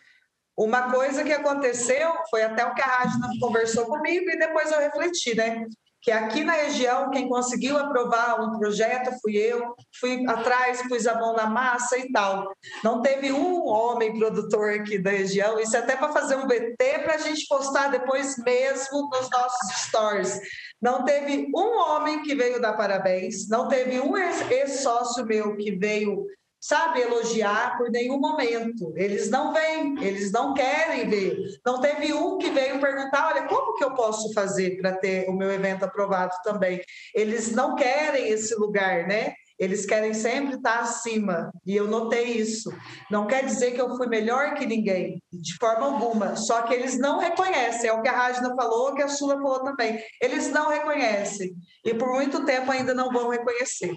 Uma 0.58 0.90
coisa 0.90 1.22
que 1.22 1.32
aconteceu 1.32 2.12
foi 2.28 2.42
até 2.42 2.66
o 2.66 2.74
que 2.74 2.82
a 2.82 2.84
Rádio 2.84 3.20
conversou 3.40 3.86
comigo 3.86 4.28
e 4.28 4.38
depois 4.40 4.72
eu 4.72 4.80
refleti, 4.80 5.36
né? 5.36 5.64
Que 6.04 6.12
aqui 6.12 6.44
na 6.44 6.52
região 6.52 7.10
quem 7.10 7.26
conseguiu 7.26 7.78
aprovar 7.78 8.38
um 8.38 8.58
projeto 8.58 9.10
fui 9.22 9.38
eu, 9.38 9.74
fui 9.98 10.22
atrás, 10.28 10.86
pus 10.86 11.06
a 11.06 11.18
mão 11.18 11.34
na 11.34 11.46
massa 11.46 11.96
e 11.96 12.12
tal. 12.12 12.54
Não 12.84 13.00
teve 13.00 13.32
um 13.32 13.66
homem 13.66 14.18
produtor 14.18 14.74
aqui 14.74 14.98
da 14.98 15.10
região, 15.10 15.58
isso 15.58 15.74
é 15.74 15.78
até 15.78 15.96
para 15.96 16.12
fazer 16.12 16.36
um 16.36 16.46
BT 16.46 16.98
para 17.02 17.14
a 17.14 17.18
gente 17.18 17.46
postar 17.48 17.88
depois 17.88 18.36
mesmo 18.36 19.08
nos 19.08 19.30
nossos 19.30 19.86
stories. 19.86 20.38
Não 20.80 21.06
teve 21.06 21.50
um 21.56 21.80
homem 21.80 22.22
que 22.22 22.34
veio 22.34 22.60
dar 22.60 22.74
parabéns, 22.74 23.48
não 23.48 23.66
teve 23.66 23.98
um 23.98 24.14
ex-sócio 24.18 25.24
meu 25.24 25.56
que 25.56 25.74
veio 25.74 26.26
sabe, 26.64 27.02
elogiar 27.02 27.76
por 27.76 27.90
nenhum 27.90 28.18
momento. 28.18 28.94
Eles 28.96 29.28
não 29.28 29.52
vêm, 29.52 30.02
eles 30.02 30.32
não 30.32 30.54
querem 30.54 31.06
ver. 31.10 31.36
Não 31.64 31.78
teve 31.78 32.14
um 32.14 32.38
que 32.38 32.48
veio 32.48 32.80
perguntar: 32.80 33.28
olha, 33.28 33.46
como 33.46 33.74
que 33.74 33.84
eu 33.84 33.92
posso 33.92 34.32
fazer 34.32 34.78
para 34.80 34.96
ter 34.96 35.28
o 35.28 35.34
meu 35.34 35.52
evento 35.52 35.84
aprovado 35.84 36.34
também? 36.42 36.80
Eles 37.14 37.52
não 37.52 37.74
querem 37.74 38.28
esse 38.28 38.54
lugar, 38.54 39.06
né? 39.06 39.34
Eles 39.56 39.86
querem 39.86 40.12
sempre 40.12 40.56
estar 40.56 40.80
acima, 40.80 41.52
e 41.64 41.76
eu 41.76 41.86
notei 41.86 42.24
isso. 42.24 42.72
Não 43.08 43.24
quer 43.24 43.44
dizer 43.44 43.70
que 43.70 43.80
eu 43.80 43.96
fui 43.96 44.08
melhor 44.08 44.54
que 44.54 44.66
ninguém, 44.66 45.22
de 45.32 45.56
forma 45.58 45.86
alguma, 45.86 46.34
só 46.34 46.62
que 46.62 46.74
eles 46.74 46.98
não 46.98 47.20
reconhecem. 47.20 47.88
É 47.88 47.92
o 47.92 48.02
que 48.02 48.08
a 48.08 48.12
Rajna 48.12 48.52
falou, 48.56 48.94
que 48.94 49.02
a 49.02 49.08
Sula 49.08 49.36
falou 49.36 49.62
também. 49.62 50.02
Eles 50.20 50.50
não 50.50 50.70
reconhecem, 50.70 51.54
e 51.84 51.94
por 51.94 52.08
muito 52.08 52.44
tempo 52.44 52.72
ainda 52.72 52.92
não 52.94 53.12
vão 53.12 53.28
reconhecer. 53.28 53.94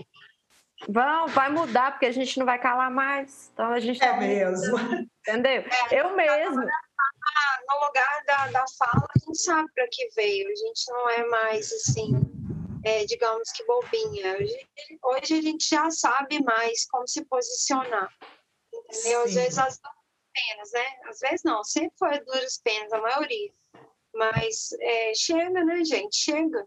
Vão, 0.87 1.27
vai 1.27 1.49
mudar, 1.49 1.91
porque 1.91 2.05
a 2.05 2.11
gente 2.11 2.37
não 2.37 2.45
vai 2.45 2.59
calar 2.59 2.91
mais. 2.91 3.49
Então 3.53 3.71
a 3.71 3.79
gente 3.79 4.01
É 4.03 4.11
tá 4.11 4.17
mesmo. 4.17 4.77
Entendeu? 5.21 5.63
É, 5.91 6.01
eu 6.01 6.15
mesmo. 6.15 6.61
No 6.61 7.85
lugar 7.85 8.23
da, 8.25 8.47
da 8.47 8.65
fala, 8.77 9.05
a 9.15 9.19
gente 9.19 9.39
sabe 9.39 9.69
para 9.73 9.87
que 9.91 10.07
veio. 10.15 10.47
A 10.47 10.55
gente 10.55 10.91
não 10.91 11.09
é 11.09 11.25
mais 11.25 11.71
assim, 11.71 12.11
é, 12.85 13.05
digamos 13.05 13.51
que 13.51 13.65
bobinha. 13.65 14.37
Hoje, 14.37 14.69
hoje, 15.03 15.33
a 15.39 15.41
gente 15.41 15.67
já 15.67 15.89
sabe 15.89 16.41
mais 16.43 16.85
como 16.85 17.07
se 17.07 17.25
posicionar. 17.25 18.09
Entendeu? 18.73 19.23
Às 19.23 19.33
vezes 19.33 19.57
as 19.57 19.79
duras 19.79 19.97
penas, 20.33 20.71
né? 20.71 21.09
Às 21.09 21.19
vezes 21.19 21.41
não, 21.43 21.63
sempre 21.63 21.97
foi 21.97 22.19
duras 22.19 22.61
penas, 22.63 22.93
a 22.93 23.01
maioria. 23.01 23.51
Mas 24.13 24.69
é, 24.79 25.13
chega, 25.15 25.63
né, 25.65 25.83
gente? 25.83 26.15
Chega. 26.15 26.65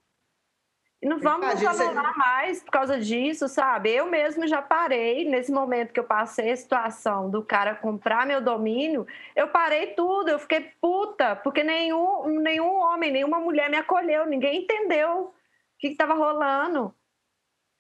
E 1.03 1.09
não 1.09 1.19
vamos 1.19 1.59
valorar 1.63 2.15
mais 2.15 2.63
por 2.63 2.71
causa 2.73 3.01
disso, 3.01 3.49
sabe? 3.49 3.91
Eu 3.91 4.05
mesmo 4.05 4.47
já 4.47 4.61
parei, 4.61 5.25
nesse 5.25 5.51
momento 5.51 5.95
que 5.95 6.01
eu 6.01 6.05
passei 6.05 6.51
a 6.51 6.57
situação 6.57 7.31
do 7.31 7.43
cara 7.43 7.75
comprar 7.75 8.27
meu 8.27 8.43
domínio, 8.43 9.07
eu 9.35 9.49
parei 9.49 9.95
tudo, 9.95 10.29
eu 10.29 10.39
fiquei 10.39 10.73
puta, 10.79 11.35
porque 11.37 11.65
nenhum, 11.65 12.41
nenhum 12.41 12.75
homem, 12.75 13.11
nenhuma 13.11 13.41
mulher 13.41 13.71
me 13.71 13.79
acolheu, 13.79 14.27
ninguém 14.27 14.63
entendeu 14.63 15.29
o 15.29 15.35
que 15.79 15.89
estava 15.89 16.13
rolando. 16.13 16.95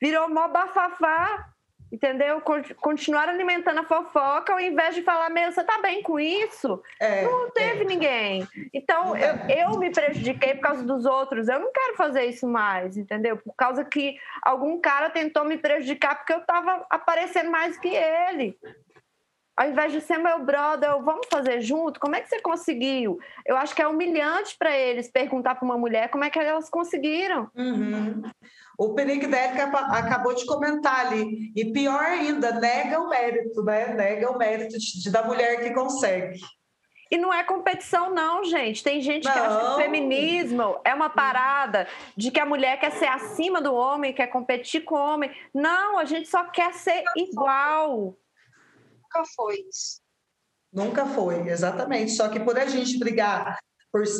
Virou 0.01 0.31
mó 0.31 0.49
bafafá 0.49 1.53
entendeu? 1.91 2.41
Continuar 2.81 3.29
alimentando 3.29 3.81
a 3.81 3.85
fofoca 3.85 4.53
ao 4.53 4.61
invés 4.61 4.95
de 4.95 5.03
falar, 5.03 5.31
meu, 5.31 5.51
você 5.51 5.63
tá 5.65 5.81
bem 5.81 6.03
com 6.03 6.19
isso? 6.19 6.83
É, 6.99 7.23
não 7.23 7.51
teve 7.51 7.83
é. 7.83 7.85
ninguém. 7.85 8.49
Então, 8.73 9.17
eu, 9.17 9.35
eu 9.49 9.79
me 9.79 9.91
prejudiquei 9.91 10.55
por 10.55 10.63
causa 10.63 10.83
dos 10.85 11.05
outros. 11.05 11.49
Eu 11.49 11.59
não 11.59 11.73
quero 11.73 11.97
fazer 11.97 12.25
isso 12.25 12.47
mais, 12.47 12.97
entendeu? 12.97 13.37
Por 13.37 13.55
causa 13.55 13.85
que 13.85 14.17
algum 14.43 14.81
cara 14.81 15.11
tentou 15.11 15.45
me 15.45 15.59
prejudicar 15.59 16.17
porque 16.17 16.33
eu 16.33 16.41
tava 16.41 16.87
aparecendo 16.91 17.51
mais 17.51 17.77
que 17.79 17.89
ele 17.89 18.57
ao 19.61 19.69
invés 19.69 19.93
de 19.93 20.01
ser 20.01 20.17
meu 20.17 20.43
brother, 20.43 21.03
vamos 21.03 21.27
fazer 21.31 21.61
junto? 21.61 22.01
Como 22.01 22.17
é 22.17 22.23
que 22.23 22.31
você 22.31 22.41
conseguiu? 22.41 23.19
Eu 23.45 23.59
acho 23.59 23.75
que 23.75 23.83
é 23.83 23.87
humilhante 23.87 24.57
para 24.57 24.75
eles 24.75 25.07
perguntar 25.13 25.55
para 25.55 25.67
uma 25.67 25.77
mulher 25.77 26.09
como 26.09 26.25
é 26.25 26.31
que 26.31 26.39
elas 26.39 26.71
conseguiram. 26.71 27.51
Uhum. 27.55 28.23
O 28.79 28.95
Penique 28.95 29.27
Dérica 29.27 29.65
acabou 29.65 30.35
de 30.35 30.47
comentar 30.47 31.05
ali. 31.05 31.53
E 31.55 31.71
pior 31.73 32.01
ainda, 32.01 32.53
nega 32.53 33.01
o 33.01 33.11
mérito, 33.11 33.63
né? 33.63 33.93
Nega 33.93 34.33
o 34.33 34.39
mérito 34.39 34.79
de, 34.79 35.11
da 35.11 35.23
mulher 35.25 35.63
que 35.63 35.75
consegue. 35.75 36.41
E 37.11 37.19
não 37.19 37.35
é 37.35 37.45
competição, 37.45 38.15
não, 38.15 38.43
gente. 38.43 38.83
Tem 38.83 39.03
gente 39.03 39.27
não. 39.27 39.33
que 39.35 39.39
acha 39.39 39.59
que 39.59 39.73
o 39.73 39.77
feminismo 39.77 40.81
é 40.83 40.95
uma 40.95 41.11
parada 41.11 41.87
de 42.17 42.31
que 42.31 42.41
a 42.41 42.47
mulher 42.47 42.81
quer 42.81 42.93
ser 42.93 43.09
acima 43.09 43.61
do 43.61 43.75
homem, 43.75 44.15
quer 44.15 44.29
competir 44.29 44.85
com 44.85 44.95
o 44.95 44.99
homem. 44.99 45.31
Não, 45.53 45.99
a 45.99 46.07
gente 46.07 46.31
só 46.31 46.45
quer 46.45 46.73
ser 46.73 47.05
igual 47.15 48.17
nunca 49.11 49.25
foi 49.35 49.61
isso. 49.69 50.01
Nunca 50.73 51.07
foi, 51.07 51.49
exatamente. 51.49 52.13
Só 52.13 52.29
que 52.29 52.39
por 52.41 52.59
a 52.59 52.67
gente 52.67 52.99
brigar 52.99 53.59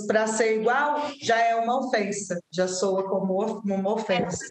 para 0.07 0.27
ser 0.27 0.61
igual, 0.61 1.01
já 1.23 1.39
é 1.39 1.55
uma 1.55 1.79
ofensa, 1.79 2.41
já 2.53 2.67
soa 2.67 3.09
como 3.09 3.61
uma 3.65 3.93
ofensa. 3.93 4.45
É. 4.45 4.49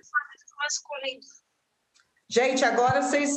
Gente, 2.31 2.63
agora 2.63 3.01
vocês 3.01 3.31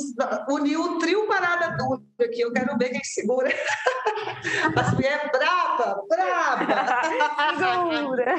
uniu 0.49 0.81
o 0.81 0.99
trio 0.99 1.27
parada 1.27 1.75
dura 1.75 2.01
aqui. 2.21 2.41
Eu 2.41 2.53
quero 2.53 2.77
ver 2.77 2.91
quem 2.91 3.03
segura. 3.03 3.49
As 4.77 4.93
mulheres 4.93 5.31
brava, 5.31 6.03
brava. 6.07 6.67
Segura. 7.89 8.35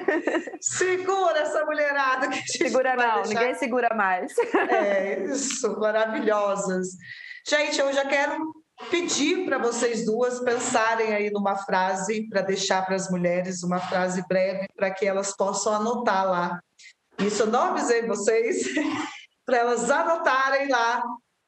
Segura 0.60 1.38
essa 1.40 1.64
mulherada. 1.64 2.28
Que 2.28 2.68
segura 2.68 2.94
não, 2.94 3.22
deixar... 3.22 3.40
ninguém 3.40 3.54
segura 3.56 3.94
mais. 3.94 4.32
É, 4.70 5.24
isso, 5.24 5.78
maravilhosas. 5.80 6.88
Gente, 7.46 7.78
eu 7.78 7.92
já 7.92 8.06
quero 8.06 8.54
pedir 8.90 9.44
para 9.44 9.58
vocês 9.58 10.06
duas 10.06 10.40
pensarem 10.40 11.12
aí 11.12 11.30
numa 11.30 11.56
frase 11.56 12.26
para 12.28 12.40
deixar 12.40 12.84
para 12.86 12.96
as 12.96 13.10
mulheres, 13.10 13.62
uma 13.62 13.78
frase 13.78 14.26
breve 14.26 14.66
para 14.74 14.90
que 14.90 15.06
elas 15.06 15.36
possam 15.36 15.74
anotar 15.74 16.26
lá. 16.26 16.60
Isso 17.18 17.42
eu 17.42 17.46
não 17.46 17.64
avisei 17.64 18.06
vocês, 18.06 18.64
para 19.44 19.58
elas 19.58 19.90
anotarem 19.90 20.68
lá 20.68 21.02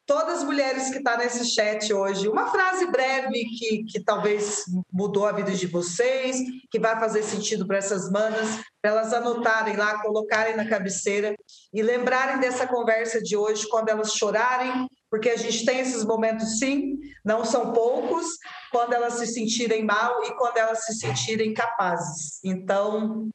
todas 0.07 0.39
as 0.39 0.45
mulheres 0.45 0.89
que 0.91 0.99
estão 0.99 1.15
tá 1.15 1.19
nesse 1.19 1.45
chat 1.45 1.93
hoje, 1.93 2.29
uma 2.29 2.47
frase 2.47 2.87
breve 2.87 3.45
que, 3.59 3.85
que 3.85 4.01
talvez 4.03 4.65
mudou 4.93 5.27
a 5.27 5.33
vida 5.33 5.51
de 5.51 5.67
vocês, 5.67 6.39
que 6.71 6.79
vai 6.79 6.99
fazer 6.99 7.25
sentido 7.25 7.67
para 7.67 7.79
essas 7.79 8.11
manas, 8.11 8.61
para 8.81 8.93
elas 8.93 9.13
anotarem 9.13 9.77
lá, 9.77 10.01
colocarem 10.01 10.57
na 10.57 10.69
cabeceira 10.69 11.35
e 11.75 11.83
lembrarem 11.83 12.39
dessa 12.39 12.67
conversa 12.67 13.21
de 13.21 13.37
hoje 13.37 13.69
quando 13.69 13.89
elas 13.89 14.13
chorarem, 14.13 14.87
porque 15.11 15.29
a 15.29 15.37
gente 15.37 15.65
tem 15.67 15.81
esses 15.81 16.05
momentos 16.05 16.59
sim, 16.59 16.97
não 17.25 17.45
são 17.45 17.73
poucos, 17.73 18.27
quando 18.71 18.93
elas 18.93 19.15
se 19.15 19.27
sentirem 19.27 19.85
mal 19.85 20.23
e 20.25 20.35
quando 20.37 20.57
elas 20.57 20.85
se 20.85 20.95
sentirem 20.95 21.53
capazes. 21.53 22.39
Então, 22.45 23.29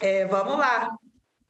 é, 0.00 0.26
vamos 0.26 0.58
lá, 0.58 0.90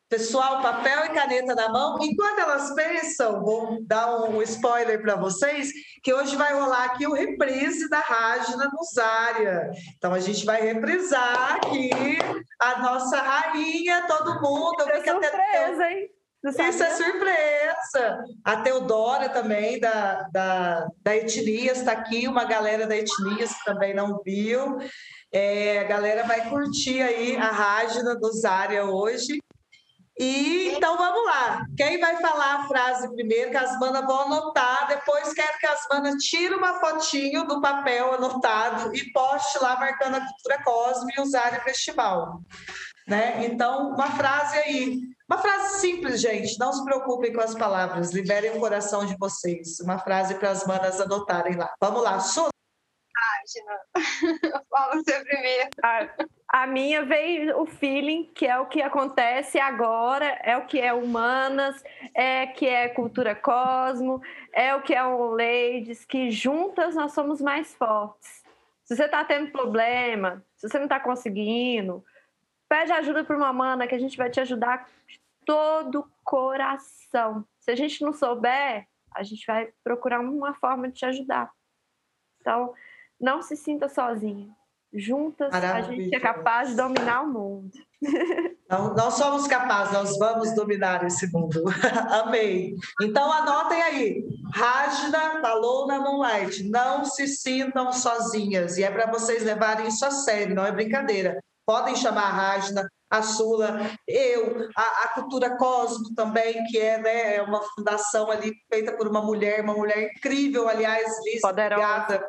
Pessoal, 0.09 0.63
papel 0.63 1.07
e 1.07 1.09
caneta 1.09 1.53
na 1.57 1.69
mão. 1.69 1.99
Enquanto 2.01 2.39
elas 2.39 2.73
pensam, 2.75 3.43
vou 3.43 3.85
dar 3.85 4.21
um 4.31 4.41
spoiler 4.43 5.03
para 5.03 5.17
vocês, 5.17 5.73
que 6.01 6.15
hoje 6.15 6.37
vai 6.37 6.55
rolar 6.55 6.85
aqui 6.85 7.09
o 7.09 7.13
reprise 7.13 7.89
da 7.91 7.99
Rágina 7.99 8.71
Nusária. 8.73 9.69
Então, 9.97 10.15
a 10.15 10.21
gente 10.21 10.47
vai 10.47 10.63
reprisar 10.63 11.57
aqui 11.57 11.91
a 12.61 12.79
nossa 12.79 13.19
rainha, 13.19 14.07
todo 14.07 14.41
mundo. 14.41 14.77
Isso 14.81 14.93
é 14.93 15.13
surpresa, 15.13 15.85
até... 15.85 15.93
hein? 15.93 16.09
Isso 16.45 16.85
é 16.85 16.91
surpresa. 16.91 18.25
A 18.45 18.57
Teodora 18.59 19.29
também, 19.29 19.81
da, 19.81 20.29
da, 20.33 20.87
da 21.03 21.17
Etnias, 21.17 21.79
está 21.79 21.91
aqui, 21.91 22.29
uma 22.29 22.45
galera 22.45 22.87
da 22.87 22.97
Etnias 22.97 23.53
que 23.55 23.65
também 23.65 23.93
não 23.93 24.21
viu. 24.25 24.79
É, 25.33 25.81
a 25.81 25.85
galera 25.85 26.23
vai 26.23 26.49
curtir 26.49 27.03
aí 27.03 27.37
a 27.37 27.51
Rágina 27.51 28.15
Nusária 28.15 28.85
hoje. 28.85 29.41
E 30.19 30.69
então 30.75 30.97
vamos 30.97 31.27
lá. 31.27 31.67
Quem 31.77 32.01
vai 32.01 32.17
falar 32.17 32.55
a 32.55 32.69
frase 32.69 33.13
primeiro, 33.15 33.51
que 33.51 33.57
as 33.57 33.79
manas 33.79 34.07
vão 34.07 34.23
anotar, 34.23 34.89
depois 34.89 35.35
quero 35.35 35.59
que 35.59 35.67
as 35.67 35.87
manas 35.91 36.23
tirem 36.23 36.57
uma 36.57 36.81
fotinho 36.81 37.47
do 37.47 37.61
papel 37.61 38.15
anotado 38.15 38.95
e 38.95 39.13
poste 39.13 39.59
lá 39.59 39.79
marcando 39.79 40.17
a 40.17 40.21
cultura 40.21 40.63
Cosme 40.65 41.13
e 41.17 41.21
usar 41.21 41.59
o 41.59 41.63
festival. 41.63 42.41
Né? 43.07 43.45
Então, 43.45 43.91
uma 43.91 44.11
frase 44.13 44.57
aí. 44.59 45.01
Uma 45.29 45.39
frase 45.39 45.81
simples, 45.81 46.21
gente. 46.21 46.59
Não 46.59 46.73
se 46.73 46.85
preocupem 46.85 47.33
com 47.33 47.41
as 47.41 47.55
palavras. 47.55 48.13
Liberem 48.13 48.57
o 48.57 48.61
coração 48.61 49.05
de 49.05 49.17
vocês. 49.19 49.81
Uma 49.81 49.99
frase 49.99 50.35
para 50.37 50.51
as 50.51 50.67
manas 50.67 51.01
anotarem 51.01 51.57
lá. 51.57 51.73
Vamos 51.81 52.03
lá. 52.03 52.21
Su 52.21 52.49
Fala 54.71 54.95
você 54.95 55.21
primeiro. 55.25 55.69
A, 55.83 56.09
a, 56.63 56.67
minha 56.67 57.05
veio 57.05 57.61
o 57.61 57.67
feeling, 57.67 58.25
que 58.35 58.47
é 58.47 58.59
o 58.59 58.67
que 58.67 58.81
acontece 58.81 59.59
agora, 59.59 60.27
é 60.43 60.57
o 60.57 60.67
que 60.67 60.81
é 60.81 60.93
humanas, 60.93 61.83
é 62.15 62.47
que 62.47 62.67
é 62.67 62.89
cultura 62.89 63.35
cosmo, 63.35 64.23
é 64.53 64.75
o 64.75 64.83
que 64.83 64.95
é 64.95 65.05
o 65.05 65.31
ladies, 65.31 66.05
que 66.05 66.31
juntas 66.31 66.95
nós 66.95 67.13
somos 67.13 67.41
mais 67.41 67.75
fortes. 67.75 68.45
Se 68.85 68.97
você 68.97 69.05
está 69.05 69.25
tendo 69.25 69.51
problema, 69.51 70.45
se 70.57 70.69
você 70.69 70.79
não 70.79 70.87
está 70.87 71.01
conseguindo, 71.01 72.05
pede 72.69 72.93
ajuda 72.93 73.25
para 73.25 73.37
uma 73.37 73.53
mana 73.53 73.87
que 73.87 73.95
a 73.95 73.99
gente 73.99 74.17
vai 74.17 74.31
te 74.31 74.41
ajudar 74.41 74.89
de 75.09 75.21
todo 75.45 76.11
coração. 76.25 77.45
Se 77.59 77.71
a 77.71 77.77
gente 77.77 78.03
não 78.03 78.13
souber, 78.13 78.87
a 79.15 79.23
gente 79.23 79.45
vai 79.47 79.73
procurar 79.83 80.21
uma 80.21 80.55
forma 80.55 80.89
de 80.89 80.95
te 80.95 81.07
ajudar. 81.07 81.51
Então, 82.41 82.73
não 83.21 83.43
se 83.43 83.57
sinta 83.57 83.89
sozinha. 83.89 84.55
Juntas 84.97 85.51
Maravilha. 85.51 86.01
a 86.01 86.05
gente 86.05 86.15
é 86.15 86.21
capaz 86.21 86.71
de 86.71 86.77
dominar 86.77 87.23
o 87.23 87.33
mundo. 87.33 87.71
Não, 88.69 88.93
não 88.95 89.13
somos 89.13 89.47
capazes, 89.47 89.93
nós 89.93 90.19
vamos 90.19 90.53
dominar 90.53 91.07
esse 91.07 91.33
mundo. 91.33 91.63
Amei. 92.11 92.75
Então 93.01 93.33
anotem 93.33 93.81
aí. 93.81 94.25
Rajna 94.53 95.41
falou 95.41 95.87
na 95.87 96.01
Moonlight. 96.01 96.69
Não 96.69 97.05
se 97.05 97.29
sintam 97.29 97.93
sozinhas. 97.93 98.77
E 98.77 98.83
é 98.83 98.91
para 98.91 99.09
vocês 99.09 99.45
levarem 99.45 99.87
isso 99.87 100.05
a 100.05 100.11
sério, 100.11 100.57
não 100.57 100.67
é 100.67 100.73
brincadeira. 100.73 101.41
Podem 101.65 101.95
chamar 101.95 102.25
a 102.25 102.33
Rajna, 102.33 102.89
a 103.09 103.23
Sula, 103.23 103.81
eu, 104.07 104.69
a, 104.77 105.05
a, 105.05 105.09
Cultura 105.15 105.57
Cosmo 105.57 106.13
também, 106.17 106.65
que 106.65 106.77
é, 106.79 106.99
né, 106.99 107.37
é 107.37 107.43
uma 107.43 107.63
fundação 107.63 108.31
ali 108.31 108.53
feita 108.69 108.97
por 108.97 109.07
uma 109.07 109.23
mulher, 109.23 109.63
uma 109.63 109.75
mulher 109.75 110.11
incrível, 110.17 110.69
aliás, 110.69 111.07
Liz, 111.25 111.43
obrigada 111.45 112.29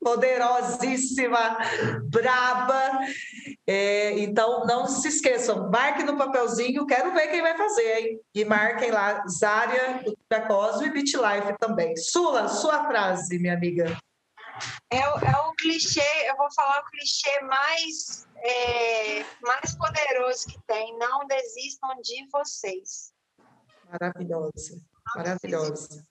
poderosíssima, 0.00 1.58
braba. 2.04 3.00
É, 3.66 4.18
então, 4.18 4.64
não 4.66 4.86
se 4.86 5.08
esqueçam, 5.08 5.70
marquem 5.70 6.04
no 6.04 6.16
papelzinho, 6.16 6.86
quero 6.86 7.12
ver 7.12 7.28
quem 7.28 7.42
vai 7.42 7.56
fazer, 7.56 7.98
hein? 7.98 8.20
E 8.34 8.44
marquem 8.44 8.90
lá, 8.90 9.22
Zária, 9.28 10.02
da 10.28 10.46
Cosmo 10.46 10.86
e 10.86 10.90
BitLife 10.90 11.56
também. 11.58 11.96
Sula, 11.96 12.48
sua 12.48 12.86
frase, 12.86 13.38
minha 13.38 13.54
amiga. 13.54 13.96
É, 14.92 14.98
é 14.98 15.36
o 15.46 15.52
clichê, 15.54 16.28
eu 16.28 16.36
vou 16.36 16.52
falar 16.54 16.80
o 16.80 16.90
clichê 16.90 17.40
mais, 17.42 18.26
é, 18.36 19.24
mais 19.40 19.76
poderoso 19.76 20.46
que 20.48 20.58
tem. 20.66 20.98
Não 20.98 21.26
desistam 21.26 21.90
de 22.02 22.26
vocês. 22.30 23.12
Maravilhosa, 23.90 24.80
maravilhosa. 25.14 26.04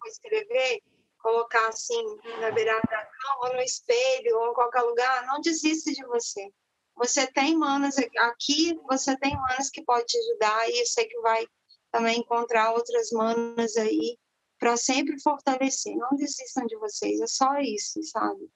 Vou 0.00 0.08
escrever 0.10 0.82
colocar 1.22 1.68
assim 1.68 2.02
na 2.40 2.50
beirada 2.50 2.82
da 2.90 3.04
cama, 3.04 3.48
ou 3.48 3.54
no 3.54 3.62
espelho, 3.62 4.38
ou 4.38 4.50
em 4.50 4.54
qualquer 4.54 4.82
lugar, 4.82 5.26
não 5.26 5.40
desista 5.40 5.92
de 5.92 6.04
você. 6.06 6.52
Você 6.96 7.26
tem 7.26 7.56
manas 7.56 7.96
aqui, 8.18 8.78
você 8.88 9.16
tem 9.16 9.34
manas 9.34 9.70
que 9.70 9.82
pode 9.82 10.04
te 10.06 10.18
ajudar 10.18 10.68
e 10.68 10.80
eu 10.80 10.86
sei 10.86 11.06
que 11.06 11.18
vai 11.20 11.46
também 11.90 12.20
encontrar 12.20 12.72
outras 12.72 13.10
manas 13.12 13.76
aí 13.76 14.18
para 14.58 14.76
sempre 14.76 15.20
fortalecer. 15.20 15.96
Não 15.96 16.16
desistam 16.16 16.66
de 16.66 16.76
vocês, 16.76 17.20
é 17.20 17.26
só 17.26 17.58
isso, 17.60 18.02
sabe? 18.04 18.50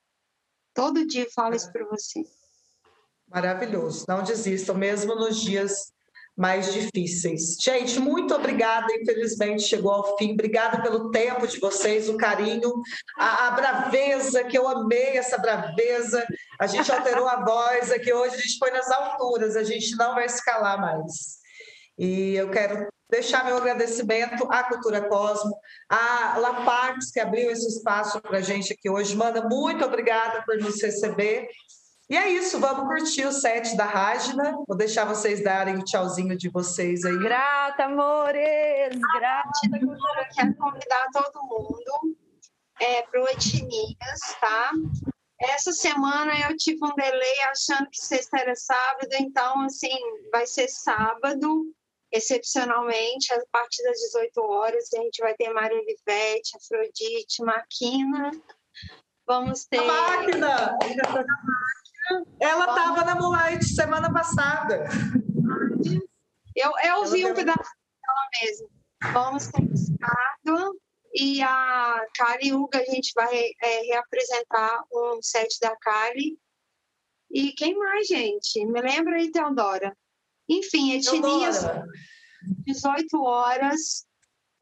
Todo 0.74 1.06
dia 1.06 1.26
falo 1.34 1.54
isso 1.54 1.72
para 1.72 1.86
você. 1.86 2.22
Maravilhoso. 3.26 4.04
Não 4.06 4.22
desistam, 4.22 4.74
mesmo 4.76 5.14
nos 5.14 5.40
dias 5.40 5.92
mais 6.36 6.72
difíceis. 6.72 7.56
Gente, 7.58 7.98
muito 7.98 8.34
obrigada. 8.34 8.86
Infelizmente 8.94 9.62
chegou 9.62 9.90
ao 9.90 10.16
fim. 10.18 10.32
Obrigada 10.32 10.82
pelo 10.82 11.10
tempo 11.10 11.46
de 11.46 11.58
vocês, 11.58 12.08
o 12.08 12.16
carinho, 12.16 12.72
a, 13.18 13.48
a 13.48 13.50
braveza, 13.52 14.44
que 14.44 14.58
eu 14.58 14.68
amei 14.68 15.16
essa 15.16 15.38
braveza. 15.38 16.26
A 16.60 16.66
gente 16.66 16.92
alterou 16.92 17.26
a 17.26 17.42
voz 17.42 17.90
aqui 17.90 18.12
hoje, 18.12 18.34
a 18.34 18.38
gente 18.38 18.58
foi 18.58 18.70
nas 18.70 18.90
alturas, 18.90 19.56
a 19.56 19.64
gente 19.64 19.96
não 19.96 20.14
vai 20.14 20.26
escalar 20.26 20.78
mais. 20.78 21.38
E 21.98 22.34
eu 22.34 22.50
quero 22.50 22.86
deixar 23.10 23.44
meu 23.44 23.56
agradecimento 23.56 24.46
à 24.50 24.64
Cultura 24.64 25.08
Cosmo, 25.08 25.56
à 25.88 26.36
Lapartes, 26.38 27.10
que 27.10 27.20
abriu 27.20 27.50
esse 27.50 27.66
espaço 27.66 28.20
para 28.20 28.38
a 28.38 28.42
gente 28.42 28.72
aqui 28.72 28.90
hoje. 28.90 29.16
Manda, 29.16 29.48
muito 29.48 29.84
obrigada 29.84 30.42
por 30.44 30.58
nos 30.58 30.82
receber. 30.82 31.48
E 32.08 32.16
é 32.16 32.30
isso, 32.30 32.60
vamos 32.60 32.86
curtir 32.86 33.26
o 33.26 33.32
set 33.32 33.76
da 33.76 33.84
Rágina. 33.84 34.52
Vou 34.68 34.76
deixar 34.76 35.04
vocês 35.04 35.42
darem 35.42 35.76
o 35.76 35.84
tchauzinho 35.84 36.36
de 36.36 36.48
vocês 36.48 37.04
aí. 37.04 37.18
Grata, 37.18 37.86
amores! 37.86 38.96
Grata! 39.16 39.50
Eu 39.72 40.34
quero 40.34 40.54
convidar 40.54 41.06
todo 41.12 41.42
mundo 41.42 42.16
é, 42.80 43.02
para 43.02 43.22
o 43.22 43.28
Etnias, 43.28 44.20
tá? 44.40 44.70
Essa 45.40 45.72
semana 45.72 46.32
eu 46.48 46.56
tive 46.56 46.78
um 46.84 46.94
delay 46.94 47.40
achando 47.50 47.90
que 47.90 47.98
sexta 47.98 48.38
era 48.38 48.54
sábado, 48.54 49.10
então, 49.18 49.62
assim, 49.62 49.98
vai 50.30 50.46
ser 50.46 50.68
sábado, 50.68 51.66
excepcionalmente, 52.12 53.34
a 53.34 53.42
partir 53.50 53.82
das 53.82 53.98
18 53.98 54.40
horas. 54.42 54.92
A 54.94 55.02
gente 55.02 55.20
vai 55.20 55.34
ter 55.34 55.52
Mário 55.52 55.76
Olivete, 55.76 56.56
Afrodite, 56.56 57.42
Maquina. 57.42 58.30
Vamos 59.26 59.64
ter. 59.64 59.78
A 59.78 59.84
máquina! 59.84 60.78
Ela 62.40 62.66
estava 62.66 63.04
na 63.04 63.14
Moonlight 63.14 63.64
semana 63.64 64.12
passada. 64.12 64.84
Eu, 66.54 66.72
eu 66.84 67.04
vi 67.06 67.26
um 67.26 67.34
pedaço 67.34 67.58
dela 67.60 68.28
mesmo. 68.42 68.70
Vamos 69.12 69.48
ter 69.48 69.62
Ricardo 69.62 70.80
e 71.14 71.42
a 71.42 72.06
Kali 72.14 72.52
Uga, 72.52 72.78
a 72.78 72.84
gente 72.84 73.12
vai 73.14 73.34
é, 73.62 73.80
reapresentar 73.82 74.84
um 74.92 75.18
set 75.22 75.58
da 75.60 75.74
Kali. 75.76 76.38
E 77.30 77.52
quem 77.52 77.76
mais, 77.76 78.06
gente? 78.06 78.64
Me 78.66 78.80
lembra 78.80 79.16
aí, 79.16 79.30
Teodora. 79.30 79.96
Enfim, 80.48 80.92
etnias, 80.92 81.64
18 82.66 83.20
horas, 83.20 84.06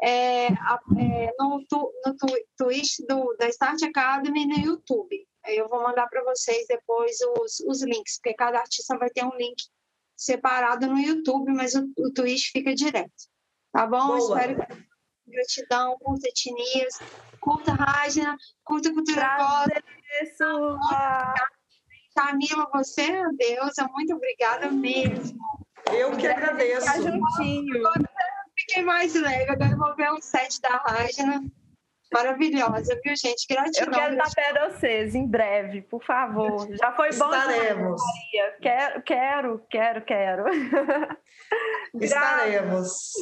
é, 0.01 0.47
é, 0.47 1.33
no, 1.39 1.61
no 2.07 2.17
Twitch 2.57 3.01
do, 3.09 3.37
da 3.39 3.49
Start 3.49 3.83
Academy 3.83 4.47
no 4.47 4.59
YouTube. 4.59 5.27
Eu 5.47 5.69
vou 5.69 5.83
mandar 5.83 6.07
para 6.09 6.23
vocês 6.25 6.67
depois 6.67 7.17
os, 7.39 7.61
os 7.61 7.83
links, 7.83 8.17
porque 8.17 8.35
cada 8.35 8.59
artista 8.59 8.97
vai 8.97 9.11
ter 9.11 9.25
um 9.25 9.37
link 9.37 9.63
separado 10.17 10.87
no 10.87 10.99
YouTube, 10.99 11.53
mas 11.53 11.75
o, 11.75 11.91
o 11.99 12.13
Twitch 12.13 12.51
fica 12.53 12.75
direto. 12.75 13.13
Tá 13.73 13.87
bom? 13.87 14.17
Boa. 14.17 14.39
Espero 14.39 14.67
que 14.67 14.95
gratidão, 15.27 15.99
curta 15.99 16.29
etnias, 16.29 16.99
curta 17.41 17.73
Rajna, 17.73 18.37
curta 18.63 18.93
cultura 18.93 19.37
pop. 19.37 19.85
Camila, 22.15 22.71
você, 22.73 23.03
é 23.03 23.29
Deus, 23.37 23.73
muito 23.93 24.15
obrigada 24.15 24.71
mesmo. 24.71 25.39
Eu 25.93 26.17
que 26.17 26.27
agradeço. 26.27 26.87
Juntinho. 27.03 27.83
fiquei 28.57 28.83
mais 28.85 29.15
leve, 29.15 29.51
agora 29.51 29.73
eu 29.73 29.79
vou 29.79 29.97
ver 29.97 30.11
o 30.13 30.21
set 30.23 30.61
da 30.61 30.77
Rajna 30.77 31.45
maravilhosa, 32.15 33.01
viu, 33.03 33.15
gente? 33.17 33.47
Gratidão. 33.49 33.87
Eu 33.87 33.91
quero 33.91 34.17
estar 34.17 34.35
perto 34.35 34.55
de 34.55 34.79
vocês 34.79 35.15
em 35.15 35.27
breve, 35.27 35.83
por 35.83 36.03
favor. 36.05 36.69
Já 36.79 36.93
foi 36.93 37.11
bom. 37.11 37.35
Estaremos. 37.35 38.03
Quero, 38.63 39.03
quero, 39.03 39.67
quero, 39.69 40.05
quero. 40.05 40.45
Estaremos. 42.01 43.13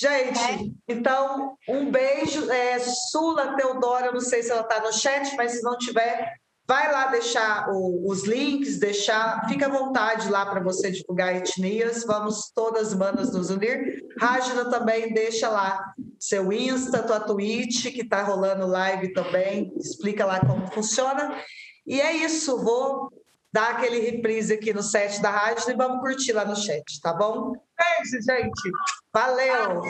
gente, 0.00 0.74
então, 0.88 1.56
um 1.68 1.90
beijo. 1.90 2.50
É, 2.50 2.78
Sula 2.78 3.54
Teodora, 3.56 4.10
não 4.10 4.20
sei 4.20 4.42
se 4.42 4.50
ela 4.50 4.62
está 4.62 4.80
no 4.80 4.92
chat, 4.92 5.36
mas 5.36 5.52
se 5.52 5.62
não 5.62 5.78
tiver, 5.78 6.36
Vai 6.68 6.90
lá 6.90 7.06
deixar 7.06 7.70
o, 7.70 8.10
os 8.10 8.24
links, 8.24 8.78
deixar, 8.78 9.46
fica 9.48 9.66
à 9.66 9.68
vontade 9.68 10.28
lá 10.28 10.44
para 10.44 10.60
você 10.60 10.90
divulgar 10.90 11.36
etnias. 11.36 12.02
Vamos 12.04 12.50
todas 12.52 12.92
manas 12.92 13.32
nos 13.32 13.50
unir. 13.50 14.04
Rágina 14.20 14.68
também 14.68 15.14
deixa 15.14 15.48
lá 15.48 15.94
seu 16.28 16.52
Insta, 16.52 17.02
tua 17.02 17.20
Twitch, 17.20 17.92
que 17.92 18.02
está 18.02 18.22
rolando 18.22 18.66
live 18.66 19.12
também. 19.12 19.72
Explica 19.76 20.24
lá 20.24 20.40
como 20.40 20.66
funciona. 20.72 21.36
E 21.86 22.00
é 22.00 22.12
isso, 22.12 22.62
vou 22.62 23.10
dar 23.52 23.70
aquele 23.70 24.00
reprise 24.00 24.54
aqui 24.54 24.72
no 24.74 24.82
set 24.82 25.22
da 25.22 25.30
rádio 25.30 25.70
e 25.70 25.74
vamos 25.74 26.00
curtir 26.00 26.32
lá 26.32 26.44
no 26.44 26.56
chat, 26.56 27.00
tá 27.00 27.14
bom? 27.14 27.52
Beijo, 27.52 28.22
gente. 28.22 28.70
Valeu! 29.12 29.80